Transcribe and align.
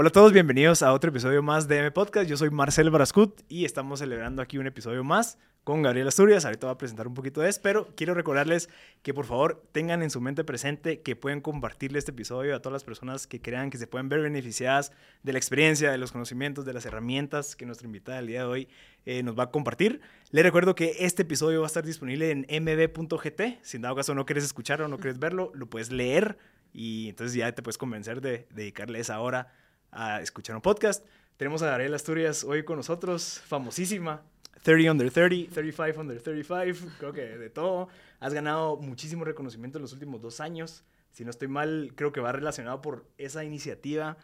Hola 0.00 0.10
a 0.10 0.12
todos, 0.12 0.32
bienvenidos 0.32 0.84
a 0.84 0.92
otro 0.92 1.10
episodio 1.10 1.42
más 1.42 1.66
de 1.66 1.78
M 1.78 1.90
Podcast. 1.90 2.30
Yo 2.30 2.36
soy 2.36 2.50
Marcel 2.50 2.88
Brascut 2.88 3.40
y 3.48 3.64
estamos 3.64 3.98
celebrando 3.98 4.40
aquí 4.40 4.56
un 4.56 4.68
episodio 4.68 5.02
más 5.02 5.38
con 5.64 5.82
Gabriel 5.82 6.06
Asturias. 6.06 6.44
Ahorita 6.44 6.68
voy 6.68 6.74
a 6.74 6.78
presentar 6.78 7.08
un 7.08 7.14
poquito 7.14 7.40
de 7.40 7.48
eso, 7.48 7.58
pero 7.64 7.88
quiero 7.96 8.14
recordarles 8.14 8.68
que 9.02 9.12
por 9.12 9.24
favor 9.24 9.60
tengan 9.72 10.04
en 10.04 10.10
su 10.10 10.20
mente 10.20 10.44
presente 10.44 11.00
que 11.00 11.16
pueden 11.16 11.40
compartirle 11.40 11.98
este 11.98 12.12
episodio 12.12 12.54
a 12.54 12.60
todas 12.62 12.74
las 12.74 12.84
personas 12.84 13.26
que 13.26 13.40
crean 13.40 13.70
que 13.70 13.78
se 13.78 13.88
pueden 13.88 14.08
ver 14.08 14.20
beneficiadas 14.20 14.92
de 15.24 15.32
la 15.32 15.38
experiencia, 15.40 15.90
de 15.90 15.98
los 15.98 16.12
conocimientos, 16.12 16.64
de 16.64 16.74
las 16.74 16.86
herramientas 16.86 17.56
que 17.56 17.66
nuestra 17.66 17.86
invitada 17.86 18.20
el 18.20 18.28
día 18.28 18.42
de 18.42 18.46
hoy 18.46 18.68
eh, 19.04 19.24
nos 19.24 19.36
va 19.36 19.42
a 19.42 19.50
compartir. 19.50 20.00
Les 20.30 20.44
recuerdo 20.44 20.76
que 20.76 20.94
este 21.00 21.22
episodio 21.22 21.58
va 21.58 21.66
a 21.66 21.72
estar 21.74 21.84
disponible 21.84 22.30
en 22.30 22.46
mb.gt. 22.62 23.58
Si 23.62 23.78
en 23.78 23.82
dado 23.82 23.96
caso 23.96 24.14
no 24.14 24.24
quieres 24.26 24.44
escucharlo 24.44 24.84
o 24.84 24.88
no 24.88 24.98
quieres 24.98 25.18
verlo, 25.18 25.50
lo 25.54 25.68
puedes 25.68 25.90
leer 25.90 26.38
y 26.72 27.08
entonces 27.08 27.34
ya 27.34 27.50
te 27.50 27.62
puedes 27.62 27.78
convencer 27.78 28.20
de 28.20 28.46
dedicarle 28.52 29.00
esa 29.00 29.18
hora 29.18 29.52
a 29.90 30.20
escuchar 30.20 30.56
un 30.56 30.62
podcast. 30.62 31.04
Tenemos 31.36 31.62
a 31.62 31.66
Gabriela 31.66 31.96
Asturias 31.96 32.44
hoy 32.44 32.64
con 32.64 32.76
nosotros, 32.76 33.40
famosísima. 33.46 34.22
30 34.62 34.90
under 34.90 35.10
30, 35.10 35.52
35 35.54 36.00
under 36.00 36.20
35, 36.20 36.92
creo 36.98 37.12
que 37.12 37.22
de 37.38 37.50
todo. 37.50 37.88
Has 38.20 38.34
ganado 38.34 38.76
muchísimo 38.76 39.24
reconocimiento 39.24 39.78
en 39.78 39.82
los 39.82 39.92
últimos 39.92 40.20
dos 40.20 40.40
años. 40.40 40.84
Si 41.12 41.24
no 41.24 41.30
estoy 41.30 41.48
mal, 41.48 41.92
creo 41.94 42.12
que 42.12 42.20
va 42.20 42.32
relacionado 42.32 42.80
por 42.80 43.06
esa 43.18 43.44
iniciativa 43.44 44.16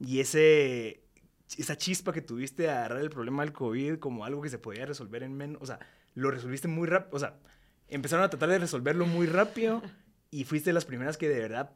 y 0.00 0.20
ese, 0.20 1.04
esa 1.58 1.76
chispa 1.76 2.12
que 2.12 2.22
tuviste 2.22 2.68
a 2.68 2.78
agarrar 2.78 3.00
el 3.02 3.10
problema 3.10 3.44
del 3.44 3.52
COVID 3.52 3.98
como 3.98 4.24
algo 4.24 4.42
que 4.42 4.48
se 4.48 4.58
podía 4.58 4.86
resolver 4.86 5.22
en 5.22 5.36
menos. 5.36 5.62
O 5.62 5.66
sea, 5.66 5.78
lo 6.14 6.30
resolviste 6.30 6.68
muy 6.68 6.88
rápido. 6.88 7.16
O 7.16 7.20
sea, 7.20 7.38
empezaron 7.88 8.24
a 8.24 8.30
tratar 8.30 8.48
de 8.48 8.58
resolverlo 8.58 9.06
muy 9.06 9.26
rápido 9.26 9.82
y 10.30 10.44
fuiste 10.44 10.70
de 10.70 10.74
las 10.74 10.84
primeras 10.84 11.16
que 11.16 11.28
de 11.28 11.40
verdad 11.40 11.72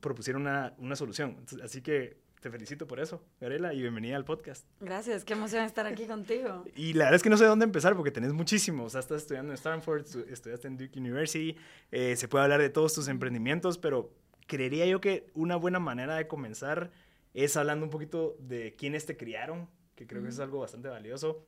propusieron 0.00 0.42
una, 0.42 0.74
una 0.78 0.96
solución. 0.96 1.36
Así 1.62 1.82
que 1.82 2.18
te 2.40 2.50
felicito 2.50 2.86
por 2.86 3.00
eso, 3.00 3.22
Garela, 3.38 3.74
y 3.74 3.82
bienvenida 3.82 4.16
al 4.16 4.24
podcast. 4.24 4.66
Gracias, 4.80 5.24
qué 5.24 5.34
emoción 5.34 5.62
estar 5.64 5.86
aquí 5.86 6.06
contigo. 6.06 6.64
Y 6.74 6.94
la 6.94 7.04
verdad 7.04 7.16
es 7.16 7.22
que 7.22 7.30
no 7.30 7.36
sé 7.36 7.44
dónde 7.44 7.64
empezar 7.64 7.94
porque 7.94 8.10
tenés 8.10 8.32
muchísimo. 8.32 8.84
O 8.84 8.90
sea, 8.90 9.00
estás 9.00 9.22
estudiando 9.22 9.52
en 9.52 9.54
Stanford, 9.54 10.06
estudiaste 10.28 10.68
en 10.68 10.78
Duke 10.78 10.98
University, 10.98 11.56
eh, 11.90 12.16
se 12.16 12.28
puede 12.28 12.44
hablar 12.44 12.60
de 12.60 12.70
todos 12.70 12.94
tus 12.94 13.08
emprendimientos, 13.08 13.76
pero 13.76 14.10
creería 14.46 14.86
yo 14.86 15.00
que 15.00 15.30
una 15.34 15.56
buena 15.56 15.78
manera 15.78 16.16
de 16.16 16.26
comenzar 16.26 16.90
es 17.34 17.56
hablando 17.56 17.84
un 17.84 17.90
poquito 17.90 18.36
de 18.40 18.74
quiénes 18.74 19.04
te 19.04 19.16
criaron, 19.16 19.68
que 19.94 20.06
creo 20.06 20.22
que 20.22 20.30
es 20.30 20.40
algo 20.40 20.60
bastante 20.60 20.88
valioso. 20.88 21.44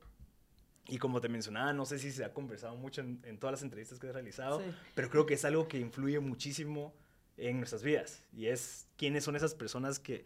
Y 0.87 0.99
como 0.99 1.21
te 1.21 1.29
mencionaba, 1.29 1.73
no 1.73 1.85
sé 1.85 1.97
si 1.97 2.11
se 2.11 2.23
ha 2.23 2.33
conversado 2.33 2.75
mucho 2.75 3.01
en, 3.01 3.19
en 3.23 3.39
todas 3.39 3.53
las 3.53 3.63
entrevistas 3.63 3.99
que 3.99 4.07
has 4.07 4.13
realizado, 4.13 4.59
sí. 4.59 4.65
pero 4.93 5.09
creo 5.09 5.25
que 5.25 5.33
es 5.33 5.45
algo 5.45 5.67
que 5.67 5.79
influye 5.79 6.19
muchísimo 6.19 6.93
en 7.37 7.57
nuestras 7.57 7.83
vidas. 7.83 8.23
Y 8.31 8.47
es 8.47 8.87
quiénes 8.97 9.23
son 9.23 9.35
esas 9.35 9.55
personas 9.55 9.99
que, 9.99 10.25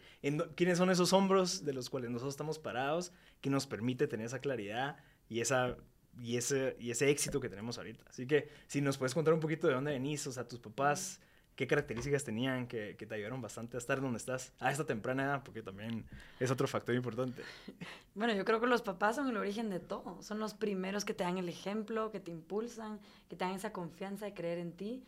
quiénes 0.54 0.78
son 0.78 0.90
esos 0.90 1.12
hombros 1.12 1.64
de 1.64 1.72
los 1.72 1.90
cuales 1.90 2.10
nosotros 2.10 2.34
estamos 2.34 2.58
parados, 2.58 3.12
que 3.40 3.50
nos 3.50 3.66
permite 3.66 4.06
tener 4.06 4.26
esa 4.26 4.40
claridad 4.40 4.96
y, 5.28 5.40
esa, 5.40 5.76
y, 6.20 6.36
ese, 6.36 6.76
y 6.78 6.90
ese 6.90 7.10
éxito 7.10 7.40
que 7.40 7.48
tenemos 7.48 7.78
ahorita. 7.78 8.04
Así 8.08 8.26
que 8.26 8.48
si 8.66 8.80
nos 8.80 8.98
puedes 8.98 9.14
contar 9.14 9.34
un 9.34 9.40
poquito 9.40 9.66
de 9.66 9.74
dónde 9.74 9.92
venís, 9.92 10.26
o 10.26 10.32
sea, 10.32 10.46
tus 10.46 10.58
papás, 10.58 11.20
qué 11.56 11.66
características 11.66 12.24
tenían 12.24 12.68
que, 12.68 12.96
que, 12.96 13.06
te 13.06 13.14
ayudaron 13.14 13.40
bastante 13.40 13.76
a 13.76 13.78
estar 13.78 14.00
donde 14.00 14.18
estás 14.18 14.52
a 14.60 14.70
esta 14.70 14.84
temprana 14.84 15.24
edad, 15.24 15.42
porque 15.42 15.62
también 15.62 16.04
es 16.38 16.50
otro 16.50 16.68
factor 16.68 16.94
importante. 16.94 17.42
Bueno, 18.14 18.34
yo 18.34 18.44
creo 18.44 18.60
que 18.60 18.66
los 18.66 18.82
papás 18.82 19.14
son 19.14 19.28
el 19.28 19.36
origen 19.36 19.70
de 19.70 19.78
todo. 19.78 20.20
Son 20.22 20.40
los 20.40 20.52
primeros 20.52 21.04
que 21.04 21.14
te 21.14 21.22
dan 21.22 21.38
el 21.38 21.48
ejemplo, 21.48 22.10
que 22.10 22.18
te 22.18 22.32
impulsan, 22.32 22.98
que 23.28 23.36
te 23.36 23.44
dan 23.44 23.54
esa 23.54 23.72
confianza 23.72 24.24
de 24.24 24.34
creer 24.34 24.58
en 24.58 24.72
ti. 24.72 25.04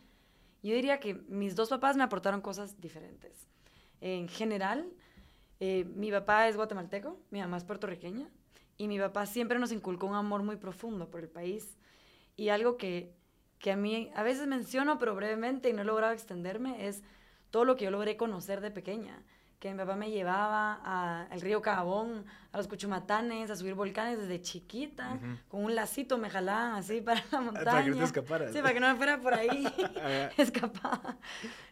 Yo 0.61 0.75
diría 0.75 0.99
que 0.99 1.15
mis 1.27 1.55
dos 1.55 1.69
papás 1.69 1.97
me 1.97 2.03
aportaron 2.03 2.41
cosas 2.41 2.79
diferentes. 2.79 3.47
En 3.99 4.27
general, 4.27 4.91
eh, 5.59 5.85
mi 5.95 6.11
papá 6.11 6.47
es 6.47 6.55
guatemalteco, 6.55 7.19
mi 7.31 7.39
mamá 7.39 7.57
es 7.57 7.63
puertorriqueña, 7.63 8.29
y 8.77 8.87
mi 8.87 8.99
papá 8.99 9.25
siempre 9.25 9.59
nos 9.59 9.71
inculcó 9.71 10.07
un 10.07 10.15
amor 10.15 10.43
muy 10.43 10.57
profundo 10.57 11.09
por 11.09 11.21
el 11.21 11.29
país. 11.29 11.77
Y 12.35 12.49
algo 12.49 12.77
que, 12.77 13.13
que 13.59 13.71
a 13.71 13.75
mí 13.75 14.11
a 14.15 14.23
veces 14.23 14.47
menciono, 14.47 14.97
pero 14.97 15.15
brevemente, 15.15 15.69
y 15.69 15.73
no 15.73 15.81
he 15.81 15.85
logrado 15.85 16.13
extenderme, 16.13 16.87
es 16.87 17.03
todo 17.49 17.65
lo 17.65 17.75
que 17.75 17.85
yo 17.85 17.91
logré 17.91 18.17
conocer 18.17 18.61
de 18.61 18.71
pequeña 18.71 19.23
que 19.61 19.71
mi 19.71 19.77
papá 19.77 19.95
me 19.95 20.09
llevaba 20.09 21.27
al 21.29 21.39
río 21.39 21.61
Cabón, 21.61 22.25
a 22.51 22.57
los 22.57 22.67
Cuchumatanes, 22.67 23.51
a 23.51 23.55
subir 23.55 23.75
volcanes 23.75 24.17
desde 24.17 24.41
chiquita, 24.41 25.19
con 25.47 25.63
un 25.63 25.75
lacito 25.75 26.17
me 26.17 26.31
jalaban 26.31 26.73
así 26.73 26.99
para 26.99 27.23
la 27.31 27.41
montaña. 27.41 27.65
Para 27.71 27.83
que 27.83 27.91
no 27.91 27.97
te 27.97 28.03
escaparas. 28.03 28.51
Sí, 28.53 28.57
para 28.59 28.73
que 28.73 28.79
no 28.79 28.89
me 28.89 28.95
fuera 28.95 29.21
por 29.21 29.35
ahí 29.35 29.67
escapada. 30.37 31.15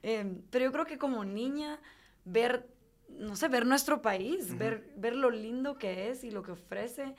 Eh, 0.03 0.39
pero 0.51 0.65
yo 0.65 0.71
creo 0.71 0.85
que 0.85 0.99
como 0.99 1.25
niña, 1.25 1.79
ver, 2.25 2.69
no 3.09 3.35
sé, 3.35 3.47
ver 3.47 3.65
nuestro 3.65 4.03
país, 4.03 4.55
ver, 4.55 4.93
ver 4.95 5.15
lo 5.15 5.31
lindo 5.31 5.79
que 5.79 6.11
es 6.11 6.23
y 6.23 6.29
lo 6.29 6.43
que 6.43 6.51
ofrece, 6.51 7.15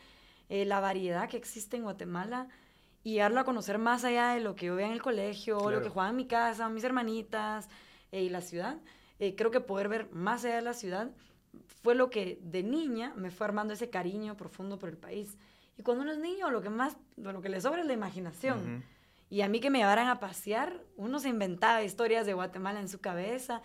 eh, 0.48 0.64
la 0.66 0.78
variedad 0.78 1.28
que 1.28 1.36
existe 1.36 1.78
en 1.78 1.82
Guatemala, 1.82 2.46
y 3.02 3.18
darlo 3.18 3.40
a 3.40 3.44
conocer 3.44 3.78
más 3.78 4.04
allá 4.04 4.34
de 4.34 4.40
lo 4.40 4.54
que 4.54 4.66
yo 4.66 4.76
veía 4.76 4.86
en 4.86 4.92
el 4.92 5.02
colegio, 5.02 5.58
claro. 5.58 5.78
lo 5.78 5.82
que 5.82 5.88
jugaba 5.88 6.10
en 6.10 6.16
mi 6.16 6.26
casa, 6.28 6.68
mis 6.68 6.84
hermanitas 6.84 7.68
eh, 8.12 8.22
y 8.22 8.28
la 8.28 8.40
ciudad 8.40 8.76
eh, 9.20 9.36
creo 9.36 9.50
que 9.50 9.60
poder 9.60 9.88
ver 9.88 10.10
más 10.12 10.44
allá 10.44 10.56
de 10.56 10.62
la 10.62 10.74
ciudad 10.74 11.10
fue 11.82 11.94
lo 11.94 12.10
que 12.10 12.38
de 12.42 12.62
niña 12.62 13.12
me 13.16 13.30
fue 13.30 13.46
armando 13.46 13.74
ese 13.74 13.90
cariño 13.90 14.36
profundo 14.36 14.78
por 14.78 14.88
el 14.88 14.96
país. 14.96 15.36
Y 15.78 15.82
cuando 15.82 16.02
uno 16.02 16.12
es 16.12 16.18
niño, 16.18 16.50
lo 16.50 16.62
que 16.62 16.70
más, 16.70 16.96
lo 17.16 17.40
que 17.40 17.48
le 17.48 17.60
sobra 17.60 17.82
es 17.82 17.86
la 17.86 17.92
imaginación. 17.92 18.58
Uh 18.58 18.78
-huh. 18.78 18.82
Y 19.30 19.42
a 19.42 19.48
mí 19.48 19.60
que 19.60 19.70
me 19.70 19.78
llevaran 19.78 20.08
a 20.08 20.20
pasear, 20.20 20.82
uno 20.96 21.20
se 21.20 21.28
inventaba 21.28 21.82
historias 21.82 22.26
de 22.26 22.34
Guatemala 22.34 22.80
en 22.80 22.88
su 22.88 23.00
cabeza, 23.00 23.62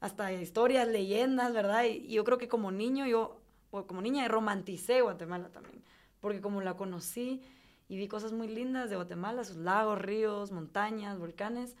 hasta 0.00 0.32
historias, 0.32 0.86
leyendas, 0.86 1.52
¿verdad? 1.52 1.84
Y, 1.84 2.06
y 2.06 2.14
yo 2.14 2.24
creo 2.24 2.38
que 2.38 2.48
como 2.48 2.70
niño, 2.70 3.06
yo, 3.06 3.40
o 3.70 3.86
como 3.86 4.00
niña, 4.00 4.28
romanticé 4.28 5.00
Guatemala 5.00 5.48
también. 5.48 5.82
Porque 6.20 6.40
como 6.40 6.60
la 6.60 6.74
conocí 6.74 7.42
y 7.88 7.96
vi 7.96 8.08
cosas 8.08 8.32
muy 8.32 8.48
lindas 8.48 8.90
de 8.90 8.96
Guatemala, 8.96 9.42
sus 9.44 9.56
lagos, 9.56 9.98
ríos, 10.00 10.52
montañas, 10.52 11.18
volcanes, 11.18 11.76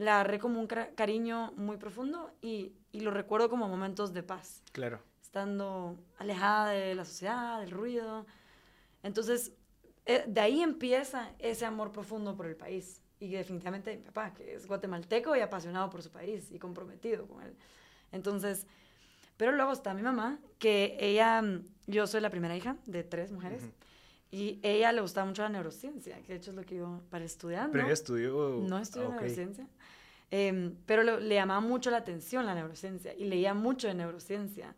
la 0.00 0.14
agarré 0.14 0.38
como 0.38 0.58
un 0.58 0.66
cariño 0.66 1.52
muy 1.56 1.76
profundo 1.76 2.32
y, 2.40 2.72
y, 2.90 3.00
lo 3.00 3.10
recuerdo 3.10 3.50
como 3.50 3.68
momentos 3.68 4.14
de 4.14 4.22
paz. 4.22 4.62
Claro. 4.72 4.98
Estando 5.20 5.98
alejada 6.18 6.70
de 6.70 6.94
la 6.94 7.04
sociedad, 7.04 7.60
del 7.60 7.70
ruido. 7.70 8.26
Entonces, 9.02 9.52
eh, 10.06 10.24
de 10.26 10.40
ahí 10.40 10.62
empieza 10.62 11.30
ese 11.38 11.66
amor 11.66 11.92
profundo 11.92 12.34
por 12.34 12.46
el 12.46 12.56
país. 12.56 13.02
Y 13.18 13.32
definitivamente 13.32 13.94
mi 13.94 14.02
papá, 14.02 14.32
que 14.32 14.54
es 14.54 14.66
guatemalteco 14.66 15.36
y 15.36 15.40
apasionado 15.40 15.90
por 15.90 16.02
su 16.02 16.10
país 16.10 16.50
y 16.50 16.58
comprometido 16.58 17.28
con 17.28 17.42
él. 17.42 17.54
Entonces, 18.10 18.66
pero 19.36 19.52
luego 19.52 19.72
está 19.72 19.92
mi 19.92 20.02
mamá, 20.02 20.38
que 20.58 20.96
ella, 20.98 21.42
yo 21.86 22.06
soy 22.06 22.22
la 22.22 22.30
primera 22.30 22.56
hija 22.56 22.76
de 22.86 23.04
tres 23.04 23.32
mujeres. 23.32 23.64
Uh 23.64 23.66
-huh. 23.66 23.80
Y 24.32 24.60
ella 24.62 24.92
le 24.92 25.00
gustaba 25.00 25.26
mucho 25.26 25.42
la 25.42 25.48
neurociencia, 25.48 26.22
que 26.22 26.32
de 26.32 26.38
hecho 26.38 26.50
es 26.52 26.56
lo 26.56 26.62
que 26.62 26.76
iba 26.76 27.00
para 27.10 27.24
estudiar. 27.24 27.68
¿Pero 27.70 27.82
¿no? 27.82 27.88
ella 27.88 27.94
estudió? 27.94 28.60
No 28.66 28.78
estudió 28.78 29.06
ah, 29.06 29.16
okay. 29.16 29.20
neurociencia. 29.22 29.68
Eh, 30.30 30.72
pero 30.86 31.02
le, 31.02 31.20
le, 31.20 31.34
llamaba 31.34 31.60
mucho 31.60 31.90
la 31.90 31.98
atención 31.98 32.46
la 32.46 32.54
neurociencia 32.54 33.14
y 33.14 33.24
leía 33.24 33.54
mucho 33.54 33.88
de 33.88 33.94
neurociencia. 33.94 34.74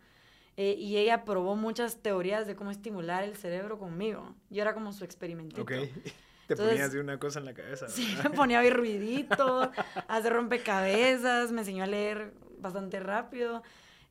Eh, 0.56 0.74
y 0.78 0.98
ella 0.98 1.24
probó 1.24 1.56
muchas 1.56 2.02
teorías 2.02 2.46
de 2.46 2.54
cómo 2.54 2.70
estimular 2.70 3.24
el 3.24 3.36
cerebro 3.36 3.78
conmigo. 3.78 4.34
Yo 4.50 4.62
era 4.62 4.74
como 4.74 4.92
su 4.92 5.04
experimentito. 5.04 5.62
Ok. 5.62 5.72
Te 6.46 6.54
Entonces, 6.54 6.74
ponías 6.74 6.92
de 6.92 7.00
una 7.00 7.18
cosa 7.18 7.38
en 7.38 7.46
la 7.46 7.54
cabeza. 7.54 7.88
Sí, 7.88 8.14
me 8.22 8.30
ponía 8.30 8.60
a 8.60 8.70
ruiditos, 8.70 9.70
a 10.08 10.16
hacer 10.16 10.32
rompecabezas, 10.32 11.52
me 11.52 11.60
enseñó 11.60 11.84
a 11.84 11.86
leer 11.86 12.34
bastante 12.58 13.00
rápido. 13.00 13.62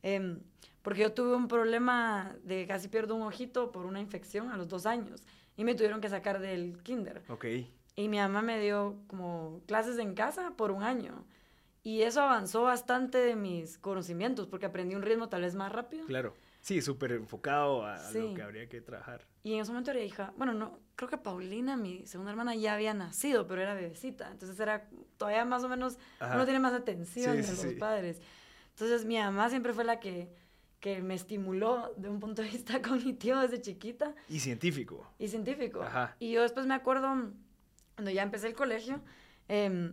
Eh, 0.02 0.38
porque 0.82 1.02
yo 1.02 1.12
tuve 1.12 1.36
un 1.36 1.46
problema 1.46 2.34
de 2.42 2.66
casi 2.66 2.88
pierdo 2.88 3.14
un 3.14 3.22
ojito 3.22 3.70
por 3.70 3.86
una 3.86 4.00
infección 4.00 4.50
a 4.50 4.56
los 4.56 4.68
dos 4.68 4.86
años 4.86 5.22
y 5.56 5.62
me 5.62 5.76
tuvieron 5.76 6.00
que 6.00 6.08
sacar 6.08 6.40
del 6.40 6.82
kinder. 6.82 7.22
Ok. 7.28 7.44
Y 7.94 8.08
mi 8.08 8.18
mamá 8.18 8.42
me 8.42 8.60
dio 8.60 8.96
como 9.06 9.60
clases 9.66 9.98
en 9.98 10.14
casa 10.14 10.52
por 10.56 10.70
un 10.70 10.82
año. 10.82 11.24
Y 11.82 12.02
eso 12.02 12.22
avanzó 12.22 12.62
bastante 12.62 13.18
de 13.18 13.36
mis 13.36 13.76
conocimientos 13.78 14.46
porque 14.46 14.66
aprendí 14.66 14.94
un 14.94 15.02
ritmo 15.02 15.28
tal 15.28 15.42
vez 15.42 15.54
más 15.54 15.72
rápido. 15.72 16.06
Claro. 16.06 16.34
Sí, 16.60 16.80
súper 16.80 17.10
enfocado 17.12 17.84
a, 17.84 17.98
sí. 17.98 18.20
lo 18.20 18.34
que 18.34 18.42
habría 18.42 18.68
que 18.68 18.80
trabajar. 18.80 19.26
Y 19.42 19.54
en 19.54 19.60
ese 19.60 19.72
momento 19.72 19.90
era 19.90 20.00
hija, 20.00 20.32
bueno, 20.36 20.54
no, 20.54 20.78
creo 20.94 21.10
que 21.10 21.18
Paulina, 21.18 21.76
mi 21.76 22.06
segunda 22.06 22.30
hermana, 22.30 22.54
ya 22.54 22.74
había 22.74 22.94
nacido, 22.94 23.48
pero 23.48 23.62
era 23.62 23.74
bebecita. 23.74 24.30
Entonces 24.30 24.60
era 24.60 24.88
todavía 25.16 25.44
más 25.44 25.64
o 25.64 25.68
menos, 25.68 25.98
Ajá. 26.20 26.36
uno 26.36 26.44
tiene 26.44 26.60
más 26.60 26.72
atención 26.72 27.32
sí, 27.32 27.42
de 27.42 27.56
sí, 27.56 27.66
los 27.66 27.74
padres. 27.74 28.20
Entonces 28.70 29.04
mi 29.04 29.18
mamá 29.18 29.50
siempre 29.50 29.72
fue 29.72 29.84
la 29.84 29.98
que 29.98 30.30
que 30.82 31.00
me 31.00 31.14
estimuló 31.14 31.94
de 31.96 32.08
un 32.08 32.18
punto 32.18 32.42
de 32.42 32.48
vista 32.48 32.82
cognitivo 32.82 33.38
desde 33.38 33.60
chiquita. 33.60 34.16
Y 34.28 34.40
científico. 34.40 35.06
Y 35.16 35.28
científico. 35.28 35.80
Ajá. 35.80 36.16
Y 36.18 36.32
yo 36.32 36.42
después 36.42 36.66
me 36.66 36.74
acuerdo, 36.74 37.30
cuando 37.94 38.10
ya 38.10 38.22
empecé 38.22 38.48
el 38.48 38.54
colegio, 38.54 39.00
eh, 39.48 39.92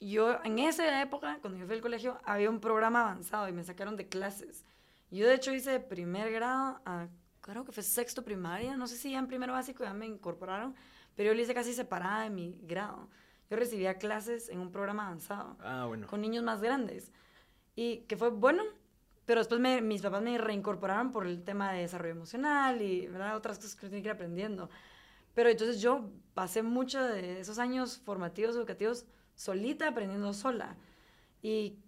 yo 0.00 0.38
en 0.44 0.58
esa 0.58 1.02
época, 1.02 1.38
cuando 1.40 1.58
yo 1.58 1.66
fui 1.66 1.74
al 1.74 1.80
colegio, 1.80 2.20
había 2.24 2.50
un 2.50 2.60
programa 2.60 3.02
avanzado 3.02 3.48
y 3.48 3.52
me 3.52 3.64
sacaron 3.64 3.96
de 3.96 4.08
clases. 4.08 4.64
Yo 5.10 5.26
de 5.26 5.34
hecho 5.34 5.52
hice 5.52 5.70
de 5.72 5.80
primer 5.80 6.30
grado 6.30 6.80
a, 6.84 7.08
creo 7.40 7.64
que 7.64 7.72
fue 7.72 7.82
sexto 7.82 8.22
primaria, 8.24 8.76
no 8.76 8.86
sé 8.86 8.96
si 8.96 9.10
ya 9.10 9.18
en 9.18 9.26
primero 9.26 9.52
básico 9.54 9.82
ya 9.84 9.94
me 9.94 10.06
incorporaron, 10.06 10.74
pero 11.16 11.28
yo 11.30 11.34
lo 11.34 11.40
hice 11.40 11.54
casi 11.54 11.72
separada 11.72 12.22
de 12.22 12.30
mi 12.30 12.58
grado. 12.62 13.08
Yo 13.50 13.56
recibía 13.56 13.94
clases 13.94 14.50
en 14.50 14.60
un 14.60 14.70
programa 14.70 15.06
avanzado. 15.06 15.56
Ah, 15.60 15.86
bueno. 15.86 16.06
Con 16.06 16.20
niños 16.20 16.44
más 16.44 16.60
grandes. 16.60 17.10
Y 17.74 18.00
que 18.00 18.16
fue 18.16 18.28
bueno, 18.30 18.62
Pero 19.24 19.40
después 19.40 19.60
me, 19.60 19.82
mis 19.82 20.00
papás 20.00 20.22
me 20.22 20.38
reincorporaron 20.38 21.12
por 21.12 21.26
el 21.26 21.42
tema 21.44 21.72
de 21.72 21.80
desarrollo 21.80 22.12
emocional 22.12 22.80
y 22.80 23.06
¿verdad? 23.08 23.36
otras 23.36 23.58
cosas 23.58 23.74
que 23.74 23.86
tenía 23.86 24.02
que 24.02 24.08
ir 24.08 24.12
aprendiendo. 24.14 24.70
Pero 25.38 25.50
entonces 25.50 25.80
yo 25.80 26.10
pasé 26.34 26.64
mucho 26.64 27.00
de 27.00 27.38
esos 27.38 27.60
años 27.60 28.00
formativos, 28.04 28.56
educativos, 28.56 29.04
solita, 29.36 29.86
aprendiendo 29.86 30.34
sola. 30.34 30.74
Y, 31.42 31.78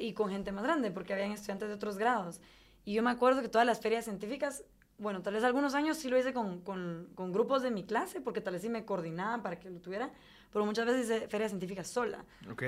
y 0.00 0.14
con 0.14 0.30
gente 0.30 0.52
más 0.52 0.64
grande, 0.64 0.90
porque 0.90 1.12
habían 1.12 1.30
estudiantes 1.30 1.68
de 1.68 1.74
otros 1.74 1.98
grados. 1.98 2.40
Y 2.82 2.94
yo 2.94 3.02
me 3.02 3.10
acuerdo 3.10 3.42
que 3.42 3.50
todas 3.50 3.66
las 3.66 3.78
ferias 3.78 4.06
científicas, 4.06 4.64
bueno, 4.96 5.20
tal 5.20 5.34
vez 5.34 5.44
algunos 5.44 5.74
años 5.74 5.98
sí 5.98 6.08
lo 6.08 6.18
hice 6.18 6.32
con, 6.32 6.62
con, 6.62 7.10
con 7.14 7.30
grupos 7.30 7.60
de 7.60 7.70
mi 7.70 7.84
clase, 7.84 8.22
porque 8.22 8.40
tal 8.40 8.54
vez 8.54 8.62
sí 8.62 8.70
me 8.70 8.86
coordinaban 8.86 9.42
para 9.42 9.60
que 9.60 9.68
lo 9.68 9.80
tuviera, 9.82 10.10
pero 10.50 10.64
muchas 10.64 10.86
veces 10.86 11.04
hice 11.04 11.28
ferias 11.28 11.50
científicas 11.50 11.86
sola. 11.86 12.24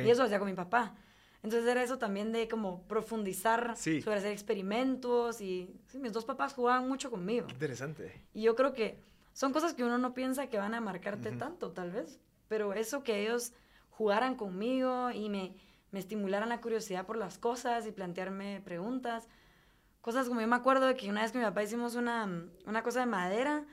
Y 0.06 0.10
eso 0.10 0.20
lo 0.20 0.26
hacía 0.26 0.38
con 0.38 0.50
mi 0.50 0.54
papá. 0.54 0.96
Entonces 1.42 1.66
era 1.66 1.82
eso 1.82 1.96
también 1.96 2.30
de 2.32 2.46
como 2.46 2.82
profundizar 2.82 3.74
sobre 4.02 4.18
hacer 4.18 4.32
experimentos 4.32 5.40
y 5.40 5.70
sí, 5.86 5.98
mis 5.98 6.12
dos 6.12 6.26
papás 6.26 6.52
jugaban 6.52 6.86
mucho 6.86 7.10
conmigo. 7.10 7.46
interesante. 7.48 8.26
Y 8.34 8.42
yo 8.42 8.54
creo 8.54 8.74
que 8.74 9.15
son 9.36 9.52
cosas 9.52 9.74
que 9.74 9.84
uno 9.84 9.98
no 9.98 10.14
piensa 10.14 10.46
que 10.46 10.56
van 10.56 10.72
a 10.72 10.80
marcarte 10.80 11.30
tanto, 11.30 11.70
tal 11.70 11.90
vez, 11.90 12.18
pero 12.48 12.72
eso 12.72 13.02
que 13.02 13.20
ellos 13.20 13.52
jugaran 13.90 14.34
conmigo 14.34 15.10
y 15.10 15.28
me, 15.28 15.54
me 15.90 15.98
estimularan 15.98 16.48
la 16.48 16.62
curiosidad 16.62 17.04
por 17.04 17.18
las 17.18 17.36
cosas 17.36 17.86
y 17.86 17.92
plantearme 17.92 18.62
preguntas. 18.64 19.28
Cosas 20.00 20.28
como 20.28 20.40
yo 20.40 20.46
me 20.46 20.56
acuerdo 20.56 20.86
de 20.86 20.96
que 20.96 21.10
una 21.10 21.20
vez 21.20 21.32
que 21.32 21.38
mi 21.38 21.44
papá 21.44 21.62
hicimos 21.62 21.96
una, 21.96 22.26
una 22.64 22.82
cosa 22.82 23.00
de 23.00 23.06
madera 23.06 23.66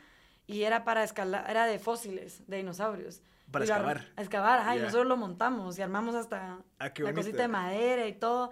y 0.47 0.63
era 0.63 0.83
para 0.83 1.01
escalar, 1.01 1.49
era 1.49 1.65
de 1.65 1.79
fósiles, 1.79 2.45
de 2.45 2.57
dinosaurios. 2.57 3.21
Para 3.49 3.63
excavar. 3.63 4.11
A 4.17 4.21
excavar, 4.21 4.59
ajá, 4.59 4.75
y 4.75 4.79
nosotros 4.79 5.07
lo 5.07 5.15
montamos 5.15 5.79
y 5.79 5.81
armamos 5.81 6.13
hasta 6.13 6.59
ah, 6.77 6.91
la 6.97 7.13
cosita 7.13 7.43
de 7.43 7.47
madera 7.47 8.05
y 8.05 8.11
todo. 8.11 8.51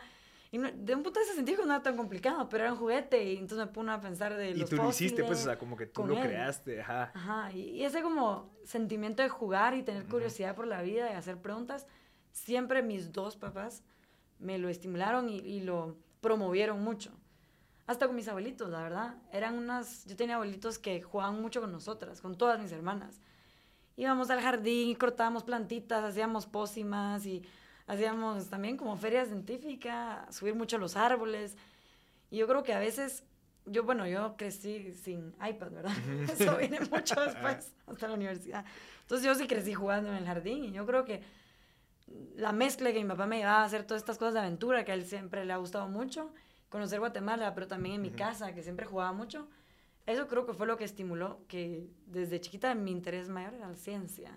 Y 0.53 0.57
de 0.57 0.95
un 0.95 1.01
punto 1.01 1.13
de 1.13 1.21
vista 1.21 1.33
científico 1.33 1.65
no 1.65 1.74
era 1.74 1.81
tan 1.81 1.95
complicado, 1.95 2.50
pero 2.50 2.65
era 2.65 2.74
un 2.74 2.80
juguete 2.80 3.24
y 3.24 3.38
entonces 3.38 3.65
me 3.65 3.71
puse 3.71 3.89
a 3.89 4.01
pensar 4.01 4.36
de 4.36 4.53
los 4.53 4.69
Y 4.69 4.75
tú 4.75 4.81
lo 4.81 4.89
hiciste, 4.89 5.24
pues, 5.24 5.39
o 5.39 5.44
sea, 5.45 5.57
como 5.57 5.77
que 5.77 5.86
tú 5.86 6.06
lo 6.06 6.19
creaste, 6.19 6.81
ajá. 6.81 7.12
Ajá, 7.13 7.51
y, 7.53 7.83
ese 7.86 8.01
como 8.01 8.53
sentimiento 8.65 9.24
de 9.24 9.30
jugar 9.30 9.75
y 9.75 9.83
tener 9.83 10.06
curiosidad 10.07 10.53
por 10.53 10.68
la 10.68 10.81
vida 10.81 11.09
y 11.09 11.15
hacer 11.15 11.38
preguntas, 11.38 11.88
siempre 12.33 12.81
mis 12.81 13.13
dos 13.13 13.38
papás 13.38 13.83
me 14.39 14.57
lo 14.57 14.68
estimularon 14.68 15.30
y, 15.30 15.38
y 15.38 15.62
lo 15.62 15.95
promovieron 16.19 16.83
mucho. 16.83 17.12
Hasta 17.88 18.07
con 18.07 18.15
mis 18.18 18.27
abuelitos, 18.27 18.69
la 18.69 18.81
verdad. 18.81 19.15
Eran 19.31 19.57
unas, 19.57 20.06
yo 20.06 20.18
tenía 20.18 20.36
abuelitos 20.36 20.80
que 20.80 21.01
jugaban 21.01 21.42
mucho 21.42 21.62
con 21.62 21.71
nosotras, 21.71 22.19
con 22.19 22.38
todas 22.38 22.59
mis 22.59 22.74
hermanas 22.74 23.21
íbamos 23.95 24.30
al 24.30 24.42
jardín 24.42 24.89
y 24.89 24.95
cortábamos 24.95 25.44
plantitas, 25.44 26.04
hacíamos 26.04 26.45
pócimas 26.45 27.25
y 27.25 27.44
hacíamos 27.88 28.50
también 28.50 28.78
como 28.78 28.95
feria 28.98 29.25
científica, 29.25 30.28
subir 30.31 30.56
mucho 30.56 30.78
los 30.78 30.95
árboles. 30.95 31.57
Y 32.30 32.38
yo 32.38 32.48
creo 32.48 32.63
que 32.63 32.74
a 32.74 32.80
veces, 32.80 33.24
yo, 33.66 33.83
bueno, 33.83 34.07
yo 34.07 34.36
crecí 34.38 34.94
sin 34.94 35.33
iPad, 35.48 35.72
¿verdad? 35.72 35.94
Eso 36.31 36.57
viene 36.57 36.80
mucho 36.80 37.19
después, 37.22 37.74
hasta 37.88 38.07
la 38.07 38.13
universidad. 38.13 38.66
Entonces 39.01 39.25
yo 39.25 39.36
sí 39.36 39.48
crecí 39.48 39.74
jugando 39.74 40.10
en 40.10 40.16
el 40.16 40.25
jardín 40.25 40.63
y 40.66 40.72
yo 40.72 40.86
creo 40.86 41.04
que 41.06 41.22
la 42.36 42.51
mezcla 42.51 42.92
que 42.92 43.01
mi 43.01 43.10
papá 43.10 43.25
me 43.25 43.38
llevaba 43.38 43.62
a 43.62 43.66
hacer 43.66 43.83
todas 43.83 44.01
estas 44.01 44.18
cosas 44.18 44.33
de 44.33 44.39
aventura, 44.42 44.83
que 44.83 44.92
a 44.92 44.95
él 44.95 45.06
siempre 45.06 45.45
le 45.45 45.54
ha 45.54 45.57
gustado 45.57 45.88
mucho, 45.88 46.33
conocer 46.69 47.00
Guatemala, 47.00 47.54
pero 47.54 47.68
también 47.68 47.95
en 47.95 48.01
mi 48.01 48.12
casa, 48.12 48.54
que 48.54 48.63
siempre 48.63 48.86
jugaba 48.86 49.12
mucho, 49.13 49.48
eso 50.06 50.28
creo 50.28 50.45
que 50.45 50.54
fue 50.54 50.68
lo 50.68 50.78
que 50.78 50.83
estimuló 50.83 51.42
que 51.48 51.88
desde 52.07 52.42
chiquita 52.42 52.74
mi 52.75 52.92
interés 52.92 53.30
mayor 53.30 53.54
era 53.54 53.68
la 53.68 53.75
ciencia. 53.75 54.31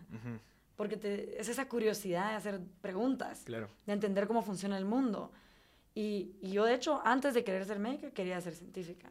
Porque 0.77 0.97
te, 0.97 1.41
es 1.41 1.49
esa 1.49 1.69
curiosidad 1.69 2.31
de 2.31 2.37
hacer 2.37 2.61
preguntas, 2.81 3.45
de 3.45 3.93
entender 3.93 4.27
cómo 4.27 4.43
funciona 4.43 4.77
el 4.77 4.85
mundo. 4.85 5.33
Y, 5.95 6.37
y, 6.41 6.51
yo, 6.51 6.65
de 6.65 6.75
hecho, 6.75 7.01
antes 7.05 7.35
de 7.35 7.45
querer 7.45 7.65
ser 7.65 7.79
médica, 7.79 8.11
quería 8.11 8.41
ser 8.41 8.55
científica. 8.55 9.09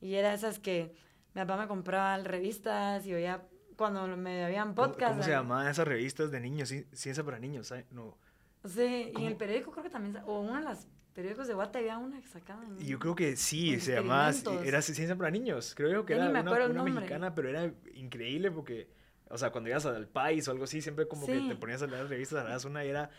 Y 0.00 0.14
era 0.14 0.34
esas 0.34 0.58
que 0.58 0.94
mi 1.34 1.40
papá 1.42 1.56
me 1.56 1.68
compraba 1.68 2.18
revistas 2.18 3.06
y 3.06 3.14
oía 3.14 3.42
cuando 3.76 4.06
me 4.16 4.44
habían 4.44 4.74
podcast. 4.74 5.12
¿Cómo, 5.12 5.22
se 5.22 5.30
llamaban 5.30 5.68
esas 5.68 5.86
revistas 5.86 6.30
de 6.30 6.40
niños? 6.40 6.72
Ciencia 6.92 7.24
para 7.24 7.38
niños, 7.38 7.72
No. 7.90 8.16
Sí, 8.64 9.12
y 9.14 9.20
en 9.20 9.26
el 9.26 9.36
periódico 9.36 9.70
creo 9.72 9.84
que 9.84 9.90
también, 9.90 10.16
o 10.24 10.40
una 10.40 10.60
de 10.60 10.64
las 10.64 10.88
periódicos 11.12 11.46
de 11.46 11.52
Guate 11.54 11.78
había 11.78 11.98
una 11.98 12.20
que 12.20 12.28
sacaban. 12.28 12.78
Yo 12.78 12.98
creo 12.98 13.14
que 13.14 13.36
sí, 13.36 13.78
se 13.78 13.94
llamaba, 13.94 14.32
era 14.64 14.80
Ciencia 14.80 15.14
para 15.16 15.30
Niños, 15.30 15.74
creo 15.74 16.06
que 16.06 16.14
era 16.14 16.30
una, 16.30 16.40
una 16.40 16.82
mexicana, 16.82 17.34
pero 17.34 17.50
era 17.50 17.70
increíble 17.94 18.50
porque, 18.50 18.88
o 19.30 19.38
sea, 19.38 19.50
cuando 19.50 19.70
ibas 19.70 19.86
al 19.86 20.06
país 20.06 20.46
o 20.48 20.50
algo 20.50 20.64
así, 20.64 20.82
siempre 20.82 21.08
como 21.08 21.26
que 21.26 21.40
te 21.40 21.56
ponías 21.56 21.82
a 21.82 21.86
leer 21.86 22.02
las 22.02 22.10
revistas, 22.10 22.64
la 22.64 22.68
una 22.68 22.84
y 22.84 22.88
era, 22.88 23.10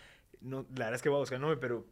no, 0.41 0.65
la 0.69 0.85
verdad 0.85 0.95
es 0.95 1.01
que 1.01 1.09
voy 1.09 1.17
a 1.17 1.19
buscar 1.19 1.37
el 1.37 1.41
nombre, 1.41 1.57
pero, 1.57 1.85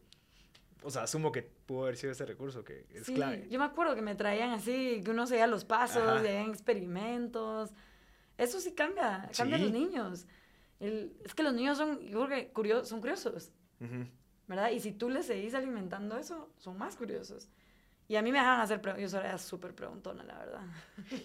o 0.82 0.90
sea, 0.90 1.02
asumo 1.02 1.32
que 1.32 1.42
pudo 1.42 1.84
haber 1.84 1.96
sido 1.96 2.12
ese 2.12 2.24
recurso 2.24 2.64
que 2.64 2.86
es 2.92 3.06
sí, 3.06 3.14
clave. 3.14 3.46
Yo 3.50 3.58
me 3.58 3.64
acuerdo 3.64 3.94
que 3.94 4.02
me 4.02 4.14
traían 4.14 4.50
así, 4.50 5.00
que 5.04 5.10
uno 5.10 5.26
seguía 5.26 5.46
los 5.46 5.64
pasos, 5.64 6.22
y 6.22 6.26
experimentos. 6.26 7.72
Eso 8.38 8.60
sí 8.60 8.72
cambia, 8.72 9.30
cambia 9.36 9.56
a 9.56 9.60
los 9.60 9.72
niños. 9.72 10.26
El, 10.80 11.16
es 11.24 11.34
que 11.34 11.42
los 11.42 11.54
niños 11.54 11.78
son, 11.78 12.00
yo 12.00 12.26
creo 12.26 12.28
que 12.28 12.48
curiosos, 12.52 12.88
son 12.88 13.00
curiosos. 13.00 13.52
¿verdad? 14.46 14.70
Y 14.70 14.80
si 14.80 14.92
tú 14.92 15.08
les 15.08 15.26
seguís 15.26 15.54
alimentando 15.54 16.16
eso, 16.18 16.50
son 16.58 16.78
más 16.78 16.96
curiosos. 16.96 17.48
Y 18.06 18.16
a 18.16 18.22
mí 18.22 18.32
me 18.32 18.38
dejan 18.38 18.60
hacer 18.60 18.80
preguntas. 18.80 19.12
Yo 19.12 19.18
era 19.18 19.38
súper 19.38 19.74
preguntona, 19.74 20.22
la 20.24 20.38
verdad. 20.38 20.60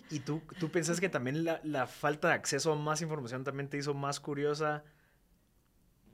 ¿Y 0.10 0.20
tú, 0.20 0.42
tú 0.60 0.70
pensás 0.72 1.00
que 1.00 1.10
también 1.10 1.44
la, 1.44 1.60
la, 1.64 1.88
falta 1.88 2.30
de 2.30 2.36
acceso 2.36 2.72
a 2.72 2.76
más 2.76 3.02
información 3.02 3.44
también 3.44 3.70
te 3.70 3.78
hizo 3.78 3.94
más 3.94 4.20
curiosa? 4.20 4.84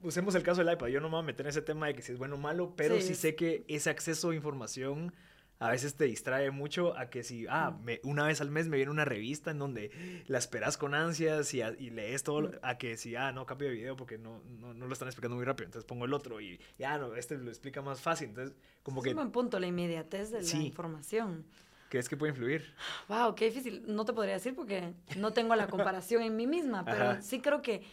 Usemos 0.01 0.33
el 0.35 0.43
caso 0.43 0.63
del 0.63 0.73
iPad. 0.73 0.87
Yo 0.87 1.01
no 1.01 1.07
me 1.07 1.13
voy 1.13 1.23
a 1.23 1.25
meter 1.25 1.45
en 1.45 1.51
ese 1.51 1.61
tema 1.61 1.87
de 1.87 1.95
que 1.95 2.01
si 2.01 2.11
es 2.11 2.17
bueno 2.17 2.35
o 2.35 2.39
malo, 2.39 2.73
pero 2.75 2.99
sí 2.99 3.15
sé 3.15 3.35
que 3.35 3.63
ese 3.67 3.89
acceso 3.89 4.31
a 4.31 4.35
información 4.35 5.13
a 5.59 5.69
veces 5.69 5.95
te 5.95 6.05
distrae 6.05 6.51
mucho 6.51 6.97
a 6.97 7.09
que 7.09 7.23
si, 7.23 7.45
ah, 7.49 7.77
me, 7.83 8.01
una 8.03 8.25
vez 8.25 8.41
al 8.41 8.51
mes 8.51 8.67
me 8.67 8.77
viene 8.77 8.91
una 8.91 9.05
revista 9.05 9.51
en 9.51 9.59
donde 9.59 10.23
la 10.27 10.37
esperas 10.37 10.77
con 10.77 10.93
ansias 10.93 11.53
y, 11.53 11.61
y 11.61 11.89
lees 11.91 12.23
todo, 12.23 12.51
a 12.61 12.77
que 12.77 12.97
si, 12.97 13.15
ah, 13.15 13.31
no, 13.31 13.45
cambio 13.45 13.69
de 13.69 13.75
video 13.75 13.95
porque 13.95 14.17
no, 14.17 14.41
no, 14.59 14.73
no, 14.73 14.87
lo 14.87 14.93
están 14.93 15.07
explicando 15.07 15.35
muy 15.35 15.45
rápido, 15.45 15.65
entonces 15.65 15.87
pongo 15.87 16.05
el 16.05 16.13
otro 16.13 16.41
y 16.41 16.59
ya, 16.77 16.97
no, 16.97 17.15
este 17.15 17.37
lo 17.37 17.49
explica 17.49 17.81
más 17.81 18.01
fácil, 18.01 18.29
entonces 18.29 18.55
como 18.83 19.01
que... 19.01 19.09
Es 19.09 19.13
un 19.13 19.21
buen 19.21 19.31
punto, 19.31 19.59
la 19.59 19.67
inmediatez 19.67 20.31
de 20.31 20.41
la 20.41 20.57
información. 20.57 21.45
¿Crees 21.89 22.09
que 22.09 22.17
puede 22.17 22.31
influir? 22.31 22.73
Wow, 23.07 23.35
qué 23.35 23.45
difícil. 23.45 23.83
No 23.87 24.05
te 24.05 24.11
podría 24.11 24.33
decir 24.33 24.55
porque 24.55 24.93
no 25.17 25.31
tengo 25.31 25.55
la 25.55 25.67
comparación 25.69 26.23
en 26.23 26.35
mí 26.35 26.47
misma, 26.47 26.83
pero 26.83 27.21
sí 27.21 27.39
creo 27.39 27.61
que 27.61 27.83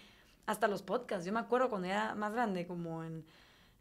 hasta 0.46 0.66
los 0.66 0.82
podcasts, 0.82 1.24
yo 1.24 1.32
me 1.32 1.40
acuerdo 1.40 1.68
cuando 1.68 1.88
era 1.88 2.14
más 2.14 2.32
grande, 2.32 2.66
como 2.66 3.04
en 3.04 3.24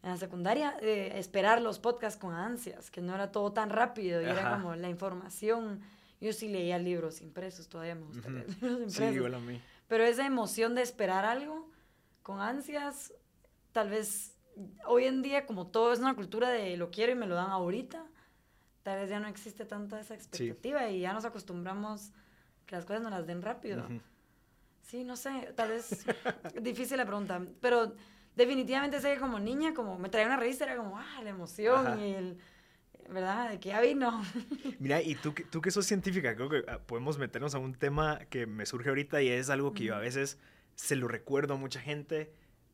en 0.04 0.10
la 0.10 0.18
secundaria, 0.18 0.76
eh, 0.82 1.14
esperar 1.16 1.62
los 1.62 1.80
podcasts 1.80 2.20
con 2.20 2.34
ansias, 2.34 2.90
que 2.90 3.02
no 3.02 3.14
era 3.14 3.32
todo 3.32 3.54
tan 3.54 3.70
rápido 3.70 4.22
y 4.22 4.26
era 4.26 4.58
como 4.58 4.76
la 4.76 4.90
información. 4.90 5.82
Yo 6.20 6.34
sí 6.34 6.48
leía 6.48 6.78
libros 6.80 7.22
impresos, 7.22 7.68
todavía 7.68 7.96
me 7.96 8.06
gusta 8.06 8.30
leer 8.30 8.48
libros 8.62 8.72
impresos. 8.72 8.94
Sí, 8.96 9.16
igual 9.16 9.36
a 9.36 9.40
mí. 9.40 9.62
Pero 9.88 10.04
esa 10.04 10.26
emoción 10.26 10.74
de 10.76 10.82
esperar 10.82 11.26
algo 11.26 11.70
con 12.24 12.40
ansias, 12.40 13.14
tal 13.72 13.90
vez 13.90 14.38
hoy 14.86 15.06
en 15.06 15.22
día, 15.22 15.46
como 15.46 15.68
todo 15.68 15.94
es 15.94 16.00
una 16.00 16.16
cultura 16.16 16.50
de 16.50 16.78
lo 16.78 16.92
quiero 16.92 17.12
y 17.12 17.16
me 17.16 17.28
lo 17.28 17.36
dan 17.36 17.52
ahorita, 17.52 18.04
tal 18.84 19.00
vez 19.00 19.10
ya 19.10 19.20
no 19.20 19.28
existe 19.28 19.66
tanta 19.66 20.00
esa 20.00 20.16
expectativa 20.16 20.90
y 20.90 21.02
ya 21.02 21.14
nos 21.14 21.26
acostumbramos 21.26 22.12
que 22.66 22.76
las 22.76 22.86
cosas 22.86 23.04
nos 23.04 23.12
las 23.12 23.28
den 23.28 23.42
rápido. 23.42 23.88
Sí, 24.82 25.04
no 25.04 25.16
sé, 25.16 25.54
tal 25.56 25.70
vez 25.70 26.06
difícil 26.62 26.98
la 26.98 27.06
pregunta, 27.06 27.42
pero 27.60 27.94
definitivamente 28.36 29.00
sé 29.02 29.14
que 29.14 29.20
como 29.20 29.40
niña, 29.40 29.74
como 29.74 29.98
me 29.98 30.10
traía 30.10 30.28
una 30.28 30.38
revista, 30.38 30.66
era 30.66 30.78
como, 30.78 30.98
ah, 30.98 31.22
la 31.24 31.30
emoción 31.30 32.00
y 32.00 32.14
el, 32.14 32.38
¿verdad? 33.10 33.52
De 33.52 33.60
que 33.60 33.70
ya 33.70 33.82
vino. 33.82 34.24
Mira, 34.80 35.02
y 35.02 35.16
tú, 35.16 35.34
tú 35.50 35.62
que 35.62 35.72
sos 35.72 35.86
científica, 35.86 36.36
creo 36.36 36.50
que 36.50 36.64
ah, 36.68 36.80
podemos 36.80 37.18
meternos 37.18 37.56
a 37.56 37.60
un 37.60 37.74
tema 37.74 38.20
que 38.30 38.46
me 38.46 38.66
surge 38.66 38.90
ahorita 38.90 39.22
y 39.22 39.30
es 39.30 39.50
algo 39.50 39.74
que 39.74 39.86
yo 39.86 39.96
a 39.96 40.00
veces 40.00 40.38
se 40.76 40.96
lo 40.96 41.08
recuerdo 41.08 41.56
a 41.56 41.58
mucha 41.58 41.80
gente 41.80 42.32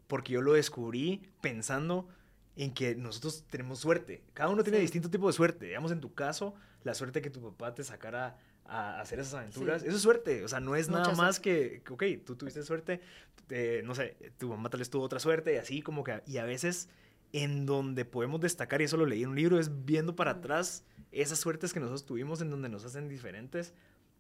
porque 0.08 0.34
yo 0.34 0.42
lo 0.42 0.54
descubrí 0.54 1.30
pensando 1.42 2.08
en 2.56 2.74
que 2.74 2.96
nosotros 2.96 3.46
tenemos 3.50 3.80
suerte. 3.80 4.24
Cada 4.34 4.50
uno 4.50 4.64
tiene 4.64 4.80
distinto 4.80 5.10
tipo 5.10 5.28
de 5.28 5.34
suerte. 5.34 5.68
Digamos, 5.68 5.92
en 5.92 6.02
tu 6.02 6.14
caso, 6.14 6.56
la 6.84 6.94
suerte 6.94 7.22
que 7.22 7.30
tu 7.30 7.42
papá 7.42 7.76
te 7.76 7.84
sacara 7.84 8.38
a 8.68 9.02
hacer 9.02 9.20
esas 9.20 9.34
aventuras. 9.34 9.84
Eso 9.84 9.96
es 9.96 10.02
suerte, 10.02 10.44
o 10.44 10.48
sea, 10.48 10.60
no 10.60 10.76
es 10.76 10.90
nada 10.90 11.14
más 11.14 11.40
que, 11.40 11.82
ok, 11.90 12.04
tú 12.26 12.36
tuviste 12.36 12.64
suerte, 12.64 13.02
eh, 13.50 13.82
no 13.86 13.96
sé, 13.96 14.18
tu 14.38 14.50
mamá 14.50 14.70
tal 14.70 14.80
vez 14.80 14.90
tuvo 14.90 15.04
otra 15.04 15.20
suerte 15.20 15.54
y 15.54 15.58
así 15.58 15.82
como 15.82 16.04
que, 16.04 16.22
y 16.26 16.38
a 16.38 16.46
veces 16.46 16.90
en 17.34 17.66
donde 17.66 18.06
podemos 18.06 18.40
destacar, 18.42 18.82
y 18.82 18.86
eso 18.86 18.98
lo 18.98 19.06
leí 19.06 19.24
en 19.24 19.30
un 19.30 19.36
libro, 19.36 19.60
es 19.60 19.86
viendo 19.86 20.16
para 20.16 20.32
atrás 20.32 20.86
esas 21.12 21.40
suertes 21.40 21.74
que 21.74 21.80
nosotros 21.80 22.06
tuvimos 22.06 22.42
en 22.42 22.50
donde 22.50 22.70
nos 22.70 22.86
hacen 22.86 23.08
diferentes 23.10 23.74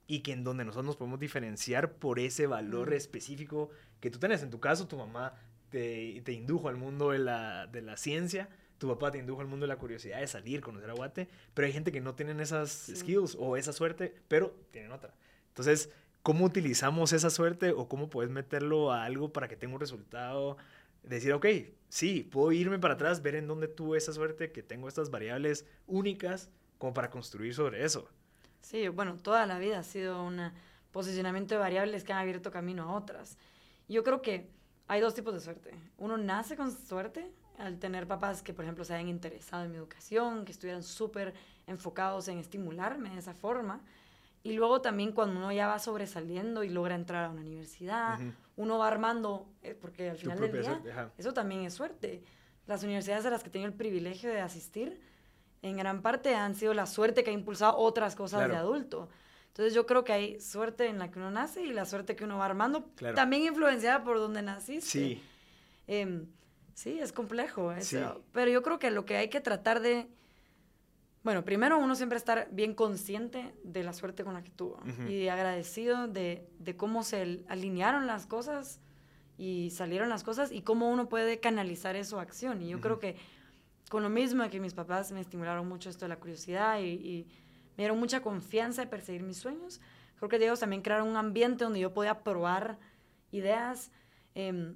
y 0.08 0.20
que 0.20 0.32
en 0.32 0.44
donde 0.44 0.66
nosotros 0.66 0.86
nos 0.86 0.98
podemos 0.98 1.20
diferenciar 1.20 1.94
por 1.94 2.20
ese 2.20 2.48
valor 2.48 2.94
específico 2.94 3.70
que 4.00 4.10
tú 4.10 4.20
tienes. 4.20 4.42
En 4.42 4.50
tu 4.50 4.60
caso, 4.60 4.88
tu 4.88 4.98
mamá 4.98 5.34
te, 5.70 6.22
te 6.24 6.32
indujo 6.32 6.70
al 6.70 6.78
mundo 6.78 7.12
de 7.12 7.20
la, 7.20 7.68
de 7.68 7.82
la 7.82 7.98
ciencia 7.98 8.50
tu 8.78 8.88
papá 8.88 9.12
te 9.12 9.18
indujo 9.18 9.42
al 9.42 9.48
mundo 9.48 9.66
de 9.66 9.70
la 9.70 9.78
curiosidad 9.78 10.20
de 10.20 10.28
salir, 10.28 10.62
conocer 10.62 10.90
a 10.90 10.94
Guate, 10.94 11.28
pero 11.54 11.66
hay 11.66 11.74
gente 11.74 11.92
que 11.92 12.02
no 12.02 12.16
tienen 12.16 12.40
esas 12.40 12.92
skills 12.96 13.36
o 13.40 13.58
esa 13.58 13.74
suerte, 13.74 14.16
pero 14.28 14.56
tienen 14.72 14.92
otra. 14.92 15.14
Entonces, 15.50 15.90
¿cómo 16.24 16.46
utilizamos 16.46 17.14
esa 17.14 17.30
suerte 17.30 17.72
o 17.72 17.88
cómo 17.88 18.10
puedes 18.10 18.32
meterlo 18.32 18.92
a 18.92 19.04
algo 19.04 19.34
para 19.34 19.48
que 19.48 19.56
tenga 19.56 19.74
un 19.74 19.80
resultado 19.80 20.58
decir, 21.04 21.34
ok, 21.34 21.46
sí, 21.90 22.24
puedo 22.24 22.52
irme 22.52 22.80
para 22.80 22.96
atrás, 22.96 23.22
ver 23.22 23.36
en 23.36 23.48
dónde 23.48 23.68
tuve 23.68 23.98
esa 23.98 24.14
suerte, 24.14 24.52
que 24.52 24.64
tengo 24.64 24.88
estas 24.88 25.10
variables 25.10 25.66
únicas 25.88 26.50
como 26.78 26.94
para 26.94 27.10
construir 27.10 27.54
sobre 27.54 27.84
eso. 27.84 28.10
Sí, 28.62 28.88
bueno, 28.90 29.16
toda 29.16 29.46
la 29.46 29.60
vida 29.60 29.80
ha 29.80 29.84
sido 29.84 30.24
un 30.24 30.52
posicionamiento 30.92 31.56
de 31.56 31.60
variables 31.60 32.04
que 32.04 32.14
han 32.14 32.20
abierto 32.20 32.52
camino 32.52 32.84
a 32.84 32.96
otras. 32.96 33.38
Yo 33.88 34.04
creo 34.04 34.22
que 34.22 34.50
hay 34.88 35.02
dos 35.02 35.14
tipos 35.14 35.34
de 35.34 35.40
suerte. 35.40 35.72
Uno 35.98 36.18
nace 36.18 36.56
con 36.56 36.72
suerte 36.72 37.32
al 37.58 37.80
tener 37.80 38.08
papás 38.08 38.42
que, 38.42 38.54
por 38.54 38.66
ejemplo, 38.66 38.84
se 38.84 38.94
hayan 38.94 39.08
interesado 39.08 39.66
en 39.66 39.72
mi 39.72 39.78
educación, 39.78 40.46
que 40.46 40.52
estuvieran 40.52 40.84
súper 40.84 41.34
enfocados 41.66 42.28
en 42.28 42.38
estimularme 42.38 43.10
de 43.10 43.20
esa 43.20 43.34
forma. 43.34 43.82
Y 44.44 44.54
luego 44.54 44.82
también 44.82 45.12
cuando 45.12 45.38
uno 45.38 45.52
ya 45.52 45.68
va 45.68 45.80
sobresaliendo 45.80 46.64
y 46.64 46.70
logra 46.70 46.96
entrar 46.96 47.26
a 47.26 47.30
una 47.30 47.42
universidad, 47.42 48.20
uno 48.56 48.78
va 48.78 48.88
armando, 48.88 49.50
eh, 49.62 49.76
porque 49.80 50.12
al 50.12 50.18
final 50.18 50.40
del 50.40 50.52
día, 50.52 51.12
eso 51.18 51.34
también 51.34 51.64
es 51.64 51.74
suerte. 51.74 52.24
Las 52.66 52.84
universidades 52.84 53.26
a 53.26 53.30
las 53.30 53.44
que 53.44 53.50
tengo 53.50 53.66
el 53.66 53.74
privilegio 53.74 54.30
de 54.30 54.40
asistir, 54.40 55.02
en 55.62 55.78
gran 55.78 56.02
parte 56.02 56.36
han 56.36 56.56
sido 56.56 56.74
la 56.74 56.86
suerte 56.86 57.24
que 57.24 57.32
ha 57.32 57.34
impulsado 57.34 57.76
otras 57.78 58.16
cosas 58.16 58.48
de 58.48 58.56
adulto. 58.56 59.10
Entonces 59.48 59.74
yo 59.74 59.88
creo 59.88 60.04
que 60.04 60.14
hay 60.14 60.40
suerte 60.40 60.86
en 60.88 61.00
la 61.00 61.10
que 61.10 61.18
uno 61.18 61.32
nace 61.32 61.64
y 61.64 61.74
la 61.74 61.86
suerte 61.86 62.16
que 62.16 62.24
uno 62.24 62.38
va 62.38 62.46
armando, 62.46 62.92
también 63.16 63.44
influenciada 63.44 64.04
por 64.04 64.20
donde 64.20 64.44
naciste. 64.44 64.88
Sí. 64.88 65.24
Em, 65.88 66.28
sí, 66.78 67.00
es 67.00 67.12
complejo 67.12 67.72
eso. 67.72 68.24
Pero 68.32 68.52
yo 68.52 68.62
creo 68.62 68.78
que 68.78 68.92
lo 68.92 69.06
que 69.06 69.18
hay 69.18 69.30
que 69.30 69.42
tratar 69.42 69.82
de... 69.82 70.08
Bueno, 71.24 71.44
primero 71.44 71.78
uno 71.78 71.96
siempre 71.96 72.18
estar 72.18 72.48
bien 72.52 72.74
consciente 72.74 73.54
de 73.64 73.84
la 73.84 73.92
suerte 73.92 74.24
con 74.24 74.34
la 74.34 74.44
que 74.44 74.52
tuvo 74.52 74.80
y 75.10 75.28
agradecido 75.28 76.08
de, 76.08 76.48
de, 76.60 76.78
cómo 76.78 77.04
se 77.04 77.44
alinearon 77.50 78.08
las 78.08 78.28
cosas 78.28 78.80
y 79.38 79.72
salieron 79.72 80.08
las 80.08 80.24
cosas 80.24 80.54
y 80.54 80.62
cómo 80.62 80.90
uno 80.90 81.10
puede 81.10 81.40
canalizar 81.40 81.98
eso 81.98 82.20
a 82.20 82.22
acción. 82.22 82.62
Y 82.62 82.70
yo 82.70 82.80
creo 82.80 83.00
que 83.00 83.18
con 83.90 84.04
lo 84.04 84.10
mismo 84.10 84.50
que 84.50 84.62
mis 84.62 84.74
papás 84.74 85.12
me 85.12 85.20
estimularon 85.20 85.68
mucho 85.68 85.90
esto 85.90 86.06
de 86.06 86.10
la 86.10 86.20
curiosidad 86.20 86.80
y 86.80 87.28
me 87.76 87.84
dieron 87.84 88.00
mucha 88.00 88.22
confianza 88.22 88.84
de 88.84 88.88
perseguir 88.88 89.24
mis 89.24 89.38
sueños. 89.38 89.82
Creo 90.18 90.30
que 90.30 90.38
ellos 90.38 90.60
también 90.60 90.82
crearon 90.82 91.08
un 91.08 91.18
ambiente 91.18 91.64
donde 91.64 91.80
yo 91.80 91.94
podía 91.94 92.24
probar 92.24 92.80
ideas. 93.32 93.92
Em, 94.34 94.76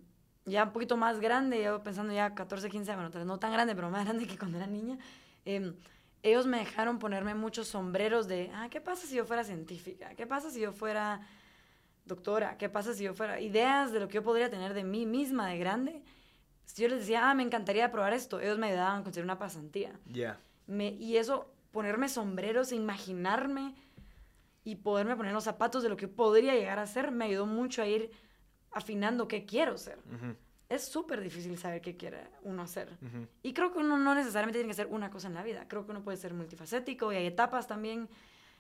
ya 0.51 0.63
un 0.65 0.71
poquito 0.71 0.97
más 0.97 1.19
grande, 1.19 1.63
yo 1.63 1.81
pensando 1.81 2.13
ya 2.13 2.35
14, 2.35 2.69
15, 2.69 2.95
bueno, 2.95 3.09
no 3.25 3.39
tan 3.39 3.51
grande, 3.51 3.73
pero 3.73 3.89
más 3.89 4.05
grande 4.05 4.27
que 4.27 4.37
cuando 4.37 4.57
era 4.57 4.67
niña. 4.67 4.97
Em, 5.45 5.75
ellos 6.23 6.45
me 6.45 6.59
dejaron 6.59 6.99
ponerme 6.99 7.33
muchos 7.33 7.67
sombreros 7.67 8.27
de, 8.27 8.51
ah, 8.53 8.67
¿qué 8.69 8.81
pasa 8.81 9.07
si 9.07 9.15
yo 9.15 9.25
fuera 9.25 9.43
científica? 9.43 10.13
¿Qué 10.15 10.27
pasa 10.27 10.51
si 10.51 10.59
yo 10.59 10.71
fuera 10.73 11.21
doctora? 12.05 12.57
¿Qué 12.57 12.69
pasa 12.69 12.93
si 12.93 13.05
yo 13.05 13.13
fuera... 13.13 13.39
Ideas 13.39 13.91
de 13.91 14.01
lo 14.01 14.07
que 14.07 14.15
yo 14.15 14.23
podría 14.23 14.49
tener 14.49 14.73
de 14.73 14.83
mí 14.83 15.05
misma 15.05 15.47
de 15.47 15.57
grande. 15.57 16.03
Si 16.65 16.81
yo 16.81 16.89
les 16.89 16.99
decía, 16.99 17.29
ah, 17.29 17.33
me 17.33 17.43
encantaría 17.43 17.91
probar 17.91 18.13
esto, 18.13 18.39
ellos 18.39 18.59
me 18.59 18.67
ayudaban 18.67 19.01
a 19.01 19.03
conseguir 19.03 19.23
una 19.23 19.39
pasantía. 19.39 19.99
Ya. 20.05 20.39
y 20.67 21.15
eso 21.15 21.51
ponerme 21.71 22.09
sombreros, 22.09 22.71
imaginarme 22.71 23.73
y 24.63 24.75
poderme 24.75 25.15
poner 25.15 25.33
los 25.33 25.45
zapatos 25.45 25.81
de 25.81 25.89
lo 25.89 25.97
que 25.97 26.07
podría 26.07 26.53
llegar 26.53 26.77
a 26.77 26.85
ser, 26.85 27.11
me 27.11 27.25
ayudó 27.25 27.45
mucho 27.45 27.81
a 27.81 27.87
ir 27.87 28.11
afinando 28.71 29.27
qué 29.27 29.45
quiero 29.45 29.77
ser. 29.77 29.99
Es 30.69 30.85
súper 30.85 31.21
difícil 31.21 31.57
saber 31.57 31.81
qué 31.81 31.97
quiere 31.97 32.27
uno 32.43 32.63
hacer. 32.63 32.97
Y 33.43 33.53
creo 33.53 33.71
que 33.73 33.79
uno 33.79 33.97
no 33.97 34.15
necesariamente 34.15 34.59
tiene 34.59 34.69
que 34.69 34.75
ser 34.75 34.87
una 34.87 35.09
cosa 35.09 35.27
en 35.27 35.33
la 35.33 35.43
vida. 35.43 35.67
Creo 35.67 35.85
que 35.85 35.91
uno 35.91 36.03
puede 36.03 36.17
ser 36.17 36.33
multifacético 36.33 37.11
y 37.11 37.17
hay 37.17 37.25
etapas 37.27 37.67
también. 37.67 38.07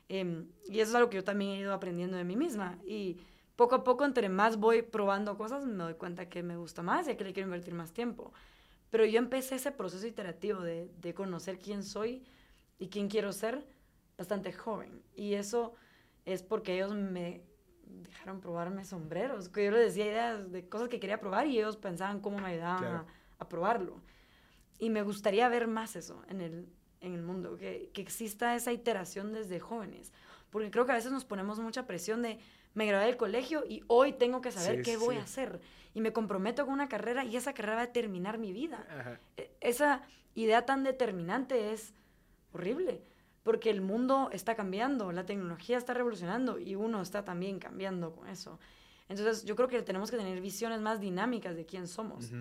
Em, 0.09 0.47
y 0.67 0.81
eso 0.81 0.91
es 0.91 0.95
algo 0.95 1.09
que 1.09 1.15
yo 1.15 1.23
también 1.23 1.51
he 1.51 1.59
ido 1.59 1.73
aprendiendo 1.73 2.17
de 2.17 2.25
mí 2.25 2.35
misma. 2.35 2.77
Y 2.85 3.17
poco 3.55 3.75
a 3.75 3.83
poco, 3.83 4.03
entre 4.03 4.27
más 4.27 4.57
voy 4.57 4.81
probando 4.81 5.37
cosas, 5.37 5.65
me 5.65 5.83
doy 5.83 5.93
cuenta 5.93 6.27
que 6.27 6.43
me 6.43 6.57
gusta 6.57 6.81
más 6.81 7.07
y 7.07 7.15
que 7.15 7.23
le 7.23 7.31
quiero 7.31 7.47
invertir 7.47 7.73
más 7.73 7.93
tiempo. 7.93 8.33
Pero 8.89 9.05
yo 9.05 9.19
empecé 9.19 9.55
ese 9.55 9.71
proceso 9.71 10.05
iterativo 10.05 10.59
de, 10.61 10.91
de 10.99 11.13
conocer 11.13 11.59
quién 11.59 11.81
soy 11.81 12.23
y 12.77 12.89
quién 12.89 13.07
quiero 13.07 13.31
ser 13.31 13.65
bastante 14.17 14.51
joven. 14.51 15.01
Y 15.15 15.35
eso 15.35 15.75
es 16.25 16.43
porque 16.43 16.75
ellos 16.75 16.93
me 16.93 17.41
dejaron 18.03 18.41
probarme 18.41 18.85
sombreros, 18.85 19.49
que 19.49 19.65
yo 19.65 19.71
les 19.71 19.87
decía 19.87 20.05
ideas 20.05 20.51
de 20.51 20.67
cosas 20.67 20.89
que 20.89 20.99
quería 20.99 21.19
probar 21.19 21.47
y 21.47 21.57
ellos 21.57 21.77
pensaban 21.77 22.19
cómo 22.19 22.39
me 22.39 22.47
ayudaban 22.47 23.05
a, 23.39 23.49
probarlo. 23.49 24.01
Y 24.79 24.89
me 24.89 25.01
gustaría 25.01 25.49
ver 25.49 25.67
más 25.67 25.95
eso 25.95 26.23
en 26.27 26.41
el, 26.41 26.67
en 27.01 27.13
el 27.13 27.21
mundo, 27.21 27.57
que, 27.57 27.89
que, 27.93 28.01
exista 28.01 28.55
esa 28.55 28.71
iteración 28.71 29.33
desde 29.33 29.59
jóvenes. 29.59 30.11
Porque 30.49 30.69
creo 30.69 30.85
que 30.85 30.91
a 30.91 30.95
veces 30.95 31.11
nos 31.11 31.25
ponemos 31.25 31.59
mucha 31.59 31.87
presión 31.87 32.21
de, 32.21 32.39
me 32.73 32.85
gradué 32.85 33.07
del 33.07 33.17
colegio 33.17 33.63
y 33.67 33.83
hoy 33.87 34.13
tengo 34.13 34.41
que 34.41 34.51
saber 34.51 34.81
qué 34.81 34.97
voy 34.97 35.17
a 35.17 35.23
hacer. 35.23 35.59
Y 35.93 36.01
me 36.01 36.13
comprometo 36.13 36.65
con 36.65 36.73
una 36.73 36.87
carrera 36.87 37.25
y 37.25 37.35
esa 37.35 37.53
carrera 37.53 37.75
va 37.75 37.81
a 37.81 37.87
determinar 37.87 38.37
mi 38.37 38.53
vida. 38.53 39.19
E, 39.37 39.51
esa 39.59 40.03
idea 40.35 40.65
tan 40.65 40.83
determinante 40.83 41.73
es 41.73 41.93
horrible, 42.53 43.01
porque 43.43 43.69
el 43.69 43.81
mundo 43.81 44.29
está 44.31 44.55
cambiando, 44.55 45.11
la 45.11 45.25
tecnología 45.25 45.77
está 45.77 45.93
revolucionando 45.93 46.59
y 46.59 46.75
uno 46.75 47.01
está 47.01 47.25
también 47.25 47.59
cambiando 47.59 48.13
con 48.13 48.27
eso. 48.27 48.59
Entonces 49.09 49.43
yo 49.43 49.55
creo 49.55 49.67
que 49.67 49.81
tenemos 49.81 50.11
que 50.11 50.17
tener 50.17 50.39
visiones 50.41 50.79
más 50.79 50.99
dinámicas 50.99 51.55
de 51.55 51.65
quién 51.65 51.87
somos. 51.87 52.31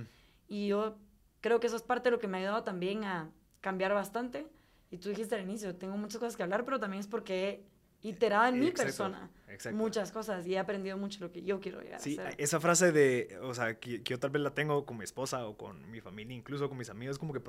Y 0.46 0.68
yo 0.68 0.98
creo 1.40 1.58
que 1.58 1.66
eso 1.66 1.76
es 1.76 1.82
parte 1.82 2.08
de 2.08 2.12
lo 2.12 2.18
que 2.18 2.28
me 2.28 2.38
ha 2.38 2.40
ayudado 2.40 2.62
también 2.64 3.04
a 3.04 3.30
cambiar 3.60 3.94
bastante. 3.94 4.46
Y 4.90 4.98
tú 4.98 5.08
dijiste 5.08 5.34
al 5.34 5.42
inicio, 5.42 5.76
tengo 5.76 5.96
muchas 5.96 6.18
cosas 6.18 6.36
que 6.36 6.42
hablar, 6.42 6.64
pero 6.64 6.78
también 6.78 7.00
es 7.00 7.06
porque 7.06 7.64
he 8.02 8.08
iterado 8.08 8.46
en 8.46 8.60
mi 8.60 8.70
persona 8.70 9.30
muchas 9.72 10.10
cosas 10.10 10.46
y 10.46 10.54
he 10.54 10.58
aprendido 10.58 10.96
mucho 10.96 11.20
lo 11.20 11.32
que 11.32 11.42
yo 11.42 11.60
quiero 11.60 11.82
llegar 11.82 12.00
sí, 12.00 12.18
esa 12.38 12.60
frase 12.60 12.92
de, 12.92 13.38
o 13.42 13.52
sea, 13.52 13.78
que, 13.78 14.00
yo 14.02 14.18
tal 14.18 14.30
vez 14.30 14.42
la 14.42 14.54
tengo 14.54 14.86
con 14.86 14.96
mi 14.96 15.04
esposa 15.04 15.46
o 15.46 15.56
con 15.56 15.90
mi 15.90 16.00
familia, 16.00 16.34
incluso 16.34 16.68
con 16.68 16.78
mis 16.78 16.88
amigos, 16.88 17.18
como 17.18 17.32
que 17.32 17.40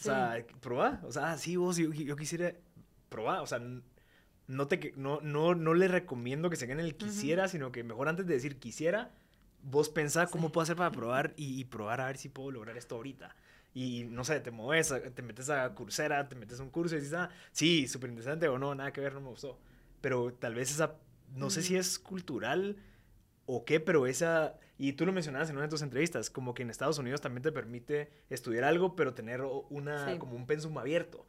o 0.00 0.02
sea, 0.02 0.44
probar. 0.60 1.00
O 1.04 1.12
sea, 1.12 1.36
sí, 1.38 1.56
vos, 1.56 1.76
yo, 1.76 1.92
yo, 1.92 2.16
quisiera 2.16 2.54
probar. 3.08 3.40
O 3.40 3.46
sea, 3.46 3.60
no, 4.46 4.68
te, 4.68 4.92
no, 4.96 5.20
no, 5.20 5.54
no 5.54 5.74
le 5.74 5.88
recomiendo 5.88 6.50
que 6.50 6.56
se 6.56 6.70
en 6.70 6.80
el 6.80 6.96
quisiera, 6.96 7.48
sino 7.48 7.72
que 7.72 7.84
mejor 7.84 8.08
antes 8.08 8.26
de 8.26 8.34
decir 8.34 8.58
quisiera, 8.58 9.12
vos 9.62 9.88
pensás 9.88 10.30
cómo 10.30 10.50
puedo 10.50 10.62
hacer 10.62 10.76
para 10.76 10.90
probar 10.90 11.34
y, 11.36 11.64
probar 11.66 12.00
a 12.00 12.06
ver 12.06 12.18
si 12.18 12.28
puedo 12.28 12.50
lograr 12.50 12.76
esto 12.76 12.96
ahorita. 12.96 13.34
Y 13.74 14.04
no 14.04 14.24
sé, 14.24 14.40
te 14.40 14.50
mueves, 14.50 14.92
te 15.14 15.22
metes 15.22 15.48
a 15.48 15.74
Coursera, 15.74 16.28
te 16.28 16.34
metes 16.34 16.60
a 16.60 16.62
un 16.62 16.70
curso 16.70 16.94
y 16.94 16.98
dices, 16.98 17.14
ah, 17.14 17.30
sí, 17.52 17.88
súper 17.88 18.10
interesante 18.10 18.48
o 18.48 18.58
no, 18.58 18.74
nada 18.74 18.92
que 18.92 19.00
ver, 19.00 19.14
no 19.14 19.20
me 19.20 19.30
gustó. 19.30 19.58
Pero 20.00 20.34
tal 20.34 20.54
vez 20.54 20.70
esa, 20.70 20.96
no 21.34 21.48
sé 21.48 21.62
si 21.62 21.76
es 21.76 21.98
cultural 21.98 22.76
o 23.46 23.64
qué, 23.64 23.80
pero 23.80 24.06
esa, 24.06 24.58
y 24.78 24.92
tú 24.94 25.06
lo 25.06 25.12
mencionabas 25.12 25.50
en 25.50 25.56
una 25.56 25.66
de 25.66 25.70
tus 25.70 25.82
entrevistas, 25.82 26.30
como 26.30 26.54
que 26.54 26.62
en 26.62 26.70
Estados 26.70 26.98
Unidos 26.98 27.20
también 27.20 27.42
te 27.42 27.52
permite 27.52 28.10
estudiar 28.30 28.64
algo, 28.64 28.96
pero 28.96 29.14
tener 29.14 29.42
una, 29.70 30.18
como 30.18 30.36
un 30.36 30.46
pensum 30.46 30.76
abierto. 30.78 31.26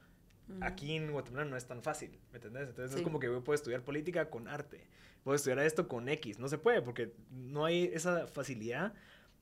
Aquí 0.61 0.95
en 0.95 1.11
Guatemala 1.11 1.45
no 1.45 1.55
es 1.55 1.65
tan 1.65 1.81
fácil, 1.81 2.19
¿me 2.31 2.37
entendés? 2.37 2.67
Entonces 2.69 2.97
es 2.97 3.01
como 3.01 3.19
que 3.19 3.29
puedo 3.29 3.55
estudiar 3.55 3.81
política 3.81 4.29
con 4.29 4.47
arte, 4.47 4.85
puedo 5.23 5.35
estudiar 5.35 5.59
esto 5.59 5.87
con 5.87 6.09
X, 6.09 6.37
no 6.37 6.47
se 6.47 6.57
puede 6.57 6.81
porque 6.81 7.13
no 7.31 7.65
hay 7.65 7.85
esa 7.93 8.27
facilidad 8.27 8.93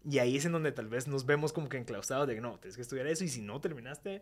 y 0.10 0.20
ahí 0.20 0.38
es 0.38 0.46
en 0.46 0.52
donde 0.52 0.72
tal 0.72 0.88
vez 0.88 1.08
nos 1.08 1.26
vemos 1.26 1.54
como 1.54 1.70
que 1.70 1.78
enclaustrados 1.78 2.28
de 2.28 2.36
que 2.36 2.42
no, 2.42 2.60
tienes 2.60 2.76
que 2.76 2.82
estudiar 2.82 3.08
eso 3.08 3.24
y 3.24 3.30
si 3.30 3.42
no 3.42 3.60
terminaste, 3.62 4.22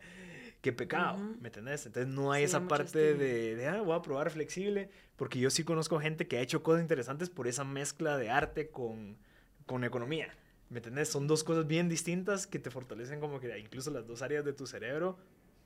qué 0.61 0.73
pecado, 0.73 1.17
¿me 1.39 1.47
entendés? 1.47 1.85
Entonces 1.85 2.11
no 2.11 2.31
hay 2.31 2.43
esa 2.43 2.67
parte 2.67 3.15
de, 3.15 3.55
de, 3.55 3.67
ah, 3.67 3.81
voy 3.81 3.95
a 3.95 4.01
probar 4.01 4.29
flexible, 4.29 4.89
porque 5.15 5.39
yo 5.39 5.49
sí 5.49 5.63
conozco 5.63 5.99
gente 5.99 6.27
que 6.27 6.37
ha 6.37 6.41
hecho 6.41 6.63
cosas 6.63 6.81
interesantes 6.81 7.29
por 7.29 7.47
esa 7.47 7.63
mezcla 7.63 8.17
de 8.17 8.29
arte 8.29 8.69
con, 8.69 9.17
con 9.65 9.83
economía. 9.83 10.33
¿Me 10.69 10.77
entendés? 10.77 11.09
Son 11.09 11.27
dos 11.27 11.43
cosas 11.43 11.65
bien 11.65 11.89
distintas 11.89 12.45
que 12.45 12.59
te 12.59 12.69
fortalecen 12.69 13.19
como 13.19 13.39
que 13.39 13.57
incluso 13.57 13.89
las 13.89 14.05
dos 14.05 14.21
áreas 14.21 14.45
de 14.45 14.53
tu 14.53 14.67
cerebro, 14.67 15.17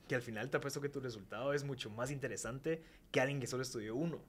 que 0.07 0.15
al 0.15 0.21
final 0.21 0.49
te 0.49 0.57
apuesto 0.57 0.79
que 0.79 0.89
tu 0.89 0.99
resultado 0.99 1.53
es 1.53 1.63
mucho 1.63 1.89
más 1.89 2.11
interesante 2.11 2.81
que 3.11 3.19
alguien 3.19 3.39
que 3.39 3.47
solo 3.47 3.63
estudió 3.63 3.95
uno. 3.95 4.19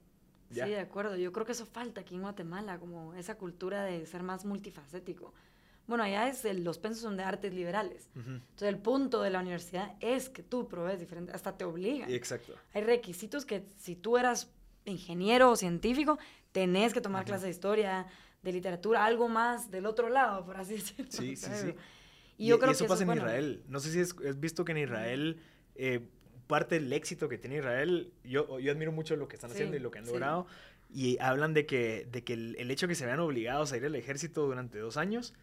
Sí, 0.50 0.60
de 0.60 0.78
acuerdo. 0.78 1.16
Yo 1.16 1.32
creo 1.32 1.46
que 1.46 1.52
eso 1.52 1.66
falta 1.66 2.02
aquí 2.02 2.14
en 2.14 2.22
Guatemala, 2.22 2.78
como 2.78 3.14
esa 3.14 3.36
cultura 3.36 3.84
de 3.84 4.06
ser 4.06 4.22
más 4.22 4.44
multifacético. 4.44 5.34
Bueno, 5.86 6.04
allá 6.04 6.28
es 6.28 6.44
los 6.60 6.78
pensos 6.78 7.02
son 7.02 7.16
de 7.16 7.24
artes 7.24 7.52
liberales. 7.52 8.08
Entonces, 8.14 8.68
el 8.68 8.78
punto 8.78 9.22
de 9.22 9.30
la 9.30 9.40
universidad 9.40 9.94
es 10.00 10.30
que 10.30 10.42
tú 10.42 10.66
provees 10.66 10.98
diferente, 10.98 11.32
hasta 11.32 11.56
te 11.56 11.64
obligan. 11.64 12.10
Exacto. 12.10 12.54
Hay 12.72 12.82
requisitos 12.82 13.44
que 13.44 13.66
si 13.78 13.94
tú 13.94 14.16
eras 14.16 14.50
ingeniero 14.86 15.50
o 15.50 15.56
científico, 15.56 16.18
tenés 16.52 16.94
que 16.94 17.00
tomar 17.00 17.24
clases 17.24 17.44
de 17.44 17.50
historia, 17.50 18.06
de 18.42 18.52
literatura, 18.52 19.04
algo 19.04 19.28
más 19.28 19.70
del 19.70 19.84
otro 19.86 20.08
lado, 20.08 20.44
por 20.46 20.56
así 20.56 20.74
decirlo. 20.74 21.10
Sí, 21.10 21.36
sí, 21.36 21.50
sí. 21.54 21.74
Y, 22.38 22.46
yo 22.46 22.58
creo 22.58 22.72
eso 22.72 22.84
que 22.84 22.88
pasa 22.88 23.02
en 23.04 23.12
Israel. 23.12 23.62
No 23.68 23.78
sé 23.78 23.90
si 23.92 24.00
has 24.00 24.40
visto 24.40 24.64
que 24.64 24.72
en 24.72 24.78
Israel, 24.78 25.40
eh, 25.74 26.00
parte 26.46 26.76
del 26.80 26.92
éxito 26.92 27.28
que 27.28 27.36
tiene 27.36 27.58
Israel, 27.58 28.12
yo, 28.24 28.58
yo 28.58 28.72
admiro 28.72 28.90
mucho 28.90 29.16
lo 29.16 29.28
que 29.28 29.36
están 29.36 29.50
haciendo 29.50 29.76
y 29.76 29.80
lo 29.80 29.90
que 29.90 29.98
han 29.98 30.06
logrado. 30.06 30.46
Y 30.92 31.18
hablan 31.18 31.54
de 31.54 31.66
que, 31.66 32.06
de 32.10 32.22
que 32.22 32.34
el, 32.34 32.56
el 32.58 32.70
hecho 32.70 32.86
de 32.86 32.92
que 32.92 32.94
se 32.94 33.06
vean 33.06 33.20
obligados 33.20 33.72
a 33.72 33.76
ir 33.76 33.84
al 33.84 33.94
ejército 33.96 34.46
durante 34.46 34.78
dos 34.78 34.96
años 34.96 35.34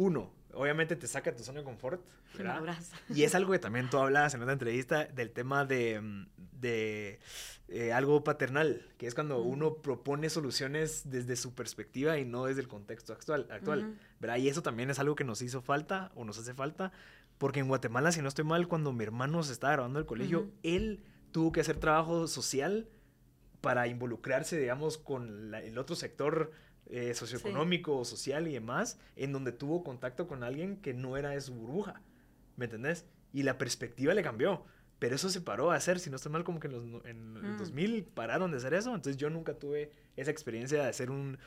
uno, 0.00 0.32
obviamente 0.54 0.96
te 0.96 1.06
saca 1.06 1.30
de 1.30 1.36
tu 1.36 1.44
zona 1.44 1.58
de 1.58 1.64
confort, 1.64 2.00
¿verdad? 2.34 2.74
Y 3.10 3.24
es 3.24 3.34
algo 3.34 3.52
que 3.52 3.58
también 3.58 3.90
tú 3.90 3.98
hablabas 3.98 4.32
en 4.32 4.40
otra 4.40 4.54
entrevista 4.54 5.04
del 5.04 5.30
tema 5.30 5.66
de, 5.66 6.00
mm, 6.00 6.26
de 6.58 7.20
eh, 7.68 7.92
algo 7.92 8.24
paternal, 8.24 8.82
que 8.96 9.06
es 9.06 9.14
cuando 9.14 9.42
uno 9.42 9.74
propone 9.74 10.30
soluciones 10.30 11.02
desde 11.10 11.36
su 11.36 11.54
perspectiva 11.54 12.16
y 12.16 12.24
no 12.24 12.46
desde 12.46 12.62
el 12.62 12.68
contexto 12.68 13.12
actual, 13.12 13.46
actual 13.50 13.98
¿verdad? 14.20 14.38
Y 14.38 14.48
eso 14.48 14.62
también 14.62 14.88
es 14.88 14.98
algo 14.98 15.14
que 15.16 15.24
nos 15.24 15.42
hizo 15.42 15.60
falta 15.60 16.10
o 16.14 16.24
nos 16.24 16.38
hace 16.38 16.54
falta, 16.54 16.92
porque 17.36 17.60
en 17.60 17.68
Guatemala, 17.68 18.10
si 18.10 18.22
no 18.22 18.28
estoy 18.28 18.46
mal, 18.46 18.68
cuando 18.68 18.94
mi 18.94 19.04
hermano 19.04 19.42
se 19.42 19.52
estaba 19.52 19.74
grabando 19.74 19.98
el 19.98 20.06
colegio, 20.06 20.50
él 20.62 21.04
tuvo 21.30 21.52
que 21.52 21.60
hacer 21.60 21.76
trabajo 21.76 22.26
social 22.26 22.88
para 23.60 23.86
involucrarse, 23.86 24.58
digamos, 24.58 24.96
con 24.96 25.54
el 25.54 25.76
otro 25.76 25.94
sector 25.94 26.52
eh, 26.90 27.14
socioeconómico, 27.14 28.04
social 28.04 28.48
y 28.48 28.52
demás, 28.52 28.98
en 29.16 29.32
donde 29.32 29.52
tuvo 29.52 29.84
contacto 29.84 30.26
con 30.26 30.42
alguien 30.42 30.76
que 30.76 30.92
no 30.92 31.16
era 31.16 31.30
de 31.30 31.40
su 31.40 31.54
burbuja, 31.54 32.02
¿me 32.56 32.64
entendés? 32.64 33.06
Y 33.32 33.44
la 33.44 33.58
perspectiva 33.58 34.12
le 34.12 34.22
cambió. 34.22 34.64
Pero 34.98 35.14
eso 35.14 35.30
se 35.30 35.40
paró 35.40 35.70
a 35.70 35.76
hacer, 35.76 35.98
si 35.98 36.10
no 36.10 36.16
estoy 36.16 36.32
mal, 36.32 36.44
como 36.44 36.60
que 36.60 36.66
en, 36.66 36.72
los, 36.92 37.04
en 37.06 37.36
el 37.36 37.56
2000 37.56 38.02
mm. 38.02 38.04
pararon 38.14 38.50
de 38.50 38.58
hacer 38.58 38.74
eso. 38.74 38.90
Entonces 38.94 39.16
yo 39.16 39.30
nunca 39.30 39.54
tuve 39.54 39.92
esa 40.16 40.30
experiencia 40.30 40.82
de 40.82 40.88
hacer 40.88 41.10
un, 41.10 41.38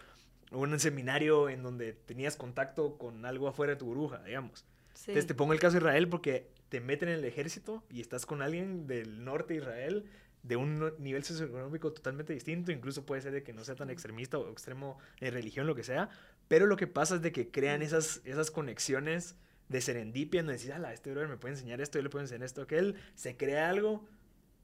un 0.52 0.80
seminario 0.80 1.50
en 1.50 1.62
donde 1.62 1.94
tenías 1.94 2.36
contacto 2.36 2.98
con 2.98 3.26
algo 3.26 3.48
afuera 3.48 3.74
de 3.74 3.80
tu 3.80 3.86
burbuja, 3.86 4.24
digamos. 4.24 4.66
Entonces 4.96 5.28
te 5.28 5.36
pongo 5.36 5.54
el 5.54 5.60
caso 5.60 5.74
de 5.74 5.80
Israel 5.80 6.08
porque 6.08 6.52
te 6.70 6.80
meten 6.80 7.10
en 7.10 7.16
el 7.16 7.26
ejército 7.26 7.84
y 7.90 8.02
estás 8.02 8.26
con 8.26 8.42
alguien 8.42 8.88
del 8.88 9.24
norte 9.24 9.54
de 9.54 9.60
Israel 9.60 10.06
de 10.44 10.58
un 10.58 10.94
nivel 11.00 11.24
socioeconómico 11.24 11.94
totalmente 11.94 12.34
distinto, 12.34 12.72
incluso 12.72 13.06
puede 13.06 13.22
ser 13.22 13.32
de 13.32 13.44
que 13.44 13.54
no 13.54 13.64
sea 13.64 13.76
tan 13.76 13.90
extremista 13.90 14.38
o 14.38 14.52
extremo 14.52 14.98
de 15.20 15.32
religión, 15.32 15.66
lo 15.66 15.76
que 15.76 15.84
sea, 15.84 16.10
pero 16.50 16.66
lo 16.66 16.76
que 16.76 16.86
pasa 16.86 17.16
es 17.16 17.22
de 17.22 17.32
que 17.32 17.50
crean 17.50 17.82
esas, 17.82 18.22
esas 18.26 18.52
conexiones 18.52 19.36
de 19.70 19.82
serendipia, 19.82 20.42
en 20.42 20.48
decir, 20.48 20.74
ala, 20.74 20.94
este 20.94 21.12
brother 21.12 21.30
me 21.30 21.38
puede 21.38 21.54
enseñar 21.56 21.80
esto, 21.80 21.98
yo 21.98 22.04
le 22.04 22.10
puedo 22.10 22.24
enseñar 22.24 22.44
esto, 22.44 22.62
aquel, 22.62 22.96
se 23.16 23.38
crea 23.38 23.70
algo 23.70 24.06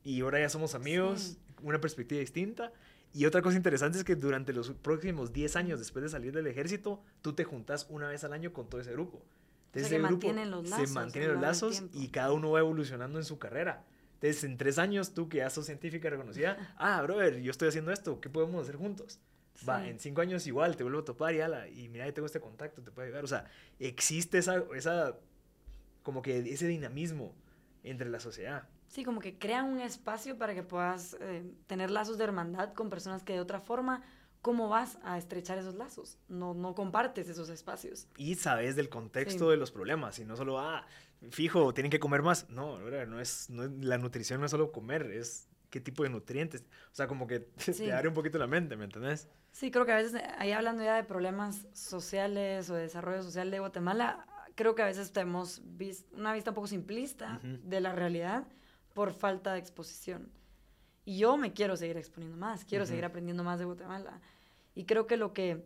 y 0.04 0.22
ahora 0.22 0.40
ya 0.40 0.50
somos 0.50 0.76
amigos, 0.76 1.38
una 1.62 1.80
perspectiva 1.80 2.20
distinta. 2.20 2.74
Y 3.14 3.26
otra 3.26 3.42
cosa 3.42 3.58
interesante 3.58 3.98
es 3.98 4.04
que 4.04 4.16
durante 4.16 4.54
los 4.54 4.70
próximos 4.72 5.34
10 5.34 5.56
años 5.56 5.80
después 5.80 6.04
de 6.04 6.10
salir 6.10 6.32
del 6.32 6.46
ejército, 6.46 7.02
tú 7.22 7.34
te 7.34 7.44
juntas 7.44 7.88
una 7.90 8.08
vez 8.10 8.24
al 8.24 8.34
año 8.34 8.54
con 8.54 8.70
todo 8.70 8.82
ese 8.82 8.92
grupo. 8.92 9.26
Entonces, 9.68 9.90
se 9.90 10.00
mantienen 10.00 10.52
los 10.52 10.70
lazos. 10.70 10.90
Se 10.90 10.94
mantienen 10.94 11.32
los 11.32 11.42
lazos 11.42 11.84
y 11.94 12.10
cada 12.10 12.34
uno 12.34 12.52
va 12.52 12.60
evolucionando 12.60 13.18
en 13.18 13.26
su 13.26 13.40
carrera. 13.40 13.86
Entonces, 14.22 14.44
en 14.44 14.58
tres 14.58 14.78
años, 14.78 15.14
tú 15.14 15.30
que 15.30 15.38
ya 15.38 15.50
sos 15.50 15.66
científica 15.66 16.10
reconocida, 16.10 16.76
ah, 16.78 17.02
brother, 17.02 17.40
yo 17.40 17.52
estoy 17.52 17.70
haciendo 17.70 17.92
esto, 17.92 18.20
¿qué 18.20 18.30
podemos 18.30 18.62
hacer 18.64 18.76
juntos? 18.76 19.20
Va, 19.68 19.88
en 19.88 20.00
cinco 20.00 20.22
años 20.22 20.46
igual, 20.46 20.76
te 20.76 20.84
vuelvo 20.84 21.00
a 21.00 21.06
topar 21.06 21.34
y 21.36 21.42
ala, 21.42 21.68
y 21.70 21.90
mira, 21.90 22.12
tengo 22.14 22.26
este 22.26 22.40
contacto, 22.40 22.82
te 22.82 22.92
puede 22.92 23.08
ayudar. 23.08 23.24
O 23.24 23.28
sea, 23.28 23.46
existe 23.80 24.38
esa, 24.38 24.64
esa, 24.76 25.18
como 26.04 26.22
que 26.22 26.40
ese 26.40 26.68
dinamismo 26.68 27.34
entre 27.84 28.10
la 28.10 28.20
sociedad. 28.20 28.68
Sí, 28.88 29.04
como 29.04 29.22
que 29.22 29.38
crean 29.38 29.66
un 29.66 29.80
espacio 29.80 30.38
para 30.38 30.54
que 30.54 30.64
puedas 30.64 31.16
eh, 31.22 31.44
tener 31.68 31.92
lazos 31.92 32.18
de 32.18 32.24
hermandad 32.26 32.74
con 32.74 32.90
personas 32.90 33.24
que 33.24 33.34
de 33.34 33.40
otra 33.40 33.60
forma, 33.60 34.02
¿cómo 34.42 34.68
vas 34.68 34.98
a 35.04 35.18
estrechar 35.18 35.58
esos 35.58 35.76
lazos? 35.76 36.18
No, 36.28 36.54
no 36.54 36.74
compartes 36.74 37.30
esos 37.30 37.50
espacios. 37.50 38.08
Y 38.18 38.36
sabes 38.36 38.76
del 38.76 38.90
contexto 38.90 39.50
de 39.50 39.58
los 39.58 39.72
problemas, 39.72 40.20
y 40.20 40.26
no 40.26 40.36
solo, 40.36 40.60
ah, 40.60 40.86
fijo, 41.32 41.74
tienen 41.74 41.92
que 41.92 42.00
comer 42.00 42.22
más. 42.22 42.50
No, 42.50 42.80
no 42.80 43.20
es, 43.20 43.50
no 43.50 43.68
la 43.68 43.98
nutrición 43.98 44.40
no 44.40 44.46
es 44.46 44.52
solo 44.52 44.72
comer, 44.72 45.12
es 45.12 45.48
qué 45.70 45.80
tipo 45.80 46.04
de 46.04 46.10
nutrientes. 46.10 46.62
O 46.92 46.96
sea, 46.96 47.08
como 47.08 47.28
que 47.28 47.40
te 47.78 47.94
abre 47.94 48.08
un 48.08 48.14
poquito 48.14 48.38
la 48.38 48.48
mente, 48.48 48.76
¿me 48.76 48.86
entendés? 48.86 49.28
Sí, 49.52 49.72
creo 49.72 49.86
que 49.86 49.92
a 49.92 49.98
veces, 49.98 50.22
ahí 50.38 50.52
hablando 50.52 50.84
ya 50.84 50.96
de 50.96 51.04
problemas 51.04 51.68
sociales 51.74 52.70
o 52.70 52.76
de 52.76 52.84
desarrollo 52.84 53.24
social 53.24 53.50
de 53.52 53.60
Guatemala, 53.60 54.26
creo 54.56 54.76
que 54.76 54.82
a 54.82 54.86
veces 54.86 55.12
tenemos 55.12 55.62
una 56.14 56.34
vista 56.34 56.52
un 56.52 56.56
poco 56.56 56.68
simplista 56.68 57.40
de 57.44 57.80
la 57.82 57.94
realidad 57.94 58.48
por 58.94 59.14
falta 59.14 59.54
de 59.54 59.60
exposición. 59.60 60.32
Y 61.06 61.18
yo 61.18 61.38
me 61.38 61.54
quiero 61.54 61.76
seguir 61.76 61.98
exponiendo 61.98 62.38
más, 62.38 62.66
quiero 62.66 62.86
seguir 62.86 63.06
aprendiendo 63.06 63.44
más 63.44 63.58
de 63.58 63.66
Guatemala. 63.66 64.22
Y 64.76 64.86
creo 64.86 65.08
que 65.08 65.18
lo 65.18 65.34
que 65.34 65.66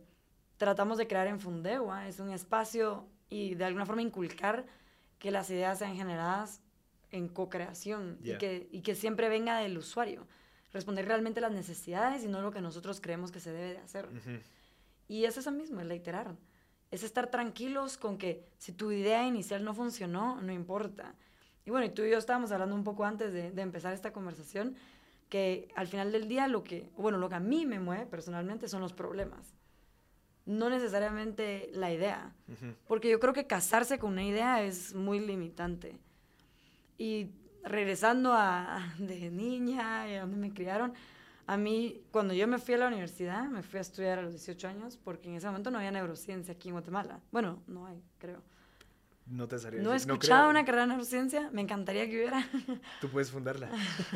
tratamos 0.56 0.96
de 0.96 1.06
crear 1.06 1.26
en 1.26 1.40
Fundewa 1.40 2.08
es 2.08 2.20
un 2.20 2.30
espacio 2.30 3.06
y 3.28 3.54
de 3.54 3.64
alguna 3.64 3.84
forma 3.84 4.02
inculcar 4.02 4.64
que 5.18 5.30
las 5.30 5.50
ideas 5.50 5.78
sean 5.78 5.96
generadas 5.96 6.60
en 7.10 7.28
co-creación 7.28 8.18
y, 8.22 8.36
que, 8.38 8.68
y 8.70 8.80
que 8.82 8.94
siempre 8.94 9.28
venga 9.28 9.58
del 9.58 9.78
usuario. 9.78 10.26
Responder 10.72 11.06
realmente 11.06 11.40
las 11.40 11.52
necesidades 11.52 12.24
y 12.24 12.28
no 12.28 12.42
lo 12.42 12.50
que 12.50 12.60
nosotros 12.60 13.00
creemos 13.00 13.30
que 13.30 13.40
se 13.40 13.52
debe 13.52 13.74
de 13.74 13.78
hacer. 13.78 14.08
Y 15.06 15.24
es 15.24 15.36
eso 15.36 15.52
mismo, 15.52 15.80
es 15.80 15.92
iterar. 15.92 16.34
Es 16.90 17.02
estar 17.02 17.28
tranquilos 17.30 17.96
con 17.96 18.18
que 18.18 18.44
si 18.58 18.72
tu 18.72 18.90
idea 18.90 19.26
inicial 19.26 19.64
no 19.64 19.74
funcionó, 19.74 20.40
no 20.40 20.52
importa. 20.52 21.14
Y 21.64 21.70
bueno, 21.70 21.86
y 21.86 21.90
tú 21.90 22.02
y 22.02 22.10
yo 22.10 22.18
estábamos 22.18 22.50
hablando 22.52 22.74
un 22.74 22.84
poco 22.84 23.04
antes 23.04 23.32
de, 23.32 23.52
de 23.52 23.62
empezar 23.62 23.92
esta 23.92 24.12
conversación, 24.12 24.76
que 25.28 25.68
al 25.76 25.86
final 25.86 26.12
del 26.12 26.28
día 26.28 26.48
lo 26.48 26.64
que, 26.64 26.90
bueno, 26.96 27.18
lo 27.18 27.28
que 27.28 27.36
a 27.36 27.40
mí 27.40 27.64
me 27.64 27.80
mueve 27.80 28.06
personalmente 28.06 28.68
son 28.68 28.80
los 28.80 28.92
problemas 28.92 29.54
no 30.46 30.70
necesariamente 30.70 31.70
la 31.72 31.92
idea. 31.92 32.32
Porque 32.86 33.10
yo 33.10 33.20
creo 33.20 33.32
que 33.32 33.46
casarse 33.46 33.98
con 33.98 34.12
una 34.12 34.24
idea 34.24 34.62
es 34.62 34.94
muy 34.94 35.20
limitante. 35.20 35.98
Y 36.98 37.30
regresando 37.62 38.32
a 38.34 38.94
de 38.98 39.30
niña 39.30 40.08
y 40.08 40.14
a 40.14 40.22
donde 40.22 40.36
me 40.36 40.52
criaron, 40.52 40.92
a 41.46 41.56
mí, 41.56 42.02
cuando 42.10 42.32
yo 42.32 42.48
me 42.48 42.58
fui 42.58 42.74
a 42.74 42.78
la 42.78 42.86
universidad, 42.86 43.44
me 43.44 43.62
fui 43.62 43.78
a 43.78 43.82
estudiar 43.82 44.18
a 44.18 44.22
los 44.22 44.32
18 44.32 44.66
años, 44.68 44.98
porque 45.02 45.28
en 45.28 45.34
ese 45.34 45.46
momento 45.46 45.70
no 45.70 45.78
había 45.78 45.90
neurociencia 45.90 46.54
aquí 46.54 46.68
en 46.68 46.74
Guatemala. 46.74 47.20
Bueno, 47.30 47.62
no 47.66 47.86
hay, 47.86 48.02
creo. 48.18 48.42
No 49.26 49.48
te 49.48 49.56
No 49.80 49.94
he 49.94 49.96
escuchado 49.96 50.50
una 50.50 50.64
carrera 50.64 50.82
de 50.82 50.88
neurociencia, 50.88 51.50
me 51.50 51.62
encantaría 51.62 52.06
que 52.08 52.16
hubiera. 52.16 52.46
Tú 53.00 53.08
puedes 53.08 53.30
fundarla. 53.30 53.70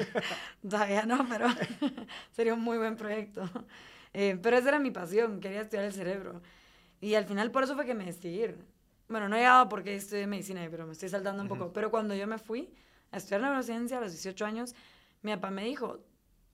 Todavía 0.68 1.06
no, 1.06 1.26
pero 1.28 1.48
sería 2.32 2.54
un 2.54 2.60
muy 2.60 2.76
buen 2.76 2.96
proyecto. 2.96 3.48
Eh, 4.12 4.38
pero 4.42 4.56
esa 4.56 4.68
era 4.68 4.78
mi 4.78 4.90
pasión, 4.90 5.40
quería 5.40 5.62
estudiar 5.62 5.84
el 5.84 5.92
cerebro. 5.92 6.42
Y 7.00 7.14
al 7.14 7.24
final 7.24 7.50
por 7.50 7.64
eso 7.64 7.74
fue 7.74 7.86
que 7.86 7.94
me 7.94 8.04
decidí 8.04 8.54
Bueno, 9.08 9.28
no 9.28 9.36
he 9.36 9.40
llegado 9.40 9.68
porque 9.68 9.94
estudié 9.94 10.26
medicina, 10.26 10.66
pero 10.70 10.86
me 10.86 10.92
estoy 10.92 11.08
saltando 11.08 11.42
un 11.42 11.48
poco. 11.48 11.72
Pero 11.72 11.90
cuando 11.90 12.14
yo 12.14 12.26
me 12.26 12.38
fui 12.38 12.72
a 13.10 13.18
estudiar 13.18 13.42
neurociencia 13.42 13.98
a 13.98 14.00
los 14.00 14.12
18 14.12 14.44
años, 14.44 14.74
mi 15.22 15.32
papá 15.34 15.50
me 15.50 15.64
dijo, 15.64 16.00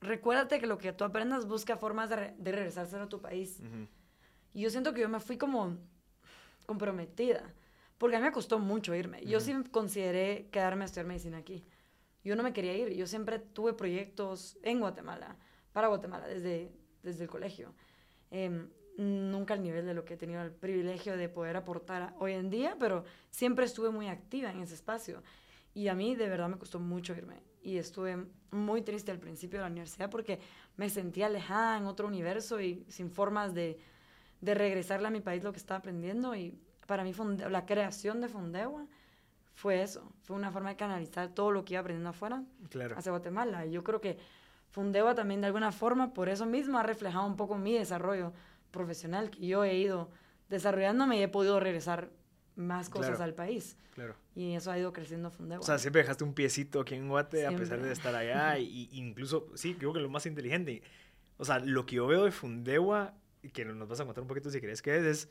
recuérdate 0.01 0.61
que 0.61 0.67
lo 0.67 0.79
que 0.79 0.93
tú 0.93 1.05
aprendas 1.05 1.47
busca 1.47 1.77
formas 1.77 2.11
de, 2.11 2.35
de 2.37 2.53
regresarse 2.53 2.97
a 2.97 3.09
tu 3.09 3.21
país. 3.21 3.61
Y 4.53 4.61
yo 4.61 4.71
siento 4.71 4.95
que 4.95 5.01
yo 5.01 5.09
me 5.09 5.21
fui 5.21 5.37
como 5.37 5.77
comprometida, 6.67 7.53
porque 7.99 8.17
a 8.17 8.19
mí 8.21 8.27
me 8.27 8.33
costó 8.33 8.59
mucho 8.59 8.95
irme. 8.95 9.25
Yo 9.25 9.41
sí 9.41 9.55
consideré 9.71 10.49
quedarme 10.51 10.85
a 10.85 10.87
estudiar 10.87 11.07
medicina 11.07 11.39
aquí. 11.39 11.65
Yo 12.23 12.37
no 12.37 12.43
me 12.43 12.53
quería 12.53 12.75
ir, 12.75 12.95
yo 12.95 13.07
siempre 13.07 13.39
tuve 13.39 13.75
proyectos 13.75 14.57
en 14.63 14.81
Guatemala, 14.81 15.37
para 15.73 15.89
Guatemala, 15.89 16.27
desde 16.27 16.73
desde 17.05 17.25
el 17.25 17.31
colegio. 17.31 17.73
Em, 18.31 18.69
nunca 18.97 19.55
al 19.55 19.63
nivel 19.63 19.87
de 19.87 19.95
lo 19.95 20.05
que 20.05 20.15
he 20.15 20.17
tenido 20.17 20.43
el 20.43 20.53
privilegio 20.53 21.17
de 21.17 21.29
poder 21.29 21.57
aportar 21.57 22.15
hoy 22.19 22.33
en 22.33 22.51
día, 22.51 22.77
pero 22.79 23.05
siempre 23.31 23.65
estuve 23.65 23.91
muy 23.91 24.09
activa 24.09 24.51
en 24.51 24.61
ese 24.61 24.75
espacio. 24.75 25.23
Y 25.75 25.89
a 25.89 25.95
mí 25.95 26.15
de 26.15 26.29
verdad 26.29 26.49
me 26.49 26.57
costó 26.57 26.79
mucho 26.79 27.15
irme. 27.15 27.43
Y 27.63 27.79
estuve 27.79 28.27
muy 28.51 28.83
triste 28.83 29.11
al 29.11 29.19
principio 29.19 29.59
de 29.59 29.65
la 29.65 29.71
universidad 29.71 30.11
porque 30.11 30.39
me 30.77 30.89
sentía 30.89 31.27
alejada 31.27 31.79
en 31.79 31.87
otro 31.87 32.07
universo 32.07 32.61
y 32.61 32.85
sin 32.89 33.11
formas 33.11 33.55
de, 33.55 33.79
de 34.41 34.55
regresarle 34.55 35.09
a 35.09 35.11
mi 35.11 35.21
país 35.21 35.43
lo 35.43 35.53
que 35.53 35.59
estaba 35.59 35.79
aprendiendo. 35.79 36.35
Y 36.37 36.57
para 36.87 37.03
mí 37.03 37.13
la 37.51 37.67
creación 37.67 38.21
de 38.21 38.29
Fondewa 38.29 38.87
fue 39.55 39.83
eso. 39.83 40.13
Fue 40.23 40.37
una 40.37 40.53
forma 40.53 40.71
de 40.71 40.77
canalizar 40.77 41.29
todo 41.35 41.51
lo 41.51 41.65
que 41.65 41.75
iba 41.75 41.81
aprendiendo 41.81 42.11
afuera 42.11 42.45
claro. 42.69 42.97
hacia 42.97 43.11
Guatemala. 43.11 43.67
Y 43.67 43.73
yo 43.73 43.83
creo 43.83 44.01
que 44.01 44.19
Fundeva 44.75 45.15
también 45.15 45.41
de 45.41 45.47
alguna 45.47 45.71
forma, 45.71 46.13
por 46.13 46.29
eso 46.29 46.47
mismo 46.47 46.81
ha 46.81 46.83
reflejado 46.83 47.25
un 47.27 47.37
poco 47.37 47.57
mi 47.57 47.75
desarrollo 47.75 48.33
profesional, 48.73 49.31
que 49.31 49.47
yo 49.47 49.63
he 49.63 49.77
ido 49.77 50.11
desarrollándome 50.49 51.17
y 51.17 51.23
he 51.23 51.29
podido 51.29 51.61
regresar 51.61 52.11
más 52.57 52.91
cosas 52.91 53.21
al 53.21 53.35
país. 53.35 53.77
Claro. 53.95 54.17
Y 54.35 54.55
eso 54.55 54.73
ha 54.73 54.77
ido 54.77 54.93
creciendo 54.93 55.31
Fundeva. 55.31 55.61
O 55.61 55.63
sea, 55.63 55.79
siempre 55.79 56.03
dejaste 56.03 56.25
un 56.25 56.35
piecito 56.35 56.81
aquí 56.81 56.97
en 56.97 57.09
Guate 57.09 57.47
a 57.47 57.57
pesar 57.57 57.81
de 57.81 57.93
estar 57.93 58.17
allá. 58.17 58.59
y, 58.59 58.89
incluso, 58.91 59.47
sí, 59.55 59.75
creo 59.75 59.93
que 59.93 60.01
lo 60.01 60.11
más 60.11 60.27
inteligente. 60.27 60.83
O 61.37 61.45
sea, 61.45 61.61
lo 61.61 61.87
que 61.87 61.95
yo 61.95 62.09
veo 62.09 62.25
de 62.25 62.33
Fundewa, 62.33 63.15
que 63.53 63.65
nos 63.65 63.87
vas 63.87 64.01
a 64.01 64.05
contar 64.05 64.23
un 64.23 64.29
poquito 64.29 64.51
si 64.51 64.61
querés 64.61 64.83
que 64.83 64.97
es, 64.97 65.05
es 65.05 65.29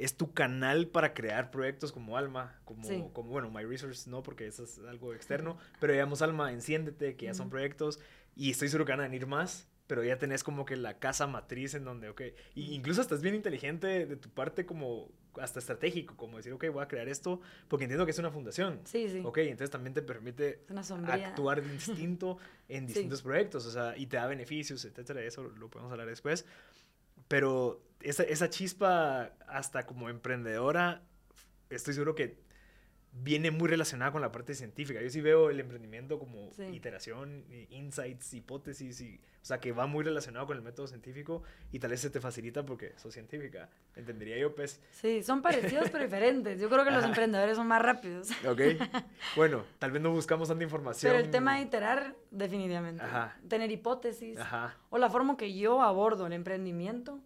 es 0.00 0.16
tu 0.16 0.32
canal 0.32 0.88
para 0.88 1.12
crear 1.12 1.50
proyectos 1.50 1.92
como 1.92 2.16
Alma, 2.16 2.58
como, 2.64 3.12
como 3.12 3.30
bueno, 3.30 3.50
My 3.50 3.64
Resource 3.64 4.08
no, 4.08 4.22
porque 4.22 4.46
eso 4.46 4.64
es 4.64 4.78
algo 4.88 5.12
externo, 5.12 5.58
pero 5.78 5.92
digamos 5.92 6.22
Alma, 6.22 6.52
enciéndete, 6.52 7.16
que 7.16 7.26
ya 7.26 7.34
son 7.34 7.50
proyectos, 7.50 8.00
y 8.36 8.50
estoy 8.50 8.68
seguro 8.68 8.84
que 8.84 8.92
van 8.92 9.00
a 9.00 9.04
venir 9.04 9.26
más, 9.26 9.68
pero 9.86 10.04
ya 10.04 10.18
tenés 10.18 10.44
como 10.44 10.64
que 10.64 10.76
la 10.76 10.98
casa 10.98 11.26
matriz 11.26 11.74
en 11.74 11.84
donde, 11.84 12.08
ok, 12.08 12.22
y 12.54 12.74
incluso 12.74 13.00
estás 13.00 13.22
bien 13.22 13.34
inteligente 13.34 14.06
de 14.06 14.16
tu 14.16 14.30
parte 14.30 14.64
como 14.64 15.10
hasta 15.40 15.58
estratégico, 15.58 16.16
como 16.16 16.36
decir, 16.36 16.52
ok, 16.52 16.66
voy 16.72 16.82
a 16.82 16.88
crear 16.88 17.08
esto, 17.08 17.40
porque 17.68 17.84
entiendo 17.84 18.04
que 18.04 18.12
es 18.12 18.18
una 18.18 18.30
fundación. 18.30 18.80
Sí, 18.84 19.08
sí. 19.08 19.20
Ok, 19.24 19.38
entonces 19.38 19.70
también 19.70 19.94
te 19.94 20.02
permite 20.02 20.64
actuar 21.06 21.62
distinto 21.70 22.38
en 22.68 22.86
distintos 22.86 23.22
proyectos, 23.22 23.66
o 23.66 23.70
sea, 23.70 23.96
y 23.96 24.06
te 24.06 24.16
da 24.16 24.26
beneficios, 24.26 24.84
etcétera, 24.84 25.22
eso 25.22 25.42
lo 25.42 25.68
podemos 25.68 25.90
hablar 25.90 26.06
después. 26.06 26.46
Pero 27.28 27.82
esa, 28.00 28.22
esa 28.22 28.48
chispa, 28.48 29.32
hasta 29.46 29.86
como 29.86 30.08
emprendedora, 30.08 31.02
estoy 31.68 31.94
seguro 31.94 32.14
que 32.14 32.38
viene 33.12 33.50
muy 33.50 33.68
relacionada 33.68 34.12
con 34.12 34.22
la 34.22 34.30
parte 34.30 34.54
científica. 34.54 35.00
Yo 35.02 35.10
sí 35.10 35.20
veo 35.20 35.50
el 35.50 35.58
emprendimiento 35.58 36.18
como 36.18 36.50
iteración, 36.72 37.44
insights, 37.70 38.34
hipótesis, 38.34 39.00
y, 39.00 39.20
o 39.42 39.44
sea, 39.44 39.58
que 39.58 39.72
va 39.72 39.86
muy 39.86 40.04
relacionado 40.04 40.46
con 40.46 40.56
el 40.56 40.62
método 40.62 40.86
científico 40.86 41.42
y 41.72 41.80
tal 41.80 41.90
vez 41.90 42.00
se 42.00 42.10
te 42.10 42.20
facilita 42.20 42.64
porque 42.64 42.92
sos 42.96 43.12
científica. 43.12 43.68
Entendería 43.96 44.38
yo, 44.38 44.54
pues. 44.54 44.80
Sí, 44.92 45.22
son 45.22 45.42
parecidos 45.42 45.90
pero 45.90 46.04
diferentes. 46.04 46.60
Yo 46.60 46.68
creo 46.68 46.84
que 46.84 46.92
los 46.92 47.04
emprendedores 47.04 47.56
son 47.56 47.66
más 47.66 47.82
rápidos. 47.82 48.28
Ok. 48.48 48.60
Bueno, 49.34 49.64
tal 49.78 49.90
vez 49.90 50.00
no 50.00 50.12
buscamos 50.12 50.48
tanta 50.48 50.62
información. 50.62 51.12
Pero 51.12 51.24
el 51.24 51.30
tema 51.30 51.56
de 51.56 51.62
iterar, 51.62 52.14
definitivamente. 52.30 53.02
Ajá. 53.02 53.36
Tener 53.48 53.70
hipótesis. 53.70 54.38
Ajá. 54.38 54.76
O 54.88 54.98
la 54.98 55.10
forma 55.10 55.36
que 55.36 55.52
yo 55.54 55.82
abordo 55.82 56.26
el 56.26 56.32
emprendimiento, 56.32 57.20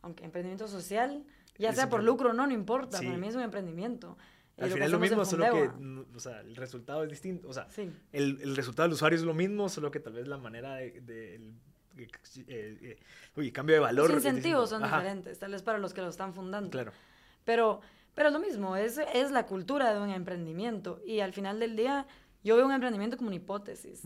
aunque 0.00 0.24
emprendimiento 0.24 0.68
social, 0.68 1.24
ya 1.58 1.72
sea 1.72 1.88
por 1.88 2.04
lucro 2.04 2.30
o 2.30 2.32
no, 2.32 2.46
no 2.46 2.52
importa. 2.52 2.98
Para 2.98 3.16
mí 3.16 3.26
es 3.26 3.34
un 3.34 3.42
emprendimiento. 3.42 4.16
Al 4.58 4.70
final 4.70 4.86
es 4.86 4.92
lo 4.92 5.00
mismo, 5.00 5.24
solo 5.24 5.44
que 5.50 5.70
o 6.14 6.20
sea, 6.20 6.40
el 6.40 6.54
resultado 6.54 7.02
es 7.02 7.10
distinto. 7.10 7.48
O 7.48 7.52
sea, 7.52 7.66
el, 8.12 8.38
el, 8.40 8.56
resultado 8.56 8.88
del 8.88 8.94
usuario 8.94 9.18
es 9.18 9.24
lo 9.24 9.34
mismo, 9.34 9.68
solo 9.68 9.90
que 9.90 10.00
tal 10.00 10.12
vez 10.12 10.28
la 10.28 10.38
manera 10.38 10.76
de... 10.76 11.00
de 11.00 11.34
el, 11.96 12.10
eh, 12.48 12.78
eh, 12.82 12.98
uy, 13.36 13.52
cambio 13.52 13.76
de 13.76 13.80
valor. 13.80 14.10
Los 14.10 14.24
incentivos 14.24 14.70
son 14.70 14.82
diferentes, 14.82 15.38
tal 15.38 15.52
vez 15.52 15.62
para 15.62 15.78
los 15.78 15.94
que 15.94 16.02
lo 16.02 16.08
están 16.08 16.34
fundando. 16.34 16.70
Claro. 16.70 16.92
Pero, 17.44 17.80
pero 18.14 18.28
es 18.28 18.32
lo 18.32 18.40
mismo, 18.40 18.76
es, 18.76 18.98
es 19.12 19.30
la 19.30 19.46
cultura 19.46 19.92
de 19.92 20.00
un 20.00 20.10
emprendimiento. 20.10 21.00
Y 21.04 21.20
al 21.20 21.32
final 21.32 21.60
del 21.60 21.76
día, 21.76 22.06
yo 22.42 22.56
veo 22.56 22.66
un 22.66 22.72
emprendimiento 22.72 23.16
como 23.16 23.28
una 23.28 23.36
hipótesis. 23.36 24.02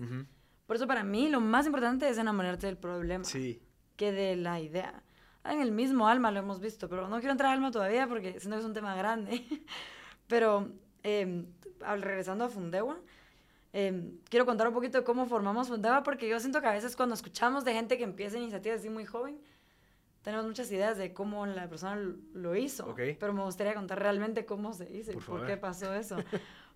Por 0.66 0.76
eso 0.76 0.86
para 0.86 1.02
mí 1.02 1.28
lo 1.28 1.40
más 1.40 1.66
importante 1.66 2.08
es 2.08 2.18
enamorarte 2.18 2.66
del 2.66 2.76
problema. 2.76 3.24
Sí. 3.24 3.62
Que 3.96 4.12
de 4.12 4.36
la 4.36 4.60
idea. 4.60 5.02
En 5.44 5.62
el 5.62 5.72
mismo 5.72 6.08
alma 6.08 6.30
lo 6.30 6.40
hemos 6.40 6.60
visto, 6.60 6.88
pero 6.88 7.08
no 7.08 7.18
quiero 7.20 7.32
entrar 7.32 7.50
al 7.50 7.56
alma 7.56 7.70
todavía 7.70 8.06
porque 8.06 8.38
siento 8.38 8.56
que 8.56 8.60
es 8.60 8.66
un 8.66 8.74
tema 8.74 8.94
grande. 8.96 9.44
Pero 10.28 10.68
eh, 11.02 11.44
regresando 11.80 12.44
a 12.44 12.48
Fundewa, 12.48 12.98
em, 13.72 14.18
quiero 14.28 14.46
contar 14.46 14.68
un 14.68 14.74
poquito 14.74 14.98
de 14.98 15.04
cómo 15.04 15.26
formamos 15.26 15.68
Fundewa, 15.68 16.02
porque 16.02 16.28
yo 16.28 16.38
siento 16.38 16.60
que 16.60 16.68
a 16.68 16.72
veces 16.72 16.94
cuando 16.94 17.14
escuchamos 17.14 17.64
de 17.64 17.72
gente 17.72 17.98
que 17.98 18.04
empieza 18.04 18.38
iniciativas 18.38 18.80
así 18.80 18.90
muy 18.90 19.04
joven, 19.04 19.38
tenemos 20.22 20.46
muchas 20.46 20.70
ideas 20.70 20.98
de 20.98 21.12
cómo 21.14 21.46
la 21.46 21.68
persona 21.68 21.96
lo 22.34 22.54
hizo, 22.56 22.94
pero 23.18 23.32
me 23.32 23.42
gustaría 23.42 23.74
contar 23.74 24.00
realmente 24.00 24.44
cómo 24.44 24.72
se 24.72 24.90
hizo 24.94 25.12
y 25.12 25.16
por 25.16 25.46
qué 25.46 25.56
pasó 25.56 25.94
eso, 25.94 26.16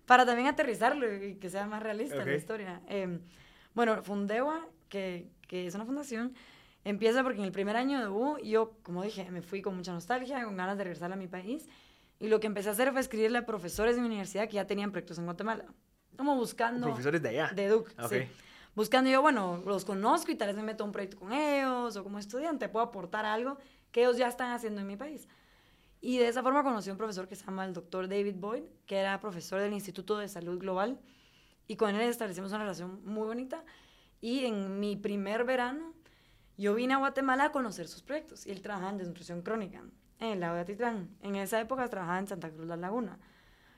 para 0.05 0.25
también 0.25 0.47
aterrizarlo 0.47 1.13
y 1.13 1.35
que 1.35 1.49
sea 1.49 1.67
más 1.67 1.83
realista 1.83 2.25
la 2.25 2.35
historia. 2.35 2.81
Eh, 2.87 3.19
bueno, 3.75 4.01
Fundewa, 4.01 4.67
que, 4.89 5.29
que 5.47 5.67
es 5.67 5.75
una 5.75 5.85
fundación, 5.85 6.33
empieza 6.83 7.21
porque 7.21 7.39
en 7.39 7.45
el 7.45 7.51
primer 7.51 7.75
año 7.75 7.99
de 7.99 8.07
U, 8.07 8.37
yo, 8.39 8.73
como 8.81 9.03
dije, 9.03 9.29
me 9.29 9.41
fui 9.41 9.61
con 9.61 9.75
mucha 9.75 9.93
nostalgia, 9.93 10.43
con 10.43 10.57
ganas 10.57 10.77
de 10.77 10.85
regresar 10.85 11.11
a 11.11 11.15
mi 11.15 11.27
país, 11.27 11.67
y 12.19 12.27
lo 12.27 12.39
que 12.39 12.47
empecé 12.47 12.69
a 12.69 12.71
hacer 12.71 12.91
fue 12.91 13.01
escribirle 13.01 13.39
a 13.39 13.45
profesores 13.45 13.95
de 13.95 14.01
mi 14.01 14.07
universidad 14.07 14.47
que 14.47 14.55
ya 14.55 14.65
tenían 14.65 14.91
proyectos 14.91 15.17
en 15.17 15.25
Guatemala. 15.25 15.65
Como 16.17 16.35
buscando... 16.35 16.87
Profesores 16.87 17.21
de 17.21 17.29
allá. 17.29 17.51
De 17.53 17.67
Duke, 17.67 17.91
sí. 18.09 18.27
Buscando 18.75 19.09
yo, 19.09 19.21
bueno, 19.21 19.61
los 19.65 19.85
conozco 19.85 20.31
y 20.31 20.35
tal 20.35 20.47
vez 20.47 20.55
me 20.55 20.63
meto 20.63 20.83
a 20.83 20.87
un 20.87 20.91
proyecto 20.91 21.19
con 21.19 21.31
ellos 21.31 21.95
o 21.95 22.03
como 22.03 22.17
estudiante 22.17 22.69
puedo 22.69 22.85
aportar 22.85 23.23
algo 23.25 23.57
que 23.91 24.01
ellos 24.01 24.17
ya 24.17 24.27
están 24.27 24.51
haciendo 24.51 24.81
en 24.81 24.87
mi 24.87 24.95
país. 24.95 25.27
Y 26.01 26.17
de 26.17 26.27
esa 26.27 26.41
forma 26.41 26.63
conocí 26.63 26.89
a 26.89 26.93
un 26.93 26.97
profesor 26.97 27.27
que 27.27 27.35
se 27.35 27.45
llama 27.45 27.65
el 27.65 27.73
doctor 27.73 28.09
David 28.09 28.35
Boyd, 28.35 28.63
que 28.85 28.97
era 28.97 29.19
profesor 29.19 29.61
del 29.61 29.73
Instituto 29.73 30.17
de 30.17 30.27
Salud 30.27 30.59
Global. 30.59 30.99
Y 31.67 31.77
con 31.77 31.95
él 31.95 32.01
establecimos 32.01 32.51
una 32.51 32.59
relación 32.59 33.05
muy 33.05 33.25
bonita. 33.25 33.63
Y 34.19 34.45
en 34.45 34.79
mi 34.79 34.97
primer 34.97 35.45
verano, 35.45 35.93
yo 36.57 36.73
vine 36.73 36.95
a 36.95 36.97
Guatemala 36.97 37.45
a 37.45 37.51
conocer 37.51 37.87
sus 37.87 38.01
proyectos. 38.01 38.45
Y 38.47 38.51
él 38.51 38.61
trabajaba 38.61 38.91
en 38.91 38.97
desnutrición 38.97 39.43
crónica 39.43 39.83
en 40.19 40.29
el 40.29 40.39
lago 40.39 40.55
de 40.55 40.61
Atitlán. 40.61 41.09
En 41.21 41.35
esa 41.35 41.59
época 41.59 41.87
trabajaba 41.87 42.19
en 42.19 42.27
Santa 42.27 42.49
Cruz 42.49 42.67
La 42.67 42.77
Laguna. 42.77 43.19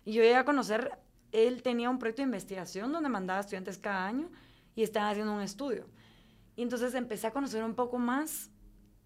Y 0.04 0.14
yo 0.14 0.22
llegué 0.22 0.36
a 0.36 0.46
conocer, 0.46 0.92
él 1.32 1.64
tenía 1.64 1.90
un 1.90 2.00
proyecto 2.00 2.22
de 2.22 2.28
investigación 2.28 2.92
donde 2.92 3.10
mandaba 3.10 3.40
estudiantes 3.40 3.78
cada 3.78 4.06
año 4.06 4.30
y 4.76 4.84
estaba 4.84 5.10
haciendo 5.10 5.34
un 5.34 5.42
estudio. 5.42 5.88
Y 6.56 6.62
entonces 6.62 6.94
empecé 6.94 7.28
a 7.28 7.32
conocer 7.32 7.64
un 7.64 7.76
poco 7.76 7.98
más 7.98 8.52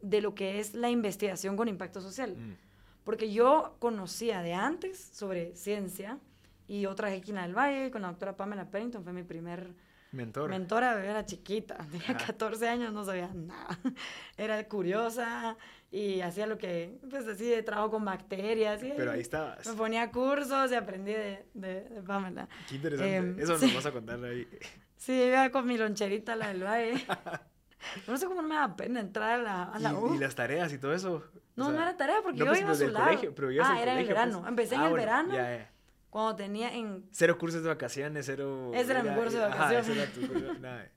de 0.02 0.22
lo 0.22 0.36
que 0.36 0.60
es 0.60 0.74
la 0.74 0.90
investigación 0.90 1.56
con 1.58 1.68
impacto 1.68 2.02
social. 2.02 2.36
Mm. 2.36 2.58
Porque 3.04 3.32
yo 3.32 3.78
conocía 3.80 4.42
de 4.42 4.54
antes 4.54 5.00
sobre 5.14 5.56
ciencia 5.56 6.20
y 6.68 6.82
yo 6.82 6.94
trabajé 6.96 7.18
aquí 7.18 7.32
en 7.32 7.38
el 7.38 7.58
Valle 7.58 7.92
con 7.92 8.04
la 8.04 8.10
doctora 8.10 8.38
Pamela 8.38 8.70
Pennington, 8.70 9.04
fue 9.04 9.14
mi 9.14 9.24
primer 9.24 9.74
Mentora. 10.12 10.58
Mentora, 10.58 11.06
era 11.06 11.24
chiquita, 11.26 11.78
tenía 11.92 12.18
14 12.18 12.68
años, 12.68 12.94
no 12.94 13.06
sabía 13.06 13.32
nada. 13.34 13.78
Era 14.38 14.68
curiosa 14.68 15.56
y 15.92 16.22
hacía 16.22 16.46
lo 16.46 16.58
que, 16.58 17.00
pues 17.10 17.28
así, 17.28 17.46
de 17.46 17.64
trabajo 17.64 17.92
con 17.92 18.06
bacterias. 18.06 18.82
Pero 18.82 19.12
ahí 19.12 19.22
estabas. 19.22 19.66
Me 19.68 19.74
ponía 19.74 20.12
cursos 20.12 20.72
y 20.72 20.76
aprendí 20.76 21.14
de, 21.14 21.46
de, 21.54 22.02
Pamela. 22.06 22.48
Qué 22.68 22.76
interesante. 22.76 23.16
Em, 23.16 23.40
Eso 23.40 23.54
nos 23.54 23.74
vas 23.74 23.86
a 23.86 23.92
contar 23.92 24.24
ahí. 24.24 24.48
Sí, 25.00 25.14
iba 25.14 25.50
con 25.50 25.66
mi 25.66 25.78
loncherita 25.78 26.36
la 26.36 26.50
del 26.50 26.62
valle. 26.62 27.06
no 28.08 28.18
sé 28.18 28.26
cómo 28.26 28.42
no 28.42 28.50
me 28.50 28.56
da 28.56 28.76
pena 28.76 29.00
entrar 29.00 29.40
a 29.40 29.42
la, 29.42 29.64
a 29.64 29.80
la 29.80 29.94
¿Y, 29.94 30.16
¿Y, 30.16 30.18
las 30.18 30.36
tareas 30.36 30.74
y 30.74 30.78
todo 30.78 30.94
eso? 30.94 31.24
No, 31.56 31.72
no 31.72 31.82
era 31.82 31.96
tarea 31.96 32.18
porque 32.22 32.40
yo 32.40 32.48
pues, 32.48 32.60
iba 32.60 32.72
a 32.72 32.76
su 32.76 32.90
lado. 32.90 33.06
Colegio, 33.06 33.34
pero 33.34 33.48
ah, 33.64 33.82
era 33.82 33.94
en 33.94 34.00
el 34.00 34.08
verano. 34.08 34.40
Pues. 34.40 34.50
Empecé 34.50 34.76
en 34.76 34.82
ah, 34.82 34.88
el 34.90 34.94
verano. 34.94 35.34
Ya, 35.34 35.58
ya 35.58 35.72
cuando 36.10 36.36
tenía 36.36 36.74
en... 36.74 37.08
Cero 37.12 37.38
cursos 37.38 37.62
de 37.62 37.70
vacaciones, 37.70 38.26
cero... 38.26 38.72
Ese 38.74 38.92
era, 38.92 39.04
mi 39.04 39.16
curso 39.16 39.38
de 39.38 39.44
vacaciones. 39.44 40.10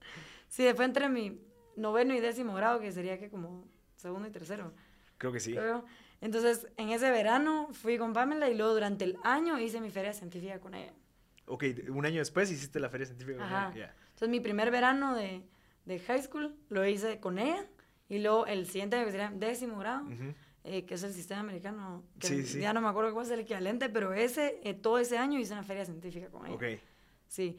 Sí, 0.49 0.65
después 0.65 0.87
entre 0.87 1.09
mi 1.09 1.41
noveno 1.77 2.13
y 2.13 2.21
décimo 2.21 2.53
grado, 2.53 2.79
que 2.79 2.93
sería 2.93 3.19
que 3.19 3.31
como 3.31 3.67
segundo 4.03 4.29
y 4.29 4.33
tercero. 4.33 4.73
Creo 5.19 5.33
que 5.33 5.41
sí. 5.41 5.55
entonces, 6.21 6.67
en 6.77 6.91
ese 6.91 7.11
verano 7.11 7.69
fui 7.73 7.97
con 7.97 8.13
Pamela 8.13 8.51
y 8.51 8.57
luego 8.57 8.75
durante 8.75 9.05
el 9.05 9.17
año 9.23 9.59
hice 9.59 9.81
mi 9.81 9.91
feria 9.91 10.13
científica 10.13 10.59
con 10.59 10.75
ella. 10.75 10.93
Ok, 11.47 11.65
un 11.89 12.05
año 12.05 12.19
después 12.19 12.51
hiciste 12.51 12.81
la 12.81 12.89
feria 12.89 13.07
científica 13.07 13.39
con 13.39 13.47
ella. 13.49 13.95
Entonces, 14.09 14.29
mi 14.29 14.41
primer 14.41 14.71
verano 14.71 15.15
de, 15.15 15.43
de, 15.85 15.99
high 16.01 16.23
school 16.23 16.55
lo 16.69 16.87
hice 16.87 17.21
con 17.21 17.39
ella 17.39 17.67
y 18.09 18.19
luego 18.19 18.47
el 18.47 18.67
siguiente 18.67 19.03
que 19.05 19.11
sería 19.11 19.31
décimo 19.31 19.79
grado, 19.79 20.07
eh, 20.65 20.85
que 20.85 20.95
es 20.95 21.03
el 21.03 21.13
sistema 21.13 21.41
americano, 21.41 22.05
que 22.19 22.43
ya 22.43 22.73
no 22.73 22.81
me 22.81 22.89
acuerdo 22.89 23.13
cuál 23.13 23.27
es 23.27 23.33
el 23.33 23.41
equivalente, 23.41 23.89
pero 23.89 24.13
ese, 24.13 24.61
eh, 24.65 24.75
todo 24.75 24.99
ese 24.99 25.19
año 25.19 25.39
hice 25.39 25.53
una 25.53 25.65
feria 25.65 25.85
científica 25.85 26.29
con 26.29 26.47
ella. 26.47 26.55
Ok. 26.55 26.65
Sí. 27.29 27.59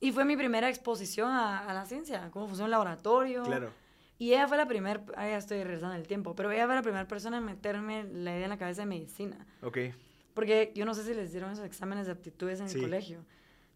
Y 0.00 0.12
fue 0.12 0.24
mi 0.24 0.36
primera 0.36 0.68
exposición 0.68 1.30
a, 1.30 1.72
la 1.74 1.84
ciencia, 1.84 2.30
cómo 2.32 2.46
funciona 2.46 2.66
un 2.66 2.70
laboratorio. 2.70 3.42
Claro. 3.42 3.72
Y 4.20 4.34
ella 4.34 4.46
fue 4.46 4.58
la 4.58 4.68
primera, 4.68 5.02
ya 5.16 5.38
estoy 5.38 5.64
regresando 5.64 5.96
el 5.96 6.06
tiempo, 6.06 6.34
pero 6.34 6.52
ella 6.52 6.66
fue 6.66 6.74
la 6.74 6.82
primera 6.82 7.08
persona 7.08 7.38
en 7.38 7.44
meterme 7.46 8.04
la 8.04 8.32
idea 8.32 8.44
en 8.44 8.50
la 8.50 8.58
cabeza 8.58 8.82
de 8.82 8.86
medicina. 8.86 9.46
Ok. 9.62 9.78
Porque 10.34 10.72
yo 10.74 10.84
no 10.84 10.92
sé 10.92 11.04
si 11.04 11.14
les 11.14 11.32
dieron 11.32 11.50
esos 11.50 11.64
exámenes 11.64 12.04
de 12.04 12.12
aptitudes 12.12 12.60
en 12.60 12.68
el 12.68 12.80
colegio. 12.82 13.24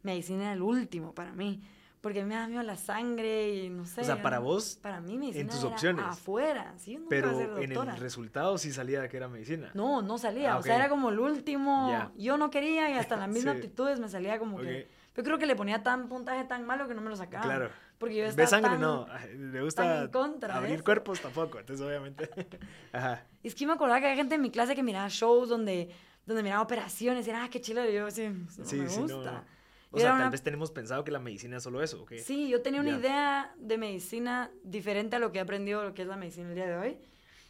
Medicina 0.03 0.43
era 0.43 0.53
el 0.53 0.61
último 0.61 1.15
para 1.15 1.33
mí 1.33 1.63
porque 2.05 2.23
me 2.23 2.35
da 2.35 2.47
miedo 2.47 2.63
la 2.63 2.77
sangre 2.77 3.55
y 3.55 3.71
no 3.71 3.87
sé. 3.87 4.03
O 4.03 4.05
sea, 4.05 4.21
para 4.21 4.39
vos. 4.39 4.79
Para 4.83 5.01
mí 5.01 5.17
medicina 5.17 5.41
en 5.41 5.49
tus 5.49 5.65
opciones. 5.65 6.05
afuera, 6.05 6.75
sí, 6.77 6.99
no 6.99 7.09
Pero 7.09 7.57
en 7.57 7.73
el 7.73 7.97
resultado 7.97 8.59
sí 8.59 8.71
salía 8.75 9.09
que 9.09 9.17
era 9.17 9.27
medicina. 9.27 9.71
No, 9.73 10.03
no 10.03 10.19
salía, 10.19 10.53
ah, 10.53 10.59
o 10.59 10.63
sea, 10.63 10.77
era 10.77 10.91
como 10.91 11.09
el 11.09 11.19
último. 11.19 12.13
Yo 12.19 12.37
no 12.37 12.51
quería 12.51 12.91
y 12.91 12.99
hasta 12.99 13.17
las 13.17 13.31
mismas 13.31 13.57
aptitudes 13.57 13.99
me 13.99 14.11
salía 14.11 14.39
como 14.39 14.59
que 14.59 14.91
yo 15.17 15.23
creo 15.23 15.39
que 15.39 15.47
le 15.47 15.57
ponía 15.57 15.83
tan 15.83 16.09
puntaje 16.09 16.45
tan 16.45 16.67
malo 16.67 16.87
que 16.87 16.95
no 16.95 17.01
me 17.01 17.09
lo 17.09 17.17
sacaba. 17.17 17.45
Claro. 17.45 17.71
Porque 17.99 18.17
yo 18.17 18.25
estaba 18.25 18.43
¿Ves 18.43 18.51
sangre? 18.51 18.79
no. 18.79 19.07
Le 19.37 19.63
gusta 19.63 20.09
abrir 20.51 20.83
cuerpos 20.83 21.21
tampoco. 21.21 21.59
Entonces, 21.59 21.85
obviamente. 21.85 22.29
Ajá. 22.93 23.25
Es 23.43 23.55
que 23.55 23.67
me 23.67 23.73
acordaba 23.73 24.01
que 24.01 24.07
había 24.07 24.17
gente 24.17 24.35
en 24.35 24.41
mi 24.41 24.51
clase 24.51 24.75
que 24.75 24.83
miraba 24.83 25.09
shows 25.09 25.49
donde, 25.49 25.91
donde 26.27 26.43
miraba 26.43 26.63
operaciones 26.63 27.27
y 27.27 27.31
era, 27.31 27.45
ah, 27.45 27.51
qué 27.51 27.61
chido. 27.61 27.85
Yo, 27.89 28.11
sí, 28.11 28.31
sí 28.65 28.77
me 28.77 28.89
gusta. 28.89 29.45
O 29.91 30.01
sea, 30.01 30.19
tal 30.19 30.31
vez 30.31 30.43
tenemos 30.43 30.73
pensado 30.73 31.05
que 31.05 31.13
la 31.13 31.21
medicina 31.21 31.59
es 31.59 31.63
solo 31.63 31.81
eso, 31.81 32.03
¿ok? 32.03 32.15
Sí, 32.25 32.49
yo 32.49 32.63
tenía 32.63 32.81
una 32.81 32.91
idea 32.91 33.55
de 33.57 33.79
medicina 33.79 34.51
diferente 34.65 35.17
a 35.17 35.19
lo 35.21 35.31
que 35.31 35.39
he 35.39 35.41
aprendido, 35.41 35.85
lo 35.85 35.95
que 35.95 36.03
es 36.03 36.09
la 36.09 36.17
medicina 36.17 36.49
el 36.49 36.57
día 36.57 36.67
de 36.67 36.77
hoy. 36.77 36.99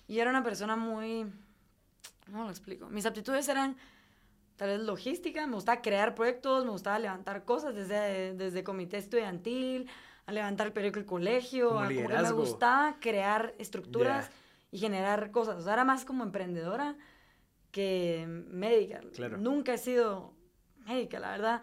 Y 0.09 0.19
era 0.19 0.29
una 0.29 0.45
persona 0.45 0.77
muy... 0.77 1.27
¿Cómo 2.27 2.45
lo 2.45 2.51
explico? 2.51 2.91
Mis 2.91 3.07
aptitudes 3.07 3.49
eran 3.49 3.77
tal 4.57 4.69
vez 4.69 4.81
logística, 4.81 5.47
me 5.47 5.55
gustaba 5.55 5.81
crear 5.83 6.15
proyectos, 6.15 6.65
me 6.65 6.71
gustaba 6.71 6.99
levantar 6.99 7.45
cosas 7.45 7.75
desde, 7.75 8.35
desde 8.35 8.63
comité 8.63 8.99
estudiantil, 8.99 9.89
a 10.27 10.33
levantar 10.33 10.69
el 10.69 10.73
periódico 10.73 11.01
del 11.01 11.07
colegio, 11.07 11.79
a, 11.79 11.89
me 11.89 12.33
gustaba 12.33 12.97
crear 13.01 13.55
estructuras 13.59 14.31
y 14.71 14.79
generar 14.79 15.31
cosas. 15.31 15.57
O 15.57 15.63
sea, 15.63 15.75
era 15.75 15.85
más 15.85 16.05
como 16.05 16.25
emprendedora 16.25 16.97
que 17.71 18.25
médica. 18.29 19.01
Claro. 19.15 19.37
Nunca 19.37 19.75
he 19.75 19.79
sido 19.79 20.33
médica, 20.87 21.19
la 21.19 21.31
verdad 21.31 21.63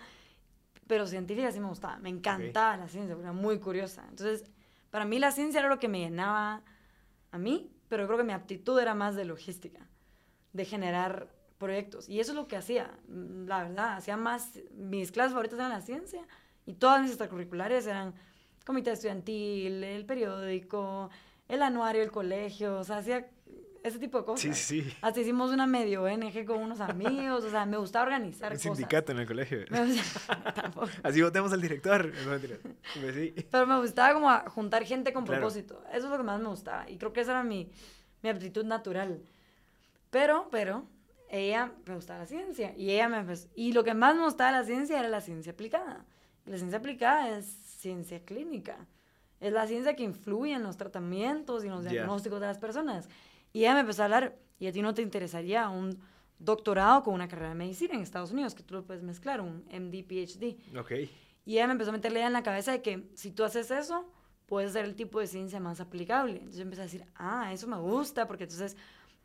pero 0.91 1.07
científica 1.07 1.49
sí 1.53 1.61
me 1.61 1.67
gustaba, 1.67 1.99
me 1.99 2.09
encantaba 2.09 2.75
la 2.75 2.89
ciencia, 2.89 3.15
era 3.17 3.31
muy 3.31 3.59
curiosa. 3.59 4.03
Entonces, 4.09 4.43
para 4.89 5.05
mí 5.05 5.19
la 5.19 5.31
ciencia 5.31 5.61
era 5.61 5.69
lo 5.69 5.79
que 5.79 5.87
me 5.87 5.99
llenaba 5.99 6.63
a 7.31 7.37
mí, 7.37 7.71
pero 7.87 8.05
creo 8.07 8.17
que 8.17 8.25
mi 8.25 8.33
aptitud 8.33 8.77
era 8.77 8.93
más 8.93 9.15
de 9.15 9.23
logística, 9.23 9.87
de 10.51 10.65
generar 10.65 11.33
proyectos. 11.57 12.09
Y 12.09 12.19
eso 12.19 12.33
es 12.33 12.35
lo 12.35 12.49
que 12.49 12.57
hacía, 12.57 12.91
la 13.07 13.63
verdad, 13.63 13.95
hacía 13.95 14.17
más, 14.17 14.59
mis 14.75 15.13
clases 15.13 15.31
favoritas 15.31 15.59
eran 15.59 15.71
la 15.71 15.79
ciencia 15.79 16.27
y 16.65 16.73
todas 16.73 16.99
mis 17.01 17.11
extracurriculares 17.11 17.87
eran 17.87 18.13
comité 18.71 18.91
estudiantil, 18.91 19.83
el 19.83 20.05
periódico, 20.05 21.09
el 21.47 21.61
anuario 21.61 22.01
del 22.01 22.11
colegio, 22.11 22.79
o 22.79 22.83
sea, 22.83 22.97
hacía 22.97 23.27
ese 23.83 23.97
tipo 23.99 24.19
de 24.19 24.25
cosas. 24.25 24.41
Sí, 24.57 24.81
sí. 24.83 24.93
Hasta 25.01 25.19
hicimos 25.21 25.51
una 25.51 25.65
medio 25.67 26.03
ONG 26.03 26.45
con 26.45 26.59
unos 26.59 26.79
amigos, 26.81 27.43
o 27.43 27.49
sea, 27.49 27.65
me 27.65 27.77
gustaba 27.77 28.05
organizar 28.05 28.51
Un 28.51 28.57
cosas. 28.57 28.77
sindicato 28.77 29.11
en 29.11 29.19
el 29.19 29.25
colegio. 29.27 29.59
Me 29.69 29.85
gusta- 29.87 30.53
tampoco. 30.55 30.87
Así 31.03 31.21
votemos 31.21 31.51
al 31.51 31.61
director. 31.61 32.05
No. 32.05 32.39
Pues 33.01 33.15
sí. 33.15 33.33
Pero 33.51 33.65
me 33.67 33.79
gustaba 33.79 34.13
como 34.13 34.51
juntar 34.51 34.83
gente 34.85 35.11
con 35.13 35.25
Claro. 35.25 35.41
propósito. 35.41 35.83
Eso 35.91 36.05
es 36.05 36.11
lo 36.11 36.17
que 36.17 36.23
más 36.23 36.39
me 36.39 36.47
gustaba. 36.49 36.87
Y 36.89 36.97
creo 36.97 37.11
que 37.11 37.21
esa 37.21 37.31
era 37.31 37.43
mi, 37.43 37.69
mi 38.21 38.29
aptitud 38.29 38.63
natural. 38.65 39.19
Pero, 40.11 40.47
pero, 40.51 40.83
ella 41.29 41.71
me 41.87 41.95
gustaba 41.95 42.19
la 42.19 42.25
ciencia. 42.27 42.73
Y 42.77 42.91
ella 42.91 43.09
me 43.09 43.17
empezó- 43.17 43.49
Y 43.55 43.73
lo 43.73 43.83
que 43.83 43.93
más 43.95 44.15
me 44.15 44.23
gustaba 44.23 44.51
de 44.51 44.59
la 44.59 44.63
ciencia 44.65 44.99
era 44.99 45.07
la 45.09 45.21
ciencia 45.21 45.53
aplicada. 45.53 46.05
La 46.45 46.57
ciencia 46.57 46.77
aplicada 46.79 47.29
es 47.37 47.45
ciencia 47.81 48.23
clínica. 48.23 48.87
Es 49.39 49.51
la 49.51 49.65
ciencia 49.65 49.95
que 49.95 50.03
influye 50.03 50.53
en 50.53 50.63
los 50.63 50.77
tratamientos 50.77 51.63
y 51.63 51.67
en 51.67 51.73
los 51.73 51.83
diagnósticos 51.83 52.39
de 52.39 52.47
las 52.47 52.59
personas. 52.59 53.09
Y 53.51 53.61
ella 53.61 53.73
me 53.73 53.79
empezó 53.81 54.03
a 54.03 54.05
hablar, 54.05 54.37
¿y 54.59 54.67
a 54.67 54.71
ti 54.71 54.81
no 54.81 54.93
te 54.93 55.01
interesaría 55.01 55.67
un 55.67 55.99
doctorado 56.37 57.03
con 57.03 57.13
una 57.15 57.27
carrera 57.27 57.49
de 57.49 57.55
medicina 57.55 57.95
en 57.95 58.01
Estados 58.01 58.31
Unidos? 58.31 58.53
Que 58.53 58.63
tú 58.63 58.75
lo 58.75 58.85
puedes 58.85 59.01
mezclar, 59.01 59.41
un 59.41 59.65
MD, 59.71 60.03
PhD. 60.03 60.77
Ok. 60.77 60.91
Y 61.43 61.53
ella 61.53 61.65
me 61.65 61.73
empezó 61.73 61.89
a 61.89 61.93
meter 61.93 62.11
la 62.11 62.19
idea 62.19 62.27
en 62.27 62.33
la 62.33 62.43
cabeza 62.43 62.71
de 62.71 62.81
que 62.83 63.09
si 63.15 63.31
tú 63.31 63.43
haces 63.43 63.71
eso, 63.71 64.07
puedes 64.45 64.73
ser 64.73 64.85
el 64.85 64.95
tipo 64.95 65.19
de 65.19 65.25
ciencia 65.25 65.59
más 65.59 65.79
aplicable. 65.79 66.33
Entonces 66.33 66.57
yo 66.57 66.63
empecé 66.63 66.81
a 66.81 66.85
decir, 66.85 67.05
ah, 67.15 67.51
eso 67.51 67.67
me 67.67 67.77
gusta, 67.77 68.27
porque 68.27 68.43
entonces 68.43 68.77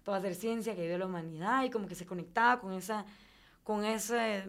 puedo 0.02 0.16
hacer 0.16 0.34
ciencia 0.34 0.74
que 0.74 0.82
ayude 0.82 0.94
a 0.94 0.98
la 0.98 1.06
humanidad 1.06 1.64
y 1.64 1.70
como 1.70 1.88
que 1.88 1.94
se 1.94 2.06
conectaba 2.06 2.58
con 2.60 2.72
esa, 2.72 3.04
con 3.62 3.84
ese, 3.84 4.48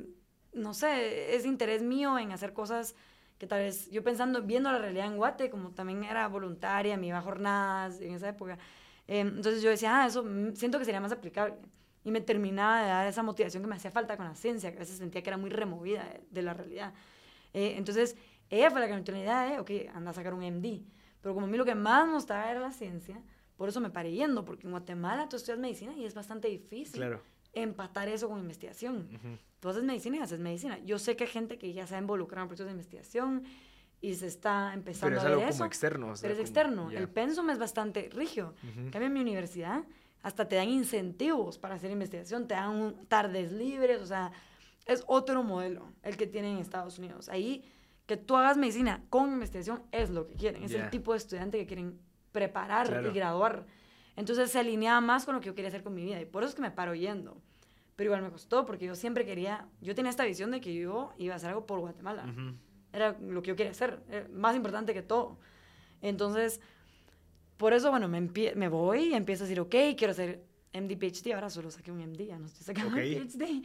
no 0.54 0.74
sé, 0.74 1.36
ese 1.36 1.48
interés 1.48 1.82
mío 1.82 2.17
en 2.17 2.32
hacer 2.32 2.54
cosas 2.54 2.96
que 3.38 3.47
tal 3.47 3.60
vez 3.60 3.89
yo 3.91 4.04
pensando, 4.04 4.41
viendo 4.41 4.71
la 4.71 4.80
realidad 4.80 5.08
en 5.08 5.17
Guate, 5.17 5.50
como 5.50 5.71
también 5.71 6.04
era 6.04 6.28
voluntaria, 6.28 6.97
me 6.97 7.08
iba 7.08 7.19
a 7.19 7.21
jornadas 7.21 8.02
en 8.02 8.13
esa 8.13 8.30
época. 8.30 8.58
eh, 9.08 9.19
entonces 9.21 9.62
yo 9.62 9.69
decía, 9.69 10.02
ah, 10.04 10.08
eso 10.08 10.26
siento 10.56 10.80
que 10.80 10.86
sería 10.86 11.00
más 11.00 11.12
aplicable. 11.12 11.56
Y 12.04 12.12
me 12.12 12.21
terminaba 12.21 12.82
de 12.82 12.88
dar 12.88 13.08
esa 13.08 13.21
motivación 13.23 13.63
que 13.63 13.69
me 13.69 13.76
hacía 13.76 13.91
falta 13.91 14.15
con 14.17 14.26
la 14.26 14.36
ciencia, 14.36 14.71
que 14.71 14.78
a 14.78 14.80
veces 14.80 14.97
sentía 14.97 15.21
que 15.21 15.30
era 15.30 15.38
muy 15.38 15.50
removida 15.50 16.04
de, 16.06 16.21
de 16.32 16.41
la 16.41 16.54
realidad. 16.54 16.93
Eh, 17.54 17.76
entonces, 17.78 18.15
ella 18.50 18.71
fue 18.71 18.80
la 18.80 18.88
que 18.88 18.93
me 18.93 19.02
dio 19.02 19.13
la 19.13 19.19
idea 19.19 19.41
de, 19.43 19.60
ok, 19.60 19.71
anda 19.93 20.12
a 20.12 20.13
sacar 20.13 20.34
un 20.34 20.41
MD. 20.43 20.84
Pero 21.21 21.34
como 21.34 21.47
a 21.47 21.50
mí 21.50 21.58
lo 21.58 21.65
que 21.65 21.76
más 21.76 22.08
me 22.08 22.13
gustaba 22.13 22.50
era 22.50 22.60
la 22.60 22.71
ciencia, 22.71 23.21
por 23.58 23.69
eso 23.69 23.82
me 23.82 23.89
paré 23.89 24.12
yendo, 24.12 24.45
porque 24.45 24.67
en 24.67 24.71
Guatemala 24.71 25.28
tú 25.28 25.36
estudias 25.36 25.60
medicina 25.60 25.93
y 25.93 26.06
es 26.06 26.13
bastante 26.13 26.47
difícil 26.47 27.00
Claro. 27.00 27.21
Empatar 27.53 28.07
eso 28.10 28.29
con 28.29 28.39
investigación. 28.39 29.10
Ujú. 29.15 29.38
Tú 29.60 29.69
haces 29.69 29.83
medicina 29.83 30.17
y 30.17 30.19
haces 30.21 30.39
medicina. 30.39 30.79
Yo 30.86 30.99
sé 30.99 31.15
que 31.15 31.23
hay 31.25 31.29
gente 31.29 31.57
que 31.57 31.73
ya 31.73 31.88
se 31.88 31.95
ha 31.95 31.97
involucrado 31.99 32.43
en 32.43 32.49
procesos 32.49 32.67
de 32.67 32.71
investigación 32.73 33.43
y 34.01 34.13
se 34.15 34.27
está 34.27 34.73
empezando 34.73 35.07
Pero 35.15 35.17
es 35.19 35.25
a 35.25 35.29
ver 35.29 35.38
algo 35.39 35.49
eso. 35.49 35.57
como 35.57 35.65
externo. 35.67 36.07
o 36.12 36.15
sea, 36.15 36.21
pero 36.29 36.33
es 36.33 36.38
como- 36.38 36.45
externo. 36.60 36.91
ya. 36.91 36.99
El 36.99 37.10
pensum 37.10 37.49
es 37.49 37.57
bastante 37.57 38.10
rígido. 38.13 38.53
Ujú. 38.69 38.79
En 38.81 38.91
cambio, 38.91 39.07
en 39.07 39.13
mi 39.13 39.21
universidad 39.21 39.83
hasta 40.21 40.47
te 40.47 40.55
dan 40.57 40.69
incentivos 40.69 41.57
para 41.57 41.75
hacer 41.75 41.89
investigación, 41.91 42.47
te 42.47 42.53
dan 42.55 42.69
un- 42.69 43.05
tardes 43.07 43.51
libres, 43.51 44.01
o 44.01 44.05
sea, 44.05 44.31
es 44.86 45.03
otro 45.07 45.41
modelo 45.43 45.91
el 46.03 46.15
que 46.17 46.27
tienen 46.27 46.53
en 46.55 46.57
Estados 46.60 46.99
Unidos. 46.99 47.27
Ahí, 47.29 47.63
que 48.05 48.17
tú 48.17 48.36
hagas 48.38 48.57
medicina 48.57 49.03
con 49.10 49.31
investigación 49.33 49.81
es 49.91 50.10
lo 50.12 50.27
que 50.27 50.36
quieren, 50.36 50.63
es 50.63 50.71
Ya. 50.71 50.86
el 50.86 50.89
tipo 50.91 51.12
de 51.13 51.17
estudiante 51.17 51.57
que 51.57 51.65
quieren 51.65 51.99
preparar 52.31 52.88
Claro. 52.88 53.10
y 53.10 53.13
graduar. 53.13 53.65
Entonces 54.17 54.51
se 54.51 54.60
alineaba 54.60 54.99
más 54.99 55.23
con 55.23 55.36
lo 55.36 55.39
que 55.41 55.47
yo 55.47 55.56
quería 55.56 55.69
hacer 55.69 55.84
con 55.84 55.93
mi 55.93 56.03
vida 56.03 56.19
y 56.19 56.25
por 56.25 56.43
eso 56.43 56.49
es 56.49 56.56
que 56.56 56.62
me 56.62 56.71
paro 56.71 56.93
yendo. 56.93 57.38
Pero 57.95 58.10
igual 58.10 58.21
me 58.23 58.30
costó 58.32 58.65
porque 58.65 58.86
yo 58.86 58.95
siempre 58.95 59.25
quería, 59.25 59.67
yo 59.80 59.95
tenía 59.95 60.10
esta 60.10 60.25
visión 60.25 60.51
de 60.51 60.60
que 60.60 60.73
yo 60.73 61.13
iba 61.17 61.34
a 61.34 61.38
hacer 61.38 61.49
algo 61.49 61.65
por 61.65 61.80
Guatemala. 61.80 62.25
Era 62.91 63.15
lo 63.19 63.41
que 63.41 63.49
yo 63.49 63.56
quería 63.56 63.71
hacer, 63.71 64.01
era 64.10 64.27
más 64.30 64.56
importante 64.56 64.93
que 64.93 65.01
todo. 65.01 65.38
Entonces, 66.01 66.60
por 67.58 67.73
eso, 67.73 67.89
bueno, 67.89 68.08
me, 68.08 68.21
me 68.21 68.69
voy 68.69 69.06
y 69.10 69.13
empiezo 69.13 69.43
a 69.43 69.47
decir, 69.47 69.60
ok, 69.60 69.75
quiero 69.97 70.12
hacer 70.12 70.43
MD, 70.73 70.95
PhD. 70.97 71.34
Ahora 71.34 71.49
solo 71.49 71.71
saqué 71.71 71.91
un 71.91 72.01
MD, 72.01 72.25
ya 72.27 72.38
no 72.38 72.45
estoy 72.47 72.65
sacando 72.65 72.89
Ok. 72.91 72.97
un 72.97 73.27
PhD. 73.27 73.63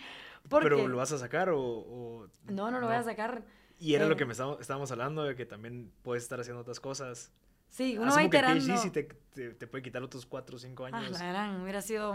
Porque, 0.48 0.68
¿Pero 0.68 0.88
lo 0.88 0.96
vas 0.96 1.12
a 1.12 1.18
sacar 1.18 1.50
o...? 1.50 1.60
o- 1.60 2.28
no, 2.46 2.70
no 2.70 2.80
lo 2.80 2.86
voy 2.86 2.96
a 2.96 3.02
sacar. 3.02 3.42
Y 3.78 3.94
era 3.94 4.06
lo 4.06 4.14
eh, 4.14 4.16
que 4.16 4.24
me 4.24 4.32
estábamos, 4.32 4.60
estábamos 4.60 4.90
hablando, 4.92 5.24
de 5.24 5.34
que 5.34 5.44
también 5.44 5.92
puedes 6.02 6.22
estar 6.22 6.40
haciendo 6.40 6.60
otras 6.62 6.80
cosas. 6.80 7.32
Sí, 7.72 7.96
uno 7.96 8.08
Asumo 8.08 8.16
va 8.16 8.22
iterando. 8.24 8.64
PhD 8.64 8.76
sí 8.76 8.90
te, 8.90 9.04
te, 9.35 9.54
te 9.54 9.66
puede 9.66 9.82
quitar 9.82 10.02
otros 10.02 10.26
4 10.26 10.56
o 10.56 10.58
5 10.58 10.85
Ah, 10.85 10.88
años. 10.98 11.18
la 11.18 11.26
gran, 11.26 11.62
hubiera 11.62 11.80
sido 11.80 12.14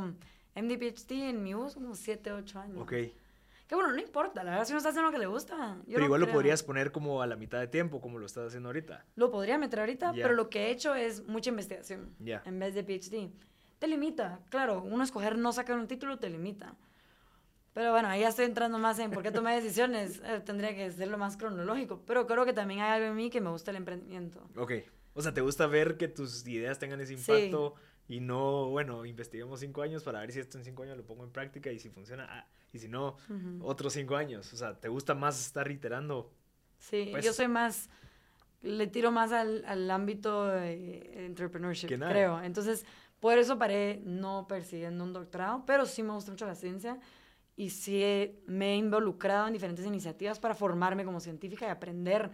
MD, 0.55 0.77
PhD 0.77 1.29
en 1.29 1.41
mi 1.41 1.55
uso 1.55 1.79
como 1.79 1.95
7, 1.95 2.31
8 2.31 2.59
años. 2.59 2.77
ok. 2.81 2.93
Que 3.67 3.75
bueno, 3.75 3.91
no 3.91 3.97
importa, 3.99 4.43
la 4.45 4.51
verdad, 4.51 4.65
si 4.65 4.71
uno 4.71 4.77
está 4.77 4.89
haciendo 4.91 5.09
lo 5.09 5.11
que 5.13 5.19
le 5.19 5.25
gusta. 5.25 5.75
yo 5.79 5.83
Pero 5.87 5.99
no 5.99 6.05
igual 6.05 6.21
lo 6.21 6.27
creo- 6.27 6.35
podrías 6.35 6.63
poner 6.63 6.91
como 6.93 7.21
a 7.21 7.27
la 7.27 7.35
mitad 7.35 7.59
de 7.59 7.67
tiempo, 7.67 7.99
como 7.99 8.17
lo 8.19 8.25
estás 8.25 8.47
haciendo 8.47 8.69
ahorita. 8.69 9.03
Lo 9.15 9.29
podría 9.31 9.57
meter 9.57 9.79
ahorita, 9.81 10.13
Ya. 10.13 10.23
pero 10.23 10.35
lo 10.35 10.49
que 10.49 10.67
he 10.67 10.69
hecho 10.71 10.95
es 10.95 11.27
mucha 11.27 11.49
investigación 11.49 12.13
Ya. 12.19 12.41
en 12.45 12.59
vez 12.59 12.75
de 12.75 12.83
PhD. 12.83 13.29
Te 13.79 13.87
limita, 13.87 14.39
claro, 14.49 14.81
uno 14.83 15.03
escoger 15.03 15.37
no 15.37 15.51
sacar 15.51 15.77
un 15.77 15.87
título 15.87 16.17
te 16.17 16.29
limita. 16.29 16.75
Pero 17.73 17.91
bueno, 17.91 18.07
ahí 18.07 18.21
ya 18.21 18.29
estoy 18.29 18.45
entrando 18.45 18.79
más 18.79 18.97
en 18.99 19.11
por 19.11 19.21
qué 19.21 19.31
tomé 19.31 19.53
decisiones. 19.61 20.21
eh, 20.23 20.39
tendría 20.45 20.73
que 20.75 20.89
ser 20.91 21.07
lo 21.09 21.17
más 21.17 21.35
cronológico. 21.35 22.01
Pero 22.07 22.25
creo 22.25 22.45
que 22.45 22.53
también 22.53 22.79
hay 22.79 22.91
algo 22.91 23.07
en 23.07 23.15
mí 23.15 23.29
que 23.29 23.41
me 23.41 23.49
gusta 23.49 23.71
el 23.71 23.77
emprendimiento. 23.77 24.47
Ok. 24.55 24.71
O 25.17 25.21
sea, 25.23 25.33
¿te 25.33 25.41
gusta 25.41 25.65
ver 25.65 25.97
que 25.97 26.07
tus 26.07 26.45
ideas 26.47 26.77
tengan 26.77 27.01
ese 27.01 27.17
Sí. 27.17 27.31
impacto 27.31 27.73
y 28.07 28.19
no, 28.19 28.69
bueno, 28.69 29.03
investiguemos 29.03 29.59
5 29.59 29.81
años 29.81 30.03
para 30.03 30.19
ver 30.19 30.31
si 30.31 30.39
esto 30.39 30.59
en 30.59 30.63
5 30.63 30.83
años 30.83 30.95
lo 30.95 31.03
pongo 31.07 31.23
en 31.23 31.31
práctica 31.31 31.71
y 31.71 31.79
si 31.79 31.89
funciona, 31.89 32.27
ah, 32.29 32.47
y 32.71 32.77
si 32.77 32.87
no, 32.87 33.17
Ujú. 33.27 33.57
otros 33.67 33.93
5 33.93 34.15
años? 34.15 34.53
O 34.53 34.57
sea, 34.57 34.79
¿te 34.79 34.89
gusta 34.89 35.15
más 35.15 35.43
estar 35.43 35.71
iterando? 35.71 36.31
Sí, 36.77 37.07
Pues- 37.11 37.25
yo 37.25 37.33
soy 37.33 37.47
más, 37.47 37.89
le 38.61 38.85
tiro 38.85 39.09
más 39.11 39.31
al, 39.31 39.65
al 39.65 39.89
ámbito 39.89 40.45
de 40.45 41.25
entrepreneurship, 41.25 41.87
Que 41.87 41.97
nada. 41.97 42.11
creo. 42.11 42.43
Entonces, 42.43 42.85
por 43.19 43.39
eso 43.39 43.57
paré 43.57 43.99
no 44.05 44.45
persiguiendo 44.47 45.03
un 45.03 45.13
doctorado, 45.13 45.63
pero 45.65 45.87
sí 45.87 46.03
me 46.03 46.11
gusta 46.13 46.29
mucho 46.29 46.45
la 46.45 46.53
ciencia 46.53 46.99
y 47.55 47.71
sí 47.71 48.03
he- 48.03 48.39
me 48.45 48.73
he 48.73 48.75
involucrado 48.75 49.47
en 49.47 49.53
diferentes 49.53 49.83
iniciativas 49.83 50.37
para 50.39 50.53
formarme 50.53 51.03
como 51.05 51.19
científica 51.19 51.65
y 51.65 51.69
aprender 51.71 52.29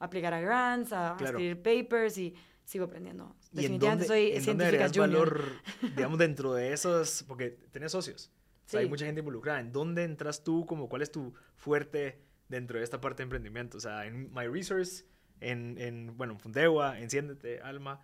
aplicar 0.00 0.34
a 0.34 0.40
grants, 0.40 0.92
a, 0.92 1.12
a 1.12 1.16
Claro. 1.16 1.38
escribir 1.38 1.62
papers 1.62 2.18
y 2.18 2.34
sigo 2.64 2.86
aprendiendo. 2.86 3.36
¿Y 3.52 3.64
en 3.66 3.78
Definitivamente 3.78 4.04
dónde, 4.04 4.06
soy 4.06 4.20
en 4.26 4.44
dónde 4.44 4.64
científica 4.64 4.66
agregas 4.84 4.92
junior. 4.96 5.38
valor, 5.38 5.52
digamos, 5.96 6.18
dentro 6.18 6.52
de 6.54 6.72
esos? 6.72 7.24
Porque 7.28 7.50
tenés 7.70 7.92
socios. 7.92 8.30
O 8.66 8.68
sea, 8.70 8.80
hay 8.80 8.86
Sí. 8.86 8.90
mucha 8.90 9.04
gente 9.06 9.20
involucrada. 9.20 9.60
¿En 9.60 9.72
dónde 9.72 10.04
entras 10.04 10.42
tú? 10.44 10.66
Como, 10.66 10.88
¿Cuál 10.88 11.02
es 11.02 11.10
tu 11.12 11.32
fuerte 11.56 12.20
dentro 12.48 12.78
de 12.78 12.84
esta 12.84 13.00
parte 13.00 13.18
de 13.18 13.24
emprendimiento? 13.24 13.76
O 13.78 13.80
sea, 13.80 14.06
en 14.06 14.32
My 14.32 14.46
Resource, 14.46 15.04
en, 15.40 15.76
en 15.78 16.16
bueno, 16.16 16.34
en 16.34 16.38
Fundewa, 16.40 16.98
Enciéndete, 17.00 17.60
Alma. 17.60 18.00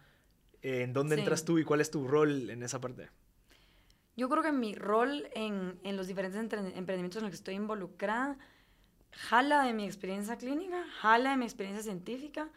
eh, 0.63 0.83
¿En 0.83 0.93
dónde 0.93 1.15
Sí. 1.15 1.21
entras 1.21 1.45
tú 1.45 1.59
y 1.59 1.65
cuál 1.65 1.81
es 1.81 1.91
tu 1.91 2.07
rol 2.09 2.51
en 2.51 2.63
esa 2.65 2.81
parte? 2.81 3.09
Yo 4.17 4.29
creo 4.31 4.43
que 4.43 4.51
mi 4.51 4.75
rol 4.75 5.29
en, 5.35 5.79
en 5.85 5.97
los 5.97 6.07
diferentes 6.09 6.41
emprendimientos 6.41 7.17
en 7.19 7.23
los 7.25 7.31
que 7.31 7.37
estoy 7.37 7.55
involucrada 7.55 8.39
jala 9.17 9.63
de 9.65 9.73
mi 9.73 9.85
experiencia 9.85 10.37
clínica, 10.37 10.85
jala 11.01 11.31
de 11.31 11.37
mi 11.37 11.45
experiencia 11.45 11.83
científica. 11.83 12.49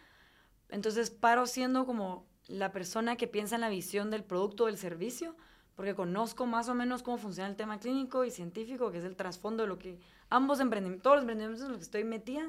Entonces 0.69 1.10
paro 1.10 1.45
siendo 1.48 1.86
como 1.86 2.26
la 2.48 2.72
persona 2.72 3.15
que 3.15 3.28
piensa 3.28 3.56
en 3.56 3.62
la 3.62 3.69
visión 3.69 4.12
del 4.12 4.24
producto 4.24 4.63
o 4.65 4.67
del 4.67 4.78
servicio, 4.78 5.36
porque 5.76 5.95
conozco 5.95 6.45
más 6.45 6.67
o 6.67 6.76
menos 6.76 7.04
cómo 7.04 7.17
funciona 7.17 7.50
el 7.50 7.56
tema 7.56 7.80
clínico 7.80 8.26
y 8.26 8.32
científico, 8.32 8.91
que 8.91 8.98
es 8.98 9.04
el 9.06 9.15
trasfondo 9.15 9.63
de 9.63 9.69
lo 9.69 9.80
que 9.80 9.98
ambos 10.30 10.60
emprendimientos, 10.60 11.04
todos 11.04 11.15
los 11.17 11.24
emprendimientos 11.24 11.63
en 11.65 11.69
los 11.72 11.78
que 11.78 11.84
estoy 11.84 12.04
metida, 12.04 12.43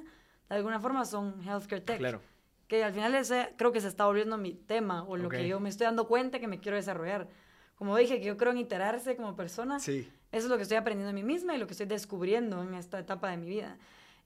de 0.49 0.57
alguna 0.57 0.81
forma 0.81 1.05
son 1.05 1.41
healthcare 1.47 1.81
tech 1.81 1.99
Claro. 1.99 2.21
que 2.67 2.83
al 2.83 2.93
final 2.93 3.15
ese 3.15 3.55
creo 3.57 3.71
que 3.73 3.81
se 3.81 3.89
está 3.89 4.07
volviendo 4.07 4.37
mi 4.37 4.55
tema 4.55 5.05
o 5.05 5.17
lo 5.17 5.29
que 5.29 5.47
yo 5.47 5.61
me 5.61 5.69
estoy 5.69 5.85
dando 5.85 6.09
cuenta 6.09 6.41
que 6.41 6.49
me 6.49 6.59
quiero 6.59 6.77
desarrollar. 6.77 7.29
Como 7.77 7.97
dije, 7.97 8.19
que 8.21 8.27
yo 8.27 8.37
creo 8.37 8.53
en 8.53 8.59
iterarse 8.59 9.17
como 9.17 9.37
persona. 9.37 9.79
Sí. 9.81 10.11
Eso 10.33 10.47
es 10.47 10.51
lo 10.51 10.57
que 10.57 10.65
estoy 10.65 10.77
aprendiendo 10.77 11.07
de 11.07 11.15
mí 11.15 11.23
misma 11.23 11.55
y 11.55 11.59
lo 11.59 11.67
que 11.67 11.73
estoy 11.73 11.87
descubriendo 11.87 12.63
en 12.63 12.75
esta 12.75 12.99
etapa 12.99 13.31
de 13.31 13.37
mi 13.39 13.47
vida. 13.49 13.79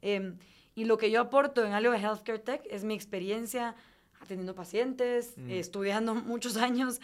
Em, 0.04 0.36
y 0.74 0.84
lo 0.84 0.98
que 0.98 1.10
yo 1.10 1.20
aporto 1.20 1.64
en 1.64 1.72
algo 1.72 1.90
de 1.92 1.98
Healthcare 1.98 2.38
Tech 2.38 2.62
es 2.70 2.84
mi 2.84 2.94
experiencia 2.94 3.74
atendiendo 4.20 4.54
pacientes, 4.54 5.34
Mm. 5.38 5.50
eh, 5.50 5.58
estudiando 5.58 6.14
muchos 6.32 6.56
años 6.56 7.00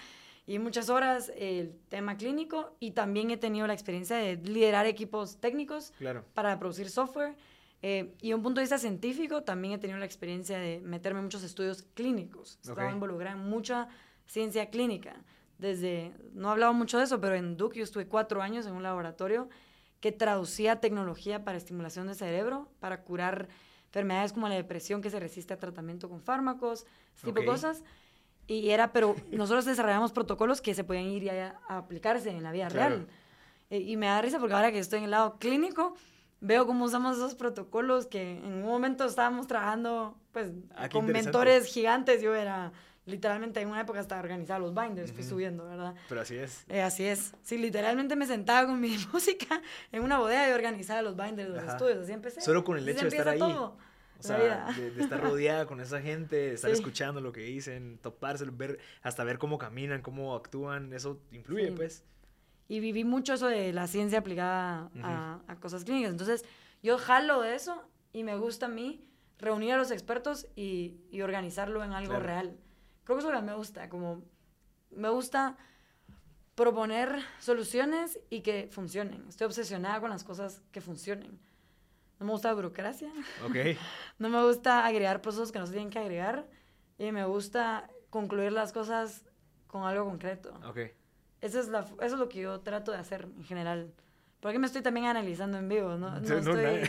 y 0.46 0.58
muchas 0.58 0.90
horas 0.90 1.32
el 1.36 1.72
tema 1.88 2.16
clínico 2.16 2.76
y 2.80 2.90
también 2.92 3.30
he 3.30 3.36
tenido 3.36 3.66
la 3.66 3.72
experiencia 3.74 4.16
de 4.16 4.36
liderar 4.36 4.86
equipos 4.86 5.38
técnicos 5.40 5.92
Claro. 5.98 6.24
para 6.34 6.58
producir 6.58 6.88
software. 6.90 7.34
eh, 7.82 8.12
y 8.20 8.34
un 8.34 8.42
punto 8.42 8.60
de 8.60 8.64
vista 8.64 8.76
científico, 8.76 9.42
también 9.42 9.72
he 9.72 9.78
tenido 9.78 9.98
la 9.98 10.04
experiencia 10.04 10.58
de 10.58 10.80
meterme 10.82 11.20
en 11.20 11.24
muchos 11.24 11.42
estudios 11.42 11.82
clínicos. 11.94 12.58
Estaba 12.60 12.88
Ok. 12.88 12.92
involucrada 12.92 13.32
en 13.36 13.48
mucha 13.48 13.88
ciencia 14.26 14.68
clínica. 14.68 15.16
Desde, 15.56 16.12
no 16.34 16.48
he 16.48 16.50
hablado 16.52 16.74
mucho 16.74 16.98
de 16.98 17.04
eso, 17.04 17.18
pero 17.22 17.36
en 17.36 17.56
Duke 17.56 17.78
yo 17.78 17.84
estuve 17.84 18.06
cuatro 18.06 18.42
años 18.42 18.66
en 18.66 18.74
un 18.74 18.82
laboratorio 18.82 19.48
que 20.00 20.12
traducía 20.12 20.80
tecnología 20.80 21.44
para 21.44 21.58
estimulación 21.58 22.06
de 22.06 22.14
cerebro, 22.14 22.68
para 22.80 23.02
curar 23.02 23.48
enfermedades 23.86 24.32
como 24.32 24.48
la 24.48 24.54
depresión 24.54 25.02
que 25.02 25.10
se 25.10 25.20
resiste 25.20 25.52
a 25.54 25.58
tratamiento 25.58 26.08
con 26.08 26.22
fármacos, 26.22 26.86
ese 27.14 27.26
tipo 27.26 27.40
Ok. 27.40 27.40
de 27.40 27.44
cosas. 27.46 27.82
Y 28.46 28.70
era, 28.70 28.92
pero 28.92 29.14
nosotros 29.30 29.64
desarrollamos 29.64 30.12
protocolos 30.12 30.60
que 30.60 30.74
se 30.74 30.82
podían 30.84 31.04
ir 31.04 31.24
ya 31.24 31.60
a 31.68 31.78
aplicarse 31.78 32.30
en 32.30 32.42
la 32.42 32.50
vida 32.52 32.68
Claro. 32.68 32.96
real. 32.96 33.08
Eh, 33.70 33.78
y 33.80 33.96
me 33.96 34.06
da 34.06 34.20
risa 34.22 34.38
porque 34.40 34.54
ahora 34.54 34.72
que 34.72 34.78
estoy 34.78 34.98
en 34.98 35.04
el 35.04 35.10
lado 35.12 35.38
clínico, 35.38 35.94
veo 36.40 36.66
cómo 36.66 36.84
usamos 36.86 37.16
esos 37.18 37.34
protocolos 37.34 38.06
que 38.06 38.38
en 38.38 38.44
un 38.54 38.62
momento 38.62 39.04
estábamos 39.04 39.46
trabajando 39.46 40.16
pues 40.32 40.50
Ah, 40.74 40.88
con 40.88 41.06
mentores 41.06 41.66
gigantes. 41.66 42.22
Yo 42.22 42.34
era 42.34 42.72
literalmente 43.06 43.60
en 43.60 43.68
una 43.68 43.80
época 43.80 44.00
hasta 44.00 44.18
organizaba 44.18 44.60
los 44.60 44.74
binders, 44.74 45.12
fui 45.12 45.22
subiendo, 45.22 45.64
¿verdad? 45.66 45.94
Pero 46.08 46.20
así 46.20 46.36
es. 46.36 46.64
Eh, 46.68 46.82
así 46.82 47.04
es. 47.04 47.32
Sí, 47.42 47.58
literalmente 47.58 48.16
me 48.16 48.26
sentaba 48.26 48.66
con 48.66 48.80
mi 48.80 48.96
música 49.12 49.60
en 49.92 50.02
una 50.02 50.18
bodega 50.18 50.48
y 50.48 50.52
organizaba 50.52 51.02
los 51.02 51.16
binders 51.16 51.52
de 51.52 51.60
los 51.60 51.64
estudios, 51.64 51.98
así 51.98 52.12
empecé. 52.12 52.40
Solo 52.40 52.64
con 52.64 52.76
el 52.76 52.88
hecho 52.88 53.02
de 53.02 53.08
estar 53.08 53.28
ahí. 53.28 53.38
Todo. 53.38 53.76
O 54.18 54.22
sea, 54.22 54.68
de, 54.76 55.02
estar 55.02 55.18
rodeada 55.18 55.66
con 55.66 55.80
esa 55.80 56.00
gente, 56.02 56.36
de 56.36 56.52
estar 56.54 56.70
escuchando 56.70 57.22
lo 57.22 57.32
que 57.32 57.40
dicen, 57.40 57.98
toparse, 58.02 58.44
ver, 58.44 58.78
hasta 59.02 59.24
ver 59.24 59.38
cómo 59.38 59.56
caminan, 59.56 60.02
cómo 60.02 60.34
actúan, 60.34 60.92
eso 60.92 61.22
influye, 61.32 61.72
pues. 61.72 62.04
Y 62.68 62.80
viví 62.80 63.02
mucho 63.02 63.32
eso 63.32 63.46
de 63.46 63.72
la 63.72 63.86
ciencia 63.86 64.18
aplicada 64.18 64.90
a, 65.02 65.40
a, 65.48 65.56
cosas 65.56 65.84
clínicas. 65.84 66.10
Entonces, 66.10 66.44
yo 66.82 66.98
jalo 66.98 67.40
de 67.40 67.54
eso 67.54 67.82
y 68.12 68.22
me 68.22 68.36
gusta 68.36 68.66
a 68.66 68.68
mí 68.68 69.02
reunir 69.38 69.72
a 69.72 69.78
los 69.78 69.90
expertos 69.90 70.46
y, 70.54 71.00
y 71.10 71.22
organizarlo 71.22 71.82
en 71.82 71.92
algo 71.92 72.20
real. 72.20 72.58
Creo 73.10 73.18
que 73.18 73.26
eso 73.26 73.36
que 73.36 73.44
me 73.44 73.54
gusta, 73.56 73.88
como 73.88 74.22
me 74.92 75.08
gusta 75.08 75.56
proponer 76.54 77.18
soluciones 77.40 78.20
y 78.30 78.42
que 78.42 78.68
funcionen. 78.70 79.26
Estoy 79.28 79.46
obsesionada 79.46 80.00
con 80.00 80.10
las 80.10 80.22
cosas 80.22 80.62
que 80.70 80.80
funcionen. 80.80 81.40
No 82.20 82.26
me 82.26 82.30
gusta 82.30 82.50
la 82.50 82.54
burocracia. 82.54 83.12
Ok. 83.44 83.56
no 84.20 84.28
me 84.28 84.40
gusta 84.44 84.86
agregar 84.86 85.22
procesos 85.22 85.50
que 85.50 85.58
no 85.58 85.66
se 85.66 85.72
tienen 85.72 85.90
que 85.90 85.98
agregar. 85.98 86.46
Y 86.98 87.10
me 87.10 87.24
gusta 87.24 87.90
concluir 88.10 88.52
las 88.52 88.72
cosas 88.72 89.24
con 89.66 89.82
algo 89.82 90.04
concreto. 90.04 90.54
Ok. 90.64 90.78
Eso 91.40 91.58
es, 91.58 91.66
la, 91.66 91.80
eso 91.80 91.96
es 92.00 92.12
lo 92.12 92.28
que 92.28 92.38
yo 92.38 92.60
trato 92.60 92.92
de 92.92 92.98
hacer 92.98 93.22
en 93.24 93.42
general. 93.42 93.92
Porque 94.40 94.58
me 94.58 94.66
estoy 94.66 94.80
también 94.80 95.06
analizando 95.06 95.58
en 95.58 95.68
vivo, 95.68 95.98
¿no? 95.98 96.18
No, 96.18 96.38
estoy 96.38 96.88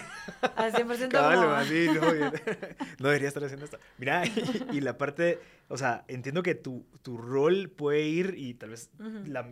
al 0.55 0.71
100% 0.73 1.11
como... 1.11 1.51
así, 1.51 1.87
no, 1.93 2.01
no, 2.99 3.07
debería 3.09 3.27
estar 3.27 3.43
haciendo 3.43 3.65
esto. 3.65 3.77
Mira, 3.97 4.23
y, 4.71 4.79
la 4.79 4.97
parte, 4.97 5.39
o 5.67 5.77
sea, 5.77 6.05
entiendo 6.07 6.43
que 6.43 6.55
tu, 6.55 6.85
tu 7.01 7.17
rol 7.17 7.69
puede 7.69 8.03
ir 8.03 8.35
y 8.37 8.53
tal 8.53 8.69
vez 8.69 8.89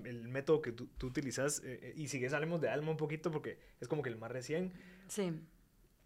el 0.06 0.30
método 0.30 0.62
que 0.62 0.72
tú, 0.72 0.88
tú 0.98 1.08
utilizas, 1.08 1.60
eh, 1.66 1.80
eh, 1.82 1.94
y 1.98 2.08
si 2.08 2.20
quieres 2.20 2.34
hablemos 2.34 2.62
de 2.62 2.70
Alma 2.70 2.92
un 2.92 2.98
poquito 2.98 3.32
porque 3.32 3.60
es 3.82 3.90
como 3.90 4.02
que 4.02 4.10
el 4.10 4.18
más 4.18 4.32
recién. 4.32 4.72
Sí. 5.10 5.34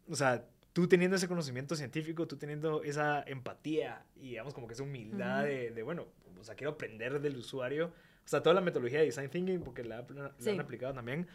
O 0.10 0.16
sea, 0.16 0.44
tú 0.74 0.88
teniendo 0.88 1.16
ese 1.16 1.28
conocimiento 1.28 1.76
científico, 1.76 2.28
tú 2.28 2.38
teniendo 2.38 2.84
esa 2.84 3.22
empatía 3.28 4.04
y 4.16 4.30
digamos 4.30 4.56
como 4.56 4.68
que 4.68 4.74
esa 4.74 4.84
humildad 4.84 5.44
de, 5.44 5.84
bueno, 5.84 6.08
o 6.40 6.44
sea, 6.44 6.56
quiero 6.56 6.72
aprender 6.72 7.22
del 7.22 7.38
usuario, 7.38 7.88
o 8.26 8.28
sea, 8.28 8.42
toda 8.42 8.56
la 8.56 8.62
metodología 8.62 9.00
de 9.00 9.06
design 9.06 9.30
thinking, 9.30 9.62
porque 9.62 9.84
la, 9.84 10.00
han 10.00 10.60
aplicado 10.60 10.94
también, 10.94 11.28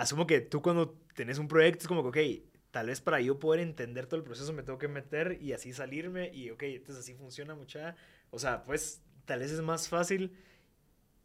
asumo 0.00 0.26
que 0.26 0.40
tú 0.40 0.62
cuando 0.62 0.98
tenés 1.14 1.38
un 1.38 1.48
proyecto 1.48 1.82
es 1.82 1.88
como 1.88 2.10
que, 2.10 2.40
ok, 2.40 2.48
tal 2.70 2.86
vez 2.86 3.00
para 3.00 3.20
yo 3.20 3.38
poder 3.38 3.60
entender 3.60 4.06
todo 4.06 4.18
el 4.18 4.24
proceso 4.24 4.52
me 4.52 4.62
tengo 4.62 4.78
que 4.78 4.88
meter 4.88 5.38
y 5.40 5.52
así 5.52 5.72
salirme 5.72 6.30
y, 6.32 6.50
ok, 6.50 6.62
entonces 6.64 7.04
así 7.04 7.14
funciona 7.14 7.54
mucha, 7.54 7.96
o 8.30 8.38
sea, 8.38 8.64
pues 8.64 9.02
tal 9.24 9.40
vez 9.40 9.50
es 9.50 9.60
más 9.60 9.88
fácil 9.88 10.36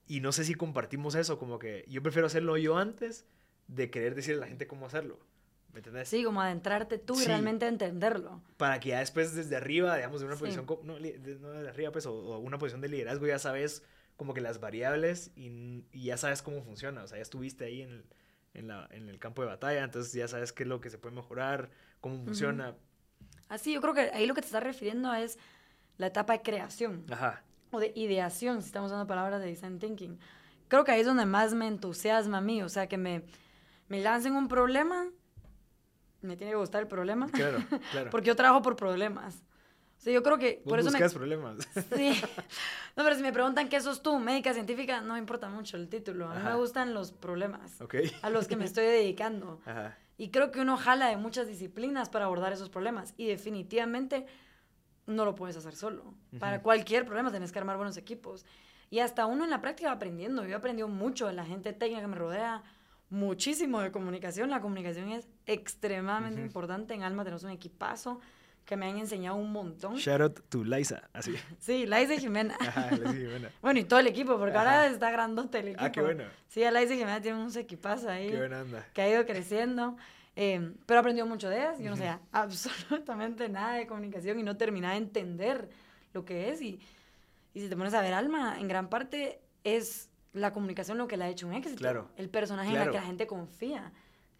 y 0.07 0.19
no 0.19 0.31
sé 0.31 0.43
si 0.43 0.55
compartimos 0.55 1.15
eso, 1.15 1.37
como 1.37 1.59
que 1.59 1.85
yo 1.87 2.01
prefiero 2.01 2.27
hacerlo 2.27 2.57
yo 2.57 2.77
antes 2.77 3.25
de 3.67 3.89
querer 3.89 4.15
decirle 4.15 4.39
a 4.39 4.41
la 4.41 4.47
gente 4.47 4.67
cómo 4.67 4.85
hacerlo. 4.85 5.19
¿Me 5.71 5.79
entendés? 5.79 6.07
Sí, 6.07 6.23
como 6.23 6.39
adentrarte 6.39 6.99
tú 6.99 7.19
y 7.19 7.25
realmente 7.25 7.65
entenderlo. 7.65 8.43
Para 8.57 8.79
que 8.79 8.89
ya 8.89 8.99
después 8.99 9.33
desde 9.33 9.55
arriba, 9.55 9.95
digamos, 9.95 10.19
de 10.19 10.27
una 10.27 10.35
posición, 10.35 10.67
no, 10.83 10.99
de, 10.99 11.67
arriba, 11.67 11.91
pues, 11.91 12.05
o, 12.05 12.37
una 12.37 12.59
posición 12.59 12.81
de 12.81 12.89
liderazgo, 12.89 13.25
ya 13.25 13.39
sabes 13.39 13.81
como 14.15 14.35
que 14.35 14.41
las 14.41 14.59
variables 14.59 15.31
y, 15.35 15.83
ya 15.91 16.17
sabes 16.17 16.43
cómo 16.43 16.61
funciona. 16.61 17.03
O 17.03 17.07
sea, 17.07 17.17
ya 17.17 17.23
estuviste 17.23 17.65
ahí 17.65 17.81
en 17.81 17.89
el, 17.89 18.05
en, 18.53 18.69
el 18.69 19.19
campo 19.19 19.41
de 19.41 19.47
batalla, 19.47 19.83
entonces 19.83 20.13
ya 20.13 20.27
sabes 20.27 20.53
qué 20.53 20.63
es 20.63 20.69
lo 20.69 20.79
que 20.81 20.89
se 20.89 20.97
puede 20.97 21.15
mejorar, 21.15 21.69
cómo 22.01 22.23
funciona. 22.23 22.75
Así, 23.49 23.73
yo 23.73 23.81
creo 23.81 23.93
que 23.93 24.11
ahí 24.13 24.25
lo 24.25 24.33
que 24.33 24.41
te 24.41 24.47
estás 24.47 24.63
refiriendo 24.63 25.13
es 25.13 25.37
la 25.97 26.07
etapa 26.07 26.33
de 26.33 26.41
creación. 26.41 27.05
Ajá. 27.11 27.43
O 27.71 27.79
de 27.79 27.91
ideación, 27.95 28.61
si 28.61 28.67
estamos 28.67 28.91
usando 28.91 29.07
palabras 29.07 29.41
de 29.41 29.47
design 29.47 29.79
thinking. 29.79 30.19
Creo 30.67 30.83
que 30.83 30.91
ahí 30.91 31.01
es 31.01 31.07
donde 31.07 31.25
más 31.25 31.53
me 31.53 31.67
entusiasma 31.67 32.39
a 32.39 32.41
mí, 32.41 32.61
o 32.61 32.69
sea, 32.69 32.87
que 32.87 32.97
me, 32.97 33.23
me 33.87 34.01
lancen 34.01 34.35
un 34.35 34.47
problema 34.47 35.07
me 36.23 36.37
tiene 36.37 36.51
que 36.51 36.57
gustar 36.57 36.81
el 36.81 36.87
problema. 36.87 37.29
Claro, 37.29 37.59
claro. 37.91 38.09
Porque 38.09 38.27
yo 38.27 38.35
trabajo 38.35 38.61
por 38.61 38.75
problemas. 38.75 39.43
O 40.03 40.05
sea, 40.05 40.13
yo 40.13 40.21
creo 40.21 40.37
que 40.37 40.61
por 40.67 40.79
eso 40.79 40.89
buscas 40.89 41.13
problemas. 41.13 41.57
Sí. 41.95 42.11
No, 42.97 43.05
pero 43.05 43.15
si 43.15 43.21
me 43.21 43.31
preguntan 43.31 43.69
qué 43.69 43.79
sos 43.79 44.03
tú, 44.03 44.19
médica 44.19 44.53
científica, 44.53 44.99
no 44.99 45.13
me 45.13 45.19
importa 45.19 45.47
mucho 45.47 45.77
el 45.77 45.87
título. 45.87 46.29
A 46.29 46.35
mí 46.35 46.43
me 46.43 46.55
gustan 46.55 46.93
los 46.93 47.13
problemas. 47.13 47.79
A 48.21 48.29
los 48.29 48.49
que 48.49 48.57
me 48.57 48.65
estoy 48.65 48.83
dedicando. 48.83 49.61
Ajá. 49.65 49.97
Y 50.17 50.29
creo 50.29 50.51
que 50.51 50.59
uno 50.59 50.75
jala 50.75 51.07
de 51.07 51.15
muchas 51.15 51.47
disciplinas 51.47 52.09
para 52.09 52.25
abordar 52.25 52.51
esos 52.51 52.69
problemas. 52.69 53.13
Y 53.15 53.27
definitivamente 53.27 54.27
no 55.07 55.23
lo 55.23 55.35
puedes 55.35 55.55
hacer 55.55 55.73
solo. 55.73 56.13
Para 56.37 56.61
cualquier 56.61 57.05
problema 57.05 57.31
tienes 57.31 57.53
que 57.53 57.59
armar 57.59 57.77
buenos 57.77 57.95
equipos. 57.95 58.45
Y 58.89 58.99
hasta 58.99 59.25
uno 59.25 59.45
en 59.45 59.51
la 59.51 59.61
práctica 59.61 59.87
va 59.87 59.95
aprendiendo. 59.95 60.43
Yo 60.43 60.49
he 60.49 60.55
aprendido 60.55 60.89
mucho 60.89 61.27
de 61.27 61.33
la 61.33 61.45
gente 61.45 61.71
técnica 61.71 62.01
que 62.01 62.07
me 62.07 62.17
rodea 62.17 62.61
muchísimo 63.09 63.79
de 63.79 63.91
comunicación. 63.91 64.49
La 64.49 64.59
comunicación 64.59 65.09
es 65.13 65.29
extremadamente 65.45 66.41
importante. 66.41 66.93
En 66.93 67.03
Alma 67.03 67.23
tenemos 67.23 67.43
un 67.43 67.51
equipazo 67.51 68.19
que 68.65 68.77
me 68.77 68.87
han 68.87 68.97
enseñado 68.97 69.35
un 69.35 69.51
montón. 69.51 69.95
Shout 69.95 70.21
out 70.21 70.39
to 70.49 70.63
Liza, 70.63 71.09
así. 71.13 71.35
Sí, 71.59 71.85
Liza 71.85 72.17
Jimena. 72.17 72.55
Ajá, 72.59 72.91
Liza 72.91 73.13
Jimena. 73.13 73.49
bueno, 73.61 73.79
y 73.79 73.83
todo 73.83 73.99
el 73.99 74.07
equipo, 74.07 74.37
porque 74.37 74.57
ahora 74.57 74.87
está 74.87 75.11
grandote 75.11 75.59
el 75.59 75.69
equipo. 75.69 75.83
Ah, 75.83 75.91
qué 75.91 76.01
bueno. 76.01 76.23
Sí, 76.47 76.61
Liza 76.61 76.93
y 76.93 76.97
Jimena 76.97 77.21
tienen 77.21 77.41
unos 77.41 77.55
equipazos 77.55 78.07
ahí. 78.07 78.29
Qué 78.29 78.37
buena 78.37 78.61
onda. 78.61 78.85
Que 78.93 79.01
ha 79.01 79.09
ido 79.09 79.25
creciendo. 79.25 79.97
Eh, 80.35 80.73
pero 80.85 80.97
he 80.97 81.01
aprendido 81.01 81.27
mucho 81.27 81.49
de 81.49 81.57
ellas. 81.57 81.79
Yo 81.79 81.89
no 81.89 81.97
sé 81.97 82.07
absolutamente 82.31 83.49
nada 83.49 83.75
de 83.75 83.87
comunicación 83.87 84.39
y 84.39 84.43
no 84.43 84.57
terminaba 84.57 84.93
de 84.93 85.01
entender 85.01 85.69
lo 86.13 86.25
que 86.25 86.49
es. 86.49 86.61
Y, 86.61 86.79
y 87.53 87.61
si 87.61 87.69
te 87.69 87.75
pones 87.75 87.93
a 87.93 88.01
ver 88.01 88.13
Alma, 88.13 88.57
en 88.59 88.67
gran 88.67 88.89
parte 88.89 89.41
es 89.63 90.09
la 90.33 90.51
comunicación 90.51 90.97
lo 90.97 91.07
que 91.07 91.17
le 91.17 91.25
ha 91.25 91.29
hecho 91.29 91.47
un 91.47 91.53
éxito. 91.53 91.77
Claro. 91.77 92.09
El 92.17 92.29
personaje 92.29 92.71
en 92.71 92.81
el 92.81 92.89
que 92.89 92.97
la 92.97 93.03
gente 93.03 93.27
confía. 93.27 93.91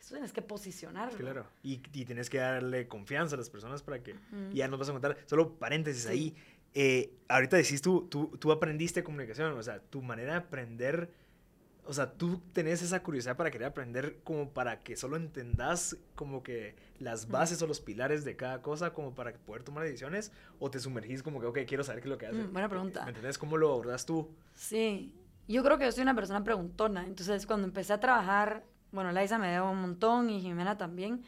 Eso 0.03 0.15
tienes 0.15 0.33
que 0.33 0.41
posicionarlo. 0.41 1.17
Claro. 1.17 1.45
Y, 1.63 1.81
y, 1.93 2.03
tienes 2.03 2.29
que 2.29 2.37
darle 2.37 2.89
confianza 2.89 3.35
a 3.35 3.37
las 3.37 3.49
personas 3.49 3.81
para 3.81 4.03
que 4.03 4.15
ya 4.51 4.67
nos 4.67 4.77
vas 4.77 4.89
a 4.89 4.91
contar. 4.91 5.17
Solo 5.27 5.53
paréntesis 5.53 6.07
ahí. 6.07 6.35
Eh, 6.73 7.13
ahorita 7.29 7.55
decís 7.55 7.81
tú, 7.81 8.09
tú, 8.09 8.35
tú 8.37 8.51
aprendiste 8.51 9.01
comunicación, 9.01 9.57
o 9.57 9.63
sea, 9.63 9.79
tu 9.79 10.01
manera 10.01 10.33
de 10.33 10.39
aprender, 10.39 11.09
o 11.85 11.93
sea, 11.93 12.11
tú 12.11 12.41
tenés 12.51 12.81
esa 12.81 13.01
curiosidad 13.01 13.37
para 13.37 13.49
querer 13.49 13.67
aprender 13.67 14.19
como 14.25 14.49
para 14.49 14.81
que 14.81 14.97
solo 14.97 15.15
entendas 15.15 15.95
como 16.15 16.43
que 16.43 16.75
las 16.99 17.29
bases 17.29 17.61
o 17.61 17.67
los 17.67 17.79
pilares 17.79 18.25
de 18.25 18.35
cada 18.35 18.61
cosa 18.61 18.91
como 18.91 19.15
para 19.15 19.31
poder 19.31 19.63
tomar 19.63 19.85
decisiones 19.85 20.33
o 20.59 20.69
te 20.69 20.79
sumergís 20.79 21.23
como 21.23 21.39
que, 21.39 21.45
ok, 21.45 21.59
quiero 21.65 21.85
saber 21.85 22.01
qué 22.01 22.09
es 22.09 22.11
lo 22.11 22.17
que 22.17 22.27
hace. 22.27 22.43
buena 22.43 22.67
pregunta. 22.67 23.03
¿Me 23.03 23.11
entendés 23.11 23.37
cómo 23.37 23.55
lo 23.55 23.71
abordas 23.71 24.05
tú? 24.05 24.29
Sí, 24.55 25.15
yo 25.47 25.63
creo 25.63 25.77
que 25.77 25.85
yo 25.85 25.93
soy 25.93 26.03
una 26.03 26.15
persona 26.15 26.43
preguntona. 26.43 27.05
Entonces, 27.05 27.45
cuando 27.45 27.67
empecé 27.67 27.93
a 27.93 28.01
trabajar, 28.01 28.65
bueno, 28.93 29.12
Laisa 29.12 29.38
me 29.38 29.51
dio 29.51 29.69
un 29.69 29.82
montón 29.82 30.29
y 30.29 30.39
Jimena 30.39 30.77
también, 30.77 31.23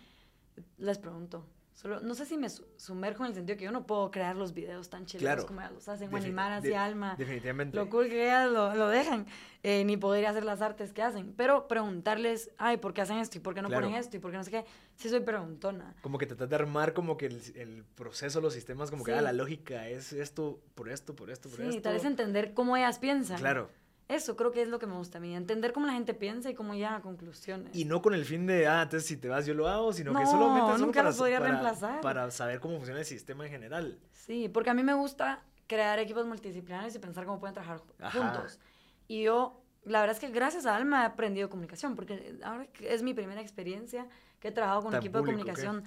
les 0.78 0.97
pregunto. 0.97 1.45
Solo, 1.73 1.99
no 1.99 2.15
sé 2.15 2.25
si 2.25 2.38
me 2.38 2.47
sumerjo 2.49 3.25
en 3.25 3.30
el 3.30 3.36
sentido 3.36 3.58
que 3.58 3.65
yo 3.65 3.71
no 3.71 3.86
puedo 3.86 4.10
crear 4.10 4.38
los 4.38 4.54
videos 4.54 4.89
tan 4.89 5.06
chileros 5.06 5.43
como 5.43 5.60
ellos 5.60 5.73
los 5.73 5.89
hacen, 5.89 6.13
o 6.13 6.15
animar 6.15 6.54
hacia 6.54 6.86
alma. 6.86 7.15
Definitivamente. 7.17 7.75
Lo 7.75 7.89
cool 7.89 8.08
que 8.08 8.28
ellas 8.28 8.49
lo, 8.49 8.73
lo 8.75 8.88
dejan, 8.88 9.25
eh, 9.62 9.84
ni 9.84 9.97
podría 9.97 10.30
hacer 10.30 10.45
las 10.45 10.62
artes 10.62 10.93
que 10.93 11.01
hacen. 11.01 11.34
Pero 11.36 11.67
preguntarles, 11.67 12.49
ay, 12.58 12.78
¿por 12.78 12.93
qué 12.93 13.01
hacen 13.01 13.17
esto? 13.17 13.39
¿Y 13.39 13.41
por 13.41 13.54
qué 13.56 13.62
no 13.62 13.69
ponen 13.69 13.93
esto? 13.93 14.15
¿Y 14.15 14.21
por 14.21 14.32
qué 14.32 14.38
no 14.38 14.43
sé 14.45 14.51
qué? 14.51 14.65
Sí 14.95 15.10
soy 15.10 15.19
preguntona. 15.19 15.93
Como 16.01 16.17
que 16.17 16.28
tratas 16.28 16.49
de 16.49 16.56
armar 16.56 16.93
como 16.93 17.17
que 17.17 17.25
el, 17.25 17.41
el, 17.56 17.84
proceso, 17.84 18.39
los 18.39 18.54
sistemas, 18.54 18.89
como 18.89 19.04
que 19.04 19.12
ah, 19.12 19.21
la 19.21 19.34
lógica 19.34 19.89
es 19.89 20.13
esto, 20.13 20.62
por 20.75 20.88
esto, 20.88 21.13
por 21.13 21.30
esto, 21.30 21.49
por 21.49 21.60
esto. 21.60 21.73
Sí, 21.73 21.82
tal 21.82 21.95
vez 21.95 22.06
entender 22.06 22.54
cómo 22.54 22.78
ellas 22.78 22.99
piensan. 22.99 23.38
Claro. 23.38 23.69
Eso 24.07 24.35
creo 24.35 24.51
que 24.51 24.61
es 24.61 24.67
lo 24.67 24.77
que 24.77 24.85
me 24.85 24.95
gusta 24.95 25.17
a 25.17 25.21
mí, 25.21 25.35
entender 25.35 25.73
cómo 25.73 25.87
la 25.87 25.93
gente 25.93 26.13
piensa 26.13 26.49
y 26.49 26.53
cómo 26.53 26.75
llega 26.75 26.95
a 26.95 27.01
conclusiones. 27.01 27.75
Y 27.75 27.85
no 27.85 28.03
con 28.03 28.13
el 28.13 28.23
fin 28.23 28.45
de, 28.45 28.67
ah, 28.67 28.83
entonces 28.83 29.07
si 29.07 29.17
te 29.17 29.29
vas 29.29 29.47
yo 29.47 29.55
lo 29.55 29.67
hago, 29.67 29.93
sino 29.93 30.13
que 30.13 30.25
solamente 30.27 30.73
solo 30.73 30.85
nunca 30.85 30.99
para, 30.99 31.09
lo 31.09 31.17
podría 31.17 31.39
reemplazar. 31.39 32.01
para 32.01 32.29
saber 32.29 32.59
cómo 32.59 32.77
funciona 32.77 32.99
el 32.99 33.05
sistema 33.05 33.45
en 33.45 33.51
general. 33.51 33.99
Sí, 34.11 34.47
porque 34.47 34.69
a 34.69 34.75
mí 34.75 34.83
me 34.83 34.93
gusta 34.93 35.43
crear 35.67 35.97
equipos 35.97 36.25
multidisciplinarios 36.27 36.93
y 36.95 36.99
pensar 36.99 37.25
cómo 37.25 37.39
pueden 37.39 37.55
trabajar 37.55 37.81
juntos. 38.11 38.59
Y 39.07 39.23
yo, 39.23 39.59
la 39.83 40.01
verdad 40.01 40.15
es 40.15 40.19
que 40.19 40.29
gracias 40.29 40.67
a 40.67 40.75
Alma 40.75 41.01
he 41.01 41.05
aprendido 41.05 41.49
comunicación, 41.49 41.95
porque 41.95 42.37
ahora 42.43 42.67
es 42.81 43.01
mi 43.01 43.15
primera 43.15 43.41
experiencia 43.41 44.07
que 44.39 44.49
he 44.49 44.51
trabajado 44.51 44.83
con 44.83 44.93
un 44.93 44.99
equipo 44.99 45.17
de 45.17 45.25
comunicación 45.25 45.83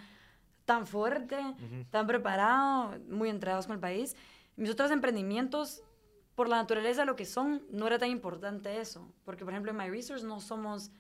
tan 0.64 0.86
fuerte, 0.88 1.36
tan 1.90 2.06
preparado, 2.08 2.98
muy 3.08 3.28
entregados 3.28 3.66
con 3.66 3.74
el 3.74 3.80
país. 3.80 4.16
Mis 4.56 4.70
otros 4.70 4.90
emprendimientos 4.90 5.82
por 6.38 6.48
la 6.48 6.58
naturaleza 6.58 7.00
de 7.00 7.06
lo 7.06 7.16
que 7.16 7.24
son, 7.24 7.64
no 7.68 7.88
era 7.88 7.98
tan 7.98 8.10
importante 8.10 8.78
eso. 8.78 9.12
Porque, 9.24 9.44
por 9.44 9.52
ejemplo, 9.52 9.72
en 9.72 9.76
My 9.76 9.90
Resource 9.90 10.24
no 10.24 10.38
somos, 10.38 10.92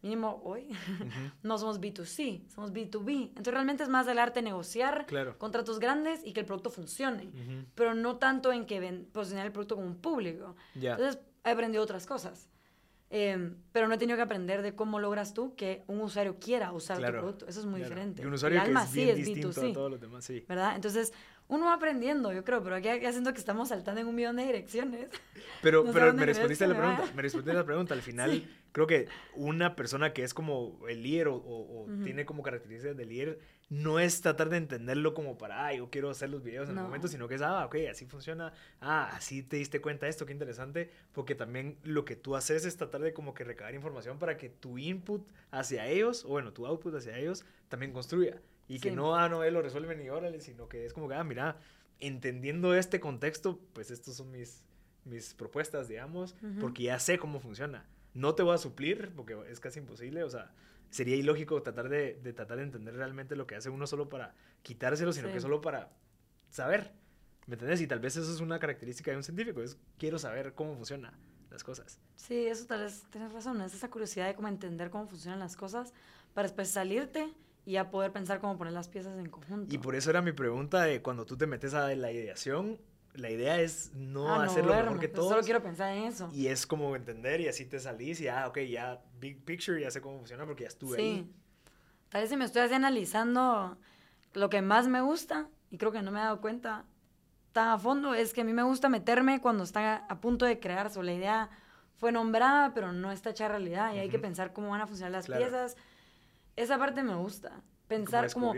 mínimo 0.00 0.40
hoy, 0.44 0.68
no 1.42 1.58
somos 1.58 1.80
B2C, 1.80 2.46
somos 2.46 2.72
B2B. 2.72 3.30
Entonces, 3.30 3.52
realmente 3.52 3.82
es 3.82 3.88
más 3.88 4.06
del 4.06 4.20
arte 4.20 4.42
negociar 4.42 5.08
contratos 5.38 5.80
grandes 5.80 6.20
y 6.24 6.32
que 6.32 6.38
el 6.38 6.46
producto 6.46 6.70
funcione. 6.70 7.32
Pero 7.74 7.94
no 7.94 8.18
tanto 8.18 8.52
en 8.52 8.64
que 8.64 8.78
ven, 8.78 9.08
posicionar 9.12 9.44
el 9.44 9.50
producto 9.50 9.74
como 9.74 9.88
un 9.88 9.96
público. 9.96 10.54
Entonces, 10.76 11.18
he 11.42 11.50
aprendido 11.50 11.82
otras 11.82 12.06
cosas. 12.06 12.48
Em, 13.12 13.56
pero 13.72 13.88
no 13.88 13.94
he 13.94 13.98
tenido 13.98 14.16
que 14.16 14.22
aprender 14.22 14.62
de 14.62 14.76
cómo 14.76 15.00
logras 15.00 15.34
tú 15.34 15.56
que 15.56 15.82
un 15.88 16.00
usuario 16.00 16.38
quiera 16.38 16.70
usar 16.70 16.98
tu 16.98 17.10
producto. 17.10 17.48
Eso 17.48 17.58
es 17.58 17.66
muy 17.66 17.80
diferente. 17.80 18.22
Y 18.22 18.24
un 18.24 18.34
usuario 18.34 18.62
que 18.62 18.70
es 18.70 18.92
bien 18.92 19.16
distinto 19.16 19.48
a 19.48 19.72
todos 19.72 19.90
los 19.90 20.00
demás, 20.00 20.24
sí. 20.24 20.44
¿Verdad? 20.48 20.76
Entonces, 20.76 21.12
uno 21.50 21.66
va 21.66 21.74
aprendiendo, 21.74 22.32
yo 22.32 22.44
creo, 22.44 22.62
pero 22.62 22.76
aquí 22.76 22.88
ya 23.02 23.10
siento 23.10 23.32
que 23.32 23.40
estamos 23.40 23.68
saltando 23.70 24.00
en 24.00 24.06
un 24.06 24.14
millón 24.14 24.36
de 24.36 24.44
direcciones. 24.44 25.08
Pero, 25.62 25.84
pero 25.92 26.14
me 26.14 26.24
respondiste 26.24 26.66
la 26.66 26.74
pregunta, 26.74 27.12
me 27.14 27.20
respondiste 27.20 27.52
la 27.52 27.66
pregunta. 27.66 27.92
Al 27.92 28.00
final, 28.00 28.48
creo 28.72 28.86
que 28.86 29.08
una 29.34 29.76
persona 29.76 30.14
que 30.14 30.22
es 30.22 30.32
como 30.32 30.78
el 30.88 31.02
líder 31.02 31.28
o, 31.28 31.86
tiene 32.02 32.24
como 32.24 32.42
características 32.42 32.96
de 32.96 33.04
líder, 33.04 33.40
no 33.68 34.00
es 34.00 34.22
tratar 34.22 34.48
de 34.48 34.56
entenderlo 34.56 35.12
como 35.12 35.36
para, 35.36 35.66
ah, 35.66 35.74
yo 35.74 35.90
quiero 35.90 36.08
hacer 36.08 36.30
los 36.30 36.42
videos 36.42 36.70
en 36.70 36.78
el 36.78 36.84
momento, 36.84 37.08
sino 37.08 37.28
que 37.28 37.34
es, 37.34 37.42
ah, 37.42 37.66
ok, 37.66 37.76
así 37.90 38.06
funciona, 38.06 38.54
ah, 38.80 39.10
así 39.12 39.42
te 39.42 39.56
diste 39.56 39.82
cuenta 39.82 40.06
de 40.06 40.10
esto, 40.10 40.24
qué 40.24 40.32
interesante, 40.32 40.90
porque 41.12 41.34
también 41.34 41.76
lo 41.84 42.06
que 42.06 42.16
tú 42.16 42.36
haces 42.36 42.64
es 42.64 42.76
tratar 42.78 43.02
de 43.02 43.12
como 43.12 43.34
que 43.34 43.44
recabar 43.44 43.74
información 43.74 44.18
para 44.18 44.38
que 44.38 44.48
tu 44.48 44.78
input 44.78 45.28
hacia 45.50 45.86
ellos, 45.86 46.24
o 46.24 46.28
bueno, 46.28 46.54
tu 46.54 46.66
output 46.66 46.94
hacia 46.94 47.18
ellos, 47.18 47.44
también 47.68 47.92
construya. 47.92 48.40
Y 48.70 48.78
que 48.78 48.92
no, 48.92 49.16
ah, 49.16 49.28
no, 49.28 49.42
él 49.42 49.52
lo 49.54 49.62
resuelve 49.62 49.96
ni 49.96 50.08
órale, 50.10 50.40
sino 50.40 50.68
que 50.68 50.86
es 50.86 50.92
como 50.92 51.08
que, 51.08 51.14
ah, 51.14 51.24
mira, 51.24 51.56
entendiendo 51.98 52.72
este 52.76 53.00
contexto, 53.00 53.58
pues 53.72 53.90
estos 53.90 54.16
son 54.16 54.30
mis, 54.30 54.62
mis 55.04 55.34
propuestas, 55.34 55.88
digamos, 55.88 56.36
porque 56.60 56.84
ya 56.84 57.00
sé 57.00 57.18
cómo 57.18 57.40
funciona. 57.40 57.84
No 58.14 58.36
te 58.36 58.44
voy 58.44 58.54
a 58.54 58.58
suplir, 58.58 59.10
porque 59.16 59.36
es 59.48 59.58
casi 59.58 59.80
imposible, 59.80 60.22
o 60.22 60.30
sea, 60.30 60.52
sería 60.88 61.16
ilógico 61.16 61.60
tratar 61.62 61.88
de, 61.88 62.14
de 62.22 62.32
tratar 62.32 62.58
de 62.58 62.62
entender 62.62 62.94
realmente 62.94 63.34
lo 63.34 63.44
que 63.44 63.56
hace 63.56 63.70
uno 63.70 63.88
solo 63.88 64.08
para 64.08 64.36
quitárselo, 64.62 65.12
sino 65.12 65.32
que 65.32 65.40
solo 65.40 65.60
para 65.60 65.90
saber. 66.48 66.92
¿Me 67.48 67.54
entiendes? 67.54 67.80
Y 67.80 67.88
tal 67.88 67.98
vez 67.98 68.14
eso 68.14 68.32
es 68.32 68.40
una 68.40 68.60
característica 68.60 69.10
de 69.10 69.16
un 69.16 69.24
científico, 69.24 69.62
es 69.62 69.76
quiero 69.98 70.16
saber 70.20 70.54
cómo 70.54 70.76
funcionan 70.76 71.14
las 71.50 71.64
cosas. 71.64 71.98
Sí, 72.14 72.46
eso 72.46 72.66
tal 72.66 72.82
vez 72.82 73.02
tienes 73.10 73.32
razón, 73.32 73.60
es 73.62 73.74
esa 73.74 73.90
curiosidad 73.90 74.28
de 74.28 74.36
cómo 74.36 74.46
entender 74.46 74.90
cómo 74.90 75.08
funcionan 75.08 75.40
las 75.40 75.56
cosas 75.56 75.92
para 76.34 76.46
después 76.46 76.68
salirte 76.68 77.34
y 77.70 77.76
a 77.76 77.88
poder 77.88 78.10
pensar 78.10 78.40
cómo 78.40 78.58
poner 78.58 78.72
las 78.72 78.88
piezas 78.88 79.16
en 79.16 79.30
conjunto. 79.30 79.72
Y 79.72 79.78
por 79.78 79.94
eso 79.94 80.10
era 80.10 80.20
mi 80.22 80.32
pregunta 80.32 80.82
de 80.82 81.02
cuando 81.02 81.24
tú 81.24 81.36
te 81.36 81.46
metes 81.46 81.72
a 81.72 81.94
la 81.94 82.10
ideación, 82.10 82.80
la 83.14 83.30
idea 83.30 83.60
es 83.60 83.92
no, 83.94 84.28
ah, 84.28 84.42
hacerlo 84.42 84.74
mejor 84.74 84.98
que 84.98 85.06
todos. 85.06 85.28
Solo 85.28 85.42
quiero 85.42 85.62
pensar 85.62 85.96
en 85.96 86.02
eso. 86.02 86.28
Y 86.32 86.48
es 86.48 86.66
como 86.66 86.96
entender 86.96 87.40
y 87.40 87.46
así 87.46 87.64
te 87.66 87.78
salís 87.78 88.20
y 88.20 88.26
ah, 88.26 88.48
ok, 88.48 88.58
ya 88.68 89.00
big 89.20 89.44
picture, 89.44 89.80
ya 89.80 89.88
sé 89.92 90.00
cómo 90.00 90.18
funciona 90.18 90.44
porque 90.46 90.64
ya 90.64 90.68
estuve 90.68 90.96
sí. 90.96 91.02
ahí. 91.02 91.32
Tal 92.08 92.22
vez 92.22 92.30
si 92.30 92.36
me 92.36 92.44
estoy 92.44 92.62
así 92.62 92.74
analizando 92.74 93.78
lo 94.32 94.50
que 94.50 94.62
más 94.62 94.88
me 94.88 95.00
gusta, 95.00 95.48
y 95.70 95.78
creo 95.78 95.92
que 95.92 96.02
no 96.02 96.10
me 96.10 96.18
he 96.18 96.22
dado 96.24 96.40
cuenta 96.40 96.86
tan 97.52 97.68
a 97.68 97.78
fondo, 97.78 98.14
es 98.14 98.34
que 98.34 98.40
a 98.40 98.44
mí 98.44 98.52
me 98.52 98.64
gusta 98.64 98.88
meterme 98.88 99.40
cuando 99.40 99.62
está 99.62 100.06
a 100.08 100.20
punto 100.20 100.44
de 100.44 100.58
crearse. 100.58 101.00
La 101.04 101.12
idea 101.12 101.50
fue 101.98 102.10
nombrada, 102.10 102.74
pero 102.74 102.92
no 102.92 103.12
está 103.12 103.30
hecha 103.30 103.46
realidad 103.46 103.94
y 103.94 104.00
hay 104.00 104.08
que 104.08 104.18
pensar 104.18 104.52
cómo 104.52 104.70
van 104.70 104.80
a 104.80 104.88
funcionar 104.88 105.12
las 105.12 105.28
piezas 105.28 105.76
esa 106.62 106.78
parte 106.78 107.02
me 107.02 107.14
gusta. 107.14 107.62
Pensar 107.88 108.32
como, 108.32 108.54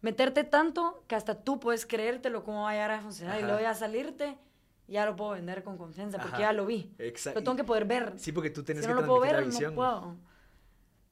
meterte 0.00 0.44
tanto 0.44 1.04
que 1.08 1.16
hasta 1.16 1.34
tú 1.34 1.58
puedes 1.58 1.84
creértelo 1.86 2.44
cómo 2.44 2.62
va 2.62 2.70
a 2.70 2.72
llegar 2.74 2.90
a 2.92 3.00
funcionar 3.00 3.40
y 3.40 3.42
luego 3.42 3.60
ya 3.60 3.74
salirte 3.74 4.38
ya 4.88 5.04
lo 5.04 5.14
puedo 5.14 5.32
vender 5.32 5.62
con 5.62 5.76
confianza 5.76 6.18
porque 6.18 6.40
ya 6.40 6.52
lo 6.52 6.64
vi. 6.66 6.90
Exacto. 6.98 7.40
Lo 7.40 7.44
tengo 7.44 7.56
que 7.56 7.64
poder 7.64 7.84
ver. 7.84 8.14
Sí, 8.16 8.32
porque 8.32 8.50
tú 8.50 8.62
tienes 8.62 8.84
si 8.84 8.88
que 8.88 8.94
no 8.94 9.02
lo 9.02 9.06
puedo 9.06 9.20
ver, 9.20 9.34
la 9.34 9.40
visión. 9.42 9.74
No 9.74 9.76
puedo. 9.76 10.16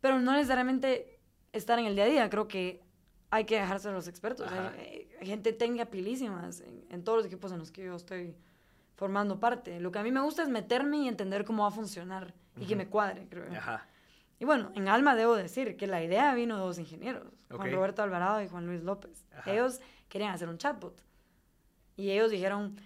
Pero 0.00 0.18
no 0.18 0.32
necesariamente 0.32 1.20
estar 1.52 1.78
en 1.78 1.86
el 1.86 1.94
día 1.94 2.04
a 2.04 2.08
día. 2.08 2.30
Creo 2.30 2.48
que 2.48 2.82
hay 3.30 3.44
que 3.44 3.56
dejarse 3.56 3.88
a 3.88 3.92
los 3.92 4.08
expertos. 4.08 4.50
Hay, 4.50 5.08
gente 5.20 5.52
técnica 5.52 5.86
pilísimas 5.86 6.62
en, 6.90 7.04
todos 7.04 7.18
los 7.18 7.26
equipos 7.26 7.52
en 7.52 7.58
los 7.58 7.70
que 7.70 7.84
yo 7.84 7.96
estoy 7.96 8.34
formando 8.94 9.38
parte. 9.38 9.78
Lo 9.78 9.92
que 9.92 9.98
a 9.98 10.02
mí 10.02 10.10
me 10.10 10.20
gusta 10.20 10.42
es 10.42 10.48
meterme 10.48 10.98
y 10.98 11.08
entender 11.08 11.44
cómo 11.44 11.64
va 11.64 11.68
a 11.68 11.72
funcionar 11.72 12.32
y 12.58 12.64
que 12.64 12.76
me 12.76 12.88
cuadre, 12.88 13.26
creo. 13.28 13.44
Ajá. 13.52 13.86
Y 14.38 14.44
bueno, 14.44 14.70
en 14.74 14.88
Alma 14.88 15.14
debo 15.16 15.34
decir 15.34 15.76
que 15.76 15.86
la 15.86 16.02
idea 16.02 16.34
vino 16.34 16.56
de 16.56 16.62
dos 16.62 16.78
ingenieros, 16.78 17.24
Juan 17.50 17.72
Roberto 17.72 18.02
Alvarado 18.02 18.42
y 18.42 18.48
Juan 18.48 18.66
Luis 18.66 18.82
López. 18.82 19.24
Ellos 19.46 19.80
querían 20.08 20.32
hacer 20.32 20.48
un 20.48 20.58
chatbot. 20.58 21.02
Y 21.96 22.10
ellos 22.10 22.30
dijeron, 22.30 22.78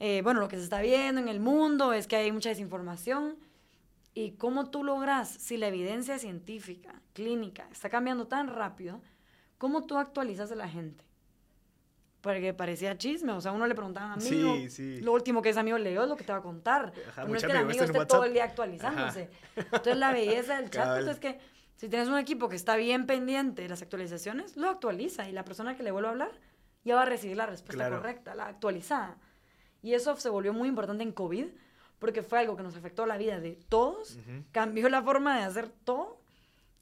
eh, 0.00 0.22
bueno, 0.22 0.40
lo 0.40 0.48
que 0.48 0.56
se 0.56 0.64
está 0.64 0.80
viendo 0.80 1.20
en 1.20 1.28
el 1.28 1.40
mundo 1.40 1.92
es 1.92 2.06
que 2.06 2.16
hay 2.16 2.32
mucha 2.32 2.48
desinformación. 2.48 3.36
¿Y 4.14 4.32
cómo 4.32 4.70
tú 4.70 4.84
logras, 4.84 5.28
si 5.28 5.56
la 5.56 5.66
evidencia 5.66 6.18
científica, 6.18 7.02
clínica, 7.12 7.68
está 7.70 7.90
cambiando 7.90 8.26
tan 8.26 8.48
rápido, 8.48 9.02
cómo 9.58 9.84
tú 9.84 9.98
actualizas 9.98 10.52
a 10.52 10.54
la 10.54 10.68
gente? 10.68 11.03
Porque 12.24 12.54
parecía 12.54 12.96
chisme, 12.96 13.32
o 13.32 13.40
sea, 13.42 13.52
uno 13.52 13.66
le 13.66 13.74
preguntaba 13.74 14.06
a 14.06 14.12
amigo, 14.14 14.54
sí, 14.54 14.70
sí. 14.70 15.00
lo 15.02 15.12
último 15.12 15.42
que 15.42 15.50
ese 15.50 15.60
amigo 15.60 15.76
leyó 15.76 16.04
es 16.04 16.08
lo 16.08 16.16
que 16.16 16.24
te 16.24 16.32
va 16.32 16.38
a 16.38 16.42
contar, 16.42 16.90
no 17.28 17.36
es 17.36 17.44
que 17.44 17.52
el 17.52 17.58
amigo 17.58 17.84
esté 17.84 18.06
todo 18.06 18.24
el 18.24 18.32
día 18.32 18.44
actualizándose. 18.44 19.28
Entonces 19.54 19.98
la 19.98 20.10
belleza 20.10 20.58
del 20.58 20.70
chat 20.70 20.88
pues, 20.98 21.06
es 21.06 21.20
que 21.20 21.38
si 21.76 21.90
tienes 21.90 22.08
un 22.08 22.16
equipo 22.16 22.48
que 22.48 22.56
está 22.56 22.76
bien 22.76 23.04
pendiente 23.04 23.60
de 23.60 23.68
las 23.68 23.82
actualizaciones, 23.82 24.56
lo 24.56 24.70
actualiza 24.70 25.28
y 25.28 25.32
la 25.32 25.44
persona 25.44 25.76
que 25.76 25.82
le 25.82 25.90
vuelve 25.90 26.08
a 26.08 26.12
hablar 26.12 26.32
ya 26.82 26.94
va 26.94 27.02
a 27.02 27.04
recibir 27.04 27.36
la 27.36 27.44
respuesta 27.44 27.90
correcta, 27.90 28.34
la 28.34 28.46
actualizada. 28.46 29.18
Y 29.82 29.92
eso 29.92 30.16
se 30.16 30.30
volvió 30.30 30.54
muy 30.54 30.70
importante 30.70 31.02
en 31.02 31.12
COVID 31.12 31.48
porque 31.98 32.22
fue 32.22 32.38
algo 32.38 32.56
que 32.56 32.62
nos 32.62 32.74
afectó 32.74 33.04
la 33.04 33.18
vida 33.18 33.38
de 33.38 33.58
todos, 33.68 34.18
cambió 34.50 34.88
la 34.88 35.02
forma 35.02 35.36
de 35.36 35.44
hacer 35.44 35.68
todo 35.68 36.22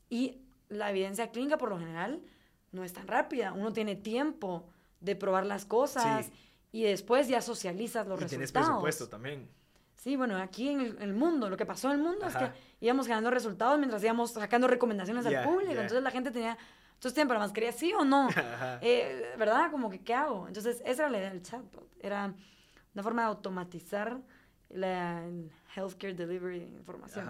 y 0.09 0.41
la 0.69 0.91
evidencia 0.91 1.33
clínica 1.33 1.59
por 1.59 1.69
lo 1.69 1.81
general 1.81 2.23
no 2.71 2.85
es 2.85 2.93
tan 2.93 3.09
rápida, 3.09 3.53
uno 3.53 3.73
tiene 3.73 3.97
tiempo 3.97 4.69
de 5.03 5.17
probar 5.17 5.45
las 5.45 5.67
cosas 5.67 6.31
y 6.71 6.85
después 6.85 7.29
ya 7.29 7.43
socializas 7.43 8.07
los 8.07 8.19
y 8.19 8.23
resultados. 8.23 8.31
tienes 8.31 8.53
presupuesto 8.53 9.09
también. 9.09 9.49
Sí, 9.97 10.17
bueno, 10.17 10.37
aquí 10.37 10.69
en 10.69 10.81
el, 11.01 11.13
mundo, 11.13 11.49
lo 11.49 11.57
que 11.57 11.67
pasó 11.67 11.89
en 11.93 11.99
el 11.99 12.03
mundo 12.03 12.27
es 12.27 12.35
que 12.35 12.51
íbamos 12.81 13.07
ganando 13.07 13.31
resultados 13.31 13.79
mientras 13.79 14.03
íbamos 14.03 14.33
sacando 14.33 14.67
recomendaciones 14.67 15.27
al 15.27 15.45
público. 15.45 15.73
Entonces 15.73 16.03
la 16.03 16.11
gente 16.11 16.31
mascarilla, 16.31 16.59
¿entonces 16.95 17.15
tienen 17.15 17.29
para 17.29 17.41
mascarilla 17.41 17.73
sí 17.73 17.93
o 17.93 18.05
no? 18.05 18.29
Eh, 18.81 19.35
¿Verdad? 19.39 19.71
Como 19.71 19.91
que, 19.91 20.01
¿qué 20.01 20.15
hago? 20.15 20.49
Entonces, 20.49 20.83
esa 20.85 21.03
era 21.03 21.11
la 21.11 21.19
idea 21.19 21.31
del 21.31 21.43
chatbot. 21.43 21.89
Era 22.01 22.35
una 22.95 23.03
forma 23.03 23.23
de 23.23 23.29
automatizar 23.29 24.19
la, 24.71 25.23
healthcare 25.77 26.15
delivery 26.15 26.61
de 26.61 26.79
información. 26.79 27.29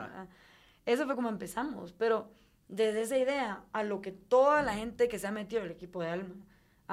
Eso 0.86 1.04
fue 1.04 1.14
como 1.14 1.28
empezamos. 1.28 1.92
Pero 1.92 2.30
desde 2.68 3.02
esa 3.02 3.18
idea 3.18 3.64
a 3.72 3.82
lo 3.82 4.00
que 4.00 4.12
toda 4.12 4.62
la 4.62 4.74
gente 4.74 5.08
que 5.08 5.18
se 5.18 5.26
ha 5.26 5.30
metido 5.30 5.60
en 5.60 5.66
el 5.66 5.72
equipo 5.72 6.00
de 6.00 6.08
Alma 6.08 6.34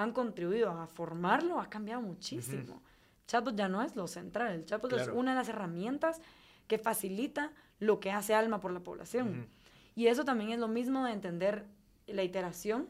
han 0.02 0.14
contribuido 0.14 0.72
a 0.72 0.88
formarlo, 0.88 1.60
ha 1.60 1.70
cambiado 1.70 2.02
muchísimo. 2.02 2.82
Chatbot 3.28 3.56
ya 3.56 3.68
no 3.68 3.82
es 3.82 3.96
lo 3.96 4.08
central, 4.08 4.54
el 4.54 4.66
chatbot 4.66 4.94
es 4.94 5.08
una 5.10 5.32
de 5.32 5.38
las 5.38 5.50
herramientas 5.50 6.22
que 6.68 6.78
facilita 6.78 7.52
lo 7.80 8.00
que 8.00 8.12
hace 8.12 8.34
Alma 8.34 8.60
por 8.62 8.72
la 8.72 8.80
población. 8.80 9.48
Y 9.96 10.08
eso 10.08 10.24
también 10.24 10.52
es 10.52 10.60
lo 10.60 10.68
mismo 10.68 11.06
de 11.06 11.12
entender 11.12 11.66
la 12.08 12.24
iteración 12.24 12.88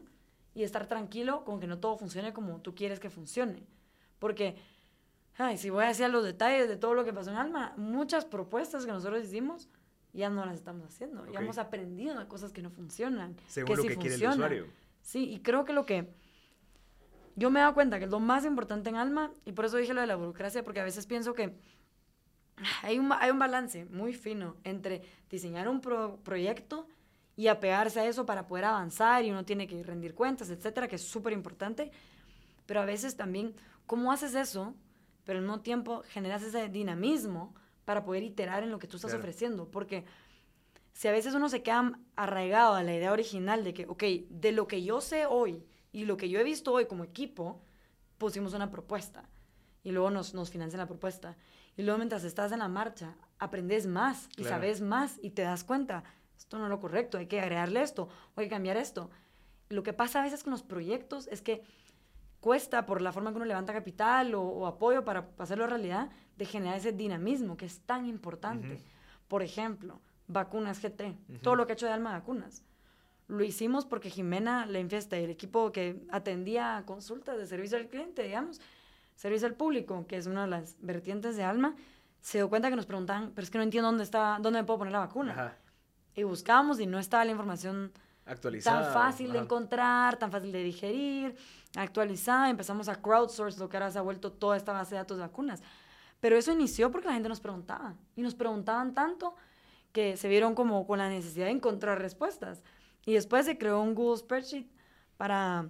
y 0.54 0.62
estar 0.62 0.86
tranquilo 0.86 1.44
con 1.44 1.58
que 1.60 1.66
no 1.66 1.78
todo 1.78 1.96
funcione 1.96 2.32
como 2.32 2.60
tú 2.60 2.74
quieres 2.74 3.00
que 3.00 3.10
funcione. 3.10 3.66
Porque, 4.18 4.56
ay, 5.36 5.58
si 5.58 5.68
voy 5.70 5.84
a 5.84 5.88
decir 5.88 6.08
los 6.10 6.24
detalles 6.24 6.68
de 6.68 6.76
todo 6.76 6.94
lo 6.94 7.04
que 7.04 7.12
pasó 7.12 7.30
en 7.30 7.36
Alma, 7.36 7.74
muchas 7.76 8.24
propuestas 8.24 8.86
que 8.86 8.92
nosotros 8.92 9.24
hicimos 9.24 9.68
ya 10.12 10.30
no 10.30 10.44
las 10.46 10.54
estamos 10.54 10.86
haciendo. 10.86 11.26
Ya 11.30 11.40
hemos 11.40 11.58
aprendido 11.58 12.18
de 12.18 12.28
cosas 12.28 12.52
que 12.52 12.62
no 12.62 12.70
funcionan. 12.70 13.36
Según 13.48 13.76
que 13.76 13.76
lo 13.76 13.88
que 13.88 13.96
quiere 13.96 14.14
el 14.14 14.28
usuario. 14.28 14.66
Sí, 15.02 15.30
y 15.32 15.40
creo 15.40 15.64
que 15.64 15.72
lo 15.72 15.86
que 15.86 16.14
yo 17.40 17.50
me 17.50 17.58
he 17.58 17.62
dado 17.62 17.72
cuenta 17.72 17.98
que 17.98 18.04
es 18.04 18.10
lo 18.10 18.20
más 18.20 18.44
importante 18.44 18.90
en 18.90 18.96
Alma, 18.96 19.32
y 19.46 19.52
por 19.52 19.64
eso 19.64 19.78
dije 19.78 19.94
lo 19.94 20.02
de 20.02 20.06
la 20.06 20.16
burocracia, 20.16 20.62
porque 20.62 20.80
a 20.80 20.84
veces 20.84 21.06
pienso 21.06 21.32
que 21.32 21.56
hay 22.82 22.98
un, 22.98 23.10
hay 23.12 23.30
un 23.30 23.38
balance 23.38 23.86
muy 23.86 24.12
fino 24.12 24.58
entre 24.62 25.00
diseñar 25.30 25.66
un 25.66 25.80
proyecto 25.80 26.86
y 27.36 27.48
apegarse 27.48 27.98
a 28.00 28.04
eso 28.04 28.26
para 28.26 28.46
poder 28.46 28.66
avanzar 28.66 29.24
y 29.24 29.30
uno 29.30 29.46
tiene 29.46 29.66
que 29.66 29.82
rendir 29.82 30.14
cuentas, 30.14 30.50
etcétera, 30.50 30.86
que 30.86 30.96
es 30.96 31.02
súper 31.02 31.32
importante. 31.32 31.90
Pero 32.66 32.82
a 32.82 32.84
veces 32.84 33.16
también, 33.16 33.54
¿cómo 33.86 34.12
haces 34.12 34.34
eso? 34.34 34.74
Pero 35.24 35.38
al 35.38 35.44
mismo 35.46 35.60
tiempo 35.60 36.02
generas 36.08 36.42
ese 36.42 36.68
dinamismo 36.68 37.54
para 37.86 38.04
poder 38.04 38.22
iterar 38.22 38.62
en 38.62 38.70
lo 38.70 38.78
que 38.78 38.86
tú 38.86 38.96
estás 38.96 39.14
ofreciendo. 39.14 39.70
Porque 39.70 40.04
si 40.92 41.08
a 41.08 41.12
veces 41.12 41.32
uno 41.32 41.48
se 41.48 41.62
queda 41.62 41.98
arraigado 42.16 42.74
a 42.74 42.82
la 42.82 42.94
idea 42.94 43.12
original 43.12 43.64
de 43.64 43.72
que, 43.72 43.86
ok, 43.86 44.04
de 44.28 44.52
lo 44.52 44.68
que 44.68 44.82
yo 44.82 45.00
sé 45.00 45.24
hoy, 45.24 45.64
y 45.92 46.04
lo 46.04 46.16
que 46.16 46.28
yo 46.28 46.38
he 46.40 46.44
visto 46.44 46.72
hoy 46.72 46.86
como 46.86 47.04
equipo, 47.04 47.60
pusimos 48.18 48.54
una 48.54 48.70
propuesta 48.70 49.24
y 49.82 49.92
luego 49.92 50.10
nos, 50.10 50.34
nos 50.34 50.50
financian 50.50 50.78
la 50.78 50.86
propuesta. 50.86 51.36
Y 51.76 51.82
luego 51.82 51.98
mientras 51.98 52.24
estás 52.24 52.52
en 52.52 52.58
la 52.58 52.68
marcha, 52.68 53.16
aprendes 53.38 53.86
más 53.86 54.28
y 54.36 54.44
sabes 54.44 54.80
más 54.80 55.18
y 55.22 55.30
te 55.30 55.42
das 55.42 55.64
cuenta, 55.64 56.04
esto 56.36 56.58
no 56.58 56.64
es 56.64 56.70
lo 56.70 56.80
correcto, 56.80 57.18
hay 57.18 57.26
que 57.26 57.40
agregarle 57.40 57.82
esto 57.82 58.08
o 58.34 58.40
hay 58.40 58.46
que 58.46 58.50
cambiar 58.50 58.76
esto. 58.76 59.10
Lo 59.68 59.82
que 59.82 59.92
pasa 59.92 60.20
a 60.20 60.24
veces 60.24 60.42
con 60.42 60.50
los 60.50 60.62
proyectos 60.62 61.26
es 61.28 61.42
que 61.42 61.62
cuesta 62.40 62.86
por 62.86 63.00
la 63.00 63.12
forma 63.12 63.30
que 63.30 63.36
uno 63.36 63.44
levanta 63.44 63.72
capital 63.72 64.34
o, 64.34 64.66
apoyo 64.66 65.04
para 65.04 65.28
hacerlo 65.38 65.66
realidad, 65.66 66.10
de 66.36 66.44
generar 66.44 66.76
ese 66.76 66.92
dinamismo 66.92 67.56
que 67.56 67.66
es 67.66 67.80
tan 67.80 68.06
importante. 68.06 68.82
Por 69.28 69.42
ejemplo, 69.42 70.00
vacunas 70.26 70.82
GT, 70.82 71.16
todo 71.42 71.54
lo 71.56 71.66
que 71.66 71.72
ha 71.72 71.74
hecho 71.74 71.86
de 71.86 71.92
Alma 71.92 72.12
Vacunas 72.12 72.64
lo 73.30 73.44
hicimos 73.44 73.86
porque 73.86 74.10
Jimena 74.10 74.66
la 74.66 74.78
infiesta 74.78 75.18
y 75.18 75.24
el 75.24 75.30
equipo 75.30 75.72
que 75.72 76.02
atendía 76.10 76.82
consultas 76.86 77.38
de 77.38 77.46
servicio 77.46 77.78
al 77.78 77.88
cliente, 77.88 78.22
digamos, 78.22 78.60
servicio 79.14 79.46
al 79.46 79.54
público, 79.54 80.06
que 80.06 80.16
es 80.16 80.26
una 80.26 80.42
de 80.42 80.48
las 80.48 80.76
vertientes 80.80 81.36
de 81.36 81.44
Alma, 81.44 81.76
se 82.20 82.38
dio 82.38 82.48
cuenta 82.48 82.68
que 82.68 82.76
nos 82.76 82.86
preguntaban, 82.86 83.32
pero 83.34 83.44
es 83.44 83.50
que 83.50 83.58
no 83.58 83.64
entiendo 83.64 83.88
dónde 83.88 84.04
está, 84.04 84.38
dónde 84.40 84.60
me 84.60 84.64
puedo 84.64 84.78
poner 84.80 84.92
la 84.92 85.00
vacuna. 85.00 85.56
Y 86.14 86.24
buscábamos 86.24 86.80
y 86.80 86.86
no 86.86 86.98
estaba 86.98 87.24
la 87.24 87.30
información 87.30 87.92
Actualizada. 88.30 88.82
Tan 88.82 88.92
fácil 88.92 89.32
de 89.32 89.38
ajá. 89.38 89.44
encontrar, 89.44 90.16
tan 90.16 90.30
fácil 90.30 90.52
de 90.52 90.62
digerir, 90.62 91.34
actualizada. 91.74 92.48
Empezamos 92.48 92.88
a 92.88 93.00
crowdsource 93.00 93.58
lo 93.58 93.68
que 93.68 93.76
ahora 93.76 93.90
se 93.90 93.98
ha 93.98 94.02
vuelto 94.02 94.30
toda 94.30 94.56
esta 94.56 94.72
base 94.72 94.94
de 94.94 94.98
datos 94.98 95.16
de 95.16 95.22
vacunas. 95.22 95.62
Pero 96.20 96.36
eso 96.36 96.52
inició 96.52 96.92
porque 96.92 97.08
la 97.08 97.14
gente 97.14 97.28
nos 97.28 97.40
preguntaba. 97.40 97.94
Y 98.14 98.22
nos 98.22 98.34
preguntaban 98.34 98.94
tanto 98.94 99.34
que 99.92 100.16
se 100.16 100.28
vieron 100.28 100.54
como 100.54 100.86
con 100.86 100.98
la 100.98 101.08
necesidad 101.08 101.46
de 101.46 101.52
encontrar 101.52 101.98
respuestas. 101.98 102.62
Y 103.10 103.14
después 103.14 103.44
se 103.44 103.58
creó 103.58 103.80
un 103.82 103.96
Google 103.96 104.18
Spreadsheet 104.18 104.66
para, 105.16 105.66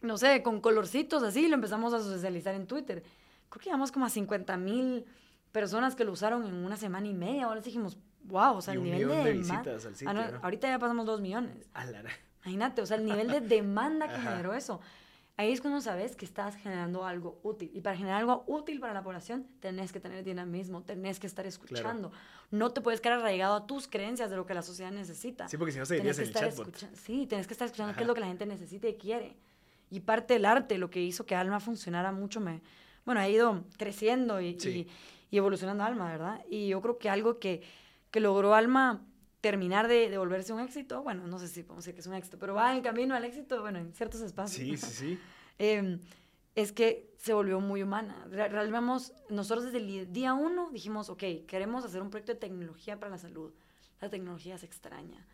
no 0.00 0.16
sé, 0.16 0.42
con 0.42 0.62
colorcitos 0.62 1.22
así, 1.22 1.44
y 1.44 1.48
lo 1.48 1.54
empezamos 1.54 1.92
a 1.92 2.00
socializar 2.00 2.54
en 2.54 2.66
Twitter. 2.66 3.02
Creo 3.50 3.60
que 3.60 3.64
llegamos 3.66 3.92
como 3.92 4.06
a 4.06 4.08
50 4.08 4.56
mil 4.56 5.04
personas 5.52 5.94
que 5.94 6.04
lo 6.04 6.12
usaron 6.12 6.46
en 6.46 6.54
una 6.54 6.78
semana 6.78 7.06
y 7.06 7.12
media. 7.12 7.44
Ahora 7.44 7.60
dijimos, 7.60 7.98
wow, 8.24 8.56
o 8.56 8.62
sea, 8.62 8.72
Y 8.72 8.78
el 8.78 8.82
un 8.82 8.84
nivel 8.86 9.08
de, 9.08 9.24
de 9.24 9.32
visitas 9.34 9.84
al 9.84 9.92
Ah, 9.92 9.96
sitio, 9.96 10.14
no, 10.14 10.30
¿no? 10.30 10.38
Ahorita 10.42 10.66
ya 10.68 10.78
pasamos 10.78 11.04
dos 11.04 11.20
millones. 11.20 11.68
Imagínate, 12.44 12.80
o 12.80 12.86
sea, 12.86 12.96
el 12.96 13.04
nivel 13.04 13.28
de 13.28 13.40
demanda 13.42 14.08
que 14.08 14.18
generó 14.18 14.54
eso. 14.54 14.80
Ahí 15.38 15.52
es 15.52 15.60
cuando 15.60 15.82
sabes 15.82 16.16
que 16.16 16.24
estás 16.24 16.56
generando 16.56 17.04
algo 17.04 17.38
útil. 17.42 17.70
Y 17.74 17.82
para 17.82 17.94
generar 17.96 18.20
algo 18.20 18.42
útil 18.46 18.80
para 18.80 18.94
la 18.94 19.02
población, 19.02 19.46
tenés 19.60 19.92
que 19.92 20.00
tener 20.00 20.24
dinamismo, 20.24 20.82
tenés 20.82 21.20
que 21.20 21.26
estar 21.26 21.44
escuchando. 21.46 22.10
No 22.50 22.70
te 22.70 22.80
puedes 22.80 23.02
quedar 23.02 23.18
arraigado 23.18 23.54
a 23.54 23.66
tus 23.66 23.86
creencias 23.86 24.30
de 24.30 24.36
lo 24.36 24.46
que 24.46 24.54
la 24.54 24.62
sociedad 24.62 24.90
necesita. 24.92 25.46
Sí, 25.48 25.58
porque 25.58 25.72
si 25.72 25.78
no 25.78 25.84
se 25.84 25.98
Tenés 25.98 26.16
dirías 26.16 26.32
que 26.32 26.38
en 26.38 26.44
el 26.44 26.50
estar 26.54 26.80
chatbot. 26.80 26.96
Sí, 26.98 27.26
tienes 27.26 27.46
que 27.46 27.52
estar 27.52 27.66
escuchando 27.66 27.94
qué 27.94 28.00
es 28.00 28.06
lo 28.06 28.14
que 28.14 28.20
la 28.20 28.28
gente 28.28 28.46
necesita 28.46 28.88
y 28.88 28.94
quiere. 28.94 29.36
Y 29.90 30.00
parte 30.00 30.34
del 30.34 30.46
arte, 30.46 30.78
lo 30.78 30.88
que 30.88 31.02
hizo 31.02 31.26
que 31.26 31.34
Alma 31.34 31.60
funcionara 31.60 32.12
mucho, 32.12 32.40
me, 32.40 32.62
bueno, 33.04 33.20
ha 33.20 33.28
ido 33.28 33.62
creciendo 33.76 34.40
y, 34.40 34.58
Sí. 34.58 34.70
y- 34.70 35.34
y 35.34 35.36
evolucionando 35.36 35.84
Alma, 35.84 36.10
¿verdad? 36.10 36.42
Y 36.48 36.68
yo 36.68 36.80
creo 36.80 36.96
que 36.98 37.10
algo 37.10 37.38
que, 37.38 37.62
que 38.10 38.20
logró 38.20 38.54
Alma 38.54 39.02
terminar 39.50 39.86
de, 39.86 40.10
de 40.10 40.18
volverse 40.18 40.52
un 40.52 40.60
éxito, 40.60 41.02
bueno, 41.02 41.26
no 41.26 41.38
sé 41.38 41.46
si 41.48 41.62
podemos 41.62 41.84
decir 41.84 41.94
que 41.94 42.00
es 42.00 42.06
un 42.06 42.14
éxito, 42.14 42.36
pero 42.38 42.54
va 42.54 42.74
en 42.76 42.82
camino 42.82 43.14
al 43.14 43.24
éxito, 43.24 43.60
bueno, 43.60 43.78
en 43.78 43.92
ciertos 43.92 44.20
espacios. 44.20 44.66
Sí, 44.66 44.76
sí, 44.76 44.92
sí. 44.94 45.20
eh, 45.58 45.98
es 46.56 46.72
que 46.72 47.14
se 47.18 47.32
volvió 47.32 47.60
muy 47.60 47.82
humana. 47.82 48.26
Re- 48.30 48.48
real- 48.48 48.72
vamos- 48.72 49.12
nosotros 49.28 49.64
desde 49.66 49.78
el 49.78 50.12
día 50.12 50.34
uno 50.34 50.70
dijimos, 50.72 51.08
ok, 51.10 51.22
queremos 51.46 51.84
hacer 51.84 52.02
un 52.02 52.10
proyecto 52.10 52.32
de 52.32 52.38
tecnología 52.40 52.98
para 52.98 53.10
la 53.10 53.18
salud. 53.18 53.52
La 54.00 54.08
tecnología 54.08 54.56
es 54.56 54.64
extraña. 54.64 55.24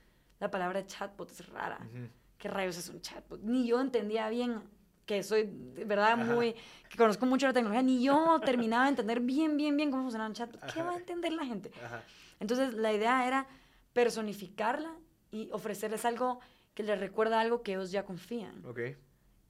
La 0.41 0.51
palabra 0.51 0.85
chatbot 0.87 1.31
es 1.31 1.49
rara. 1.49 1.79
Ujú. 1.89 2.09
¿Qué 2.39 2.49
rayos 2.49 2.77
es 2.77 2.89
un 2.89 3.01
chatbot? 3.01 3.41
Ni 3.43 3.67
yo 3.67 3.81
entendía 3.81 4.29
bien 4.29 4.61
que 5.07 5.23
soy, 5.23 5.45
de 5.75 5.85
verdad, 5.85 6.13
Ajá. 6.21 6.25
muy, 6.35 6.55
que 6.89 6.97
conozco 6.97 7.25
mucho 7.27 7.47
la 7.47 7.53
tecnología, 7.53 7.83
ni 7.83 8.03
yo 8.03 8.41
terminaba 8.45 8.85
de 8.85 8.91
entender 8.91 9.21
bien, 9.21 9.57
bien, 9.57 9.77
bien 9.77 9.91
cómo 9.91 10.03
funcionaba 10.03 10.29
un 10.29 10.35
chatbot. 10.35 10.61
¿Qué 10.61 10.81
Ajá. 10.81 10.85
va 10.85 10.93
a 10.93 10.97
entender 10.97 11.33
la 11.33 11.45
gente? 11.45 11.71
Ajá. 11.85 12.03
Entonces, 12.41 12.75
la 12.75 12.93
idea 12.93 13.27
era 13.29 13.47
personificarla 13.93 14.95
y 15.31 15.49
ofrecerles 15.53 16.05
algo 16.05 16.41
que 16.75 16.83
les 16.83 16.99
recuerda 16.99 17.41
algo 17.41 17.63
que 17.63 17.73
ellos 17.73 17.91
ya 17.91 18.05
confían. 18.05 18.65
Ok. 18.67 18.81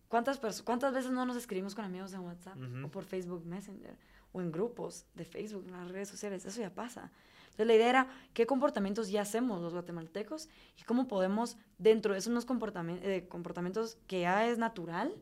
¿Cuántas, 0.08 0.38
¿Cuántas 0.62 0.92
veces 0.92 1.10
no 1.10 1.24
nos 1.24 1.36
escribimos 1.36 1.74
con 1.74 1.84
amigos 1.84 2.12
en 2.12 2.20
WhatsApp 2.20 2.56
o 2.84 2.88
por 2.88 3.04
Facebook 3.04 3.46
Messenger 3.46 3.96
o 4.32 4.40
en 4.42 4.52
grupos 4.52 5.06
de 5.14 5.24
Facebook, 5.24 5.64
en 5.66 5.72
las 5.72 5.90
redes 5.90 6.08
sociales? 6.08 6.44
Eso 6.44 6.60
ya 6.60 6.74
pasa. 6.74 7.10
Entonces 7.44 7.66
la 7.66 7.74
idea 7.74 7.88
era 7.88 8.08
qué 8.34 8.46
comportamientos 8.46 9.10
ya 9.10 9.22
hacemos 9.22 9.60
los 9.62 9.72
guatemaltecos 9.72 10.48
y 10.78 10.82
cómo 10.84 11.08
podemos, 11.08 11.56
dentro 11.78 12.12
de 12.12 12.18
esos 12.18 12.30
unos 12.30 12.44
comportamientos, 12.44 13.28
comportamientos 13.28 13.96
que 14.06 14.20
ya 14.20 14.46
es 14.48 14.58
natural, 14.58 15.14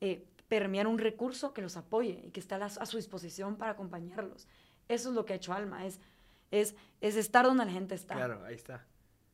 eh, 0.00 0.26
permear 0.48 0.86
un 0.86 0.98
recurso 0.98 1.52
que 1.52 1.62
los 1.62 1.76
apoye 1.76 2.22
y 2.26 2.30
que 2.30 2.40
esté 2.40 2.54
a, 2.54 2.58
la- 2.58 2.66
a 2.66 2.86
su 2.86 2.96
disposición 2.96 3.56
para 3.56 3.72
acompañarlos. 3.72 4.46
Eso 4.88 5.10
es 5.10 5.14
lo 5.14 5.24
que 5.24 5.34
ha 5.34 5.36
hecho 5.36 5.52
Alma, 5.52 5.84
es, 5.86 6.00
es, 6.50 6.74
es 7.00 7.16
estar 7.16 7.44
donde 7.44 7.64
la 7.64 7.70
gente 7.72 7.94
está. 7.94 8.14
Claro, 8.14 8.44
ahí 8.44 8.54
está. 8.54 8.84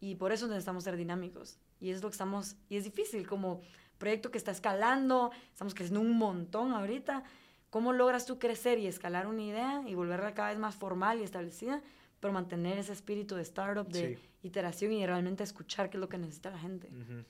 Y 0.01 0.15
por 0.17 0.33
eso 0.33 0.47
necesitamos 0.47 0.85
ser 0.85 0.97
dinámicos. 0.97 1.59
Y 1.81 1.91
es 1.91 2.03
lo 2.03 2.09
que 2.09 2.13
estamos, 2.15 2.57
y 2.69 2.77
es 2.77 2.85
difícil 2.85 3.27
como 3.27 3.61
proyecto 3.99 4.31
que 4.31 4.39
está 4.39 4.51
escalando, 4.51 5.31
estamos 5.53 5.75
creciendo 5.75 6.01
un 6.01 6.17
montón 6.17 6.73
ahorita. 6.73 7.25
¿Cómo 7.71 7.93
logras 7.93 8.27
tú 8.27 8.39
crecer 8.39 8.79
y 8.79 8.87
escalar 8.87 9.27
una 9.27 9.43
idea 9.43 9.83
y 9.87 9.95
volverla 9.95 10.35
cada 10.35 10.51
vez 10.51 10.59
más 10.59 10.75
formal 10.77 11.21
y 11.21 11.25
establecida, 11.25 11.83
pero 12.21 12.33
mantener 12.33 12.79
ese 12.79 12.93
espíritu 12.93 13.35
de 13.35 13.43
startup, 13.43 13.89
de 13.89 14.17
Sí. 14.17 14.23
iteración 14.43 14.93
y 14.93 15.01
de 15.01 15.07
realmente 15.07 15.43
escuchar 15.43 15.91
qué 15.91 15.97
es 15.97 16.01
lo 16.01 16.09
que 16.09 16.17
necesita 16.19 16.51
la 16.51 16.59
gente? 16.59 16.89
Es 16.89 17.27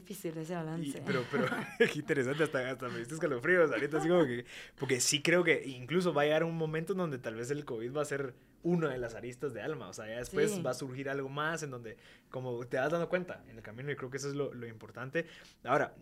difícil 0.00 0.36
ese 0.38 0.52
Y- 0.52 0.56
balance. 0.56 1.02
pero, 1.04 1.24
pero, 1.30 1.44
qué 1.78 1.98
interesante, 1.98 2.42
hasta, 2.44 2.70
hasta 2.70 2.88
me 2.88 2.98
diste 2.98 3.14
escalofríos 3.14 3.70
ahorita, 3.70 3.98
así 3.98 4.08
como 4.08 4.24
que, 4.24 4.44
porque 4.78 5.00
sí 5.00 5.22
creo 5.22 5.42
que 5.44 5.62
incluso 5.66 6.12
va 6.14 6.22
a 6.22 6.24
llegar 6.26 6.44
un 6.44 6.56
momento 6.56 6.92
en 6.92 6.98
donde 6.98 7.18
tal 7.18 7.34
vez 7.34 7.50
el 7.50 7.64
COVID 7.64 7.96
va 7.96 8.02
a 8.02 8.06
ser 8.06 8.34
una 8.62 8.90
de 8.90 8.98
las 8.98 9.14
aristas 9.14 9.54
de 9.54 9.62
Alma, 9.62 9.88
o 9.88 9.92
sea, 9.92 10.06
ya 10.08 10.18
después 10.18 10.50
Sí. 10.52 10.62
va 10.62 10.70
a 10.70 10.74
surgir 10.74 11.08
algo 11.08 11.28
más 11.28 11.62
en 11.62 11.70
donde, 11.70 11.96
como 12.30 12.64
te 12.66 12.76
vas 12.78 12.90
dando 12.90 13.08
cuenta 13.08 13.44
en 13.48 13.56
el 13.56 13.62
camino, 13.62 13.90
y 13.92 13.96
creo 13.96 14.10
que 14.10 14.16
eso 14.16 14.28
es 14.28 14.34
lo, 14.34 14.52
lo 14.54 14.66
importante. 14.66 15.26
Ahora, 15.64 15.94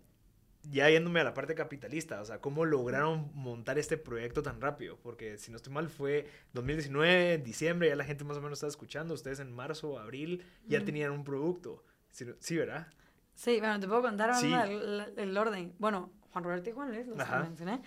ya 0.71 0.89
yéndome 0.89 1.19
a 1.19 1.23
la 1.23 1.35
parte 1.35 1.53
capitalista, 1.53 2.19
o 2.21 2.25
sea, 2.25 2.39
¿cómo 2.41 2.65
lograron 2.65 3.29
montar 3.35 3.77
este 3.77 3.97
proyecto 3.97 4.41
tan 4.41 4.59
rápido? 4.61 4.97
Porque 4.97 5.37
si 5.37 5.51
no 5.51 5.57
estoy 5.57 5.71
mal, 5.71 5.89
fue 5.89 6.27
2019, 6.53 7.33
en 7.35 7.43
diciembre, 7.43 7.87
ya 7.89 7.95
la 7.95 8.03
gente 8.03 8.23
más 8.23 8.37
o 8.37 8.41
menos 8.41 8.57
estaba 8.57 8.71
escuchando, 8.71 9.13
ustedes 9.13 9.39
en 9.39 9.53
marzo, 9.53 9.99
abril, 9.99 10.43
ya 10.67 10.79
Ujú. 10.79 10.85
tenían 10.87 11.11
un 11.11 11.23
producto. 11.23 11.83
Sí, 12.09 12.25
sí, 12.39 12.57
¿verdad? 12.57 12.87
Sí, 13.35 13.59
bueno, 13.59 13.79
te 13.79 13.87
puedo 13.87 14.01
contar 14.01 14.33
Sí. 14.35 14.51
el, 14.53 15.13
el 15.17 15.37
orden. 15.37 15.73
Bueno, 15.77 16.09
Juan 16.31 16.43
Roberto 16.43 16.69
y 16.69 16.73
Juan 16.73 16.91
Luis, 16.93 17.05
los 17.07 17.15
que 17.17 17.21
Ajá. 17.23 17.39
mencioné. 17.43 17.81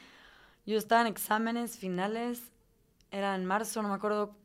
Yo 0.67 0.77
estaba 0.79 1.01
en 1.01 1.07
exámenes 1.09 1.79
finales, 1.79 2.43
era 3.11 3.35
en 3.35 3.47
marzo, 3.47 3.83
no 3.83 3.89
me 3.89 3.95
acuerdo, 3.95 4.37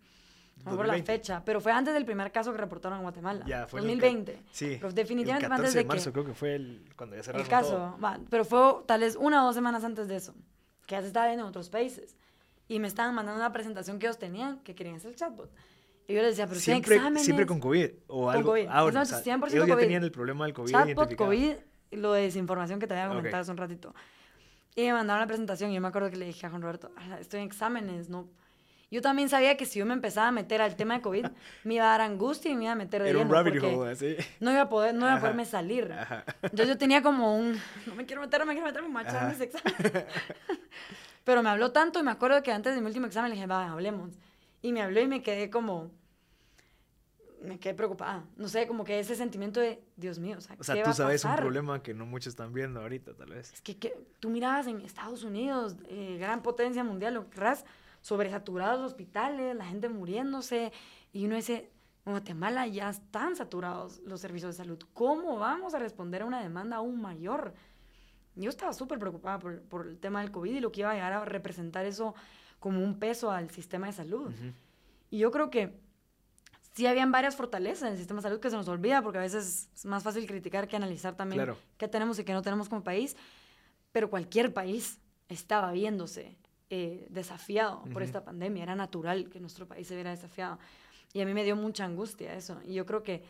no 0.57 0.63
me 0.65 0.71
acuerdo 0.71 0.83
la 0.93 0.97
2020. 0.97 1.11
fecha, 1.11 1.43
pero 1.45 1.59
fue 1.59 1.73
antes 1.73 1.93
del 1.93 2.05
primer 2.05 2.31
caso 2.31 2.51
que 2.53 2.57
reportaron 2.57 2.99
en 2.99 3.03
Guatemala. 3.03 3.43
Ya, 3.45 3.67
fue 3.67 3.81
el 3.81 3.87
2020. 3.87 4.41
Sí. 4.51 4.77
Pero 4.79 4.93
definitivamente 4.93 5.45
el 5.45 5.49
fue 5.51 5.57
14 5.57 5.61
antes 5.67 5.73
de 5.73 5.79
de 5.81 5.85
marzo 5.85 6.09
que 6.09 6.13
creo 6.13 6.25
que 6.25 6.33
fue 6.33 6.55
el, 6.55 6.89
cuando 6.95 7.15
ya 7.17 7.23
cerraron 7.23 7.45
el 7.45 7.49
caso, 7.49 7.69
todo. 7.71 7.99
va, 7.99 8.19
pero 8.29 8.45
fue 8.45 8.83
tal 8.87 9.01
vez 9.01 9.17
una 9.17 9.43
o 9.43 9.45
dos 9.47 9.55
semanas 9.55 9.83
antes 9.83 10.07
de 10.07 10.15
eso, 10.15 10.33
que 10.85 10.95
ya 10.95 11.01
se 11.01 11.07
estaba 11.07 11.25
viendo 11.27 11.43
en 11.43 11.49
otros 11.49 11.69
países. 11.69 12.15
Y 12.69 12.79
me 12.79 12.87
estaban 12.87 13.13
mandando 13.13 13.41
una 13.41 13.51
presentación 13.51 13.99
que 13.99 14.05
ellos 14.05 14.17
tenían, 14.17 14.59
que 14.59 14.73
querían 14.73 14.95
hacer 14.95 15.09
el 15.11 15.17
chatbot. 15.17 15.51
Y 16.07 16.13
yo 16.15 16.21
les 16.21 16.31
decía, 16.31 16.47
pero 16.47 16.59
Siempre, 16.59 16.95
exámenes. 16.95 17.23
siempre 17.23 17.45
con 17.45 17.59
COVID 17.59 17.89
o 18.07 18.29
algo. 18.29 18.51
COVID. 18.51 18.67
Ah, 18.69 18.83
bueno, 18.83 19.01
Es 19.01 19.11
o 19.13 19.21
sea, 19.21 19.35
100% 19.37 19.47
ellos 19.53 19.67
ya 19.67 19.73
COVID. 19.73 19.83
tenían 19.83 20.03
el 20.03 20.11
problema 20.11 20.45
del 20.45 20.53
COVID 20.53 20.71
Chatbot. 20.71 21.15
COVID, 21.15 21.53
y 21.91 21.95
lo 21.95 22.13
de 22.13 22.23
desinformación 22.23 22.79
que 22.79 22.87
te 22.87 22.93
había 22.93 23.07
comentado 23.07 23.41
hace 23.41 23.51
un 23.51 23.57
ratito. 23.57 23.93
Y 24.75 24.81
me 24.83 24.93
mandaron 24.93 25.21
la 25.21 25.27
presentación 25.27 25.71
y 25.71 25.75
yo 25.75 25.81
me 25.81 25.87
acuerdo 25.87 26.09
que 26.09 26.17
le 26.17 26.25
dije 26.25 26.45
a 26.45 26.49
Juan 26.49 26.61
Roberto, 26.61 26.91
"Ala, 26.97 27.19
estoy 27.19 27.39
en 27.41 27.45
exámenes, 27.47 28.09
¿no? 28.09 28.27
Yo 28.91 29.01
también 29.01 29.27
sabía 29.29 29.55
que 29.57 29.65
si 29.65 29.79
yo 29.79 29.85
me 29.87 29.93
empezaba 29.93 30.27
a 30.27 30.31
meter 30.31 30.61
al 30.61 30.75
tema 30.75 30.95
de 30.95 31.01
COVID, 31.01 31.25
me 31.63 31.75
iba 31.75 31.85
a 31.85 31.89
dar 31.97 32.01
angustia 32.01 32.51
y 32.51 32.55
me 32.55 32.63
iba 32.65 32.73
a 32.73 32.75
meter 32.75 33.01
de 33.01 33.09
Era 33.09 33.19
un 33.19 33.25
lleno, 33.25 33.33
rabbit 33.35 33.53
porque 33.59 33.75
hole, 33.75 33.91
así. 33.91 34.15
no 34.39 34.51
iba 34.51 34.61
a 34.61 34.69
poder, 34.69 34.93
no 34.93 35.05
iba 35.05 35.15
a 35.15 35.19
poderme 35.19 35.45
salir. 35.45 35.91
Ajá. 35.91 36.23
Entonces 36.41 36.67
yo 36.67 36.77
tenía 36.77 37.01
como 37.01 37.35
un, 37.37 37.59
no 37.87 37.95
me 37.95 38.05
quiero 38.05 38.21
meter, 38.21 38.39
no 38.41 38.45
me 38.45 38.53
quiero 38.53 38.67
meter, 38.67 38.81
me 38.83 38.89
voy 38.89 39.03
a 39.07 39.27
mis 39.29 39.39
exámenes. 39.41 40.05
Pero 41.23 41.41
me 41.41 41.49
habló 41.49 41.71
tanto 41.71 41.99
y 41.99 42.03
me 42.03 42.11
acuerdo 42.11 42.43
que 42.43 42.51
antes 42.51 42.75
de 42.75 42.81
mi 42.81 42.87
último 42.87 43.05
examen 43.07 43.29
le 43.29 43.35
dije, 43.35 43.47
va, 43.47 43.71
hablemos. 43.71 44.11
Y 44.63 44.71
me 44.71 44.81
habló 44.81 45.01
y 45.01 45.07
me 45.07 45.21
quedé 45.21 45.49
como, 45.51 45.91
me 47.41 47.59
quedé 47.59 47.73
preocupada. 47.73 48.23
No 48.37 48.47
sé, 48.47 48.65
como 48.65 48.85
que 48.85 48.97
ese 48.99 49.15
sentimiento 49.15 49.59
de, 49.59 49.83
Dios 49.97 50.17
mío, 50.17 50.37
o 50.37 50.41
sea, 50.41 50.55
O 50.57 50.63
sea, 50.63 50.75
¿qué 50.75 50.81
tú 50.81 50.87
va 50.87 50.91
a 50.91 50.95
sabes 50.95 51.23
un 51.25 51.31
pasar? 51.31 51.43
problema 51.43 51.83
que 51.83 51.93
no 51.93 52.05
muchos 52.05 52.27
están 52.27 52.53
viendo 52.53 52.79
ahorita, 52.79 53.13
tal 53.13 53.29
vez. 53.29 53.53
Es 53.53 53.61
que, 53.61 53.77
que 53.77 53.93
tú 54.19 54.29
mirabas 54.29 54.65
en 54.67 54.79
Estados 54.79 55.23
Unidos, 55.23 55.75
eh, 55.89 56.17
gran 56.17 56.41
potencia 56.41 56.83
mundial, 56.83 57.13
lo 57.13 57.25
que 57.25 57.31
querrás, 57.31 57.65
sobresaturados 58.01 58.79
los 58.79 58.91
hospitales, 58.91 59.55
la 59.55 59.65
gente 59.65 59.89
muriéndose, 59.89 60.71
y 61.11 61.25
uno 61.25 61.35
dice, 61.35 61.69
en 62.05 62.13
Guatemala 62.13 62.65
ya 62.67 62.89
están 62.89 63.35
saturados 63.35 63.99
los 64.05 64.21
servicios 64.21 64.55
de 64.55 64.63
salud. 64.63 64.79
¿Cómo 64.93 65.37
vamos 65.37 65.73
a 65.73 65.79
responder 65.79 66.21
a 66.21 66.25
una 66.25 66.41
demanda 66.41 66.77
aún 66.77 67.01
mayor? 67.01 67.53
Yo 68.35 68.49
estaba 68.49 68.71
súper 68.71 68.97
preocupada 68.97 69.39
por, 69.39 69.61
por 69.63 69.87
el 69.87 69.99
tema 69.99 70.21
del 70.21 70.31
COVID 70.31 70.55
y 70.55 70.59
lo 70.61 70.71
que 70.71 70.81
iba 70.81 70.91
a 70.91 70.93
llegar 70.93 71.13
a 71.13 71.25
representar 71.25 71.85
eso 71.85 72.15
como 72.63 72.81
un 72.81 72.97
peso 72.97 73.29
al 73.29 73.49
sistema 73.49 73.87
de 73.87 73.91
salud. 73.93 74.27
Ujú. 74.29 74.53
Y 75.11 75.17
yo 75.17 75.31
creo 75.31 75.49
que 75.49 75.73
sí 76.73 76.87
habían 76.87 77.11
varias 77.11 77.35
fortalezas 77.35 77.83
en 77.83 77.89
el 77.89 77.97
sistema 77.97 78.19
de 78.21 78.29
salud 78.29 78.39
que 78.39 78.49
se 78.49 78.55
nos 78.55 78.69
olvida, 78.69 79.01
porque 79.01 79.17
a 79.17 79.21
veces 79.21 79.67
es 79.75 79.85
más 79.85 80.01
fácil 80.01 80.25
criticar 80.25 80.69
que 80.69 80.77
analizar 80.77 81.13
también 81.17 81.39
Claro. 81.39 81.57
qué 81.77 81.89
tenemos 81.89 82.17
y 82.19 82.23
qué 82.23 82.31
no 82.31 82.41
tenemos 82.41 82.69
como 82.69 82.81
país. 82.81 83.17
Pero 83.91 84.09
cualquier 84.09 84.53
país 84.53 84.97
estaba 85.27 85.73
viéndose 85.73 86.37
eh, 86.69 87.05
desafiado 87.09 87.81
por 87.83 87.97
Ujú. 87.97 88.03
esta 88.05 88.23
pandemia. 88.23 88.63
Era 88.63 88.75
natural 88.75 89.29
que 89.29 89.41
nuestro 89.41 89.67
país 89.67 89.85
se 89.85 89.95
viera 89.95 90.11
desafiado. 90.11 90.57
Y 91.11 91.19
a 91.19 91.25
mí 91.25 91.33
me 91.33 91.43
dio 91.43 91.57
mucha 91.57 91.83
angustia 91.83 92.33
eso. 92.33 92.61
Y 92.65 92.73
yo 92.75 92.85
creo 92.85 93.03
que 93.03 93.23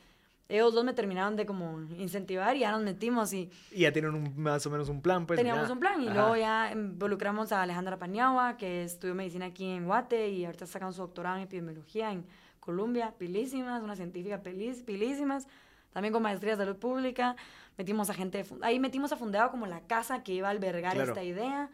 ellos 0.50 0.74
dos 0.74 0.84
me 0.84 0.94
terminaron 0.94 1.36
de 1.36 1.46
como 1.46 1.82
incentivar 1.98 2.56
y 2.56 2.60
ya 2.60 2.72
nos 2.72 2.82
metimos 2.82 3.32
y 3.34 3.50
Y 3.72 3.80
ya 3.82 3.92
tienen 3.94 4.14
un- 4.14 4.38
más 4.38 4.66
o 4.66 4.70
menos 4.70 4.90
un 4.90 5.02
plan, 5.02 5.26
pues. 5.26 5.38
teníamos 5.38 5.64
mira. 5.64 5.74
un 5.74 5.80
plan 5.80 6.02
y 6.02 6.08
Ajá. 6.08 6.16
luego 6.16 6.36
ya 6.36 6.72
involucramos 6.72 7.52
a 7.52 7.62
Alejandra 7.64 7.98
Paniagua, 7.98 8.58
que 8.58 8.84
estudió 8.84 9.16
medicina 9.16 9.46
aquí 9.48 9.66
en 9.66 9.86
Guate 9.86 10.30
y 10.30 10.46
ahorita 10.46 10.66
está 10.66 10.74
sacando 10.74 10.94
su 10.94 11.02
doctorado 11.02 11.38
en 11.38 11.44
epidemiología 11.44 12.12
en 12.12 12.26
Colombia, 12.60 13.14
pilísimas, 13.18 13.82
una 13.84 13.96
científica 13.96 14.42
pilísimas, 14.42 15.48
también 15.92 16.14
con 16.14 16.22
maestría 16.24 16.56
de 16.56 16.64
salud 16.66 16.78
pública. 16.78 17.36
Metimos 17.78 18.10
a 18.10 18.14
gente, 18.14 18.44
de 18.44 18.50
ahí 18.62 18.80
metimos 18.80 19.12
a 19.12 19.18
Fundeo 19.18 19.50
como 19.50 19.66
la 19.66 19.82
casa 19.82 20.24
que 20.24 20.34
iba 20.34 20.48
a 20.48 20.52
albergar 20.52 20.94
Claro. 20.94 21.12
esta 21.12 21.24
idea, 21.24 21.70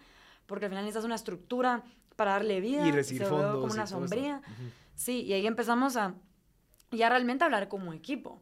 porque 0.45 0.65
al 0.65 0.71
final 0.71 0.85
necesitas 0.85 1.05
una 1.05 1.15
estructura 1.15 1.83
para 2.15 2.31
darle 2.31 2.59
vida. 2.61 2.87
Y 2.87 2.91
recibir 2.91 3.23
se 3.23 3.29
fondos. 3.29 3.59
como 3.59 3.73
una 3.73 3.85
sombría. 3.87 4.37
Ujú. 4.37 4.69
Sí, 4.95 5.21
y 5.23 5.33
ahí 5.33 5.45
empezamos 5.47 5.95
a 5.95 6.15
ya 6.91 7.09
realmente 7.09 7.43
hablar 7.43 7.67
como 7.67 7.93
equipo. 7.93 8.41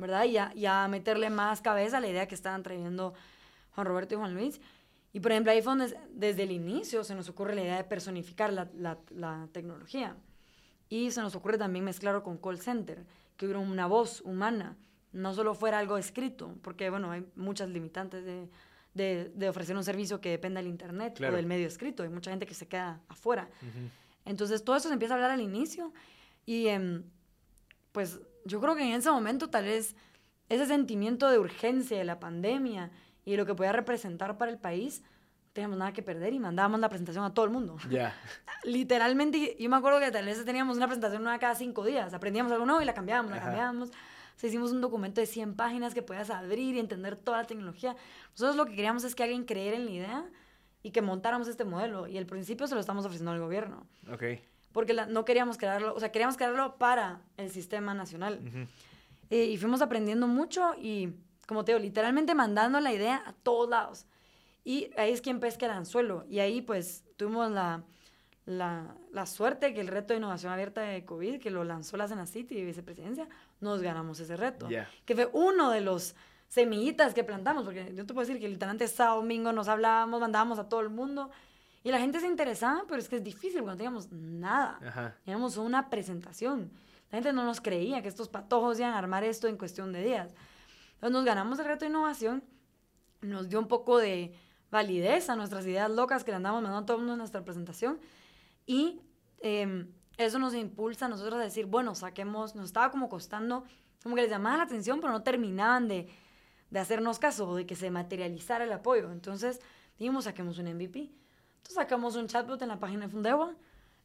¿Verdad? 0.00 0.24
Y 0.24 0.36
a, 0.38 0.52
y 0.54 0.66
a 0.66 0.88
meterle 0.88 1.30
más 1.30 1.60
cabeza 1.60 1.98
a 1.98 2.00
la 2.00 2.08
idea 2.08 2.26
que 2.26 2.34
estaban 2.34 2.62
trayendo 2.62 3.14
Juan 3.74 3.86
Roberto 3.86 4.14
y 4.14 4.18
Juan 4.18 4.34
Luis. 4.34 4.60
Y 5.12 5.20
por 5.20 5.32
ejemplo, 5.32 5.52
ahí 5.52 5.60
fue 5.62 5.76
donde 5.76 5.96
desde 6.12 6.42
el 6.44 6.52
inicio 6.52 7.04
se 7.04 7.14
nos 7.14 7.28
ocurre 7.28 7.54
la 7.54 7.62
idea 7.62 7.76
de 7.76 7.84
personificar 7.84 8.52
la, 8.52 8.68
la, 8.74 8.98
la 9.10 9.48
tecnología. 9.52 10.16
Y 10.88 11.10
se 11.10 11.20
nos 11.20 11.34
ocurre 11.36 11.58
también 11.58 11.84
mezclarlo 11.84 12.22
con 12.22 12.38
call 12.38 12.58
center, 12.58 13.04
que 13.36 13.46
hubiera 13.46 13.60
una 13.60 13.86
voz 13.86 14.20
humana, 14.22 14.76
no 15.12 15.34
solo 15.34 15.54
fuera 15.54 15.78
algo 15.78 15.98
escrito, 15.98 16.54
porque 16.62 16.90
bueno, 16.90 17.10
hay 17.10 17.24
muchas 17.36 17.68
limitantes 17.68 18.24
de, 18.24 18.48
de, 18.94 19.30
de 19.34 19.48
ofrecer 19.48 19.76
un 19.76 19.84
servicio 19.84 20.20
que 20.20 20.30
dependa 20.30 20.60
del 20.60 20.68
internet 20.68 21.14
Claro. 21.16 21.34
o 21.34 21.36
del 21.36 21.46
medio 21.46 21.66
escrito. 21.66 22.02
Hay 22.02 22.08
mucha 22.08 22.30
gente 22.30 22.46
que 22.46 22.54
se 22.54 22.66
queda 22.68 23.00
afuera. 23.08 23.48
Entonces 24.24 24.62
todo 24.64 24.76
eso 24.76 24.88
se 24.88 24.92
empieza 24.94 25.14
a 25.14 25.16
hablar 25.16 25.30
al 25.32 25.40
inicio 25.40 25.92
y 26.46 26.66
em, 26.68 27.02
pues 27.92 28.20
yo 28.44 28.60
creo 28.60 28.74
que 28.74 28.82
en 28.82 28.92
ese 28.92 29.10
momento 29.10 29.50
tal 29.50 29.64
vez 29.64 29.94
ese 30.48 30.66
sentimiento 30.66 31.28
de 31.30 31.38
urgencia 31.38 31.96
de 31.98 32.04
la 32.04 32.18
pandemia 32.20 32.90
y 33.24 33.36
lo 33.36 33.46
que 33.46 33.54
podía 33.54 33.72
representar 33.72 34.36
para 34.38 34.50
el 34.50 34.58
país, 34.58 35.02
no 35.02 35.52
teníamos 35.52 35.78
nada 35.78 35.92
que 35.92 36.02
perder 36.02 36.32
y 36.32 36.38
mandábamos 36.38 36.80
la 36.80 36.88
presentación 36.88 37.24
a 37.24 37.34
todo 37.34 37.44
el 37.44 37.50
mundo. 37.50 37.76
Ya. 37.88 38.14
Literalmente, 38.64 39.56
yo 39.58 39.68
me 39.70 39.76
acuerdo 39.76 40.00
que 40.00 40.10
tal 40.10 40.24
vez 40.24 40.44
teníamos 40.44 40.76
una 40.76 40.86
presentación 40.86 41.22
nueva 41.22 41.38
cada 41.38 41.54
cinco 41.54 41.84
días, 41.84 42.14
aprendíamos 42.14 42.52
algo 42.52 42.66
nuevo 42.66 42.80
y 42.80 42.84
la 42.84 42.94
cambiábamos, 42.94 43.30
la 43.30 43.36
Ajá. 43.38 43.46
cambiábamos. 43.46 43.90
O 43.90 43.92
sea, 44.40 44.48
hicimos 44.48 44.72
un 44.72 44.80
documento 44.80 45.20
de 45.20 45.26
100 45.26 45.54
páginas 45.54 45.92
que 45.92 46.02
podías 46.02 46.30
abrir 46.30 46.74
y 46.74 46.78
entender 46.78 47.16
toda 47.16 47.38
la 47.38 47.46
tecnología. 47.46 47.94
Nosotros 48.32 48.56
lo 48.56 48.64
que 48.64 48.74
queríamos 48.74 49.04
es 49.04 49.14
que 49.14 49.22
alguien 49.22 49.44
creyera 49.44 49.76
en 49.76 49.84
la 49.84 49.90
idea 49.90 50.24
y 50.82 50.92
que 50.92 51.02
montáramos 51.02 51.46
este 51.46 51.64
modelo. 51.64 52.06
Y 52.06 52.16
al 52.16 52.24
principio 52.26 52.66
se 52.66 52.74
lo 52.74 52.80
estamos 52.80 53.04
ofreciendo 53.04 53.32
al 53.32 53.40
gobierno 53.40 53.86
Ok. 54.10 54.22
Porque 54.72 54.92
la- 54.92 55.06
no 55.06 55.24
queríamos 55.24 55.56
crearlo, 55.58 55.94
o 55.94 56.00
sea, 56.00 56.12
queríamos 56.12 56.36
crearlo 56.36 56.76
para 56.76 57.20
el 57.36 57.50
sistema 57.50 57.94
nacional. 57.94 58.40
Ujú. 58.46 58.66
Eh, 59.30 59.44
y 59.46 59.56
fuimos 59.58 59.80
aprendiendo 59.82 60.26
mucho 60.26 60.74
y, 60.80 61.14
como 61.46 61.64
te 61.64 61.72
digo, 61.72 61.82
literalmente 61.82 62.34
mandando 62.34 62.80
la 62.80 62.92
idea 62.92 63.22
a 63.26 63.32
todos 63.32 63.68
lados. 63.68 64.06
Y 64.64 64.90
ahí 64.96 65.12
es 65.12 65.20
quien 65.20 65.40
pesca 65.40 65.66
el 65.66 65.72
anzuelo. 65.72 66.24
Y 66.28 66.40
ahí, 66.40 66.60
pues, 66.62 67.04
tuvimos 67.16 67.50
la, 67.50 67.82
la, 68.46 68.94
la 69.12 69.26
suerte 69.26 69.72
que 69.72 69.80
el 69.80 69.86
reto 69.88 70.12
de 70.12 70.18
innovación 70.18 70.52
abierta 70.52 70.80
de 70.82 71.04
COVID, 71.04 71.40
que 71.40 71.50
lo 71.50 71.64
lanzó 71.64 71.96
la 71.96 72.08
Senacity 72.08 72.58
y 72.58 72.64
vicepresidencia, 72.64 73.28
nos 73.60 73.80
ganamos 73.82 74.20
ese 74.20 74.36
reto. 74.36 74.68
Ya. 74.68 74.88
Que 75.04 75.14
fue 75.14 75.30
uno 75.32 75.70
de 75.70 75.80
los 75.80 76.14
semillitas 76.48 77.14
que 77.14 77.22
plantamos, 77.24 77.64
porque 77.64 77.92
yo 77.94 78.04
te 78.04 78.12
puedo 78.12 78.26
decir 78.26 78.40
que 78.40 78.48
literalmente 78.48 78.88
sábado, 78.88 79.18
domingo 79.20 79.52
nos 79.52 79.68
hablábamos, 79.68 80.20
mandábamos 80.20 80.58
a 80.58 80.68
todo 80.68 80.80
el 80.80 80.88
mundo. 80.90 81.30
Y 81.82 81.90
la 81.90 81.98
gente 81.98 82.20
se 82.20 82.26
interesaba, 82.26 82.84
pero 82.86 83.00
es 83.00 83.08
que 83.08 83.16
es 83.16 83.24
difícil 83.24 83.62
cuando 83.62 83.78
teníamos 83.78 84.10
nada. 84.12 84.78
Ajá. 84.86 85.16
Teníamos 85.24 85.56
una 85.56 85.88
presentación. 85.88 86.70
La 87.10 87.16
gente 87.16 87.32
no 87.32 87.44
nos 87.44 87.60
creía 87.60 88.02
que 88.02 88.08
estos 88.08 88.28
patojos 88.28 88.78
iban 88.78 88.92
a 88.92 88.98
armar 88.98 89.24
esto 89.24 89.48
en 89.48 89.56
cuestión 89.56 89.92
de 89.92 90.02
días. 90.02 90.34
Entonces 90.94 91.12
nos 91.12 91.24
ganamos 91.24 91.58
el 91.58 91.64
reto 91.64 91.84
de 91.84 91.90
innovación, 91.90 92.44
nos 93.22 93.48
dio 93.48 93.58
un 93.58 93.68
poco 93.68 93.98
de 93.98 94.34
validez 94.70 95.30
a 95.30 95.36
nuestras 95.36 95.64
ideas 95.66 95.90
locas 95.90 96.22
que 96.24 96.30
le 96.30 96.36
andamos 96.36 96.62
mandando 96.62 96.82
a 96.82 96.86
todo 96.86 96.96
el 96.98 97.00
mundo 97.00 97.14
en 97.14 97.18
nuestra 97.18 97.44
presentación 97.44 97.98
y 98.66 99.00
eh, 99.40 99.86
eso 100.16 100.38
nos 100.38 100.54
impulsa 100.54 101.06
a 101.06 101.08
nosotros 101.08 101.40
a 101.40 101.42
decir, 101.42 101.66
bueno, 101.66 101.94
saquemos, 101.94 102.54
nos 102.54 102.66
estaba 102.66 102.90
como 102.90 103.08
costando, 103.08 103.64
como 104.02 104.14
que 104.14 104.22
les 104.22 104.30
llamaba 104.30 104.58
la 104.58 104.62
atención, 104.64 105.00
pero 105.00 105.12
no 105.12 105.22
terminaban 105.22 105.88
de, 105.88 106.08
de 106.70 106.78
hacernos 106.78 107.18
caso 107.18 107.48
o 107.48 107.56
de 107.56 107.66
que 107.66 107.74
se 107.74 107.90
materializara 107.90 108.64
el 108.64 108.72
apoyo. 108.72 109.10
Entonces 109.10 109.60
dijimos, 109.98 110.24
saquemos 110.24 110.58
un 110.58 110.66
MVP. 110.74 111.10
Entonces 111.60 111.76
sacamos 111.76 112.16
un 112.16 112.26
chatbot 112.26 112.60
en 112.62 112.68
la 112.68 112.80
página 112.80 113.06
de 113.06 113.12
Fundewa, 113.12 113.54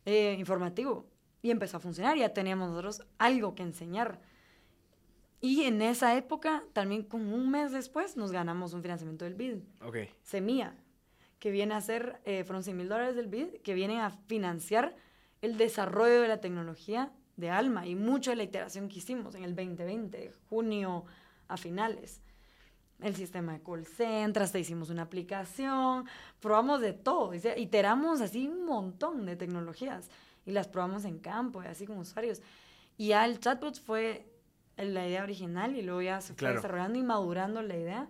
eh, 0.06 0.36
informativo, 0.38 1.08
y 1.42 1.52
empezó 1.52 1.78
a 1.78 1.80
funcionar. 1.80 2.18
Ya 2.18 2.34
teníamos 2.34 2.70
nosotros 2.70 3.02
algo 3.18 3.56
que 3.56 3.64
enseñar. 3.64 4.20
Y 5.42 5.64
en 5.64 5.82
esa 5.82 6.16
época, 6.16 6.64
también 6.74 7.04
como 7.04 7.36
un 7.36 7.50
mes 7.52 7.72
después, 7.72 8.18
nos 8.18 8.32
ganamos 8.32 8.74
un 8.74 8.82
financiamiento 8.82 9.26
del 9.26 9.36
BID, 9.36 9.58
Ok. 9.84 9.98
Semilla, 10.24 10.76
que 11.40 11.52
viene 11.52 11.76
a 11.76 11.82
ser, 11.82 12.20
eh, 12.26 12.44
fueron 12.44 12.64
100 12.64 12.78
mil 12.78 12.90
dólares 12.90 13.16
del 13.16 13.28
BID, 13.28 13.62
que 13.62 13.74
vienen 13.74 14.00
a 14.00 14.10
financiar 14.10 14.96
el 15.42 15.58
desarrollo 15.58 16.22
de 16.22 16.28
la 16.28 16.42
tecnología 16.42 17.12
de 17.38 17.50
Alma 17.50 17.86
y 17.86 17.96
mucho 17.96 18.32
de 18.32 18.38
la 18.38 18.44
iteración 18.44 18.90
que 18.90 19.00
hicimos 19.00 19.36
en 19.36 19.44
el 19.44 19.56
2020, 19.56 20.32
junio 20.50 21.06
a 21.48 21.58
finales. 21.58 22.22
El 23.02 23.16
sistema 23.16 23.54
de 23.54 23.62
call 23.62 23.86
center, 23.86 24.44
hasta 24.44 24.58
hicimos 24.58 24.90
una 24.90 25.02
aplicación, 25.04 26.06
probamos 26.40 26.80
de 26.82 26.94
todo, 26.94 27.32
iteramos 27.34 28.22
así 28.22 28.48
un 28.48 28.66
montón 28.66 29.26
de 29.26 29.36
tecnologías 29.36 30.10
y 30.46 30.52
las 30.52 30.68
probamos 30.68 31.04
en 31.06 31.20
campo 31.20 31.60
así 31.62 31.86
con 31.86 31.98
usuarios. 31.98 32.42
Y 32.98 33.08
ya 33.10 33.26
el 33.26 33.40
chatbot 33.40 33.80
fue 33.82 34.26
la 34.78 35.06
idea 35.08 35.24
original 35.24 35.76
y 35.76 35.82
luego 35.82 36.02
ya 36.02 36.22
se 36.22 36.30
fue 36.30 36.38
Claro. 36.38 36.56
desarrollando 36.56 36.98
y 36.98 37.04
madurando 37.04 37.62
la 37.62 37.76
idea. 37.76 38.08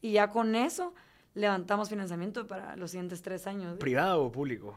Y 0.00 0.12
ya 0.12 0.30
con 0.30 0.54
eso 0.56 0.94
levantamos 1.34 1.88
financiamiento 1.88 2.46
para 2.46 2.74
los 2.76 2.90
siguientes 2.90 3.22
tres 3.22 3.46
años. 3.46 3.78
¿Privado 3.78 4.24
o 4.24 4.32
público? 4.32 4.76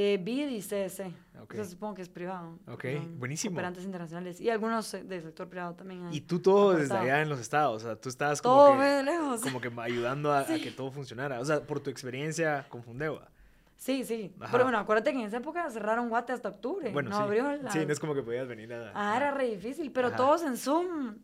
Eh, 0.00 0.16
BID 0.22 0.50
y 0.50 0.60
CS. 0.62 1.00
Ok. 1.42 1.54
Eso 1.54 1.64
supongo 1.64 1.94
que 1.94 2.02
es 2.02 2.08
privado. 2.08 2.56
Ok, 2.68 2.84
buenísimo. 3.16 3.56
Operantes 3.56 3.84
internacionales. 3.84 4.40
Y 4.40 4.48
algunos 4.48 4.92
del 4.92 5.22
sector 5.22 5.48
privado 5.48 5.74
también. 5.74 6.06
Y 6.12 6.20
tú 6.20 6.38
todo 6.38 6.74
desde 6.74 6.96
allá 6.96 7.20
en 7.20 7.28
los 7.28 7.40
estados, 7.40 7.82
o 7.82 7.86
sea, 7.86 7.96
tú 7.96 8.08
estabas 8.08 8.40
como 8.40 8.54
Todo 8.54 8.78
que, 8.78 9.02
lejos. 9.02 9.40
como 9.40 9.60
que 9.60 9.72
ayudando 9.78 10.30
a, 10.32 10.42
a 10.42 10.44
que 10.62 10.70
todo 10.70 10.92
funcionara, 10.92 11.40
o 11.40 11.44
sea, 11.44 11.62
por 11.62 11.80
tu 11.80 11.90
experiencia 11.90 12.64
con 12.68 12.84
Fundewa. 12.84 13.28
Sí, 13.74 14.04
sí. 14.04 14.32
Ajá. 14.38 14.52
Pero 14.52 14.64
bueno, 14.66 14.78
acuérdate 14.78 15.10
que 15.10 15.18
en 15.18 15.26
esa 15.26 15.38
época 15.38 15.68
cerraron 15.68 16.08
Guate 16.08 16.32
hasta 16.32 16.50
octubre. 16.50 16.92
Bueno, 16.92 17.10
no 17.10 17.16
sí. 17.16 17.22
abrió 17.22 17.56
la... 17.56 17.72
Sí, 17.72 17.84
no 17.84 17.92
es 17.92 17.98
como 17.98 18.14
que 18.14 18.22
podías 18.22 18.46
venir 18.46 18.72
a... 18.72 18.92
Ah, 18.94 19.16
era 19.16 19.32
re 19.32 19.48
difícil, 19.50 19.90
pero 19.90 20.08
Ajá. 20.08 20.16
todos 20.16 20.44
en 20.44 20.56
Zoom. 20.56 21.16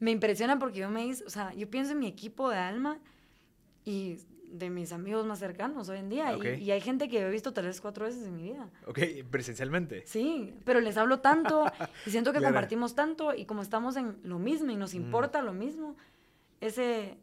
Me 0.00 0.10
impresiona 0.10 0.58
porque 0.58 0.80
yo 0.80 0.90
me 0.90 1.06
hice, 1.06 1.24
o 1.24 1.30
sea, 1.30 1.54
yo 1.54 1.70
pienso 1.70 1.92
en 1.92 2.00
mi 2.00 2.08
equipo 2.08 2.50
de 2.50 2.58
alma 2.58 2.98
y 3.86 4.18
de 4.52 4.70
mis 4.70 4.92
amigos 4.92 5.26
más 5.26 5.38
cercanos 5.38 5.88
hoy 5.88 5.98
en 5.98 6.08
día. 6.10 6.32
y- 6.60 6.70
hay 6.70 6.80
gente 6.80 7.08
que 7.08 7.20
he 7.20 7.30
visto 7.30 7.52
vez 7.66 7.80
cuatro 7.80 8.04
veces 8.04 8.26
en 8.26 8.36
mi 8.36 8.42
vida. 8.44 8.68
Ok, 8.86 8.98
presencialmente. 9.30 10.04
Sí, 10.06 10.54
pero 10.64 10.80
les 10.80 10.96
hablo 10.96 11.20
tanto 11.20 11.64
y 12.06 12.10
siento 12.10 12.32
que 12.32 12.38
Claro. 12.42 12.52
compartimos 12.54 12.94
tanto 12.94 13.34
y 13.34 13.44
como 13.46 13.62
estamos 13.62 13.96
en 13.96 14.16
lo 14.24 14.38
mismo 14.38 14.70
y 14.70 14.76
nos 14.76 14.94
Mm. 14.94 14.98
importa 14.98 15.42
lo 15.42 15.52
mismo, 15.52 15.96
ese, 16.60 17.16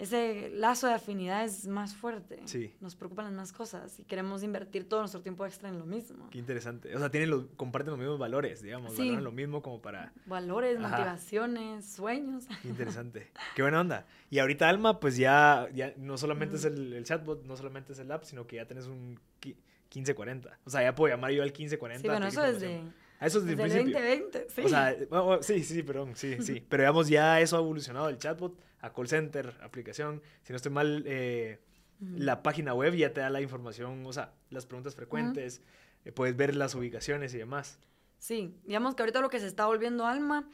ese 0.00 0.50
lazo 0.54 0.86
de 0.86 0.94
afinidad 0.94 1.44
es 1.44 1.66
más 1.68 1.94
fuerte. 1.94 2.40
Sí. 2.46 2.74
Nos 2.80 2.96
preocupan 2.96 3.26
las 3.26 3.34
más 3.34 3.52
cosas 3.52 4.00
y 4.00 4.04
queremos 4.04 4.42
invertir 4.42 4.88
todo 4.88 5.00
nuestro 5.00 5.20
tiempo 5.20 5.44
extra 5.46 5.68
en 5.68 5.78
lo 5.78 5.84
mismo. 5.86 6.28
Qué 6.30 6.38
interesante. 6.38 6.94
O 6.96 6.98
sea, 6.98 7.10
tienen 7.10 7.30
los, 7.30 7.44
comparten 7.56 7.90
los 7.90 7.98
mismos 7.98 8.18
valores, 8.18 8.62
digamos, 8.62 8.92
Sí. 8.94 9.02
valoran 9.02 9.24
lo 9.24 9.32
mismo 9.32 9.62
como 9.62 9.80
para... 9.82 10.12
Valores, 10.26 10.78
Ajá. 10.78 10.88
motivaciones, 10.88 11.84
sueños. 11.84 12.46
Qué 12.62 12.68
interesante. 12.68 13.30
Qué 13.54 13.62
buena 13.62 13.80
onda. 13.80 14.06
Y 14.30 14.38
ahorita 14.38 14.68
Alma, 14.68 15.00
pues 15.00 15.16
ya, 15.16 15.68
ya 15.74 15.92
no 15.96 16.16
solamente 16.18 16.56
es 16.56 16.64
el, 16.64 16.92
el 16.94 17.04
chatbot, 17.04 17.44
no 17.44 17.56
solamente 17.56 17.92
es 17.92 17.98
el 17.98 18.10
app, 18.10 18.24
sino 18.24 18.46
que 18.46 18.56
ya 18.56 18.66
tenés 18.66 18.86
un 18.86 19.16
qui- 19.40 19.56
1540. 19.94 20.58
O 20.64 20.70
sea, 20.70 20.82
ya 20.82 20.94
puedo 20.94 21.12
llamar 21.14 21.32
yo 21.32 21.42
al 21.42 21.48
1540. 21.50 22.00
Sí, 22.02 22.08
bueno, 22.08 22.24
a 22.26 22.28
eso 22.28 22.42
desde, 22.42 22.70
información. 22.72 22.94
Ah, 23.18 23.26
eso 23.26 23.40
desde, 23.40 23.56
desde 23.62 23.80
el 23.80 23.86
el 23.88 23.92
principio. 23.92 24.08
2020. 24.08 24.46
Sí. 24.54 24.60
O 24.64 24.68
sea, 24.70 24.96
bueno, 25.10 25.24
bueno, 25.26 25.42
sí, 25.42 25.62
sí, 25.62 25.74
sí, 25.74 25.82
perdón, 25.82 26.16
sí, 26.16 26.36
sí. 26.40 26.64
Pero 26.68 26.84
digamos, 26.84 27.08
ya 27.08 27.38
eso 27.40 27.56
ha 27.56 27.60
evolucionado 27.60 28.06
del 28.06 28.16
chatbot 28.16 28.58
a 28.80 28.92
call 28.92 29.08
center, 29.08 29.56
aplicación. 29.62 30.22
Si 30.42 30.52
no 30.52 30.56
estoy 30.56 30.72
mal, 30.72 31.02
eh, 31.06 31.60
la 32.00 32.42
página 32.42 32.72
web 32.74 32.94
ya 32.94 33.12
te 33.12 33.20
da 33.20 33.28
la 33.30 33.40
información, 33.42 34.04
o 34.06 34.12
sea, 34.12 34.32
las 34.48 34.64
preguntas 34.66 34.94
frecuentes, 34.94 35.62
eh, 36.04 36.12
puedes 36.12 36.34
ver 36.36 36.56
las 36.56 36.74
ubicaciones 36.74 37.34
y 37.34 37.38
demás. 37.38 37.78
Sí, 38.18 38.54
digamos 38.64 38.94
que 38.94 39.02
ahorita 39.02 39.20
lo 39.20 39.28
que 39.30 39.38
se 39.40 39.46
está 39.46 39.66
volviendo 39.66 40.06
Alma, 40.06 40.48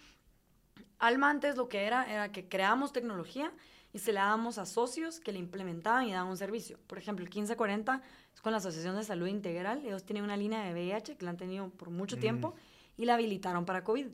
Alma 0.98 1.30
antes 1.30 1.56
lo 1.56 1.68
que 1.68 1.84
era 1.84 2.10
era 2.10 2.32
que 2.32 2.48
creábamos 2.48 2.92
tecnología 2.92 3.52
y 3.92 3.98
se 3.98 4.12
la 4.12 4.22
dábamos 4.24 4.58
a 4.58 4.66
socios 4.66 5.20
que 5.20 5.32
la 5.32 5.38
implementaban 5.38 6.06
y 6.06 6.12
daban 6.12 6.28
un 6.28 6.36
servicio. 6.36 6.78
Por 6.86 6.98
ejemplo, 6.98 7.22
el 7.24 7.28
1540 7.30 8.02
es 8.34 8.40
con 8.40 8.52
la 8.52 8.58
Asociación 8.58 8.96
de 8.96 9.04
Salud 9.04 9.26
Integral, 9.26 9.84
ellos 9.84 10.04
tienen 10.04 10.24
una 10.24 10.36
línea 10.36 10.64
de 10.64 10.72
VIH 10.72 11.16
que 11.16 11.24
la 11.24 11.30
han 11.30 11.36
tenido 11.36 11.70
por 11.70 11.90
mucho 11.90 12.16
Mm. 12.16 12.20
tiempo 12.20 12.54
y 12.96 13.04
la 13.04 13.14
habilitaron 13.14 13.64
para 13.66 13.84
COVID. 13.84 14.06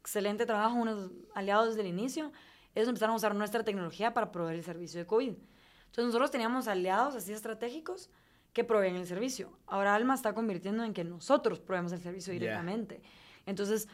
Excelente 0.00 0.44
trabajo, 0.44 0.76
unos 0.76 1.10
aliados 1.34 1.68
desde 1.68 1.80
el 1.80 1.86
inicio. 1.86 2.30
Ellos 2.74 2.88
empezaron 2.88 3.14
a 3.14 3.16
usar 3.16 3.34
nuestra 3.34 3.64
tecnología 3.64 4.14
para 4.14 4.32
proveer 4.32 4.58
el 4.58 4.64
servicio 4.64 5.00
de 5.00 5.06
COVID. 5.06 5.34
Entonces 5.86 6.06
nosotros 6.06 6.30
teníamos 6.30 6.66
aliados 6.66 7.14
así 7.14 7.32
estratégicos 7.32 8.10
que 8.52 8.64
proveen 8.64 8.96
el 8.96 9.06
servicio. 9.06 9.52
Ahora 9.66 9.94
Alma 9.94 10.14
está 10.14 10.32
convirtiendo 10.32 10.84
en 10.84 10.92
que 10.92 11.04
nosotros 11.04 11.60
proveemos 11.60 11.92
el 11.92 12.00
servicio 12.00 12.32
directamente. 12.32 13.02
Entonces, 13.46 13.88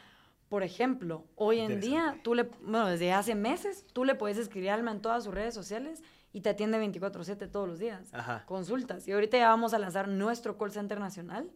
por 0.49 0.63
ejemplo, 0.63 1.25
hoy 1.37 1.61
en 1.61 1.81
día, 1.81 2.19
tú 2.23 2.35
le, 2.35 2.45
bueno, 2.63 2.87
desde 2.87 3.13
hace 3.13 3.35
meses, 3.35 3.87
tú 3.93 4.05
le 4.05 4.15
puedes 4.15 4.39
escribir 4.39 4.71
a 4.71 4.75
Alma 4.75 4.93
en 4.93 5.01
todas 5.01 5.25
sus 5.25 5.35
redes 5.35 5.55
sociales 5.55 6.03
y 6.33 6.41
te 6.41 6.51
atiende 6.51 6.79
24/7 6.79 7.51
todos 7.51 7.69
los 7.69 7.79
días. 7.79 8.13
Ajá. 8.13 8.45
Consultas. 8.47 9.07
Y 9.09 9.13
ahorita 9.13 9.39
ya 9.39 9.49
vamos 9.49 9.75
a 9.75 9.79
lanzar 9.79 10.09
nuestro 10.09 10.57
call 10.57 10.73
center 10.73 11.01
nacional 11.01 11.51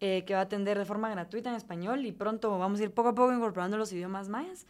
eh, 0.00 0.24
que 0.24 0.34
va 0.34 0.40
a 0.40 0.44
atender 0.44 0.78
de 0.78 0.84
forma 0.84 1.10
gratuita 1.10 1.50
en 1.50 1.56
español 1.56 2.04
y 2.06 2.12
pronto 2.12 2.58
vamos 2.58 2.80
a 2.80 2.82
ir 2.82 2.92
poco 2.92 3.10
a 3.10 3.14
poco 3.14 3.32
incorporando 3.32 3.76
los 3.76 3.92
idiomas 3.92 4.28
mayas 4.28 4.66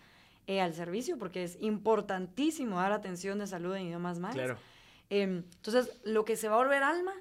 eh, 0.47 0.61
al 0.61 0.75
servicio 0.75 1.19
porque 1.19 1.45
es 1.45 1.57
importantísimo 1.61 2.77
dar 2.77 2.93
atención 2.93 3.39
de 3.39 3.47
salud 3.47 3.75
en 3.75 3.87
idiomas 3.87 4.19
mayas. 4.19 4.35
Claro. 4.35 4.59
Em, 5.11 5.45
entonces, 5.57 6.01
lo 6.05 6.25
que 6.25 6.37
se 6.37 6.49
va 6.49 6.55
a 6.55 6.59
volver 6.59 6.83
alma, 6.83 7.13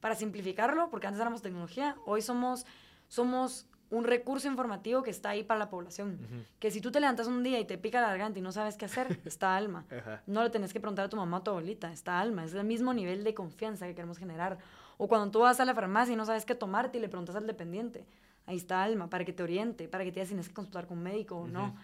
para 0.00 0.14
simplificarlo, 0.14 0.88
porque 0.90 1.06
antes 1.06 1.20
éramos 1.20 1.42
tecnología, 1.42 1.96
hoy 2.06 2.22
somos, 2.22 2.64
somos 3.08 3.66
un 3.90 4.04
recurso 4.04 4.48
informativo 4.48 5.02
que 5.02 5.10
está 5.10 5.30
ahí 5.30 5.42
para 5.42 5.58
la 5.58 5.68
población. 5.68 6.18
Que 6.58 6.70
si 6.70 6.80
tú 6.80 6.90
te 6.90 7.00
levantas 7.00 7.26
un 7.26 7.42
día 7.42 7.58
y 7.58 7.64
te 7.64 7.76
pica 7.76 8.00
la 8.00 8.08
garganta 8.08 8.38
y 8.38 8.42
no 8.42 8.52
sabes 8.52 8.76
qué 8.76 8.84
hacer, 8.84 9.18
está 9.24 9.56
Alma. 9.56 9.84
No 10.26 10.42
le 10.42 10.50
tenés 10.50 10.72
que 10.72 10.80
preguntar 10.80 11.06
a 11.06 11.08
tu 11.08 11.16
mamá 11.16 11.38
o 11.38 11.40
a 11.40 11.44
tu 11.44 11.50
abuelita, 11.50 11.92
está 11.92 12.20
Alma. 12.20 12.44
Es 12.44 12.54
el 12.54 12.64
mismo 12.64 12.94
nivel 12.94 13.24
de 13.24 13.34
confianza 13.34 13.86
que 13.86 13.94
queremos 13.94 14.18
generar. 14.18 14.58
O 14.96 15.08
cuando 15.08 15.30
tú 15.30 15.40
vas 15.40 15.58
a 15.60 15.64
la 15.64 15.74
farmacia 15.74 16.12
y 16.12 16.16
no 16.16 16.24
sabes 16.24 16.44
qué 16.44 16.54
tomarte 16.54 16.98
y 16.98 17.00
le 17.00 17.08
preguntas 17.08 17.34
al 17.34 17.46
dependiente, 17.46 18.06
ahí 18.46 18.56
está 18.56 18.82
Alma, 18.82 19.10
para 19.10 19.24
que 19.24 19.32
te 19.32 19.42
oriente, 19.42 19.88
para 19.88 20.04
que 20.04 20.10
te 20.12 20.20
diga 20.20 20.26
si 20.26 20.30
tienes 20.30 20.48
que 20.48 20.54
consultar 20.54 20.86
con 20.86 20.98
un 20.98 21.04
médico 21.04 21.36
o 21.36 21.48
no. 21.48 21.74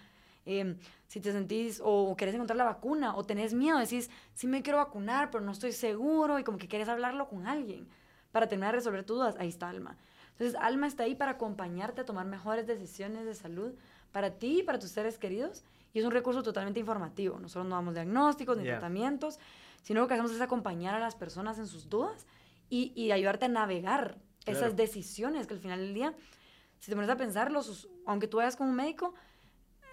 Em, 0.47 0.79
si 1.09 1.21
te 1.21 1.33
sentís 1.33 1.83
o, 1.85 2.17
querés 2.17 2.35
encontrar 2.35 2.57
la 2.57 2.65
vacuna 2.65 3.17
o 3.17 3.25
tenés 3.25 3.53
miedo, 3.53 3.79
decís, 3.79 4.11
sí 4.35 4.47
me 4.47 4.63
quiero 4.63 4.79
vacunar, 4.79 5.31
pero 5.31 5.45
no 5.45 5.53
estoy 5.53 5.73
seguro 5.73 6.39
y 6.39 6.45
como 6.45 6.57
que 6.57 6.69
quieres 6.69 6.89
hablarlo 6.89 7.29
con 7.29 7.47
alguien 7.47 7.89
para 8.31 8.47
terminar 8.47 8.73
de 8.73 8.79
resolver 8.79 9.05
tus 9.05 9.17
dudas, 9.17 9.37
ahí 9.39 9.49
está 9.49 9.69
Alma. 9.69 9.97
Entonces, 10.33 10.57
Alma 10.61 10.87
está 10.87 11.05
ahí 11.05 11.15
para 11.15 11.33
acompañarte 11.33 12.03
a 12.03 12.05
tomar 12.05 12.27
mejores 12.27 12.67
decisiones 12.67 13.25
de 13.25 13.35
salud 13.35 13.73
para 14.13 14.39
ti 14.39 14.61
y 14.61 14.63
para 14.63 14.79
tus 14.79 14.91
seres 14.91 15.19
queridos. 15.19 15.65
Y 15.95 16.01
es 16.01 16.05
un 16.05 16.11
recurso 16.11 16.43
totalmente 16.43 16.79
informativo. 16.79 17.39
Nosotros 17.39 17.67
no 17.67 17.75
damos 17.75 17.95
diagnósticos 17.95 18.59
ni 18.59 18.65
tratamientos, 18.65 19.39
sino 19.83 20.03
lo 20.03 20.09
que 20.09 20.15
hacemos 20.15 20.33
es 20.33 20.41
acompañar 20.43 20.95
a 20.95 20.99
las 20.99 21.15
personas 21.15 21.59
en 21.59 21.67
sus 21.67 21.89
dudas 21.89 22.27
y, 22.69 22.93
y 22.95 23.13
ayudarte 23.13 23.47
a 23.47 23.49
navegar 23.49 24.19
esas 24.45 24.77
decisiones 24.77 25.47
que 25.47 25.55
al 25.55 25.61
final 25.61 25.81
del 25.81 25.95
día, 25.95 26.15
si 26.79 26.91
te 26.91 26.95
pones 26.95 27.11
a 27.11 27.17
pensarlo, 27.17 27.63
aunque 28.05 28.29
tú 28.29 28.37
vayas 28.37 28.57
con 28.57 28.69
un 28.69 28.77
médico, 28.77 29.15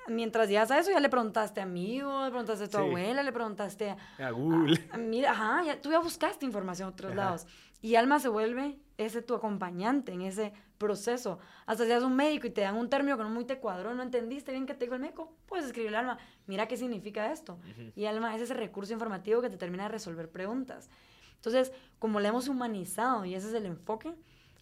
mientras 0.07 0.49
llegas 0.49 0.71
a 0.71 0.79
eso, 0.79 0.91
ya 0.91 0.99
le 0.99 1.09
preguntaste 1.09 1.59
a 1.59 1.63
amigo, 1.63 2.23
le 2.25 2.29
preguntaste 2.29 2.65
a 2.65 2.69
tu 2.69 2.77
abuela, 2.77 3.23
le 3.23 3.31
preguntaste 3.31 3.89
a, 3.91 3.97
a 4.27 4.31
Google. 4.31 4.79
mira, 4.97 5.31
ajá, 5.31 5.63
ya, 5.63 5.81
tú 5.81 5.91
ya 5.91 5.99
buscaste 5.99 6.45
información 6.45 6.87
en 6.87 6.93
otros 6.93 7.15
lados. 7.15 7.47
Y 7.81 7.95
Alma 7.95 8.19
se 8.19 8.29
vuelve 8.29 8.77
ese 8.97 9.21
tu 9.21 9.35
acompañante 9.35 10.13
en 10.13 10.21
ese 10.21 10.53
proceso. 10.77 11.39
Hasta 11.65 11.83
si 11.83 11.91
eres 11.91 12.03
un 12.03 12.15
médico 12.15 12.47
y 12.47 12.49
te 12.49 12.61
dan 12.61 12.77
un 12.77 12.89
término 12.89 13.17
que 13.17 13.23
no 13.23 13.29
muy 13.29 13.45
te 13.45 13.59
cuadró, 13.59 13.93
no 13.93 14.03
entendiste 14.03 14.51
bien 14.51 14.65
qué 14.65 14.73
te 14.73 14.85
dijo 14.85 14.95
el 14.95 15.01
médico, 15.01 15.33
puedes 15.45 15.65
escribirle 15.65 15.97
al 15.97 16.09
Alma, 16.09 16.17
mira 16.47 16.67
qué 16.67 16.77
significa 16.77 17.31
esto. 17.31 17.59
Y 17.95 18.05
Alma 18.05 18.35
es 18.35 18.41
ese 18.41 18.53
recurso 18.53 18.93
informativo 18.93 19.41
que 19.41 19.49
te 19.49 19.57
termina 19.57 19.83
de 19.83 19.89
resolver 19.89 20.29
preguntas. 20.29 20.89
Entonces, 21.35 21.73
como 21.99 22.21
le 22.21 22.29
hemos 22.29 22.47
humanizado 22.47 23.25
y 23.25 23.35
ese 23.35 23.49
es 23.49 23.53
el 23.53 23.65
enfoque, 23.65 24.13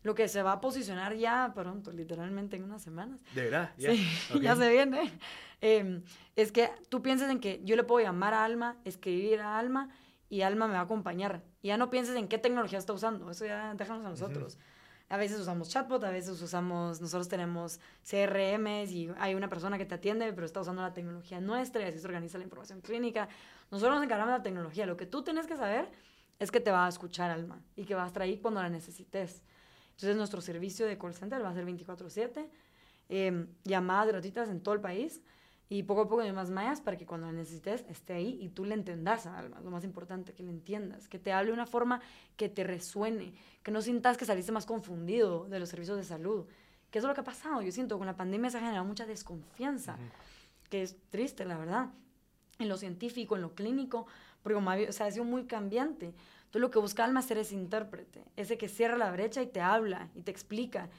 lo 0.04 0.16
que 0.16 0.28
se 0.28 0.42
va 0.42 0.54
a 0.54 0.62
posicionar 0.62 1.16
ya 1.16 1.52
pronto, 1.54 1.92
literalmente 1.92 2.56
en 2.56 2.64
unas 2.64 2.82
semanas. 2.82 3.22
¿De 3.36 3.44
verdad? 3.44 3.72
Sí, 3.78 4.08
ya 4.42 4.56
se 4.56 4.70
viene. 4.70 5.12
Em, 5.62 6.04
es 6.36 6.52
que 6.52 6.72
tú 6.90 7.02
pienses 7.02 7.30
en 7.30 7.40
que 7.40 7.62
yo 7.64 7.76
le 7.76 7.84
puedo 7.84 8.04
llamar 8.04 8.34
a 8.34 8.44
Alma, 8.44 8.78
escribir 8.84 9.42
a 9.42 9.60
Alma 9.60 9.90
y 10.30 10.42
Alma 10.42 10.68
me 10.68 10.74
va 10.74 10.80
a 10.80 10.84
acompañar. 10.84 11.44
Y 11.62 11.68
ya 11.68 11.78
no 11.78 11.90
pienses 11.90 12.16
en 12.16 12.28
qué 12.28 12.38
tecnología 12.38 12.80
está 12.80 12.94
usando, 12.94 13.30
eso 13.30 13.46
ya 13.46 13.74
déjanos 13.76 14.06
a 14.06 14.10
nosotros. 14.10 14.58
A 15.10 15.18
veces 15.18 15.42
usamos 15.42 15.68
chatbot, 15.68 16.02
a 16.06 16.10
veces 16.10 16.42
usamos, 16.42 17.02
nosotros 17.02 17.28
tenemos 17.28 17.82
CRMs 18.10 18.92
y 18.92 19.10
hay 19.18 19.36
una 19.36 19.50
persona 19.50 19.78
que 19.78 19.86
te 19.86 19.96
atiende, 19.96 20.32
pero 20.32 20.46
está 20.46 20.62
usando 20.62 20.82
la 20.82 20.94
tecnología 20.94 21.42
nuestra 21.42 21.82
y 21.82 21.86
así 21.86 22.00
se 22.00 22.08
organiza 22.08 22.38
la 22.38 22.46
información 22.46 22.80
clínica. 22.80 23.28
Nosotros 23.72 23.96
nos 23.96 24.06
encargamos 24.06 24.32
de 24.32 24.38
la 24.38 24.44
tecnología. 24.44 24.86
Lo 24.86 24.96
que 24.96 25.06
tú 25.06 25.22
tienes 25.22 25.48
que 25.48 25.58
saber 25.58 25.92
es 26.40 26.50
que 26.50 26.62
te 26.62 26.72
va 26.72 26.86
a 26.86 26.90
escuchar 26.90 27.30
Alma 27.30 27.62
y 27.76 27.84
que 27.84 27.94
va 27.94 28.06
a 28.06 28.08
estar 28.08 28.22
ahí 28.22 28.38
cuando 28.38 28.62
la 28.62 28.70
necesites. 28.70 29.44
Entonces 30.02 30.18
nuestro 30.18 30.42
servicio 30.42 30.88
de 30.88 30.98
call 30.98 31.14
center 31.14 31.44
va 31.46 31.50
a 31.50 31.54
ser 31.54 31.64
24/7, 31.64 32.50
em, 33.08 33.48
llamadas 33.64 34.08
gratuitas 34.08 34.50
en 34.50 34.60
todo 34.60 34.74
el 34.74 34.82
país 34.82 35.22
y 35.70 35.84
poco 35.84 36.02
a 36.02 36.08
poco 36.10 36.22
hay 36.22 36.32
más 36.32 36.50
mayas 36.50 36.82
para 36.82 36.98
que 36.98 37.06
cuando 37.06 37.28
la 37.28 37.34
necesites 37.34 37.86
esté 37.88 38.14
ahí 38.14 38.40
y 38.42 38.50
tú 38.50 38.66
le 38.66 38.74
entendas 38.74 39.28
a 39.28 39.38
Alma. 39.38 39.62
Lo 39.64 39.70
más 39.70 39.84
importante, 39.84 40.34
que 40.34 40.42
le 40.42 40.50
entiendas, 40.50 41.08
que 41.08 41.20
te 41.20 41.32
hable 41.32 41.52
de 41.52 41.54
una 41.54 41.68
forma 41.68 42.02
que 42.36 42.50
te 42.50 42.64
resuene, 42.64 43.36
que 43.62 43.70
no 43.70 43.80
sientas 43.84 44.18
que 44.18 44.26
saliste 44.26 44.52
más 44.52 44.66
confundido 44.66 45.48
de 45.48 45.60
los 45.60 45.70
servicios 45.70 45.98
de 45.98 46.04
salud. 46.04 46.48
Que 46.90 46.98
eso 46.98 47.08
es 47.08 47.10
lo 47.10 47.14
que 47.14 47.22
ha 47.22 47.24
pasado. 47.24 47.62
Yo 47.62 47.72
siento 47.72 47.96
que 47.96 48.00
con 48.00 48.08
la 48.08 48.18
pandemia 48.18 48.50
se 48.50 48.58
ha 48.58 48.62
generado 48.62 48.86
mucha 48.86 49.06
desconfianza, 49.06 49.98
que 50.72 50.82
es 50.82 50.98
triste, 51.12 51.46
la 51.46 51.60
verdad, 51.60 51.92
en 52.58 52.70
lo 52.70 52.78
científico, 52.78 53.36
en 53.36 53.44
lo 53.44 53.54
clínico, 53.54 54.08
porque 54.42 54.56
como 54.56 54.72
o 54.72 54.92
sea, 54.92 55.06
ha 55.06 55.12
sido 55.12 55.26
muy 55.26 55.46
cambiante. 55.46 56.16
Tú 56.52 56.60
lo 56.60 56.70
que 56.70 56.80
busca 56.80 57.06
Alma 57.06 57.22
hacer 57.22 57.38
es 57.38 57.52
intérprete, 57.52 58.26
ese 58.36 58.58
que 58.58 58.68
cierra 58.68 58.98
la 58.98 59.12
brecha 59.12 59.42
y 59.42 59.48
te 59.48 59.62
habla 59.62 60.10
y 60.14 60.22
te 60.22 60.32
explica. 60.32 60.90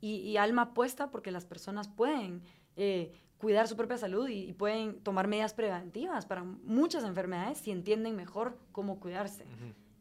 Y, 0.00 0.36
Alma 0.36 0.62
apuesta 0.62 1.12
porque 1.12 1.30
las 1.30 1.44
personas 1.44 1.86
pueden 1.86 2.42
eh, 2.76 3.12
cuidar 3.38 3.68
su 3.68 3.76
propia 3.76 3.98
salud 3.98 4.28
y, 4.28 4.52
pueden 4.54 4.98
tomar 5.00 5.28
medidas 5.28 5.54
preventivas 5.54 6.26
para 6.26 6.42
muchas 6.42 7.04
enfermedades 7.04 7.58
si 7.58 7.70
entienden 7.70 8.16
mejor 8.16 8.58
cómo 8.72 8.98
cuidarse. 8.98 9.44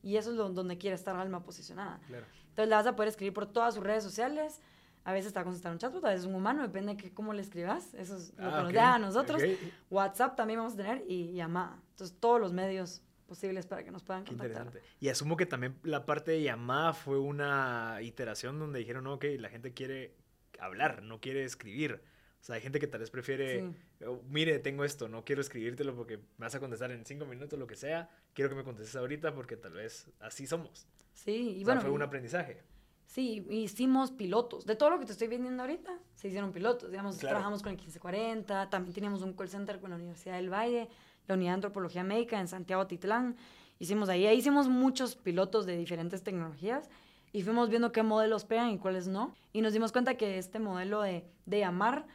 Y 0.01 0.15
eso 0.15 0.31
es 0.31 0.37
donde 0.37 0.77
quiere 0.77 0.95
estar 0.95 1.15
Alma 1.15 1.43
posicionada. 1.43 1.99
Entonces 2.07 2.69
la 2.69 2.77
vas 2.77 2.87
a 2.87 2.95
poder 2.95 3.09
escribir 3.09 3.33
por 3.33 3.45
todas 3.45 3.75
sus 3.75 3.83
redes 3.83 4.03
sociales. 4.03 4.61
A 5.03 5.13
veces 5.13 5.27
está 5.27 5.43
contestando 5.43 5.73
un 5.73 5.79
chatbot, 5.79 6.05
a 6.05 6.09
veces 6.09 6.25
un 6.25 6.35
humano, 6.35 6.61
depende 6.61 6.95
de 6.95 7.13
cómo 7.13 7.33
le 7.33 7.41
escribas. 7.41 7.93
Eso 7.95 8.17
es 8.17 8.29
lo 8.37 8.49
que 8.49 8.55
ah, 8.55 8.63
nos 8.63 8.73
da 8.73 8.93
a 8.95 8.99
nosotros. 8.99 9.41
WhatsApp 9.89 10.35
también 10.35 10.59
vamos 10.59 10.73
a 10.73 10.77
tener 10.77 11.03
y 11.07 11.33
llamada. 11.33 11.79
Entonces 11.91 12.17
todos 12.19 12.39
los 12.39 12.53
medios 12.53 13.01
posibles 13.31 13.65
para 13.65 13.81
que 13.85 13.91
nos 13.91 14.03
puedan 14.03 14.25
contactar. 14.25 14.73
Y 14.99 15.07
asumo 15.07 15.37
que 15.37 15.45
también 15.45 15.79
la 15.83 16.05
parte 16.05 16.31
de 16.31 16.43
llamada 16.43 16.91
fue 16.91 17.17
una 17.17 17.99
iteración 18.01 18.59
donde 18.59 18.79
dijeron, 18.79 19.07
ok, 19.07 19.23
la 19.39 19.47
gente 19.47 19.73
quiere 19.73 20.17
hablar, 20.59 21.01
no 21.01 21.21
quiere 21.21 21.45
escribir. 21.45 22.01
O 22.41 22.43
sea, 22.43 22.55
hay 22.55 22.61
gente 22.61 22.77
que 22.77 22.87
tal 22.87 22.99
vez 22.99 23.09
prefiere, 23.09 23.73
oh, 24.05 24.21
mire, 24.27 24.59
tengo 24.59 24.83
esto, 24.83 25.07
no 25.07 25.23
quiero 25.23 25.41
escribírtelo 25.41 25.95
porque 25.95 26.17
me 26.17 26.23
vas 26.45 26.55
a 26.55 26.59
contestar 26.59 26.91
en 26.91 27.05
cinco 27.05 27.25
minutos, 27.25 27.57
lo 27.57 27.67
que 27.67 27.77
sea. 27.77 28.09
Quiero 28.33 28.49
que 28.49 28.55
me 28.57 28.65
contestes 28.65 28.97
ahorita 28.97 29.33
porque 29.33 29.55
tal 29.55 29.71
vez 29.71 30.11
así 30.19 30.45
somos. 30.45 30.85
Sí, 31.13 31.55
y 31.59 31.63
bueno. 31.63 31.79
fue 31.79 31.91
un 31.91 32.01
aprendizaje. 32.01 32.61
Sí, 33.05 33.47
hicimos 33.49 34.11
pilotos. 34.11 34.65
De 34.65 34.75
todo 34.75 34.89
lo 34.89 34.99
que 34.99 35.05
te 35.05 35.13
estoy 35.13 35.29
vendiendo 35.29 35.63
ahorita, 35.63 35.97
se 36.15 36.27
hicieron 36.27 36.51
pilotos. 36.51 36.91
Digamos, 36.91 37.17
trabajamos 37.17 37.61
con 37.61 37.69
el 37.69 37.77
1540, 37.77 38.69
también 38.69 38.93
teníamos 38.93 39.21
un 39.21 39.31
call 39.33 39.47
center 39.47 39.79
con 39.79 39.91
la 39.91 39.95
Universidad 39.95 40.35
del 40.35 40.51
Valle 40.51 40.89
la 41.27 41.35
unidad 41.35 41.51
de 41.51 41.55
antropología 41.55 42.03
médica 42.03 42.39
en 42.39 42.47
Santiago 42.47 42.87
Titlán. 42.87 43.35
Hicimos 43.79 44.09
ahí, 44.09 44.25
ahí 44.25 44.37
hicimos 44.37 44.67
muchos 44.67 45.15
pilotos 45.15 45.65
de 45.65 45.77
diferentes 45.77 46.23
tecnologías 46.23 46.89
y 47.33 47.43
fuimos 47.43 47.69
viendo 47.69 47.91
qué 47.91 48.03
modelos 48.03 48.45
pegan 48.45 48.69
y 48.69 48.77
cuáles 48.77 49.07
no. 49.07 49.33
Y 49.53 49.61
nos 49.61 49.73
dimos 49.73 49.91
cuenta 49.91 50.15
que 50.15 50.37
este 50.37 50.59
modelo 50.59 51.01
de, 51.01 51.25
de 51.45 51.59
llamar 51.59 52.05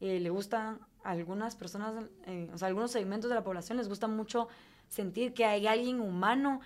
eh, 0.00 0.20
le 0.20 0.30
gusta 0.30 0.78
a 1.02 1.10
algunas 1.10 1.56
personas, 1.56 2.04
eh, 2.26 2.50
o 2.52 2.58
sea, 2.58 2.66
a 2.66 2.68
algunos 2.68 2.90
segmentos 2.90 3.30
de 3.30 3.34
la 3.34 3.42
población 3.42 3.78
les 3.78 3.88
gusta 3.88 4.06
mucho 4.06 4.48
sentir 4.88 5.34
que 5.34 5.44
hay 5.44 5.66
alguien 5.66 6.00
humano 6.00 6.60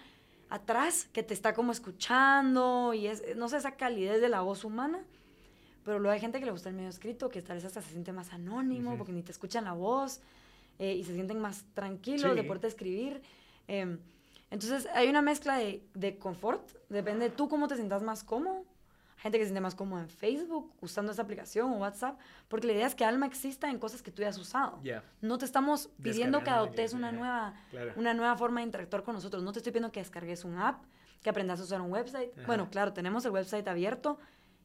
atrás 0.51 1.09
que 1.13 1.23
te 1.23 1.33
está 1.33 1.55
como 1.55 1.73
escuchando 1.73 2.93
y 2.93 3.07
es, 3.07 3.23
no 3.37 3.49
sé, 3.49 3.57
esa 3.57 3.73
calidez 3.73 4.21
de 4.21 4.29
la 4.29 4.43
voz 4.43 4.65
humana. 4.65 5.03
Pero 5.85 5.99
luego 5.99 6.13
hay 6.13 6.21
gente 6.21 6.39
que 6.39 6.45
le 6.45 6.53
gusta 6.53 6.69
el 6.69 6.77
medio 6.77 6.91
escrito, 6.91 7.29
que 7.29 7.43
tal 7.43 7.57
vez 7.57 7.65
hasta 7.65 7.83
se 7.83 7.91
siente 7.91 8.13
más 8.13 8.33
anónimo 8.33 8.97
porque 8.97 9.13
ni 9.13 9.23
te 9.23 9.33
escuchan 9.33 9.65
la 9.65 9.73
voz. 9.73 10.21
Eh, 10.79 10.95
y 10.95 11.05
se 11.05 11.15
sienten 11.15 11.39
más 11.39 11.65
tranquilos 11.75 12.35
de 12.35 12.43
poder 12.45 12.67
escribir. 12.67 13.23
Em, 13.69 13.99
entonces 14.51 14.89
hay 14.95 15.09
una 15.09 15.23
mezcla 15.23 15.57
de, 15.57 15.83
de, 15.95 16.19
confort, 16.19 16.69
depende 16.89 17.29
de 17.29 17.35
tú 17.35 17.49
cómo 17.49 17.69
te 17.69 17.77
sientas 17.77 18.03
más 18.03 18.25
cómodo. 18.25 18.65
Hay 19.17 19.23
gente 19.23 19.39
que 19.39 19.45
se 19.45 19.49
siente 19.51 19.61
más 19.61 19.77
cómodo 19.77 20.01
en 20.01 20.09
Facebook, 20.09 20.73
usando 20.81 21.13
esa 21.13 21.23
aplicación 21.23 21.71
o 21.71 21.77
WhatsApp, 21.77 22.19
porque 22.49 22.67
la 22.67 22.73
idea 22.73 22.87
es 22.89 22.97
que 22.97 23.05
Alma 23.05 23.27
exista 23.27 23.71
en 23.71 23.79
cosas 23.79 24.03
que 24.03 24.11
tú 24.11 24.23
hayas 24.23 24.37
usado. 24.37 24.81
No 25.21 25.39
te 25.39 25.45
estamos 25.45 25.91
pidiendo 26.03 26.43
que 26.43 26.51
adoptes 26.51 26.93
una, 26.93 27.13
nueva, 27.13 27.55
una 27.95 28.15
nueva 28.15 28.37
forma 28.37 28.61
de 28.61 28.67
interactuar 28.67 29.05
con 29.05 29.15
nosotros. 29.15 29.45
No 29.45 29.53
te 29.53 29.61
estoy 29.61 29.71
pidiendo 29.71 29.93
que 29.93 30.01
descargues 30.01 30.45
un 30.45 30.59
app, 30.59 30.83
que 31.23 31.31
aprendas 31.31 31.61
a 31.61 31.63
usar 31.63 31.81
un 31.81 31.93
website. 31.93 32.31
Bueno, 32.47 32.69
claro, 32.69 32.93
tenemos 32.93 33.25
el 33.25 33.31
website 33.31 33.69
abierto 33.69 34.19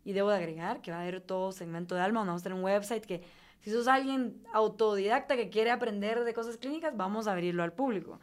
y 0.03 0.14
debo 0.14 0.32
de 0.32 0.38
agregar 0.38 0.82
que 0.82 0.89
va 0.89 0.97
a 0.97 1.01
haber 1.01 1.22
todo 1.22 1.51
segmento 1.51 1.93
de 1.93 2.01
Alma. 2.01 2.22
Vamos 2.22 2.41
a 2.41 2.43
tener 2.43 2.58
un 2.58 2.64
website 2.64 3.05
que 3.05 3.22
si 3.62 3.72
sos 3.72 3.88
alguien 3.88 4.41
autodidacta 4.53 5.36
que 5.36 5.49
quiere 5.49 5.72
aprender 5.72 6.24
de 6.24 6.34
cosas 6.34 6.58
clínicas, 6.58 6.95
vamos 6.95 7.28
a 7.28 7.34
abrirlo 7.34 7.64
al 7.64 7.74
público. 7.74 8.20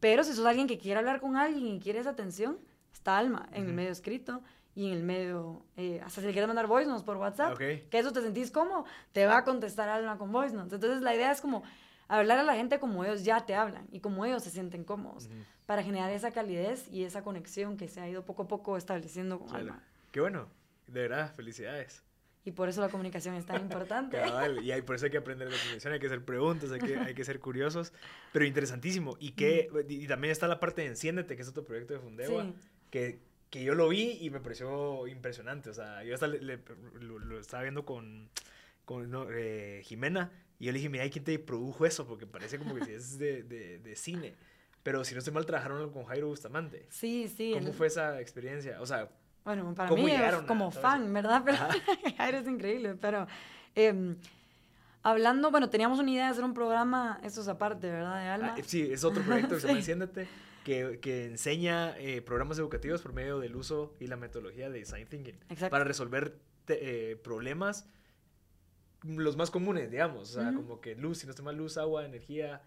Pero 0.00 0.24
si 0.24 0.32
sos 0.32 0.44
alguien 0.46 0.66
que 0.66 0.78
quiere 0.78 0.98
hablar 0.98 1.20
con 1.20 1.36
alguien 1.36 1.66
y 1.66 1.80
quiere 1.80 2.00
esa 2.00 2.10
atención, 2.10 2.58
está 2.92 3.18
Alma 3.18 3.48
en 3.52 3.66
el 3.66 3.72
medio 3.72 3.90
escrito 3.90 4.42
y 4.74 4.88
en 4.88 4.92
el 4.92 5.02
medio, 5.02 5.62
eh, 5.76 6.00
hasta 6.04 6.20
si 6.20 6.26
le 6.26 6.32
quieres 6.32 6.48
mandar 6.48 6.66
voice 6.66 6.88
notes 6.88 7.02
por 7.02 7.16
WhatsApp, 7.16 7.56
que 7.56 7.86
eso 7.92 8.12
te 8.12 8.20
sentís 8.20 8.50
como, 8.50 8.84
te 9.12 9.24
va 9.26 9.38
a 9.38 9.44
contestar 9.44 9.88
Alma 9.88 10.18
con 10.18 10.30
voice 10.32 10.54
notes. 10.54 10.74
Entonces 10.74 11.00
la 11.00 11.14
idea 11.14 11.32
es 11.32 11.40
como 11.40 11.62
hablar 12.08 12.38
a 12.38 12.42
la 12.42 12.54
gente 12.54 12.78
como 12.78 13.04
ellos 13.04 13.24
ya 13.24 13.44
te 13.46 13.54
hablan 13.54 13.86
y 13.90 14.00
como 14.00 14.24
ellos 14.24 14.42
se 14.44 14.50
sienten 14.50 14.84
cómodos 14.84 15.28
para 15.64 15.82
generar 15.82 16.10
esa 16.10 16.30
calidez 16.30 16.88
y 16.92 17.04
esa 17.04 17.22
conexión 17.22 17.76
que 17.76 17.88
se 17.88 18.00
ha 18.00 18.08
ido 18.08 18.24
poco 18.24 18.42
a 18.42 18.48
poco 18.48 18.76
estableciendo 18.76 19.38
con 19.38 19.54
Alma. 19.54 19.82
Qué 20.12 20.20
bueno, 20.20 20.48
de 20.86 21.02
verdad, 21.02 21.34
felicidades. 21.34 22.05
Y 22.46 22.52
por 22.52 22.68
eso 22.68 22.80
la 22.80 22.88
comunicación 22.88 23.34
es 23.34 23.44
tan 23.44 23.60
importante. 23.60 24.16
y 24.62 24.70
hay, 24.70 24.80
por 24.82 24.94
eso 24.94 25.06
hay 25.06 25.10
que 25.10 25.18
aprender 25.18 25.50
la 25.50 25.58
comunicación, 25.58 25.92
hay 25.92 25.98
que 25.98 26.06
hacer 26.06 26.24
preguntas, 26.24 26.70
hay 26.70 26.78
que, 26.78 26.96
hay 26.96 27.12
que 27.12 27.24
ser 27.24 27.40
curiosos, 27.40 27.92
pero 28.32 28.44
interesantísimo. 28.44 29.16
Y, 29.18 29.32
que, 29.32 29.68
mm. 29.72 29.90
y, 29.90 30.06
también 30.06 30.30
está 30.30 30.46
la 30.46 30.60
parte 30.60 30.82
de 30.82 30.86
Enciéndete, 30.86 31.34
que 31.34 31.42
es 31.42 31.48
otro 31.48 31.64
proyecto 31.64 31.94
de 31.94 31.98
Fundegua, 31.98 32.46
que, 32.90 33.18
que 33.50 33.64
yo 33.64 33.74
lo 33.74 33.88
vi 33.88 34.18
y 34.20 34.30
me 34.30 34.38
pareció 34.38 35.08
impresionante. 35.08 35.70
O 35.70 35.74
sea, 35.74 36.04
yo 36.04 36.14
hasta 36.14 36.28
lo, 36.28 37.40
estaba 37.40 37.64
viendo 37.64 37.84
con, 37.84 38.30
con 38.84 39.10
eh, 39.32 39.82
Jimena 39.84 40.30
y 40.60 40.66
yo 40.66 40.72
le 40.72 40.78
dije, 40.78 40.88
mira, 40.88 41.10
¿quién 41.10 41.24
te 41.24 41.36
produjo 41.40 41.84
eso? 41.84 42.06
Porque 42.06 42.28
parece 42.28 42.58
como 42.60 42.76
que 42.76 42.84
si 42.84 42.92
es 42.92 43.18
de, 43.18 43.42
de, 43.42 43.78
de 43.80 43.96
cine. 43.96 44.36
Pero 44.84 45.04
si 45.04 45.14
no 45.14 45.18
estoy 45.18 45.34
mal, 45.34 45.44
trabajaron 45.46 45.90
con 45.90 46.04
Jairo 46.04 46.28
Bustamante. 46.28 46.86
Sí, 46.90 47.26
sí. 47.26 47.50
¿Cómo 47.54 47.72
fue 47.72 47.88
esa 47.88 48.20
experiencia? 48.20 48.80
O 48.80 48.86
sea, 48.86 49.10
Bueno, 49.46 49.72
para 49.74 49.90
mí 49.92 50.10
es 50.10 50.34
como 50.42 50.72
fan, 50.72 51.10
¿verdad? 51.12 51.42
Pero 51.44 51.56
eres 52.28 52.46
increíble, 52.48 52.96
pero... 53.00 53.26
Em, 53.76 54.16
hablando, 55.02 55.52
bueno, 55.52 55.70
teníamos 55.70 56.00
una 56.00 56.10
idea 56.10 56.24
de 56.24 56.30
hacer 56.32 56.42
un 56.42 56.52
programa, 56.52 57.20
esto 57.22 57.42
es 57.42 57.48
aparte, 57.48 57.88
¿verdad? 57.88 58.20
De 58.20 58.28
Alma. 58.28 58.54
Ah, 58.58 58.62
sí, 58.66 58.82
es 58.90 59.04
otro 59.04 59.22
proyecto 59.22 59.54
que 59.54 59.60
se 59.60 59.68
llama 59.68 59.78
Enciéndete, 59.78 60.26
que, 60.64 60.98
que 61.00 61.26
enseña 61.26 61.96
eh, 61.98 62.22
programas 62.22 62.58
educativos 62.58 63.02
por 63.02 63.12
medio 63.12 63.38
del 63.38 63.54
uso 63.54 63.94
y 64.00 64.08
la 64.08 64.16
metodología 64.16 64.68
de 64.68 64.80
Design 64.80 65.06
Thinking. 65.06 65.38
Exacto. 65.48 65.70
Para 65.70 65.84
resolver 65.84 66.36
eh, 66.66 67.16
problemas 67.22 67.88
los 69.04 69.36
más 69.36 69.52
comunes, 69.52 69.92
digamos. 69.92 70.36
O 70.36 70.40
sea, 70.40 70.52
como 70.52 70.80
que 70.80 70.96
luz, 70.96 71.18
si 71.18 71.26
no 71.26 71.30
está 71.30 71.44
mal, 71.44 71.56
luz, 71.56 71.78
agua, 71.78 72.04
energía, 72.04 72.62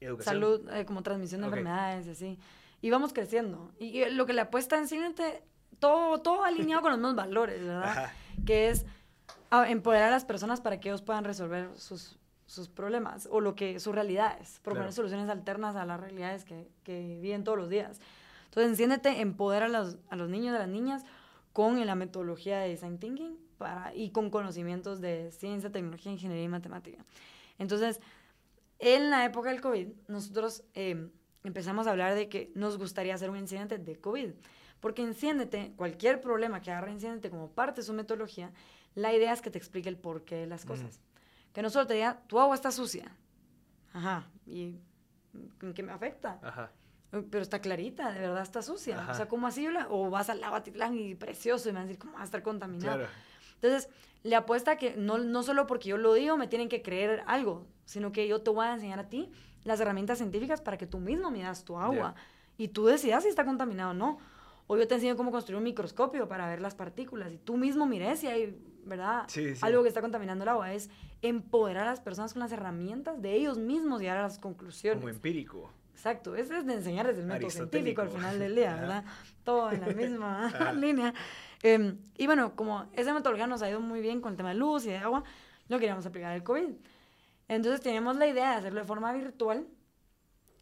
educación. 0.00 0.34
Salud, 0.34 0.70
eh, 0.72 0.86
como 0.86 1.02
transmisión 1.02 1.42
de 1.42 1.48
enfermedades 1.48 2.06
y 2.06 2.10
así. 2.10 2.38
Y 2.80 2.90
vamos 2.90 3.12
creciendo. 3.12 3.72
Y, 3.78 4.04
lo 4.06 4.24
que 4.24 4.32
le 4.32 4.40
apuesta 4.40 4.78
en 4.78 4.88
Cínete, 4.88 5.42
todo, 5.84 6.18
todo 6.22 6.44
alineado 6.44 6.80
con 6.80 6.92
los 6.92 6.98
mismos 6.98 7.14
valores, 7.14 7.62
¿verdad? 7.62 8.10
Que 8.46 8.70
es 8.70 8.86
empoderar 9.68 10.08
a 10.08 10.12
las 10.12 10.24
personas 10.24 10.62
para 10.62 10.80
que 10.80 10.88
ellos 10.88 11.02
puedan 11.02 11.24
resolver 11.24 11.68
sus, 11.76 12.16
sus 12.46 12.70
problemas 12.70 13.28
o 13.30 13.42
lo 13.42 13.54
que 13.54 13.78
sus 13.78 13.94
realidades, 13.94 14.60
proponer 14.62 14.94
soluciones 14.94 15.28
alternas 15.28 15.76
a 15.76 15.84
las 15.84 16.00
realidades 16.00 16.46
que, 16.46 16.70
que, 16.84 17.18
viven 17.20 17.44
todos 17.44 17.58
los 17.58 17.68
días. 17.68 18.00
Entonces, 18.46 18.70
enciéndete, 18.70 19.20
empodera 19.20 19.66
a 19.66 19.68
los, 19.68 19.98
a 20.08 20.16
los 20.16 20.30
niños 20.30 20.54
y 20.54 20.56
a 20.56 20.60
las 20.60 20.68
niñas 20.68 21.04
con 21.52 21.84
la 21.84 21.94
metodología 21.94 22.60
de 22.60 22.70
design 22.70 22.98
thinking 22.98 23.36
para, 23.58 23.94
y 23.94 24.08
con 24.08 24.30
conocimientos 24.30 25.02
de 25.02 25.32
ciencia, 25.32 25.70
tecnología, 25.70 26.12
ingeniería 26.12 26.44
y 26.44 26.48
matemática. 26.48 27.04
Entonces, 27.58 28.00
en 28.78 29.10
la 29.10 29.26
época 29.26 29.50
del 29.50 29.60
COVID, 29.60 29.88
nosotros 30.08 30.64
em, 30.72 31.10
empezamos 31.42 31.86
a 31.86 31.90
hablar 31.90 32.14
de 32.14 32.30
que 32.30 32.52
nos 32.54 32.78
gustaría 32.78 33.14
hacer 33.14 33.28
un 33.28 33.36
incidente 33.36 33.76
de 33.76 33.96
COVID. 33.96 34.30
Porque 34.84 35.00
Enciéndete, 35.00 35.72
cualquier 35.76 36.20
problema 36.20 36.60
que 36.60 36.70
agarre 36.70 36.90
Enciéndete 36.90 37.30
como 37.30 37.48
parte 37.48 37.80
de 37.80 37.86
su 37.86 37.94
metodología, 37.94 38.52
la 38.94 39.14
idea 39.14 39.32
es 39.32 39.40
que 39.40 39.48
te 39.48 39.56
explique 39.56 39.88
el 39.88 39.96
porqué 39.96 40.34
de 40.34 40.46
las 40.46 40.66
cosas. 40.66 41.00
Que 41.54 41.62
no 41.62 41.70
solo 41.70 41.86
te 41.86 41.94
diga, 41.94 42.20
tu 42.26 42.38
agua 42.38 42.54
está 42.54 42.70
sucia. 42.70 43.10
Ajá. 43.94 44.28
¿Y 44.44 44.76
en 45.62 45.72
qué 45.72 45.82
me 45.82 45.90
afecta? 45.90 46.38
Ajá. 46.42 46.70
Pero 47.10 47.40
está 47.40 47.60
clarita, 47.60 48.12
de 48.12 48.20
verdad 48.20 48.42
está 48.42 48.60
sucia. 48.60 49.08
O 49.10 49.14
sea, 49.14 49.26
¿cómo 49.26 49.46
así? 49.46 49.66
O 49.88 50.10
vas 50.10 50.28
al 50.28 50.42
lago 50.42 50.56
Atitlán 50.56 50.94
y 50.98 51.14
precioso 51.14 51.70
y 51.70 51.72
me 51.72 51.78
van 51.78 51.84
a 51.84 51.86
decir, 51.86 51.98
¿cómo 51.98 52.12
va 52.12 52.20
a 52.20 52.24
estar 52.24 52.42
contaminado? 52.42 52.98
Claro. 52.98 53.10
Entonces, 53.54 53.88
le 54.22 54.36
apuesta 54.36 54.76
que 54.76 54.96
no, 54.98 55.16
no 55.16 55.42
solo 55.44 55.66
porque 55.66 55.88
yo 55.88 55.96
lo 55.96 56.12
digo 56.12 56.36
me 56.36 56.46
tienen 56.46 56.68
que 56.68 56.82
creer 56.82 57.24
algo, 57.26 57.66
sino 57.86 58.12
que 58.12 58.28
yo 58.28 58.42
te 58.42 58.50
voy 58.50 58.66
a 58.66 58.74
enseñar 58.74 58.98
a 58.98 59.08
ti 59.08 59.32
las 59.62 59.80
herramientas 59.80 60.18
científicas 60.18 60.60
para 60.60 60.76
que 60.76 60.86
tú 60.86 60.98
mismo 60.98 61.30
midas 61.30 61.64
tu 61.64 61.78
agua 61.78 62.16
y 62.58 62.68
tú 62.68 62.84
decidas 62.84 63.22
si 63.22 63.30
está 63.30 63.46
contaminado 63.46 63.92
o 63.92 63.94
no. 63.94 64.18
O 64.66 64.76
yo 64.76 64.88
te 64.88 64.94
enseño 64.94 65.16
cómo 65.16 65.30
construir 65.30 65.58
un 65.58 65.64
microscopio 65.64 66.26
para 66.28 66.48
ver 66.48 66.60
las 66.60 66.74
partículas 66.74 67.32
y 67.32 67.38
tú 67.38 67.56
mismo 67.56 67.86
mires 67.86 68.20
si 68.20 68.28
hay, 68.28 68.58
¿verdad? 68.84 69.26
Algo 69.60 69.82
que 69.82 69.88
está 69.88 70.00
contaminando 70.00 70.44
el 70.44 70.48
agua. 70.48 70.72
Es 70.72 70.90
empoderar 71.20 71.86
a 71.86 71.90
las 71.90 72.00
personas 72.00 72.32
con 72.32 72.40
las 72.40 72.52
herramientas 72.52 73.20
de 73.20 73.34
ellos 73.34 73.58
mismos 73.58 74.00
y 74.00 74.04
llegar 74.04 74.18
a 74.18 74.22
las 74.22 74.38
conclusiones. 74.38 75.00
Como 75.00 75.10
empírico. 75.10 75.70
Exacto, 75.94 76.34
eso 76.34 76.54
es 76.54 76.66
de 76.66 76.74
enseñar 76.74 77.06
desde 77.06 77.20
el 77.20 77.26
método 77.26 77.50
científico 77.50 78.02
al 78.02 78.10
final 78.10 78.38
del 78.38 78.54
día, 78.54 78.74
¿verdad? 78.74 79.04
Todo 79.44 79.70
en 79.70 79.80
la 79.80 79.86
misma 79.88 80.52
línea. 80.74 81.14
Em, 81.62 81.98
y 82.16 82.26
bueno, 82.26 82.56
como 82.56 82.86
esa 82.94 83.14
metodología 83.14 83.46
nos 83.46 83.62
ha 83.62 83.70
ido 83.70 83.80
muy 83.80 84.00
bien 84.00 84.20
con 84.20 84.32
el 84.32 84.36
tema 84.36 84.50
de 84.50 84.56
luz 84.56 84.84
y 84.86 84.90
de 84.90 84.98
agua, 84.98 85.24
lo 85.68 85.78
queríamos 85.78 86.04
aplicar 86.04 86.32
al 86.32 86.42
COVID. 86.42 86.74
Entonces 87.48 87.80
teníamos 87.80 88.16
la 88.16 88.26
idea 88.26 88.50
de 88.50 88.56
hacerlo 88.56 88.80
de 88.80 88.86
forma 88.86 89.12
virtual 89.12 89.66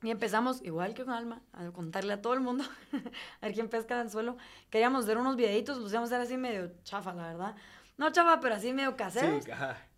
y 0.02 0.10
empezamos, 0.10 0.62
igual 0.62 0.94
que 0.94 1.04
con 1.04 1.14
Alma, 1.14 1.42
a 1.52 1.70
contarle 1.70 2.12
a 2.12 2.20
todo 2.20 2.34
el 2.34 2.40
mundo, 2.40 2.64
a 3.40 3.46
ver 3.46 3.54
quién 3.54 3.68
pesca 3.68 4.00
el 4.00 4.10
suelo. 4.10 4.36
Queríamos 4.70 5.04
hacer 5.04 5.18
unos 5.18 5.36
videitos, 5.36 5.78
los 5.78 5.92
íbamos 5.92 6.10
a 6.12 6.16
hacer 6.16 6.26
así 6.26 6.36
medio 6.36 6.72
chafa, 6.82 7.14
la 7.14 7.28
verdad. 7.28 7.54
No 7.96 8.10
chafa, 8.10 8.40
pero 8.40 8.56
así 8.56 8.72
medio 8.72 8.96
caseros. 8.96 9.44
Sí, 9.44 9.50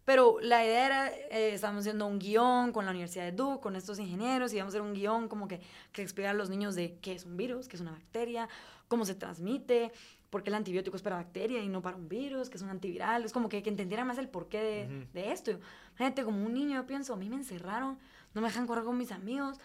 pero 0.04 0.38
la 0.40 0.64
idea 0.64 0.86
era, 0.86 1.08
eh, 1.08 1.54
estábamos 1.54 1.80
haciendo 1.80 2.06
un 2.06 2.18
guion 2.18 2.72
con 2.72 2.84
la 2.84 2.90
Universidad 2.90 3.24
de 3.24 3.32
Duke, 3.32 3.62
con 3.62 3.76
estos 3.76 3.98
ingenieros, 3.98 4.52
y 4.52 4.56
íbamos 4.56 4.74
a 4.74 4.76
hacer 4.76 4.86
un 4.86 4.92
guion 4.92 5.28
como 5.28 5.48
que, 5.48 5.60
que 5.92 6.02
explicar 6.02 6.32
a 6.32 6.34
los 6.34 6.50
niños 6.50 6.74
de 6.74 6.98
qué 6.98 7.12
es 7.12 7.24
un 7.24 7.38
virus, 7.38 7.68
qué 7.68 7.76
es 7.76 7.80
una 7.80 7.92
bacteria, 7.92 8.48
cómo 8.88 9.06
se 9.06 9.14
transmite, 9.14 9.92
por 10.28 10.42
qué 10.42 10.50
el 10.50 10.56
antibiótico 10.56 10.96
es 10.96 11.02
para 11.02 11.16
bacteria 11.16 11.62
y 11.62 11.68
no 11.68 11.80
para 11.80 11.96
un 11.96 12.08
virus, 12.08 12.50
que 12.50 12.58
es 12.58 12.62
un 12.62 12.68
antiviral. 12.68 13.24
Es 13.24 13.32
como 13.32 13.48
que, 13.48 13.62
que 13.62 13.70
entendiera 13.70 14.04
más 14.04 14.18
el 14.18 14.28
porqué 14.28 14.60
de, 14.60 15.06
de 15.14 15.32
esto. 15.32 15.52
Gente, 15.96 16.24
como 16.24 16.44
un 16.44 16.52
niño, 16.52 16.74
yo 16.74 16.86
pienso, 16.86 17.14
a 17.14 17.16
mí 17.16 17.30
me 17.30 17.36
encerraron, 17.36 17.98
no 18.34 18.40
me 18.42 18.48
dejan 18.48 18.66
correr 18.66 18.84
con 18.84 18.98
mis 18.98 19.12
amigos, 19.12 19.58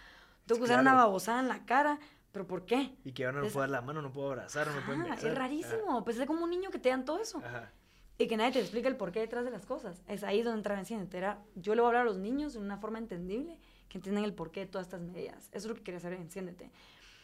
tengo 0.50 0.60
que 0.60 0.66
usar 0.66 0.82
una 0.82 0.94
babosada 0.94 1.40
en 1.40 1.48
la 1.48 1.66
cara. 1.66 2.00
¿Pero 2.32 2.46
por 2.46 2.66
qué? 2.66 2.96
Y 3.04 3.12
que 3.12 3.26
ahora 3.26 3.42
no 3.42 3.48
puedo 3.48 3.62
dar 3.62 3.70
la 3.70 3.82
mano, 3.82 4.02
no 4.02 4.12
puedo 4.12 4.28
abrazar, 4.28 4.68
no 4.68 4.86
puedo 4.86 5.14
Es 5.14 5.36
rarísimo. 5.36 6.04
Pues 6.04 6.20
es 6.20 6.28
como 6.28 6.44
un 6.44 6.50
niño 6.52 6.70
que 6.70 6.78
te 6.78 6.90
dan 6.90 7.04
todo 7.04 7.20
eso. 7.20 7.40
Ajá 7.40 7.72
y 8.20 8.28
que 8.28 8.36
nadie 8.36 8.52
te 8.52 8.60
explique 8.60 8.88
el 8.88 8.98
porqué 8.98 9.22
detrás 9.22 9.46
de 9.46 9.50
las 9.50 9.66
cosas. 9.66 10.04
Es 10.06 10.26
ahí 10.26 10.44
donde 10.44 10.60
entra 10.60 10.78
Enciéndete. 10.78 11.38
Yo 11.56 11.74
le 11.74 11.82
voy 11.82 11.88
a 11.88 11.88
hablar 11.88 12.02
a 12.02 12.06
los 12.06 12.18
niños 12.18 12.52
de 12.52 12.60
una 12.60 12.78
forma 12.78 13.00
entendible, 13.00 13.58
que 13.88 13.98
entiendan 13.98 14.26
el 14.26 14.34
porqué 14.34 14.60
de 14.60 14.66
todas 14.66 14.88
estas 14.88 15.00
medidas. 15.00 15.48
Eso 15.54 15.58
es 15.60 15.66
lo 15.68 15.76
que 15.76 15.84
quería 15.84 16.00
hacer 16.00 16.12
Enciéndete. 16.14 16.66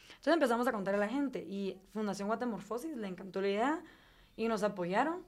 Entonces 0.07 0.33
empezamos 0.33 0.65
a 0.67 0.71
contarle 0.71 1.03
a 1.03 1.05
la 1.05 1.11
gente 1.11 1.39
y 1.39 1.77
Fundación 1.91 2.29
Guatemorfosis 2.29 2.95
le 2.95 3.07
encantó 3.07 3.41
la 3.41 3.49
idea 3.49 3.83
y 4.37 4.47
nos 4.47 4.63
apoyaron. 4.63 5.21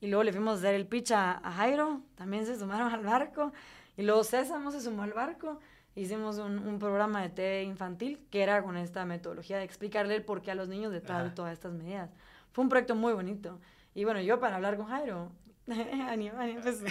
Y 0.00 0.08
luego 0.08 0.24
le 0.24 0.32
fuimos 0.32 0.58
a 0.58 0.62
dar 0.62 0.74
el 0.74 0.88
pitch 0.88 1.12
a, 1.12 1.40
Jairo, 1.56 2.02
también 2.16 2.44
se 2.44 2.58
sumaron 2.58 2.92
al 2.92 3.04
barco. 3.04 3.52
Y 3.96 4.02
luego 4.02 4.24
César 4.24 4.60
se 4.72 4.80
sumó 4.80 5.04
al 5.04 5.12
barco. 5.12 5.60
Hicimos 5.96 6.38
un, 6.38 6.58
un, 6.58 6.78
programa 6.78 7.22
de 7.22 7.28
té 7.28 7.62
infantil 7.62 8.18
que 8.30 8.42
era 8.42 8.62
con 8.62 8.76
esta 8.76 9.04
metodología 9.04 9.58
de 9.58 9.64
explicarle 9.64 10.16
el 10.16 10.24
porqué 10.24 10.50
a 10.50 10.54
los 10.56 10.68
niños 10.68 10.92
detrás 10.92 11.22
de 11.22 11.30
todas 11.30 11.52
estas 11.52 11.72
medidas. 11.72 12.10
Fue 12.52 12.64
un 12.64 12.68
proyecto 12.68 12.96
muy 12.96 13.12
bonito. 13.12 13.60
Y 13.94 14.04
bueno, 14.04 14.20
yo 14.20 14.40
para 14.40 14.56
hablar 14.56 14.76
con 14.76 14.86
Jairo, 14.86 15.30
pues 15.66 16.82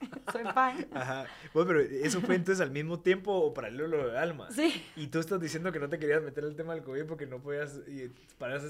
soy 0.32 0.44
fan. 0.52 0.86
Ajá. 0.92 1.26
Bueno, 1.54 1.68
pero 1.68 1.80
eso 1.80 2.20
fue 2.20 2.34
entonces 2.34 2.60
al 2.60 2.70
mismo 2.70 3.00
tiempo 3.00 3.32
o 3.32 3.54
paralelo 3.54 3.86
lo 3.86 4.08
de 4.08 4.18
Alma. 4.18 4.50
Sí. 4.50 4.84
Y 4.96 5.08
tú 5.08 5.18
estás 5.18 5.40
diciendo 5.40 5.72
que 5.72 5.78
no 5.78 5.88
te 5.88 5.98
querías 5.98 6.22
meter 6.22 6.44
el 6.44 6.56
tema 6.56 6.74
del 6.74 6.82
COVID 6.82 7.04
porque 7.04 7.26
no 7.26 7.40
podías. 7.40 7.80
Y 7.86 8.08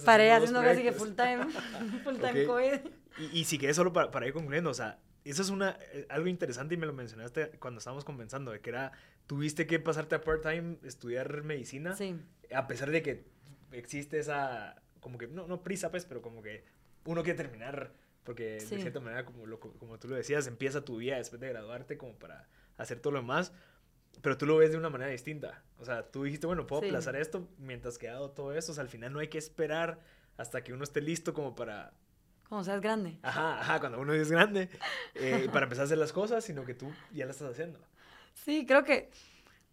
Paré 0.04 0.32
haciendo 0.32 0.60
casi 0.60 0.82
que 0.82 0.92
full 0.92 1.10
time, 1.10 1.46
full 2.04 2.16
time 2.16 2.44
COVID. 2.44 2.80
Y, 3.18 3.40
y 3.40 3.44
si 3.44 3.58
quieres, 3.58 3.76
solo 3.76 3.92
para, 3.92 4.10
para 4.10 4.26
ir 4.26 4.32
concluyendo, 4.32 4.70
o 4.70 4.74
sea, 4.74 4.98
eso 5.24 5.42
es 5.42 5.50
una, 5.50 5.78
eh, 5.92 6.06
algo 6.08 6.28
interesante 6.28 6.74
y 6.74 6.78
me 6.78 6.86
lo 6.86 6.92
mencionaste 6.92 7.50
cuando 7.58 7.78
estábamos 7.78 8.04
conversando, 8.04 8.50
de 8.50 8.60
que 8.60 8.70
era, 8.70 8.92
tuviste 9.28 9.68
que 9.68 9.78
pasarte 9.78 10.16
a 10.16 10.22
part-time, 10.22 10.78
estudiar 10.82 11.44
medicina. 11.44 11.94
Sí. 11.94 12.20
A 12.52 12.66
pesar 12.66 12.90
de 12.90 13.02
que 13.02 13.26
existe 13.70 14.18
esa, 14.18 14.82
como 15.00 15.18
que, 15.18 15.28
no, 15.28 15.46
no 15.46 15.62
prisa, 15.62 15.92
pues, 15.92 16.04
pero 16.04 16.20
como 16.22 16.42
que 16.42 16.64
uno 17.04 17.22
quiere 17.22 17.36
terminar, 17.36 17.92
porque 18.24 18.54
de 18.54 18.60
cierta 18.60 19.00
manera, 19.00 19.24
como, 19.24 19.46
lo, 19.46 19.60
como 19.60 19.98
tú 19.98 20.08
lo 20.08 20.16
decías, 20.16 20.46
empieza 20.46 20.84
tu 20.84 20.96
vida 20.96 21.16
después 21.16 21.40
de 21.40 21.48
graduarte 21.50 21.96
como 21.96 22.14
para 22.14 22.48
hacer 22.78 23.00
todo 23.00 23.12
lo 23.12 23.20
demás, 23.20 23.52
pero 24.22 24.38
tú 24.38 24.46
lo 24.46 24.56
ves 24.56 24.72
de 24.72 24.78
una 24.78 24.88
manera 24.88 25.10
distinta. 25.10 25.62
O 25.78 25.84
sea, 25.84 26.10
tú 26.10 26.24
dijiste, 26.24 26.46
bueno, 26.46 26.66
puedo 26.66 26.86
aplazar 26.86 27.14
esto 27.14 27.48
mientras 27.58 27.98
que 27.98 28.08
hago 28.08 28.30
todo 28.30 28.54
eso. 28.54 28.72
O 28.72 28.74
sea, 28.74 28.82
al 28.82 28.88
final 28.88 29.12
no 29.12 29.20
hay 29.20 29.28
que 29.28 29.38
esperar 29.38 30.00
hasta 30.38 30.64
que 30.64 30.72
uno 30.72 30.84
esté 30.84 31.00
listo 31.00 31.34
como 31.34 31.54
para... 31.54 31.92
Cuando 32.48 32.64
seas 32.64 32.80
grande. 32.80 33.18
Ajá, 33.22 33.60
ajá, 33.60 33.78
cuando 33.78 34.00
uno 34.00 34.14
es 34.14 34.30
grande, 34.30 34.70
eh, 35.14 35.48
para 35.52 35.64
empezar 35.64 35.82
a 35.82 35.84
hacer 35.84 35.98
las 35.98 36.12
cosas, 36.12 36.42
sino 36.42 36.64
que 36.64 36.74
tú 36.74 36.90
ya 37.12 37.26
las 37.26 37.36
estás 37.36 37.52
haciendo. 37.52 37.78
Sí, 38.44 38.64
creo 38.66 38.84
que 38.84 39.10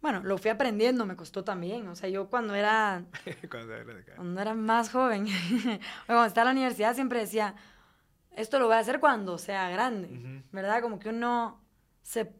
bueno, 0.06 0.22
lo 0.22 0.38
fui 0.38 0.50
aprendiendo, 0.50 1.04
me 1.06 1.16
costó 1.16 1.42
también. 1.42 1.88
O 1.88 1.96
sea, 1.96 2.08
yo 2.08 2.28
cuando 2.28 2.54
era. 2.54 3.04
cuando, 3.50 4.40
era 4.40 4.54
más 4.54 4.90
joven, 4.90 5.26
cuando 6.06 6.26
estaba 6.26 6.50
en 6.50 6.54
la 6.54 6.60
universidad, 6.60 6.94
siempre 6.94 7.20
decía: 7.20 7.54
Esto 8.30 8.58
lo 8.58 8.66
voy 8.66 8.76
a 8.76 8.78
hacer 8.78 9.00
cuando 9.00 9.38
sea 9.38 9.68
grande. 9.68 10.44
¿Verdad? 10.52 10.82
Como 10.82 10.98
que 10.98 11.08
uno 11.08 11.60
se, 12.02 12.32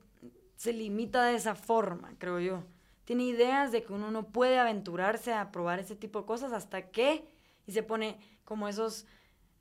se 0.54 0.72
limita 0.72 1.24
de 1.24 1.34
esa 1.34 1.54
forma, 1.54 2.14
creo 2.18 2.38
yo. 2.38 2.62
Tiene 3.04 3.24
ideas 3.24 3.72
de 3.72 3.82
que 3.82 3.92
uno 3.92 4.10
no 4.10 4.28
puede 4.28 4.58
aventurarse 4.58 5.32
a 5.32 5.50
probar 5.50 5.78
ese 5.78 5.96
tipo 5.96 6.20
de 6.20 6.26
cosas 6.26 6.52
hasta 6.52 6.90
que. 6.90 7.26
Y 7.66 7.72
se 7.72 7.82
pone 7.82 8.20
como 8.44 8.68
esos 8.68 9.06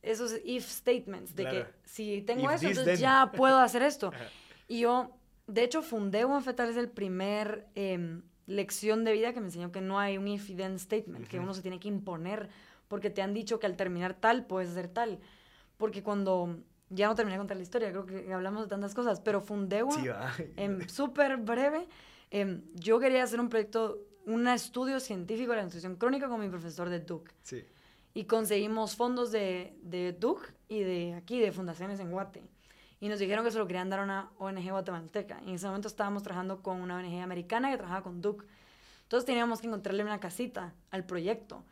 esos 0.04 0.36
if 0.44 0.70
statements 0.70 1.36
de 1.36 1.46
que 1.46 1.66
si 1.86 2.22
tengo 2.22 2.52
eso, 2.52 2.68
entonces 2.68 3.00
ya 3.00 3.32
puedo 3.36 3.58
hacer 3.58 3.82
esto. 3.82 4.12
y 4.68 4.82
yo 4.82 5.18
de 5.48 5.64
hecho, 5.64 5.82
fundé 5.82 6.26
One 6.26 6.42
Fetal 6.42 6.70
es 6.70 6.78
el 6.78 6.90
primer 6.90 7.68
em, 7.76 8.24
lección 8.48 9.04
de 9.04 9.14
vida 9.14 9.34
que 9.34 9.40
me 9.40 9.48
enseñó 9.48 9.72
que 9.72 9.82
no 9.82 10.00
hay 10.00 10.18
un 10.18 10.28
if 10.28 10.56
then 10.56 10.80
statement, 10.80 11.28
que 11.28 11.40
uno 11.40 11.54
se 11.54 11.62
tiene 11.62 11.80
que 11.80 11.88
imponer 11.88 12.50
porque 12.88 13.10
te 13.10 13.22
han 13.22 13.34
dicho 13.34 13.60
que 13.60 13.66
al 13.66 13.76
terminar 13.76 14.14
tal 14.16 14.46
puedes 14.46 14.70
hacer 14.70 14.88
tal. 14.88 15.20
Porque 15.78 16.04
cuando 16.04 16.58
ya 16.90 17.08
no 17.08 17.16
terminé 17.16 17.36
de 17.36 17.40
contar 17.40 17.58
la 17.58 17.64
historia, 17.64 17.90
creo 17.92 18.06
que 18.06 18.32
hablamos 18.34 18.64
de 18.64 18.70
tantas 18.70 18.94
cosas, 18.94 19.20
pero 19.20 19.42
fundé 19.42 19.84
One 19.84 20.14
en 20.56 20.88
súper 20.90 21.38
breve. 21.38 21.88
Em, 22.32 22.62
yo 22.74 23.00
quería 23.00 23.24
hacer 23.24 23.40
un 23.40 23.50
proyecto, 23.50 24.00
un 24.26 24.48
estudio 24.48 25.00
científico 25.00 25.52
de 25.52 25.58
la 25.58 25.64
nutrición 25.64 25.96
crónica 25.96 26.28
con 26.28 26.40
mi 26.40 26.50
profesor 26.50 26.90
de 26.90 27.00
Duke. 27.00 27.32
Sí. 27.42 27.64
Y 28.14 28.26
conseguimos 28.26 28.96
fondos 28.96 29.32
de, 29.32 29.78
de 29.82 30.14
Duke 30.14 30.48
y 30.70 30.80
de 30.82 31.14
aquí, 31.16 31.40
de 31.40 31.52
fundaciones 31.52 32.00
en 32.00 32.12
Guate 32.12 32.44
y 33.06 33.08
nos 33.08 33.20
dijeron 33.20 33.46
que 33.46 33.52
se 33.52 33.60
lo 33.60 33.68
querían 33.68 33.88
dar 33.88 34.00
a 34.00 34.04
una 34.04 34.32
ONG 34.40 34.68
guatemalteca. 34.72 35.40
Y 35.46 35.50
en 35.50 35.56
ese 35.56 35.68
momento 35.68 35.88
estábamos 35.88 36.24
trabajando 36.24 36.64
con 36.64 36.82
una 36.82 36.96
ONG 36.96 37.22
americana 37.22 37.70
que 37.70 37.78
trabajaba 37.78 38.02
con 38.02 38.20
Duke. 38.20 38.48
Entonces 39.04 39.28
teníamos 39.28 39.62
que 39.62 39.68
encontrarle 39.68 40.02
una 40.02 40.20
casita 40.20 40.74
al 40.90 41.06
proyecto. 41.06 41.64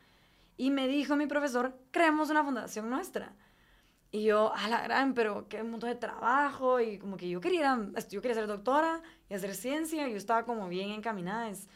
Y 0.57 0.69
me 0.69 0.87
dijo 0.87 1.15
mi 1.15 1.25
profesor, 1.25 1.75
creemos 1.89 2.29
una 2.29 2.43
fundación 2.43 2.87
nuestra. 2.87 3.33
Y 4.11 4.25
yo, 4.25 4.53
a 4.53 4.67
la 4.67 4.83
gran, 4.83 5.15
pero 5.15 5.47
qué 5.49 5.63
montón 5.63 5.89
de 5.89 5.95
trabajo. 5.95 6.79
Y 6.79 6.99
como 6.99 7.17
que 7.17 7.27
yo 7.27 7.41
quería, 7.41 7.79
yo 8.11 8.21
quería 8.21 8.35
ser 8.35 8.45
doctora 8.45 9.01
y 9.27 9.33
hacer 9.33 9.55
ciencia. 9.55 10.07
Y 10.07 10.11
yo 10.11 10.17
estaba 10.17 10.45
como 10.45 10.67
bien 10.67 10.91
encaminada. 10.91 11.49
Es, 11.49 11.67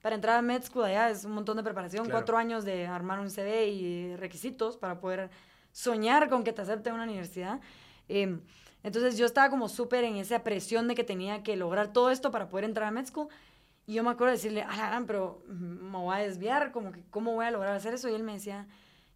para 0.00 0.14
entrar 0.14 0.38
a 0.38 0.40
med 0.40 0.62
school 0.62 0.84
allá 0.84 1.10
es 1.10 1.26
un 1.26 1.32
montón 1.32 1.58
de 1.58 1.62
preparación. 1.62 2.08
Cuatro 2.08 2.38
años 2.38 2.64
de 2.64 2.86
armar 2.86 3.20
un 3.20 3.28
CV 3.28 3.66
y 3.66 4.16
requisitos 4.16 4.78
para 4.78 4.98
poder 4.98 5.28
soñar 5.72 6.30
con 6.30 6.42
que 6.42 6.54
te 6.54 6.62
acepte 6.62 6.90
una 6.90 7.02
universidad. 7.02 7.60
Em, 8.08 8.40
entonces 8.84 9.18
yo 9.18 9.26
estaba 9.26 9.50
como 9.50 9.68
súper 9.68 10.04
en 10.04 10.16
esa 10.16 10.44
presión 10.44 10.86
de 10.86 10.94
que 10.94 11.02
tenía 11.02 11.42
que 11.42 11.56
lograr 11.56 11.92
todo 11.92 12.12
esto 12.12 12.30
para 12.30 12.48
poder 12.48 12.64
entrar 12.64 12.86
a 12.86 12.90
med 12.92 13.06
school. 13.06 13.28
Y 13.86 13.94
yo 13.94 14.04
me 14.04 14.10
acuerdo 14.10 14.30
de 14.30 14.36
decirle, 14.36 14.62
a 14.62 14.76
la 14.76 14.86
gran, 14.86 15.06
pero 15.06 15.42
me 15.48 15.98
voy 15.98 16.16
a 16.16 16.20
desviar, 16.20 16.70
como 16.70 16.92
que, 16.92 17.02
¿cómo 17.10 17.34
voy 17.34 17.46
a 17.46 17.50
lograr 17.50 17.74
hacer 17.74 17.94
eso? 17.94 18.08
Y 18.08 18.14
él 18.14 18.22
me 18.22 18.34
decía, 18.34 18.68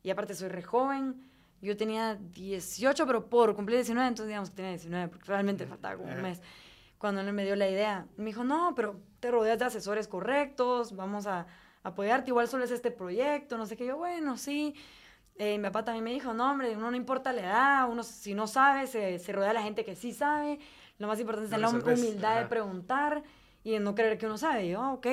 y 0.03 0.11
aparte 0.11 0.35
soy 0.35 0.49
re 0.49 0.63
joven 0.65 1.29
yo 1.61 1.77
tenía 1.77 2.15
18, 2.15 3.07
pero 3.07 3.29
por 3.29 3.55
cumplir 3.55 3.79
19, 3.79 4.09
entonces 4.09 4.29
digamos 4.29 4.51
que 4.51 4.57
tenía 4.57 4.71
19, 4.71 5.09
porque 5.09 5.25
realmente 5.27 5.67
faltaba 5.67 5.97
como 5.97 6.13
un 6.13 6.23
mes. 6.23 6.41
Cuando 6.99 7.21
él 7.21 7.33
me 7.33 7.45
dio 7.45 7.57
la 7.57 7.69
idea, 7.69 8.07
me 8.17 8.27
dijo, 8.27 8.45
no, 8.45 8.75
pero 8.77 9.01
te 9.21 9.31
rodeas 9.31 9.59
de 9.59 9.65
asesores 9.65 10.09
correctos, 10.09 10.95
vamos 10.95 11.27
a 11.27 11.47
apoyarte, 11.83 12.31
igual 12.31 12.49
solo 12.49 12.65
es 12.65 12.71
este 12.71 12.91
proyecto, 12.91 13.59
no 13.59 13.67
sé 13.67 13.77
qué. 13.77 13.87
Yo, 13.87 13.97
bueno, 13.97 14.37
sí. 14.37 14.75
Eh, 15.39 15.57
mi 15.57 15.65
papá 15.65 15.85
también 15.85 16.05
me 16.05 16.13
dijo, 16.13 16.35
no, 16.35 16.51
hombre, 16.51 16.77
uno 16.77 16.91
no 16.91 16.97
importa 16.97 17.33
la 17.33 17.43
edad, 17.43 17.89
uno 17.89 18.03
si 18.03 18.35
no 18.35 18.47
sabe, 18.49 18.89
se, 18.89 19.19
se 19.21 19.33
rodea 19.33 19.49
de 19.49 19.55
la 19.55 19.63
gente 19.63 19.85
que 19.85 19.95
sí 19.95 20.13
sabe. 20.13 20.59
Lo 20.99 21.07
más 21.07 21.21
importante 21.21 21.55
es 21.55 21.61
la 21.61 21.69
humildad 21.69 22.41
de 22.41 22.47
preguntar 22.47 23.23
y 23.63 23.73
de 23.73 23.81
no 23.81 23.95
creer 23.95 24.19
que 24.19 24.27
uno 24.27 24.37
sabe. 24.37 24.67
Y 24.67 24.71
yo, 24.71 24.93
ok. 24.95 25.07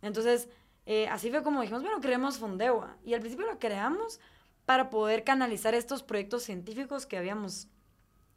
Entonces, 0.00 0.48
eh, 0.86 1.08
así 1.08 1.30
fue 1.30 1.42
como 1.42 1.60
dijimos, 1.60 1.82
bueno, 1.82 2.00
creemos 2.00 2.38
Fondewa. 2.38 2.96
Y 3.04 3.14
al 3.14 3.20
principio 3.20 3.46
lo 3.46 3.58
creamos 3.58 4.20
para 4.64 4.90
poder 4.90 5.24
canalizar 5.24 5.74
estos 5.74 6.02
proyectos 6.02 6.44
científicos 6.44 7.04
que 7.04 7.18
habíamos 7.18 7.66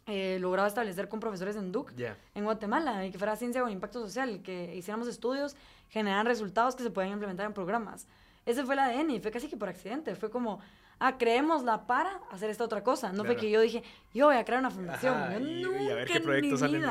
eh, 0.07 0.39
logrado 0.39 0.67
establecer 0.67 1.07
con 1.07 1.19
profesores 1.19 1.55
en 1.55 1.71
DUC 1.71 1.93
en 2.33 2.43
Guatemala, 2.43 3.05
y 3.05 3.11
que 3.11 3.19
fuera 3.19 3.35
ciencia 3.35 3.61
con 3.61 3.69
impacto 3.69 4.01
social, 4.01 4.41
que 4.41 4.75
hiciéramos 4.75 5.07
estudios, 5.07 5.55
generaran 5.89 6.25
resultados 6.25 6.75
que 6.75 6.83
se 6.83 6.89
puedan 6.89 7.11
implementar 7.11 7.45
en 7.45 7.53
programas. 7.53 8.07
Ese 8.45 8.63
fue 8.63 8.73
el 8.73 8.79
ADN 8.79 9.11
y 9.11 9.19
fue 9.19 9.29
casi 9.29 9.47
que 9.47 9.57
por 9.57 9.69
accidente. 9.69 10.15
Fue 10.15 10.31
como, 10.31 10.59
ah, 11.01 11.17
creémosla 11.17 11.87
para 11.87 12.21
hacer 12.31 12.49
esta 12.49 12.63
otra 12.63 12.83
cosa. 12.83 13.11
No 13.11 13.25
fue 13.25 13.35
que 13.35 13.49
yo 13.49 13.59
dije, 13.59 13.83
yo 14.13 14.27
voy 14.27 14.37
a 14.37 14.45
crear 14.45 14.59
una 14.59 14.71
fundación. 14.71 15.47
y, 15.47 15.65
a 15.89 15.95
ver 15.95 16.07
qué 16.07 16.21
proyectos 16.21 16.59
salen. 16.61 16.83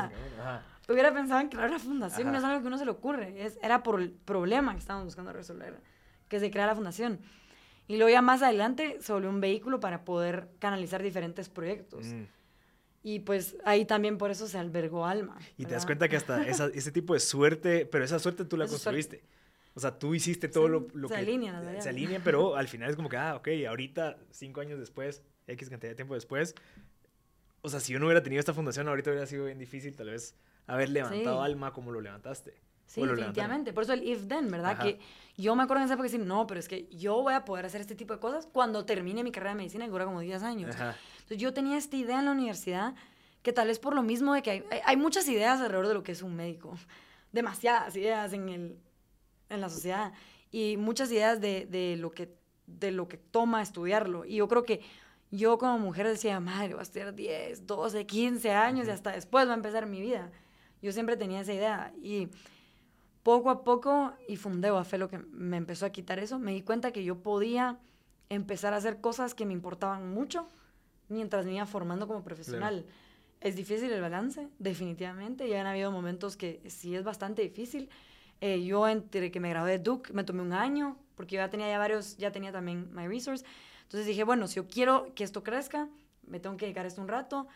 Hubiera 0.89 1.15
pensado 1.15 1.41
en 1.41 1.49
crear 1.49 1.69
una 1.69 1.79
fundación, 1.79 2.33
no 2.33 2.39
es 2.39 2.43
algo 2.43 2.61
que 2.61 2.67
uno 2.67 2.77
se 2.77 2.85
le 2.85 2.91
ocurre. 2.91 3.45
Es, 3.45 3.59
era 3.63 3.83
por 3.83 4.01
el 4.01 4.11
problema 4.11 4.73
que 4.73 4.81
estábamos 4.81 5.07
buscando 5.07 5.33
resolver, 5.33 5.79
que 6.29 6.41
se 6.41 6.51
crea 6.51 6.67
la 6.67 6.75
fundación. 6.75 7.21
Y 7.87 7.97
luego 7.97 8.11
ya 8.11 8.23
más 8.23 8.43
adelante 8.43 8.99
se 9.01 9.13
volvió 9.13 9.31
un 9.31 9.41
vehículo 9.41 9.79
para 9.79 10.05
poder 10.05 10.49
canalizar 10.59 11.03
diferentes 11.03 11.49
proyectos. 11.49 12.07
Mm. 12.07 12.25
Y 13.03 13.21
pues 13.21 13.57
ahí 13.65 13.85
también 13.85 14.19
por 14.19 14.31
eso 14.31 14.47
se 14.47 14.59
albergó 14.59 15.07
Alma. 15.07 15.39
Y 15.57 15.65
te 15.65 15.75
das 15.75 15.87
cuenta 15.87 16.09
que 16.09 16.17
hasta 16.17 16.43
ese 16.43 16.93
tipo 16.93 17.15
de 17.15 17.21
suerte, 17.21 17.87
pero 17.87 18.05
esa 18.05 18.19
suerte 18.19 18.45
tú 18.45 18.57
la 18.57 18.67
construiste. 18.67 19.23
O 19.75 19.81
sea, 19.81 19.99
tú 19.99 20.15
hiciste 20.15 20.49
todo 20.49 20.69
lo, 20.69 20.89
lo 20.95 21.09
se 21.09 21.15
que... 21.15 21.21
Alinean, 21.21 21.81
se 21.81 21.89
alinean, 21.89 22.23
pero 22.25 22.57
al 22.57 22.69
final 22.69 22.91
es 22.91 22.97
como 22.97 23.09
que, 23.09 23.17
ah, 23.17 23.37
ok, 23.37 23.49
ahorita, 23.69 24.19
cinco 24.31 24.61
años 24.61 24.79
después, 24.79 25.23
X 25.47 25.71
cantidad 25.71 25.91
de 25.91 25.97
tiempo 25.97 26.15
después, 26.15 26.55
o 27.63 27.69
sea, 27.69 27.81
si 27.81 27.93
yo 27.93 27.99
no 27.99 28.07
hubiera 28.07 28.23
tenido 28.23 28.41
esta 28.41 28.55
fundación, 28.55 28.89
ahorita 28.89 29.11
hubiera 29.11 29.27
sido 29.27 29.45
bien 29.45 29.59
difícil 29.59 29.95
tal 29.95 30.11
vez 30.11 30.35
haber 30.67 30.89
levantado 30.89 31.43
Alma 31.43 31.73
como 31.73 31.93
lo 31.93 32.01
levantaste. 32.01 32.55
Sí, 32.87 33.03
definitivamente. 33.03 33.73
Por 33.73 33.85
eso 33.85 33.93
el 33.93 34.03
if 34.03 34.27
then, 34.27 34.51
¿verdad? 34.51 34.77
Que 34.77 34.99
yo 35.37 35.55
me 35.55 35.63
acuerdo 35.63 35.83
en 35.83 35.85
esa 35.85 35.95
época 35.95 36.09
decir, 36.09 36.27
no, 36.27 36.49
pero 36.49 36.59
es 36.59 36.67
que 36.67 36.89
yo 36.89 37.23
voy 37.23 37.35
a 37.35 37.45
poder 37.45 37.67
hacer 37.67 37.81
este 37.81 37.95
tipo 37.95 38.13
de 38.13 38.19
cosas 38.19 38.49
cuando 38.51 38.85
termine 38.85 39.23
mi 39.23 39.31
carrera 39.31 39.51
de 39.51 39.59
medicina, 39.59 39.85
que 39.85 39.93
dura 39.93 40.07
como 40.07 40.21
10 40.21 40.43
años. 40.43 40.75
Entonces 40.75 41.39
yo 41.39 41.55
tenía 41.55 41.79
esta 41.79 41.97
idea 41.97 42.19
en 42.19 42.25
la 42.25 42.33
universidad 42.33 42.95
que 43.43 43.53
tal 43.53 43.69
vez 43.69 43.79
por 43.79 43.95
lo 43.95 44.03
mismo 44.03 44.35
de 44.35 44.43
que 44.43 44.51
hay, 44.51 44.65
hay, 44.85 44.97
muchas 44.97 45.29
ideas 45.29 45.61
alrededor 45.61 45.87
de 45.87 45.95
lo 45.95 46.03
que 46.03 46.13
es 46.13 46.23
un 46.23 46.35
médico. 46.35 46.77
Demasiadas 47.31 47.95
ideas 47.95 48.33
en, 48.33 48.49
el, 48.49 48.77
en 49.51 49.61
la 49.61 49.69
sociedad. 49.69 50.13
Y 50.51 50.77
muchas 50.79 51.13
ideas 51.13 51.41
de, 51.41 51.67
de, 51.67 51.97
lo 51.97 52.11
que, 52.13 52.35
de 52.67 52.91
lo 52.91 53.09
que 53.09 53.19
toma 53.19 53.63
estudiarlo. 53.63 54.25
Y 54.25 54.37
yo 54.37 54.49
creo 54.49 54.65
que 54.65 54.81
yo 55.31 55.59
como 55.59 55.79
mujer 55.79 56.09
decía, 56.09 56.41
madre, 56.41 56.75
voy 56.75 56.81
a 56.81 56.83
estudiar 56.83 57.15
10, 57.15 57.67
12, 57.67 58.07
15 58.07 58.51
años 58.51 58.89
y 58.89 58.91
hasta 58.91 59.13
después 59.13 59.47
va 59.47 59.53
a 59.53 59.57
empezar 59.57 59.87
mi 59.87 60.01
vida. 60.01 60.31
Yo 60.83 60.93
siempre 60.93 61.17
tenía 61.17 61.41
esa 61.41 61.53
idea. 61.53 61.93
Y 62.03 62.29
poco 63.23 63.51
a 63.51 63.63
poco, 63.63 64.13
y 64.29 64.37
Fundeo 64.37 64.83
fue 64.85 64.99
lo 64.99 65.09
que 65.09 65.19
me 65.19 65.57
empezó 65.57 65.87
a 65.87 65.91
quitar 65.91 66.19
eso, 66.19 66.39
me 66.39 66.53
di 66.53 66.63
cuenta 66.63 66.93
que 66.93 67.05
yo 67.05 67.23
podía 67.23 67.79
empezar 68.29 68.73
a 68.73 68.77
hacer 68.77 69.01
cosas 69.01 69.35
que 69.35 69.45
me 69.45 69.53
importaban 69.53 70.13
mucho 70.13 70.49
mientras 71.09 71.45
me 71.45 71.55
iba 71.55 71.67
formando 71.67 72.07
como 72.07 72.25
profesional. 72.25 72.87
Es 73.41 73.57
difícil 73.57 73.91
el 73.93 74.01
balance, 74.01 74.49
definitivamente. 74.59 75.49
Ya 75.49 75.61
han 75.61 75.67
habido 75.67 75.91
momentos 75.91 76.37
que 76.37 76.61
sí 76.69 76.95
es 76.95 77.05
bastante 77.05 77.43
difícil. 77.43 77.89
Eh, 78.41 78.65
yo 78.65 78.89
entre 78.89 79.31
que 79.31 79.41
me 79.41 79.51
gradué 79.51 79.73
de 79.73 79.79
Duke 79.79 80.13
me 80.13 80.25
tomé 80.25 80.43
un 80.43 80.53
año, 80.53 80.97
porque 81.15 81.37
yo 81.37 81.43
ya 81.43 81.51
tenía 81.51 81.69
ya 81.69 81.79
varios, 81.79 82.17
ya 82.17 82.33
tenía 82.33 82.53
también 82.53 82.93
My 82.95 83.07
Resource. 83.07 83.45
Entonces 83.83 84.07
dije, 84.07 84.25
bueno, 84.25 84.47
si 84.47 84.57
yo 84.57 84.69
quiero 84.69 85.13
que 85.15 85.25
esto 85.25 85.43
crezca, 85.43 85.89
me 86.27 86.41
tengo 86.41 86.57
que 86.57 86.67
dedicar 86.67 86.87
esto 86.87 87.03
un 87.03 87.09
rato. 87.09 87.47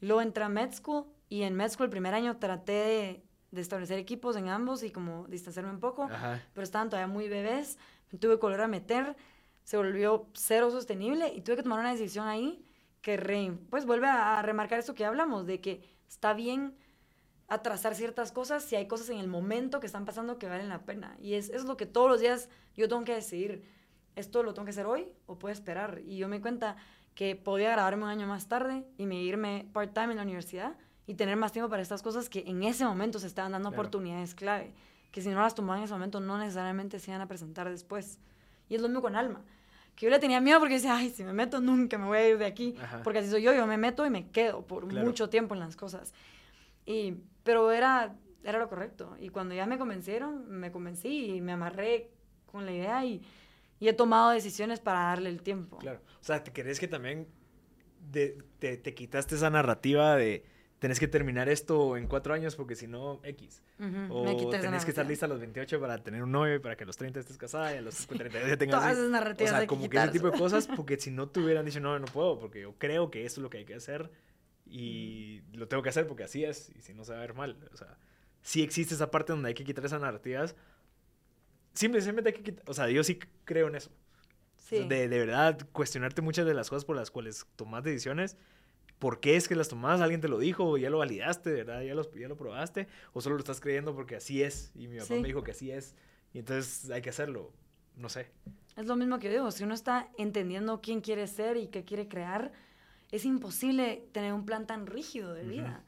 Luego 0.00 0.22
entré 0.22 0.44
a 0.44 0.48
Med 0.48 0.72
School 0.72 1.04
y 1.28 1.42
en 1.42 1.54
Med 1.54 1.70
School 1.70 1.84
el 1.84 1.90
primer 1.90 2.14
año 2.14 2.38
traté 2.38 2.72
de 2.72 3.22
de 3.52 3.60
establecer 3.60 3.98
equipos 3.98 4.34
en 4.36 4.48
ambos 4.48 4.82
y 4.82 4.90
como 4.90 5.26
distanciarme 5.28 5.70
un 5.70 5.78
poco, 5.78 6.08
pero 6.54 6.64
estaban 6.64 6.88
todavía 6.88 7.06
muy 7.12 7.28
bebés, 7.28 7.78
me 8.10 8.18
tuve 8.18 8.36
que 8.36 8.40
volver 8.40 8.62
a 8.62 8.66
meter, 8.66 9.14
se 9.62 9.76
volvió 9.76 10.26
cero 10.32 10.70
sostenible 10.70 11.32
y 11.32 11.42
tuve 11.42 11.56
que 11.56 11.62
tomar 11.62 11.78
una 11.78 11.92
decisión 11.92 12.26
ahí 12.26 12.66
que 13.02 13.18
pues 13.68 13.84
vuelve 13.84 14.08
a, 14.08 14.40
remarcar 14.42 14.78
eso 14.78 14.94
que 14.94 15.04
hablamos, 15.04 15.46
de 15.46 15.60
que 15.60 15.82
está 16.08 16.32
bien 16.32 16.74
atrasar 17.52 17.94
ciertas 17.94 18.32
cosas 18.32 18.64
si 18.64 18.76
hay 18.76 18.86
cosas 18.86 19.10
en 19.10 19.18
el 19.18 19.28
momento 19.28 19.80
que 19.80 19.86
están 19.86 20.04
pasando 20.04 20.38
que 20.38 20.48
valen 20.48 20.68
la 20.68 20.80
pena. 20.86 21.16
Y 21.20 21.34
es, 21.34 21.50
es 21.50 21.64
lo 21.64 21.76
que 21.76 21.86
todos 21.86 22.08
los 22.08 22.20
días 22.20 22.48
yo 22.76 22.88
tengo 22.88 23.04
que 23.04 23.14
decidir, 23.14 23.62
¿esto 24.16 24.42
lo 24.42 24.54
tengo 24.54 24.64
que 24.64 24.70
hacer 24.70 24.86
hoy 24.86 25.08
o 25.26 25.38
puedo 25.38 25.52
esperar? 25.52 26.00
Y 26.06 26.16
yo 26.16 26.28
me 26.28 26.40
cuenta 26.40 26.76
que 27.14 27.36
podía 27.36 27.70
grabarme 27.72 28.04
un 28.04 28.08
año 28.08 28.26
más 28.26 28.48
tarde 28.48 28.86
y 28.96 29.06
me 29.06 29.22
irme 29.22 29.68
part-time 29.72 30.12
en 30.12 30.16
la 30.16 30.22
universidad 30.22 30.76
y 31.06 31.14
tener 31.14 31.36
más 31.36 31.52
tiempo 31.52 31.68
para 31.68 31.82
estas 31.82 32.02
cosas 32.02 32.30
que 32.30 32.44
en 32.46 32.62
ese 32.62 32.84
momento 32.84 33.18
se 33.18 33.26
estaban 33.26 33.52
dando 33.52 33.68
oportunidades 33.68 34.34
clave, 34.34 34.72
que 35.10 35.20
si 35.20 35.28
no 35.28 35.40
las 35.40 35.54
tomaban 35.54 35.80
en 35.80 35.84
ese 35.84 35.92
momento 35.92 36.20
no 36.20 36.38
necesariamente 36.38 36.98
se 37.00 37.10
iban 37.10 37.20
a 37.20 37.28
presentar 37.28 37.68
después. 37.68 38.18
Y 38.70 38.76
es 38.76 38.80
lo 38.80 38.88
mismo 38.88 39.02
con 39.02 39.14
Alma, 39.14 39.42
que 39.94 40.06
yo 40.06 40.10
le 40.10 40.18
tenía 40.18 40.40
miedo 40.40 40.58
porque 40.58 40.74
decía, 40.74 40.96
ay, 40.96 41.10
si 41.10 41.22
me 41.22 41.34
meto 41.34 41.60
nunca 41.60 41.98
me 41.98 42.06
voy 42.06 42.18
a 42.18 42.28
ir 42.30 42.38
de 42.38 42.46
aquí, 42.46 42.76
porque 43.04 43.18
así 43.18 43.28
soy 43.28 43.42
yo, 43.42 43.52
yo 43.52 43.66
me 43.66 43.76
meto 43.76 44.06
y 44.06 44.10
me 44.10 44.30
quedo 44.30 44.66
por 44.66 44.86
mucho 44.86 45.28
tiempo 45.28 45.52
en 45.54 45.60
las 45.60 45.76
cosas. 45.76 46.14
Y, 46.86 47.16
pero 47.44 47.72
era, 47.72 48.16
era 48.44 48.58
lo 48.58 48.68
correcto. 48.68 49.16
Y 49.20 49.28
cuando 49.30 49.54
ya 49.54 49.66
me 49.66 49.78
convencieron, 49.78 50.48
me 50.48 50.72
convencí 50.72 51.36
y 51.36 51.40
me 51.40 51.52
amarré 51.52 52.10
con 52.46 52.66
la 52.66 52.72
idea 52.72 53.04
y, 53.04 53.22
y 53.80 53.88
he 53.88 53.92
tomado 53.92 54.30
decisiones 54.30 54.80
para 54.80 55.00
darle 55.00 55.30
el 55.30 55.42
tiempo. 55.42 55.78
Claro. 55.78 56.00
O 56.20 56.24
sea, 56.24 56.42
¿te 56.44 56.52
crees 56.52 56.78
que 56.78 56.88
también 56.88 57.26
te, 58.10 58.38
te, 58.58 58.94
quitaste 58.94 59.34
esa 59.34 59.50
narrativa 59.50 60.16
de 60.16 60.44
tenés 60.78 60.98
que 60.98 61.06
terminar 61.06 61.48
esto 61.48 61.96
en 61.96 62.08
cuatro 62.08 62.34
años 62.34 62.56
porque 62.56 62.74
si 62.74 62.88
no, 62.88 63.20
X. 63.22 63.62
O 64.08 64.50
tenés 64.50 64.84
que 64.84 64.90
estar 64.90 65.06
lista 65.06 65.26
a 65.26 65.28
los 65.28 65.38
28 65.38 65.80
para 65.80 65.98
tener 65.98 66.22
un 66.22 66.32
novio, 66.32 66.60
para 66.60 66.76
que 66.76 66.84
a 66.84 66.86
los 66.86 66.96
30 66.96 67.20
estés 67.20 67.38
casada 67.38 67.74
y 67.74 67.78
a 67.78 67.82
los 67.82 68.06
32 68.06 68.48
ya 68.48 68.56
tengas... 68.56 68.80
Todas 68.80 68.98
esas 68.98 69.10
narrativas 69.10 69.52
O 69.52 69.56
sea, 69.56 69.66
como 69.66 69.88
que, 69.88 69.96
ese 69.96 70.08
tipo 70.08 70.30
de 70.30 70.38
cosas, 70.38 70.66
porque 70.76 70.98
si 70.98 71.10
no 71.10 71.28
te 71.28 71.40
hubieran 71.40 71.64
dicho, 71.64 71.78
no, 71.78 71.98
no 71.98 72.06
puedo, 72.06 72.38
porque 72.38 72.62
yo 72.62 72.74
creo 72.78 73.10
que 73.10 73.24
esto 73.24 73.40
es 73.40 73.42
lo 73.42 73.50
que 73.50 73.58
hay 73.58 73.64
que 73.64 73.74
hacer 73.74 74.10
y 74.64 75.42
lo 75.52 75.68
tengo 75.68 75.82
que 75.82 75.88
hacer 75.88 76.06
porque 76.06 76.24
así 76.24 76.44
es, 76.44 76.70
y 76.76 76.80
si 76.80 76.94
no 76.94 77.04
se 77.04 77.12
va 77.12 77.18
a 77.18 77.22
ver 77.22 77.34
mal. 77.34 77.56
O 77.72 77.76
sea, 77.76 77.98
sí 78.42 78.62
existe 78.62 78.94
esa 78.94 79.10
parte 79.10 79.32
donde 79.32 79.48
hay 79.48 79.54
que 79.54 79.64
quitar 79.64 79.84
esas 79.84 80.00
narrativas. 80.00 80.56
Simplemente 81.74 82.30
hay 82.30 82.34
que 82.34 82.42
quitar, 82.42 82.64
o 82.68 82.74
sea, 82.74 82.88
yo 82.88 83.02
sí 83.04 83.18
creo 83.44 83.68
en 83.68 83.76
eso. 83.76 83.90
Sí. 84.56 84.86
de, 84.86 85.08
de 85.08 85.18
verdad, 85.18 85.58
cuestionarte 85.72 86.22
muchas 86.22 86.46
de 86.46 86.54
las 86.54 86.70
cosas 86.70 86.84
por 86.84 86.96
las 86.96 87.10
cuales 87.10 87.46
tomas 87.56 87.82
decisiones 87.82 88.38
por 89.02 89.18
qué 89.18 89.34
es 89.34 89.48
que 89.48 89.56
las 89.56 89.66
tomas, 89.66 90.00
alguien 90.00 90.20
te 90.20 90.28
lo 90.28 90.38
dijo, 90.38 90.78
ya 90.78 90.88
lo 90.88 90.98
validaste, 90.98 91.50
¿verdad? 91.50 91.82
Ya, 91.82 91.92
ya 92.20 92.28
lo 92.28 92.36
probaste, 92.36 92.86
o 93.12 93.20
solo 93.20 93.34
lo 93.34 93.40
estás 93.40 93.60
creyendo 93.60 93.96
porque 93.96 94.14
así 94.14 94.44
es, 94.44 94.70
y 94.76 94.86
mi 94.86 95.00
papá 95.00 95.14
me 95.14 95.26
dijo 95.26 95.42
que 95.42 95.50
así 95.50 95.72
es, 95.72 95.96
y 96.32 96.38
entonces 96.38 96.88
hay 96.88 97.02
que 97.02 97.10
hacerlo, 97.10 97.52
no 97.96 98.08
sé. 98.08 98.30
Es 98.76 98.86
lo 98.86 98.94
mismo 98.94 99.18
que 99.18 99.28
digo, 99.28 99.50
si 99.50 99.64
uno 99.64 99.74
está 99.74 100.08
entendiendo 100.18 100.80
quién 100.80 101.00
quiere 101.00 101.26
ser 101.26 101.56
y 101.56 101.66
qué 101.66 101.84
quiere 101.84 102.06
crear, 102.06 102.52
es 103.12 103.26
imposible 103.26 104.08
tener 104.12 104.32
un 104.32 104.44
plan 104.44 104.66
tan 104.66 104.86
rígido 104.86 105.34
de 105.34 105.44
vida. 105.44 105.84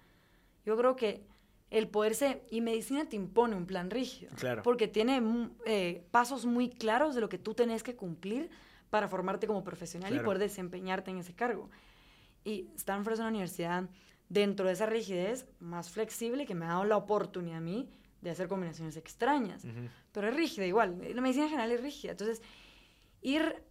Yo 0.64 0.76
creo 0.76 0.94
que 0.94 1.26
el 1.70 1.88
poderse, 1.88 2.44
y 2.50 2.60
medicina 2.60 3.08
te 3.08 3.16
impone 3.16 3.56
un 3.56 3.66
plan 3.66 3.90
rígido, 3.90 4.30
claro. 4.36 4.62
porque 4.62 4.86
tiene 4.86 5.20
eh, 5.64 6.06
pasos 6.10 6.46
muy 6.46 6.68
claros 6.68 7.14
de 7.14 7.22
lo 7.22 7.28
que 7.28 7.38
tú 7.38 7.54
tenés 7.54 7.82
que 7.82 7.96
cumplir 7.96 8.50
para 8.90 9.08
formarte 9.08 9.46
como 9.46 9.64
profesional 9.64 10.14
y 10.14 10.20
poder 10.20 10.38
desempeñarte 10.38 11.10
en 11.10 11.18
ese 11.18 11.34
cargo. 11.34 11.70
Y 12.44 12.68
Stanford 12.76 13.14
es 13.14 13.18
una 13.20 13.30
universidad 13.30 13.88
dentro 14.28 14.66
de 14.66 14.74
esa 14.74 14.86
rigidez 14.86 15.46
más 15.58 15.90
flexible 15.90 16.46
que 16.46 16.54
me 16.54 16.66
ha 16.66 16.68
dado 16.68 16.84
la 16.84 16.96
oportunidad 16.96 17.56
a 17.56 17.60
mí 17.60 17.88
de 18.20 18.30
hacer 18.30 18.48
combinaciones 18.48 18.96
extrañas. 18.96 19.66
Pero 20.12 20.28
es 20.28 20.36
rígida 20.36 20.66
igual. 20.66 20.98
La 21.14 21.20
medicina 21.22 21.48
general 21.48 21.72
es 21.72 21.82
rígida. 21.82 22.12
Entonces, 22.12 22.42
ir 23.20 23.62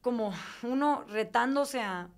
como 0.00 0.34
uno 0.62 1.04
retándose 1.08 1.80
a, 1.80 2.10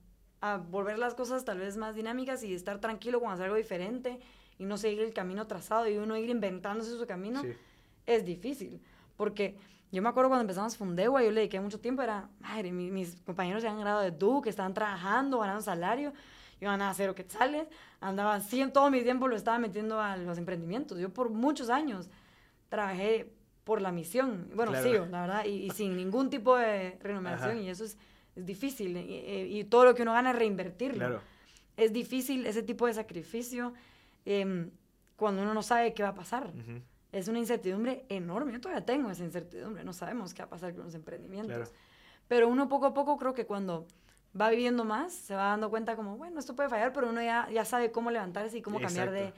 a 0.45 0.59
volver 0.59 0.99
las 0.99 1.15
cosas 1.15 1.47
tal 1.47 1.59
vez 1.59 1.79
más 1.79 1.95
dinámicas 1.95 2.45
y 2.45 2.53
estar 2.53 2.79
tranquilo 2.79 3.19
con 3.19 3.33
hacer 3.33 3.47
algo 3.47 3.57
diferente 3.57 4.21
y 4.59 4.67
no 4.67 4.77
seguir 4.77 5.01
el 5.01 5.15
camino 5.15 5.47
trazado 5.47 5.89
y 5.89 5.97
uno 5.97 6.19
ir 6.19 6.29
inventándose 6.29 6.91
su 6.99 7.07
camino, 7.07 7.43
es 8.05 8.27
difícil. 8.27 8.83
Porque 9.17 9.57
yo 9.91 10.03
me 10.03 10.11
acuerdo 10.11 10.29
cuando 10.29 10.43
empezamos 10.43 10.77
Fundegua, 10.77 11.23
yo 11.23 11.31
le 11.31 11.41
dediqué 11.41 11.61
mucho 11.61 11.81
tiempo, 11.81 12.03
era, 12.03 12.29
madre, 12.41 12.73
mis, 12.73 13.17
compañeros 13.23 13.63
se 13.63 13.69
han 13.69 13.81
graduado 13.81 14.05
de 14.05 14.11
Duke, 14.11 14.51
estaban 14.51 14.75
trabajando, 14.75 15.39
ganando 15.39 15.63
salario, 15.63 16.13
iban 16.61 16.83
a 16.83 16.93
cero 16.93 17.15
quetzales, 17.15 17.67
andaban, 18.03 18.43
sí, 18.43 18.63
todo 18.71 18.91
mi 18.91 19.01
tiempo 19.01 19.29
lo 19.29 19.37
estaba 19.37 19.59
metiendo 19.59 19.99
a 19.99 20.19
los 20.19 20.37
emprendimientos. 20.37 20.99
Yo 20.99 21.09
por 21.09 21.31
muchos 21.31 21.71
años 21.71 22.11
trabajé 22.69 23.33
por 23.65 23.81
la 23.81 23.93
misión, 23.93 24.51
bueno, 24.55 24.75
sigo, 24.83 25.07
la 25.07 25.23
verdad, 25.23 25.45
y, 25.47 25.71
sin 25.71 25.97
ningún 25.97 26.29
tipo 26.29 26.55
de 26.55 26.99
remuneración, 27.01 27.63
y 27.63 27.71
eso 27.71 27.83
es, 27.85 27.97
es 28.37 28.47
difícil, 28.47 28.97
y, 28.97 29.65
todo 29.65 29.85
lo 29.85 29.95
que 29.95 30.03
uno 30.03 30.13
gana 30.13 30.31
es 30.31 30.37
reinvertirlo. 30.37 30.99
Claro. 30.99 31.21
Es 31.77 31.93
difícil 31.93 32.47
ese 32.47 32.63
tipo 32.63 32.87
de 32.87 32.95
sacrificio 32.95 33.75
em, 34.25 34.71
cuando 35.17 35.43
uno 35.43 35.55
no 35.55 35.63
sabe 35.63 35.93
qué 35.93 36.03
va 36.03 36.11
a 36.11 36.15
pasar 36.15 36.53
es 37.15 37.29
una 37.29 37.39
incertidumbre 37.39 38.05
enorme. 38.09 38.53
Yo 38.53 38.61
todavía 38.61 38.85
tengo 38.85 39.11
esa 39.11 39.23
incertidumbre, 39.23 39.85
no 39.85 39.93
sabemos 39.93 40.35
qué 40.35 40.43
va 40.43 40.47
a 40.47 40.51
pasar 40.51 40.75
con 40.75 40.85
los 40.85 40.95
emprendimientos. 40.95 41.73
Pero 42.27 42.49
uno 42.49 42.69
poco 42.69 42.87
a 42.87 42.95
poco 42.95 43.17
creo 43.17 43.35
que 43.35 43.47
cuando 43.47 43.87
va 44.39 44.51
viviendo 44.51 44.85
más, 44.85 45.13
se 45.13 45.35
va 45.35 45.45
dando 45.45 45.71
cuenta 45.71 45.95
como, 45.95 46.17
bueno, 46.17 46.41
esto 46.41 46.57
puede 46.57 46.69
fallar, 46.69 46.93
pero 46.93 47.11
uno 47.11 47.23
ya, 47.23 47.49
ya 47.53 47.65
sabe 47.65 47.93
cómo 47.93 48.11
levantarse 48.11 48.59
y 48.59 48.63
cómo 48.63 48.81
cambiar 48.81 49.13
de, 49.13 49.33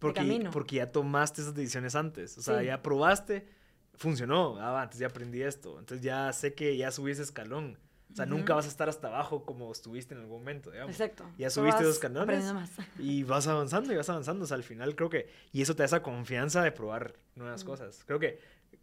porque, 0.00 0.20
camino. 0.20 0.50
Porque 0.50 0.76
ya 0.76 0.90
tomaste 0.90 1.42
esas 1.42 1.54
decisiones 1.54 1.94
antes, 1.94 2.36
o 2.36 2.42
sea, 2.42 2.60
ya 2.62 2.82
probaste, 2.82 3.46
funcionó, 3.94 4.56
ah, 4.58 4.82
antes 4.82 4.98
ya 4.98 5.06
aprendí 5.06 5.40
esto, 5.42 5.78
entonces 5.78 6.04
ya 6.04 6.32
sé 6.32 6.54
que 6.54 6.76
ya 6.76 6.90
subí 6.90 7.12
ese 7.12 7.22
escalón. 7.22 7.78
O 8.14 8.16
sea, 8.16 8.26
nunca 8.26 8.54
vas 8.54 8.66
a 8.66 8.68
estar 8.68 8.88
hasta 8.88 9.08
abajo 9.08 9.44
como 9.44 9.72
estuviste 9.72 10.14
en 10.14 10.20
algún 10.20 10.38
momento, 10.38 10.70
digamos. 10.70 10.92
Exacto. 10.92 11.28
Ya 11.36 11.50
subiste 11.50 11.82
dos 11.82 11.98
canales. 11.98 12.44
Y 13.00 13.24
vas 13.24 13.48
avanzando 13.48 13.92
y 13.92 13.96
vas 13.96 14.08
avanzando. 14.08 14.44
O 14.44 14.46
sea, 14.46 14.56
al 14.56 14.62
final 14.62 14.94
creo 14.94 15.10
que... 15.10 15.28
Y 15.50 15.62
eso 15.62 15.74
te 15.74 15.82
da 15.82 15.86
esa 15.86 16.00
confianza 16.00 16.62
de 16.62 16.70
probar 16.70 17.16
nuevas 17.34 17.64
cosas. 17.64 18.04
Creo 18.06 18.20
que, 18.20 18.38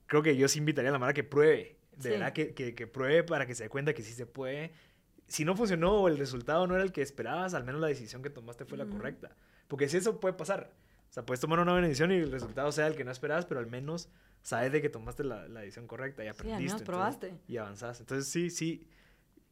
creo 0.06 0.22
que 0.22 0.36
yo 0.36 0.50
sí 0.50 0.60
invitaría 0.60 0.90
a 0.90 0.92
la 0.92 1.00
Mara 1.00 1.14
que 1.14 1.24
pruebe. 1.24 1.78
De 1.96 2.10
verdad, 2.10 2.34
que, 2.34 2.54
que, 2.54 2.76
que, 2.76 2.88
pruebe 2.88 3.24
para 3.24 3.48
que 3.48 3.56
se 3.56 3.64
dé 3.64 3.70
cuenta 3.70 3.94
que 3.94 4.04
sí 4.04 4.12
se 4.12 4.26
puede. 4.26 4.74
Si 5.30 5.46
no 5.46 5.56
funcionó 5.56 5.94
o 5.94 6.08
el 6.10 6.18
resultado 6.18 6.68
no 6.68 6.76
era 6.76 6.84
el 6.84 6.92
que 6.92 7.02
esperabas, 7.02 7.54
al 7.54 7.64
menos 7.64 7.80
la 7.80 7.88
decisión 7.88 8.22
que 8.22 8.30
tomaste 8.30 8.66
fue 8.66 8.78
la 8.78 8.86
correcta. 8.86 9.32
Porque 9.70 9.88
si 9.88 9.96
eso 9.96 10.20
puede 10.20 10.34
pasar. 10.34 10.74
O 11.10 11.14
sea, 11.14 11.26
puedes 11.26 11.40
tomar 11.40 11.60
una 11.60 11.72
buena 11.72 11.88
decisión 11.88 12.12
y 12.12 12.16
el 12.16 12.34
resultado 12.34 12.70
sea 12.74 12.88
el 12.88 12.98
que 12.98 13.06
no 13.06 13.12
esperabas, 13.12 13.46
pero 13.46 13.62
al 13.62 13.68
menos 13.68 14.10
sabes 14.42 14.74
de 14.74 14.82
que 14.82 14.90
tomaste 14.90 15.24
la, 15.24 15.48
la 15.48 15.62
decisión 15.62 15.88
correcta 15.88 16.26
y 16.26 16.28
aprendiste. 16.28 16.48
Sí, 16.48 16.54
al 16.54 16.64
menos 16.64 16.82
probaste. 16.82 17.34
y 17.48 17.56
avanzaste. 17.56 18.04
Entonces, 18.04 18.28
sí, 18.28 18.50
sí 18.50 18.90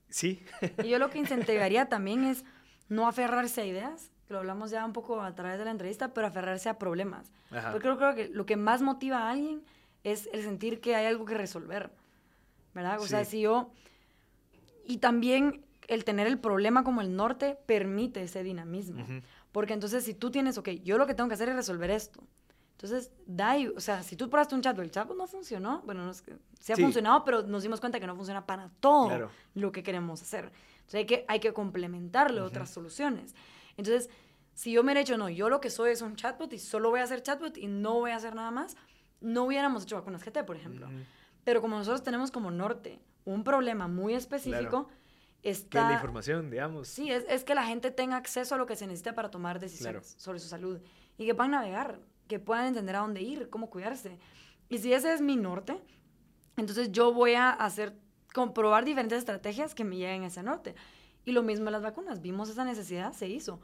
Sí. 0.09 0.43
y 0.83 0.89
yo 0.89 0.99
lo 0.99 1.09
que 1.09 1.19
incentivaría 1.19 1.87
también 1.87 2.23
es 2.23 2.43
no 2.87 3.07
aferrarse 3.07 3.61
a 3.61 3.65
ideas, 3.65 4.11
que 4.27 4.33
lo 4.33 4.39
hablamos 4.39 4.71
ya 4.71 4.85
un 4.85 4.93
poco 4.93 5.21
a 5.21 5.33
través 5.35 5.57
de 5.59 5.65
la 5.65 5.71
entrevista, 5.71 6.13
pero 6.13 6.27
aferrarse 6.27 6.69
a 6.69 6.77
problemas. 6.77 7.31
Porque 7.49 7.79
creo, 7.79 7.97
creo, 7.97 8.15
que 8.15 8.29
lo 8.29 8.45
que 8.45 8.57
más 8.57 8.81
motiva 8.81 9.23
a 9.23 9.31
alguien 9.31 9.63
es 10.03 10.29
el 10.33 10.43
sentir 10.43 10.81
que 10.81 10.95
hay 10.95 11.05
algo 11.05 11.25
que 11.25 11.35
resolver, 11.35 11.91
¿verdad? 12.73 12.99
O 12.99 13.07
sea, 13.07 13.25
si 13.25 13.41
yo... 13.41 13.71
Y 14.85 14.97
también 14.97 15.65
el 15.87 16.03
tener 16.03 16.27
el 16.27 16.39
problema 16.39 16.83
como 16.83 17.01
el 17.01 17.15
norte 17.15 17.57
permite 17.65 18.23
ese 18.23 18.43
dinamismo. 18.43 19.05
Porque 19.51 19.73
entonces 19.73 20.03
si 20.03 20.13
tú 20.13 20.31
tienes, 20.31 20.57
ok, 20.57 20.69
yo 20.83 20.97
lo 20.97 21.07
que 21.07 21.15
tengo 21.15 21.27
que 21.27 21.33
hacer 21.33 21.49
es 21.49 21.55
resolver 21.55 21.89
esto. 21.89 22.23
Entonces, 22.81 23.11
da, 23.25 23.57
o 23.75 23.81
sea, 23.81 24.03
si 24.03 24.15
tú 24.15 24.29
probaste 24.29 24.55
un 24.55 24.61
chatbot, 24.61 24.85
el 24.85 24.91
chatbot 24.91 25.17
no 25.17 25.27
funcionó, 25.27 25.81
bueno, 25.85 26.05
no 26.05 26.13
sí 26.13 26.71
ha 26.71 26.77
funcionado, 26.77 27.25
pero 27.25 27.41
nos 27.43 27.61
dimos 27.61 27.81
cuenta 27.81 27.99
que 27.99 28.07
no 28.07 28.15
funciona 28.15 28.45
para 28.45 28.69
todo 28.79 29.29
lo 29.53 29.71
que 29.73 29.83
queremos 29.83 30.21
hacer. 30.21 30.45
Entonces, 30.45 30.95
hay 30.95 31.05
que, 31.05 31.25
hay 31.27 31.41
que 31.41 31.51
complementarle 31.51 32.39
otras 32.39 32.69
soluciones. 32.69 33.35
Entonces, 33.75 34.09
si 34.53 34.71
yo 34.71 34.81
me 34.81 34.93
he 34.93 34.99
hecho, 35.01 35.17
no, 35.17 35.27
yo 35.27 35.49
lo 35.49 35.59
que 35.59 35.69
soy 35.69 35.91
es 35.91 36.01
un 36.01 36.15
chatbot 36.15 36.53
y 36.53 36.57
solo 36.57 36.89
voy 36.89 37.01
a 37.01 37.03
hacer 37.03 37.21
chatbot 37.21 37.57
y 37.57 37.67
no 37.67 37.95
voy 37.95 38.11
a 38.11 38.15
hacer 38.15 38.33
nada 38.33 38.49
más, 38.49 38.77
no 39.19 39.43
hubiéramos 39.43 39.83
hecho 39.83 39.97
vacunas 39.97 40.23
GT, 40.23 40.45
por 40.45 40.55
ejemplo. 40.55 40.87
Pero 41.43 41.59
como 41.59 41.77
nosotros 41.77 42.01
tenemos 42.01 42.31
como 42.31 42.49
norte 42.49 43.01
un 43.25 43.43
problema 43.43 43.89
muy 43.89 44.13
específico, 44.13 44.87
está... 45.43 45.81
Que 45.81 45.85
la 45.85 45.93
información, 45.95 46.49
digamos. 46.49 46.87
Sí, 46.87 47.11
es, 47.11 47.25
es, 47.27 47.43
que 47.43 47.55
la 47.55 47.65
gente 47.65 47.91
tenga 47.91 48.15
acceso 48.15 48.55
a 48.55 48.57
lo 48.57 48.65
que 48.65 48.77
se 48.77 48.87
necesita 48.87 49.15
para 49.15 49.29
tomar 49.29 49.59
decisiones 49.59 50.15
sobre 50.17 50.39
su 50.39 50.47
salud 50.47 50.79
y 51.17 51.25
que 51.25 51.35
puedan 51.35 51.51
navegar 51.51 51.99
que 52.29 52.39
puedan 52.39 52.67
entender 52.67 52.95
a 52.95 52.99
dónde 52.99 53.21
ir, 53.21 53.49
cómo 53.49 53.69
cuidarse. 53.69 54.19
Y 54.69 54.77
si 54.77 54.93
ese 54.93 55.11
es 55.11 55.19
mi 55.19 55.35
norte, 55.35 55.81
entonces 56.55 56.91
yo 56.91 57.11
voy 57.11 57.33
a 57.33 57.49
hacer, 57.49 57.97
comprobar 58.33 58.85
diferentes 58.85 59.17
estrategias 59.17 59.73
que 59.73 59.83
me 59.83 59.97
lleguen 59.97 60.23
a 60.23 60.27
ese 60.27 60.43
norte. 60.43 60.75
Y 61.25 61.31
lo 61.31 61.41
mismo 61.41 61.67
en 61.67 61.73
las 61.73 61.81
vacunas, 61.81 62.21
vimos 62.21 62.47
esa 62.47 62.63
necesidad, 62.63 63.13
se 63.13 63.27
hizo. 63.27 63.59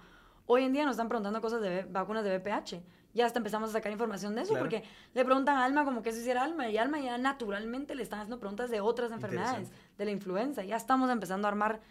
Hoy 0.48 0.64
en 0.64 0.74
día 0.74 0.84
nos 0.84 0.94
están 0.94 1.08
preguntando 1.08 1.40
cosas 1.42 1.62
de 1.62 1.84
vacunas 1.84 2.24
de 2.24 2.38
BPH. 2.38 2.82
Ya 3.14 3.28
hasta 3.28 3.40
empezamos 3.40 3.70
a 3.70 3.74
sacar 3.74 3.92
información 3.92 4.36
de 4.36 4.42
eso, 4.42 4.56
porque 4.56 4.84
le 5.14 5.24
preguntan 5.24 5.58
a 5.58 5.64
Alma 5.64 5.86
como 5.86 6.02
que 6.02 6.10
eso 6.10 6.20
hiciera 6.20 6.44
Alma, 6.44 6.68
y 6.68 6.78
Alma 6.78 7.00
ya 7.00 7.18
naturalmente 7.18 7.96
le 7.96 8.04
están 8.04 8.20
haciendo 8.20 8.40
preguntas 8.40 8.70
de 8.72 8.82
otras 8.82 9.12
enfermedades, 9.12 9.72
de 9.98 10.06
la 10.06 10.12
influenza. 10.12 10.64
Ya 10.64 10.76
estamos 10.76 11.10
empezando 11.10 11.48
a 11.48 11.52
armar 11.52 11.82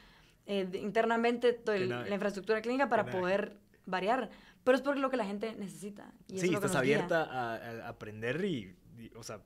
eh, 0.47 0.69
internamente 0.75 1.63
la 1.67 2.13
infraestructura 2.13 2.61
clínica 2.61 2.89
para 2.89 3.07
poder 3.07 3.57
variar. 3.87 4.31
Pero 4.65 4.77
es 4.77 4.83
porque 4.83 5.01
lo 5.01 5.11
que 5.11 5.17
la 5.19 5.27
gente 5.27 5.55
necesita. 5.55 6.13
Y 6.29 6.39
sí, 6.39 6.53
estás 6.53 6.75
abierta 6.75 7.23
a, 7.23 7.89
aprender 7.89 8.43
y, 8.45 8.75
o 9.15 9.23
sea, 9.23 9.41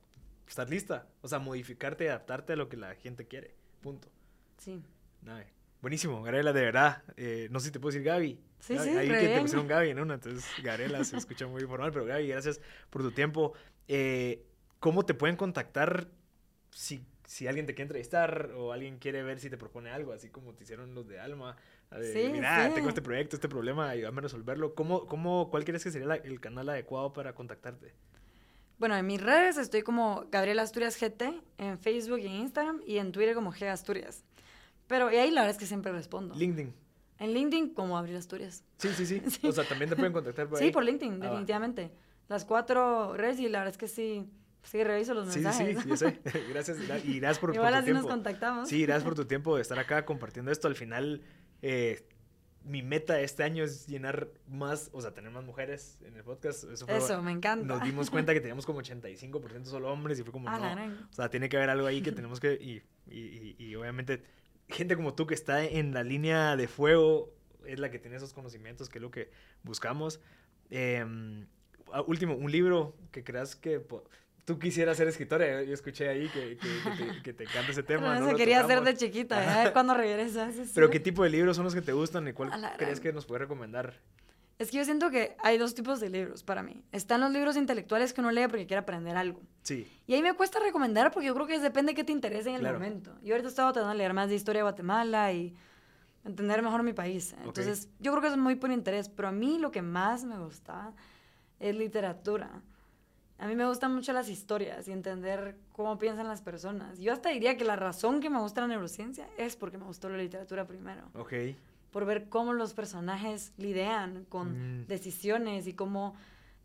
estar 0.46 0.70
lista. 0.70 1.08
O 1.20 1.28
sea, 1.28 1.40
modificarte, 1.40 2.08
adaptarte 2.08 2.52
a 2.52 2.56
lo 2.56 2.68
que 2.68 2.76
la 2.76 2.94
gente 2.94 3.26
quiere. 3.26 3.54
Punto. 3.80 4.08
Sí. 4.58 4.80
Nada. 5.22 5.44
Buenísimo, 5.80 6.22
Garela, 6.22 6.52
de 6.52 6.60
verdad. 6.60 7.02
Eh, 7.16 7.48
no 7.50 7.60
sé 7.60 7.66
si 7.66 7.72
te 7.72 7.80
puedo 7.80 7.92
decir 7.92 8.04
Gaby. 8.04 8.40
Sí, 8.60 8.76
sí, 8.78 8.88
Ahí 8.90 9.08
que 9.08 9.28
te 9.28 9.40
pusieron 9.40 9.68
Gaby, 9.68 9.94
¿no? 9.94 10.02
Entonces, 10.02 10.44
Garela 10.62 11.04
se 11.04 11.16
escucha 11.16 11.46
muy 11.46 11.62
formal, 11.62 11.92
pero 11.92 12.04
Gaby, 12.04 12.28
gracias 12.28 12.60
por 12.90 13.02
tu 13.02 13.10
tiempo. 13.12 13.52
Eh, 13.86 14.44
¿Cómo 14.80 15.04
te 15.04 15.14
pueden 15.14 15.36
contactar 15.36 16.08
si, 16.70 17.04
si 17.24 17.46
alguien 17.46 17.66
te 17.66 17.74
quiere 17.74 17.84
entrevistar 17.84 18.52
o 18.56 18.72
alguien 18.72 18.98
quiere 18.98 19.22
ver 19.22 19.38
si 19.38 19.50
te 19.50 19.56
propone 19.56 19.90
algo, 19.90 20.12
así 20.12 20.30
como 20.30 20.54
te 20.54 20.64
hicieron 20.64 20.94
los 20.94 21.06
de 21.08 21.20
Alma? 21.20 21.56
Sí, 22.12 22.28
mira, 22.30 22.72
tengo 22.74 22.88
este 22.88 23.02
proyecto, 23.02 23.36
este 23.36 23.48
problema, 23.48 23.90
ayúdame 23.90 24.18
a 24.18 24.22
resolverlo. 24.22 24.74
¿Cómo, 24.74 25.06
cómo, 25.06 25.50
¿Cuál 25.50 25.64
crees 25.64 25.84
que 25.84 25.90
sería 25.90 26.14
el 26.14 26.40
canal 26.40 26.68
adecuado 26.68 27.12
para 27.12 27.34
contactarte? 27.34 27.94
Bueno, 28.78 28.96
en 28.96 29.06
mis 29.06 29.20
redes 29.20 29.56
estoy 29.56 29.82
como 29.82 30.26
Gabriela 30.30 30.62
Asturias 30.62 30.96
GT, 31.00 31.42
en 31.58 31.78
Facebook 31.78 32.20
y 32.20 32.26
en 32.26 32.32
Instagram, 32.32 32.80
y 32.86 32.98
en 32.98 33.10
Twitter 33.10 33.34
como 33.34 33.52
G 33.52 33.66
Asturias. 33.66 34.24
Pero 34.86 35.12
y 35.12 35.16
ahí 35.16 35.30
la 35.30 35.42
verdad 35.42 35.56
es 35.56 35.58
que 35.58 35.66
siempre 35.66 35.90
respondo. 35.92 36.34
LinkedIn. 36.34 36.72
En 37.18 37.32
LinkedIn 37.32 37.74
como 37.74 37.94
Gabriela 37.96 38.20
Asturias. 38.20 38.62
Sí, 38.78 38.88
sí, 38.90 39.04
sí, 39.04 39.22
O 39.46 39.52
sea, 39.52 39.64
también 39.64 39.90
te 39.90 39.96
pueden 39.96 40.12
contactar 40.12 40.48
por 40.48 40.58
ahí. 40.58 40.66
Sí, 40.66 40.72
por 40.72 40.84
LinkedIn, 40.84 41.20
ah, 41.22 41.26
definitivamente. 41.26 41.90
Las 42.28 42.44
cuatro 42.44 43.14
redes 43.14 43.40
y 43.40 43.48
la 43.48 43.60
verdad 43.60 43.72
es 43.72 43.78
que 43.78 43.88
sí, 43.88 44.30
sí 44.62 44.84
reviso 44.84 45.12
los 45.12 45.26
mensajes. 45.26 45.76
Sí, 45.76 45.82
sí, 45.82 45.88
yo 45.88 45.96
sé. 45.96 46.20
gracias. 46.50 46.78
Y 47.04 47.18
gracias 47.18 47.40
por, 47.40 47.52
Igual 47.52 47.72
por 47.72 47.82
tu 47.82 47.84
así 47.84 47.92
nos 47.92 48.06
contactamos. 48.06 48.68
Sí, 48.68 48.82
gracias 48.82 49.02
por 49.02 49.16
tu 49.16 49.24
tiempo 49.24 49.56
de 49.56 49.62
estar 49.62 49.78
acá 49.78 50.04
compartiendo 50.04 50.52
esto. 50.52 50.68
Al 50.68 50.76
final 50.76 51.22
eh, 51.62 52.04
mi 52.64 52.82
meta 52.82 53.20
este 53.20 53.44
año 53.44 53.64
es 53.64 53.86
llenar 53.86 54.28
más, 54.46 54.90
o 54.92 55.00
sea, 55.00 55.14
tener 55.14 55.30
más 55.30 55.44
mujeres 55.44 55.98
en 56.02 56.16
el 56.16 56.24
podcast. 56.24 56.64
Eso, 56.64 57.22
me 57.22 57.32
encanta. 57.32 57.66
Nos 57.66 57.82
dimos 57.82 58.10
cuenta 58.10 58.34
que 58.34 58.40
teníamos 58.40 58.66
como 58.66 58.80
85% 58.82 59.64
solo 59.64 59.92
hombres 59.92 60.18
y 60.18 60.22
fue 60.22 60.32
como, 60.32 60.50
no, 60.50 60.72
o 61.10 61.12
sea, 61.12 61.30
tiene 61.30 61.48
que 61.48 61.56
haber 61.56 61.70
algo 61.70 61.86
ahí 61.86 62.02
que 62.02 62.12
tenemos 62.12 62.40
que, 62.40 62.54
y, 62.54 62.82
y, 63.10 63.56
y, 63.58 63.74
obviamente 63.74 64.22
gente 64.68 64.96
como 64.96 65.14
tú 65.14 65.26
que 65.26 65.34
está 65.34 65.64
en 65.64 65.94
la 65.94 66.02
línea 66.02 66.56
de 66.56 66.68
fuego 66.68 67.32
es 67.64 67.78
la 67.78 67.90
que 67.90 67.98
tiene 67.98 68.16
esos 68.16 68.32
conocimientos, 68.32 68.88
que 68.88 68.98
es 68.98 69.02
lo 69.02 69.10
que 69.10 69.30
buscamos. 69.62 70.20
Em, 70.70 71.46
último, 72.06 72.34
un 72.34 72.50
libro 72.50 72.96
que 73.10 73.24
creas 73.24 73.56
que 73.56 73.80
tú 74.48 74.58
quisieras 74.58 74.96
ser 74.96 75.06
escritora. 75.08 75.62
Yo 75.62 75.74
escuché 75.74 76.08
ahí 76.08 76.26
que, 76.30 76.56
que, 77.22 77.34
te, 77.34 77.44
encanta 77.44 77.70
ese 77.70 77.82
tema. 77.82 78.18
No, 78.18 78.34
quería 78.34 78.60
hacer 78.60 78.80
de 78.80 78.96
chiquita, 78.96 79.66
¿eh? 79.66 79.72
cuando 79.74 79.92
regresas. 79.92 80.54
Pero 80.74 80.88
¿qué 80.88 80.98
tipo 80.98 81.22
de 81.22 81.28
libros 81.28 81.54
son 81.54 81.66
los 81.66 81.74
que 81.74 81.82
te 81.82 81.92
gustan 81.92 82.26
y 82.28 82.32
cuál 82.32 82.50
crees 82.78 82.98
que 82.98 83.12
nos 83.12 83.26
puede 83.26 83.40
recomendar? 83.40 84.00
Es 84.58 84.70
que 84.70 84.78
yo 84.78 84.84
siento 84.86 85.10
que 85.10 85.36
hay 85.40 85.58
dos 85.58 85.74
tipos 85.74 86.00
de 86.00 86.08
libros 86.08 86.42
para 86.42 86.62
mí. 86.62 86.82
Están 86.92 87.20
los 87.20 87.30
libros 87.30 87.56
intelectuales 87.56 88.14
que 88.14 88.22
uno 88.22 88.30
lee 88.30 88.48
porque 88.48 88.66
quiere 88.66 88.80
aprender 88.80 89.18
algo. 89.18 89.42
Sí. 89.64 89.86
Y 90.06 90.14
ahí 90.14 90.22
me 90.22 90.32
cuesta 90.32 90.58
recomendar 90.60 91.12
porque 91.12 91.26
yo 91.26 91.34
creo 91.34 91.46
que 91.46 91.58
depende 91.58 91.92
de 91.92 91.96
qué 91.96 92.04
te 92.04 92.12
interese 92.12 92.48
en 92.48 92.64
el 92.64 92.72
momento. 92.72 93.14
Yo 93.22 93.34
ahorita 93.34 93.50
estaba 93.50 93.70
tratando 93.74 93.92
de 93.92 93.98
leer 93.98 94.14
más 94.14 94.30
de 94.30 94.34
historia 94.34 94.60
de 94.60 94.62
Guatemala 94.62 95.30
y 95.30 95.54
entender 96.24 96.62
mejor 96.62 96.82
mi 96.82 96.94
país. 96.94 97.36
Entonces, 97.44 97.90
yo 98.00 98.12
creo 98.12 98.22
que 98.22 98.28
es 98.28 98.36
muy 98.38 98.54
por 98.54 98.70
interés. 98.70 99.10
Pero 99.10 99.28
a 99.28 99.32
mí 99.32 99.58
lo 99.58 99.70
que 99.70 99.82
más 99.82 100.24
me 100.24 100.38
gusta 100.38 100.94
es 101.60 101.76
literatura. 101.76 102.62
A 103.38 103.46
mí 103.46 103.54
me 103.54 103.66
gustan 103.66 103.94
mucho 103.94 104.12
las 104.12 104.28
historias 104.28 104.88
y 104.88 104.92
entender 104.92 105.56
cómo 105.72 105.96
piensan 105.96 106.26
las 106.26 106.42
personas. 106.42 106.98
Yo 106.98 107.12
hasta 107.12 107.28
diría 107.28 107.56
que 107.56 107.64
la 107.64 107.76
razón 107.76 108.20
que 108.20 108.30
me 108.30 108.40
gusta 108.40 108.62
la 108.62 108.66
neurociencia 108.66 109.28
es 109.38 109.54
porque 109.54 109.78
me 109.78 109.84
gustó 109.84 110.08
la 110.08 110.18
literatura 110.18 110.66
primero. 110.66 111.02
Ok. 111.14 111.32
Por 111.92 112.04
ver 112.04 112.28
cómo 112.28 112.52
los 112.52 112.74
personajes 112.74 113.52
lidian 113.56 114.24
con 114.24 114.80
mm. 114.80 114.86
decisiones 114.88 115.68
y 115.68 115.74
cómo 115.74 116.16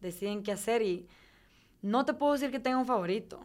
deciden 0.02 0.42
qué 0.42 0.52
hacer. 0.52 0.82
Y 0.82 1.08
no 1.84 2.06
te 2.06 2.16
puedo 2.16 2.34
decir 2.34 2.50
que 2.50 2.60
tenga 2.60 2.80
un 2.80 2.88
favorito, 2.88 3.40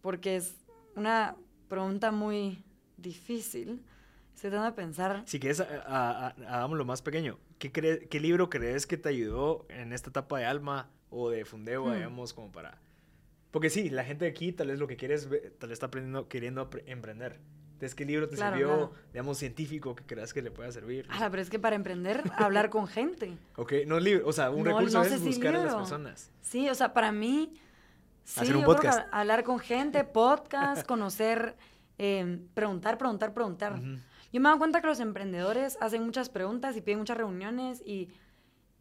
porque 0.00 0.36
es 0.36 0.56
una 0.96 1.36
pregunta 1.68 2.10
muy 2.10 2.64
difícil. 2.96 3.84
Estoy 4.34 4.50
tratando 4.50 4.70
de 4.70 4.76
pensar. 4.76 5.22
Si 5.26 5.38
quieres, 5.38 5.60
hagámoslo 5.60 6.86
más 6.86 7.02
pequeño. 7.02 7.38
¿Qué, 7.58 7.70
¿Qué 7.70 8.20
libro 8.20 8.48
crees 8.48 8.86
que 8.86 8.96
te 8.96 9.10
ayudó 9.10 9.66
en 9.68 9.92
esta 9.92 10.08
etapa 10.08 10.38
de 10.38 10.46
alma 10.46 10.88
o 11.10 11.30
de 11.30 11.44
fundeo, 11.44 11.86
hmm. 11.86 11.94
digamos, 11.94 12.32
como 12.32 12.50
para... 12.50 12.78
Porque 13.50 13.68
sí, 13.68 13.90
la 13.90 14.04
gente 14.04 14.24
de 14.24 14.30
aquí 14.30 14.52
tal 14.52 14.68
vez 14.68 14.78
lo 14.78 14.86
que 14.86 14.96
quiere 14.96 15.14
es, 15.14 15.28
tal 15.58 15.68
vez 15.68 15.72
está 15.72 15.86
aprendiendo, 15.86 16.28
queriendo 16.28 16.70
emprender. 16.86 17.40
Entonces, 17.80 17.94
¿qué 17.94 18.04
libro 18.04 18.28
te 18.28 18.36
sirvió, 18.36 18.92
digamos, 19.10 19.38
científico 19.38 19.96
que 19.96 20.04
creas 20.04 20.34
que 20.34 20.42
le 20.42 20.50
pueda 20.50 20.70
servir? 20.70 21.06
Ah, 21.08 21.28
pero 21.30 21.42
es 21.42 21.48
que 21.48 21.58
para 21.58 21.74
emprender, 21.74 22.22
hablar 22.36 22.68
con 22.68 22.86
gente. 22.86 23.38
Ok, 23.56 23.72
no 23.86 23.98
libro, 23.98 24.28
o 24.28 24.32
sea, 24.34 24.50
un 24.50 24.66
recurso 24.66 25.02
es 25.02 25.24
buscar 25.24 25.56
a 25.56 25.64
las 25.64 25.74
personas. 25.74 26.30
Sí, 26.42 26.68
o 26.68 26.74
sea, 26.74 26.92
para 26.92 27.10
mí, 27.10 27.54
sí, 28.22 28.40
Hacer 28.40 28.56
un 28.56 28.64
podcast. 28.64 29.08
hablar 29.10 29.44
con 29.44 29.58
gente, 29.58 30.04
podcast, 30.12 30.86
conocer, 30.86 31.56
eh, 31.96 32.40
preguntar, 32.52 32.98
preguntar, 32.98 33.32
preguntar. 33.32 33.80
Yo 34.30 34.40
me 34.42 34.50
doy 34.50 34.58
cuenta 34.58 34.82
que 34.82 34.86
los 34.86 35.00
emprendedores 35.00 35.78
hacen 35.80 36.04
muchas 36.04 36.28
preguntas 36.28 36.76
y 36.76 36.82
piden 36.82 36.98
muchas 36.98 37.16
reuniones 37.16 37.80
y, 37.80 38.10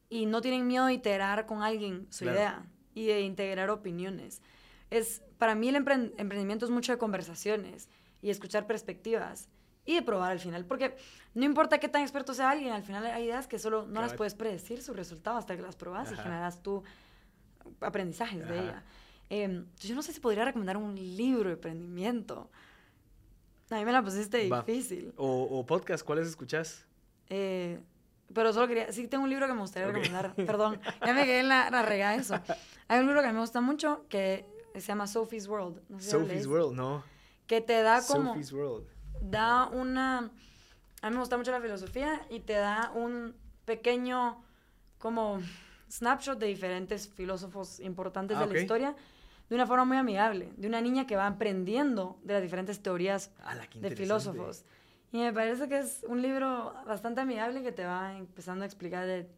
y 0.09 0.25
no 0.25 0.41
tienen 0.41 0.67
miedo 0.67 0.87
de 0.87 0.93
iterar 0.93 1.45
con 1.45 1.61
alguien 1.61 2.07
su 2.09 2.25
idea 2.25 2.65
y 2.93 3.05
de 3.05 3.21
integrar 3.21 3.69
opiniones. 3.69 4.41
Es, 4.89 5.21
para 5.37 5.55
mí 5.55 5.69
el 5.69 5.75
emprendimiento 5.75 6.65
es 6.65 6.71
mucho 6.71 6.91
de 6.91 6.97
conversaciones 6.97 7.89
y 8.21 8.29
escuchar 8.29 8.65
perspectivas 8.67 9.47
y 9.85 9.95
de 9.95 10.01
probar 10.01 10.31
al 10.31 10.39
final, 10.39 10.65
porque 10.65 10.95
no 11.33 11.45
importa 11.45 11.79
qué 11.79 11.87
tan 11.87 12.01
experto 12.01 12.33
sea 12.33 12.51
alguien, 12.51 12.73
al 12.73 12.83
final 12.83 13.05
hay 13.05 13.25
ideas 13.25 13.47
que 13.47 13.57
solo 13.57 13.87
no 13.87 14.01
las 14.01 14.13
puedes 14.13 14.35
predecir 14.35 14.81
su 14.81 14.93
resultado 14.93 15.37
hasta 15.37 15.55
que 15.55 15.61
las 15.61 15.75
probas 15.75 16.11
y 16.11 16.15
generas 16.15 16.61
tú 16.61 16.83
aprendizajes 17.81 18.47
de 18.47 18.59
ella. 18.59 18.83
Eh, 19.29 19.63
yo 19.79 19.95
no 19.95 20.01
sé 20.01 20.11
si 20.11 20.19
podría 20.19 20.45
recomendar 20.45 20.77
un 20.77 20.95
libro 20.95 21.49
de 21.49 21.53
emprendimiento. 21.53 22.49
A 23.69 23.75
mí 23.75 23.85
me 23.85 23.91
la 23.91 24.03
pusiste 24.03 24.39
difícil. 24.39 25.13
O, 25.15 25.63
podcast, 25.65 26.03
¿cuáles 26.03 26.27
escuchas? 26.27 26.85
Eh, 27.29 27.79
pero 28.33 28.53
solo 28.53 28.67
quería, 28.67 28.91
sí 28.91 29.07
tengo 29.07 29.23
un 29.23 29.29
libro 29.29 29.47
que 29.47 29.53
me 29.53 29.61
gustaría 29.61 29.87
recomendar, 29.87 30.33
perdón, 30.45 30.79
ya 31.05 31.13
me 31.13 31.25
quedé 31.25 31.39
en 31.39 31.49
la, 31.49 31.69
la 31.69 31.81
regada 31.81 32.15
eso. 32.15 32.39
Hay 32.87 32.99
un 32.99 33.07
libro 33.07 33.21
que 33.21 33.31
me 33.31 33.39
gusta 33.39 33.61
mucho 33.61 34.05
que 34.09 34.45
se 34.73 34.81
llama 34.81 35.07
Sophie's 35.07 35.47
World. 35.47 35.81
Sophie's 35.99 36.47
World, 36.47 36.75
no. 36.75 37.03
Que 37.47 37.61
te 37.61 37.81
da 37.81 38.01
como... 38.05 38.29
Sophie's 38.29 38.53
World. 38.53 38.87
Da 39.21 39.67
una... 39.67 40.31
A 41.01 41.09
mí 41.09 41.13
me 41.15 41.19
gusta 41.19 41.37
mucho 41.37 41.51
la 41.51 41.61
filosofía 41.61 42.25
y 42.29 42.41
te 42.41 42.53
da 42.53 42.91
un 42.93 43.35
pequeño 43.65 44.43
como 44.97 45.39
snapshot 45.89 46.37
de 46.37 46.47
diferentes 46.47 47.07
filósofos 47.07 47.79
importantes 47.79 48.37
de 48.37 48.45
la 48.45 48.53
ah, 48.53 48.57
historia 48.57 48.95
de 49.49 49.55
una 49.55 49.65
forma 49.65 49.85
muy 49.85 49.97
amigable, 49.97 50.51
de 50.57 50.67
una 50.67 50.79
niña 50.79 51.07
que 51.07 51.15
va 51.15 51.25
aprendiendo 51.25 52.19
de 52.23 52.33
las 52.33 52.43
diferentes 52.43 52.81
teorías 52.81 53.31
de 53.75 53.89
filósofos. 53.91 54.63
Y 55.11 55.17
me 55.19 55.33
parece 55.33 55.67
que 55.67 55.79
es 55.79 56.05
un 56.07 56.21
libro 56.21 56.73
bastante 56.85 57.21
amigable 57.21 57.63
que 57.63 57.71
te 57.71 57.85
va 57.85 58.15
empezando 58.15 58.63
a 58.63 58.67
explicar 58.67 59.07
de, 59.07 59.29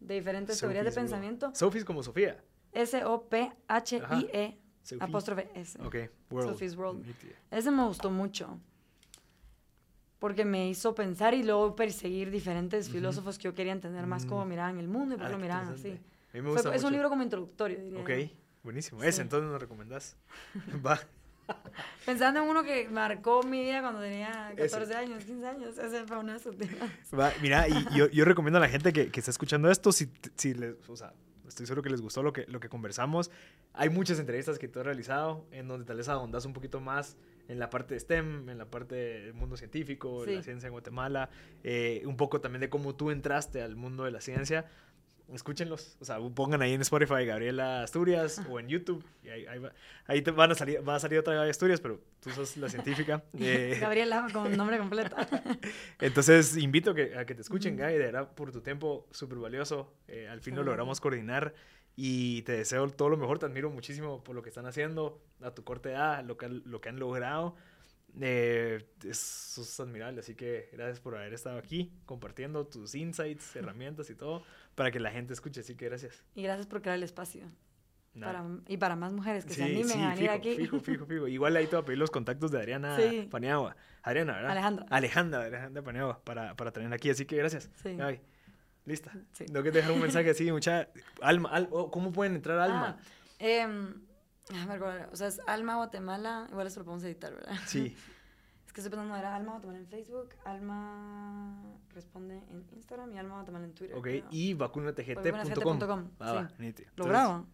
diferentes 0.00 0.58
teorías 0.58 0.84
de 0.84 0.92
pensamiento. 0.92 1.52
Sophie's 1.54 1.84
como 1.84 2.02
Sofía. 2.02 2.42
S-O-P-H-I-E 2.72 4.58
apóstrofe 5.00 5.48
S. 5.54 5.78
Ok, 5.82 5.96
World. 6.30 6.50
Sophie's 6.50 6.76
World. 6.76 7.04
Ese 7.50 7.70
me 7.70 7.84
gustó 7.84 8.10
mucho. 8.10 8.58
Porque 10.18 10.44
me 10.44 10.68
hizo 10.68 10.94
pensar 10.94 11.34
y 11.34 11.42
luego 11.42 11.74
perseguir 11.74 12.30
diferentes 12.30 12.88
filósofos 12.88 13.38
que 13.38 13.44
yo 13.44 13.54
quería 13.54 13.72
entender 13.72 14.06
más 14.06 14.24
cómo 14.24 14.44
mm. 14.44 14.48
miraban 14.48 14.78
el 14.78 14.86
mundo 14.86 15.14
y 15.14 15.18
por 15.18 15.26
qué 15.26 15.32
ah, 15.32 15.36
lo 15.36 15.42
miraban 15.42 15.68
así. 15.68 15.98
es 16.32 16.84
un 16.84 16.92
libro 16.92 17.08
como 17.08 17.22
introductorio, 17.22 17.78
diría. 17.80 18.00
Ok. 18.00 18.10
Buenísimo. 18.62 19.02
Ese 19.02 19.22
entonces 19.22 19.50
nos 19.50 19.60
recomendás. 19.60 20.16
Va. 20.86 21.00
Pensando 22.06 22.42
en 22.42 22.48
uno 22.48 22.62
que 22.62 22.88
marcó 22.88 23.42
mi 23.42 23.60
vida 23.62 23.80
cuando 23.80 24.00
tenía 24.00 24.52
14 24.56 24.94
años, 24.94 25.24
15 25.24 25.46
años. 25.46 25.78
Ese 25.78 26.04
fue 26.06 26.18
uno 26.18 26.32
de 26.32 26.38
esos 26.38 26.56
Va, 27.18 27.32
mira, 27.40 27.68
y 27.68 27.86
yo, 27.94 28.08
yo, 28.10 28.24
recomiendo 28.24 28.58
a 28.58 28.60
la 28.60 28.68
gente 28.68 28.92
que, 28.92 29.10
que 29.10 29.20
está 29.20 29.30
escuchando 29.30 29.70
esto, 29.70 29.92
si, 29.92 30.08
si 30.36 30.54
les, 30.54 30.76
o 30.88 30.96
sea, 30.96 31.12
estoy 31.52 31.66
seguro 31.66 31.82
que 31.82 31.90
les 31.90 32.00
gustó 32.00 32.22
lo 32.22 32.32
que, 32.32 32.46
lo 32.48 32.60
que 32.60 32.68
conversamos. 32.68 33.30
Hay 33.72 33.90
muchas 33.90 34.18
entrevistas 34.18 34.58
que 34.58 34.68
tú 34.68 34.80
has 34.80 34.86
realizado 34.86 35.46
en 35.50 35.68
donde 35.68 35.84
tal 35.84 35.96
vez 35.96 36.08
ahondas 36.08 36.44
un 36.44 36.52
poquito 36.52 36.80
más 36.80 37.16
en 37.48 37.58
la 37.58 37.70
parte 37.70 37.94
de 37.94 38.00
STEM, 38.00 38.48
en 38.48 38.58
la 38.58 38.66
parte 38.66 38.94
del 38.94 39.34
mundo 39.34 39.56
científico, 39.56 40.24
de 40.24 40.36
la 40.36 40.42
ciencia 40.42 40.66
en 40.66 40.72
Guatemala, 40.72 41.28
eh, 41.62 42.02
un 42.06 42.16
poco 42.16 42.40
también 42.40 42.60
de 42.60 42.70
cómo 42.70 42.94
tú 42.94 43.10
entraste 43.10 43.62
al 43.62 43.76
mundo 43.76 44.04
de 44.04 44.10
la 44.10 44.20
ciencia 44.20 44.66
escúchenlos. 45.32 45.96
O 46.00 46.04
sea, 46.04 46.18
pongan 46.34 46.62
ahí 46.62 46.74
en 46.74 46.80
Spotify 46.80 47.24
Gabriela 47.24 47.82
Asturias 47.82 48.40
o 48.48 48.58
en 48.58 48.68
YouTube. 48.68 49.04
Y 49.22 49.28
ahí, 49.28 49.46
ahí, 50.06 50.22
te 50.22 50.30
van 50.30 50.52
a 50.52 50.54
salir, 50.54 50.86
va 50.86 50.96
a 50.96 51.00
salir 51.00 51.18
otra 51.18 51.34
Gabriela 51.34 51.50
Asturias, 51.50 51.80
pero 51.80 52.00
tú 52.20 52.30
sos 52.30 52.56
la 52.56 52.68
científica. 52.68 53.22
Eh, 53.38 53.76
Gabriela 53.80 54.26
con 54.32 54.56
nombre 54.56 54.78
completo. 54.78 55.16
Entonces, 56.00 56.56
invito 56.56 56.90
a 56.90 56.94
que, 56.94 57.16
a 57.16 57.24
que 57.24 57.34
te 57.34 57.42
escuchen, 57.42 57.76
Gaby. 57.76 57.94
De 57.94 57.98
verdad, 57.98 58.34
por 58.34 58.52
tu 58.52 58.60
tiempo 58.60 59.06
súper 59.10 59.38
valioso. 59.38 59.92
Eh, 60.08 60.28
al 60.28 60.40
fin 60.40 60.54
lo 60.54 60.62
logramos 60.62 61.00
coordinar. 61.00 61.54
Y 61.94 62.42
te 62.42 62.52
deseo 62.52 62.88
todo 62.88 63.10
lo 63.10 63.16
mejor. 63.16 63.38
Te 63.38 63.46
admiro 63.46 63.70
muchísimo 63.70 64.24
por 64.24 64.34
lo 64.34 64.42
que 64.42 64.48
están 64.48 64.66
haciendo 64.66 65.22
a 65.42 65.50
tu 65.50 65.62
corta 65.64 65.90
edad, 65.90 66.24
lo 66.24 66.36
que, 66.36 66.48
lo 66.48 66.80
que 66.80 66.88
han 66.88 66.98
logrado. 66.98 67.56
Eh, 68.20 68.84
eso 69.04 69.62
es 69.62 69.80
admirable, 69.80 70.20
así 70.20 70.34
que 70.34 70.68
gracias 70.72 71.00
por 71.00 71.16
haber 71.16 71.32
estado 71.32 71.58
aquí 71.58 71.92
compartiendo 72.04 72.66
tus 72.66 72.94
insights, 72.94 73.56
herramientas 73.56 74.10
y 74.10 74.14
todo 74.14 74.42
para 74.74 74.90
que 74.90 75.00
la 75.00 75.10
gente 75.10 75.32
escuche, 75.32 75.60
así 75.60 75.76
que 75.76 75.86
gracias. 75.86 76.22
Y 76.34 76.42
gracias 76.42 76.66
por 76.66 76.82
crear 76.82 76.96
el 76.96 77.02
espacio. 77.02 77.44
y 78.68 78.76
para 78.76 78.96
más 78.96 79.12
mujeres 79.12 79.44
que 79.44 79.54
se 79.54 79.64
animen 79.64 80.00
a 80.00 80.14
venir 80.14 80.30
aquí. 80.30 80.56
Fijo, 80.56 80.80
fijo, 80.80 81.06
fijo. 81.06 81.28
Igual 81.28 81.56
ahí 81.56 81.66
te 81.66 81.76
voy 81.76 81.82
a 81.82 81.86
pedir 81.86 81.98
los 81.98 82.10
contactos 82.10 82.50
de 82.50 82.58
Adriana 82.58 82.98
Paniagua. 83.30 83.76
Adriana, 84.02 84.34
¿verdad? 84.34 84.50
Alejandra. 84.50 84.86
Alejandra, 84.90 85.44
Alejandra 85.44 85.82
Paniagua, 85.82 86.24
para, 86.24 86.54
para 86.54 86.72
tener 86.72 86.92
aquí. 86.92 87.08
Así 87.08 87.24
que 87.24 87.36
gracias. 87.36 87.70
Sí. 87.82 87.96
Lista. 88.84 89.12
Sí. 89.32 89.46
Tengo 89.46 89.62
que 89.62 89.70
dejar 89.70 89.92
un 89.92 90.00
mensaje 90.00 90.30
así, 90.30 90.50
mucha. 90.50 90.88
Alma, 91.20 91.68
oh, 91.70 91.90
¿cómo 91.90 92.12
pueden 92.12 92.34
entrar 92.34 92.58
a 92.58 92.64
Alma? 92.64 92.96
Ah, 92.98 93.04
eh, 93.38 93.94
o 95.12 95.16
sea, 95.16 95.28
es 95.28 95.40
Alma 95.46 95.76
Guatemala. 95.76 96.46
Igual 96.50 96.66
eso 96.66 96.80
lo 96.80 96.84
podemos 96.84 97.04
editar, 97.04 97.34
¿verdad? 97.34 97.56
Sí. 97.66 97.96
Es 98.64 98.74
que 98.74 98.80
estoy 98.80 98.90
pensando, 98.90 99.14
era 99.14 99.36
Alma 99.36 99.52
Guatemala 99.52 99.80
en 99.80 99.86
Facebook, 99.86 100.30
Alma 100.46 101.62
responde 101.90 102.38
en 102.50 102.64
Instagram 102.72 103.12
y 103.12 103.18
Alma 103.18 103.34
Guatemala 103.34 103.66
en 103.66 103.74
Twitter. 103.74 103.94
Ok, 103.94 104.08
y 104.30 104.54
vacunatgt.com. 104.54 106.10
Ah, 106.18 106.48
sí. 106.58 106.74
¿Lo 106.96 107.04
grabo? 107.04 107.46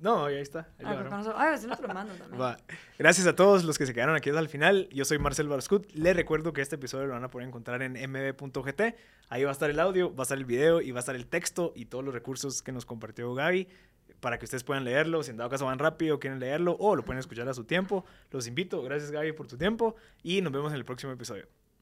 No, 0.00 0.26
ahí 0.26 0.36
está. 0.36 0.68
Ahí 0.78 0.84
ah, 0.86 0.94
lo 0.94 1.36
ah, 1.36 1.56
si 1.56 1.66
no 1.66 1.76
te 1.76 1.82
lo 1.82 1.94
mando 1.94 2.14
también. 2.14 2.40
Va. 2.40 2.56
Gracias 2.98 3.26
a 3.26 3.36
todos 3.36 3.64
los 3.64 3.78
que 3.78 3.86
se 3.86 3.94
quedaron 3.94 4.16
aquí 4.16 4.30
hasta 4.30 4.40
el 4.40 4.48
final. 4.48 4.88
Yo 4.92 5.04
soy 5.04 5.18
Marcel 5.18 5.48
Barscut. 5.48 5.90
Les 5.94 6.14
recuerdo 6.16 6.52
que 6.52 6.60
este 6.60 6.74
episodio 6.74 7.06
lo 7.06 7.14
van 7.14 7.24
a 7.24 7.30
poder 7.30 7.46
encontrar 7.46 7.82
en 7.82 7.92
mb.gt. 7.92 8.80
Ahí 9.28 9.44
va 9.44 9.50
a 9.50 9.52
estar 9.52 9.70
el 9.70 9.78
audio, 9.78 10.14
va 10.14 10.22
a 10.22 10.24
estar 10.24 10.38
el 10.38 10.44
video 10.44 10.80
y 10.80 10.90
va 10.90 10.98
a 10.98 11.00
estar 11.00 11.14
el 11.14 11.26
texto 11.26 11.72
y 11.76 11.86
todos 11.86 12.04
los 12.04 12.14
recursos 12.14 12.62
que 12.62 12.72
nos 12.72 12.84
compartió 12.84 13.32
Gaby 13.34 13.68
para 14.22 14.38
que 14.38 14.44
ustedes 14.44 14.62
puedan 14.62 14.84
leerlo. 14.84 15.22
Si 15.24 15.32
en 15.32 15.36
dado 15.36 15.50
caso 15.50 15.66
van 15.66 15.80
rápido, 15.80 16.20
quieren 16.20 16.38
leerlo 16.38 16.76
o 16.78 16.94
lo 16.94 17.04
pueden 17.04 17.18
escuchar 17.18 17.46
a 17.48 17.54
su 17.54 17.64
tiempo. 17.64 18.06
Los 18.30 18.46
invito. 18.46 18.80
Gracias, 18.82 19.10
Gaby, 19.10 19.32
por 19.32 19.48
tu 19.48 19.58
tiempo 19.58 19.96
y 20.22 20.40
nos 20.40 20.52
vemos 20.52 20.70
en 20.72 20.78
el 20.78 20.84
próximo 20.84 21.12
episodio. 21.12 21.46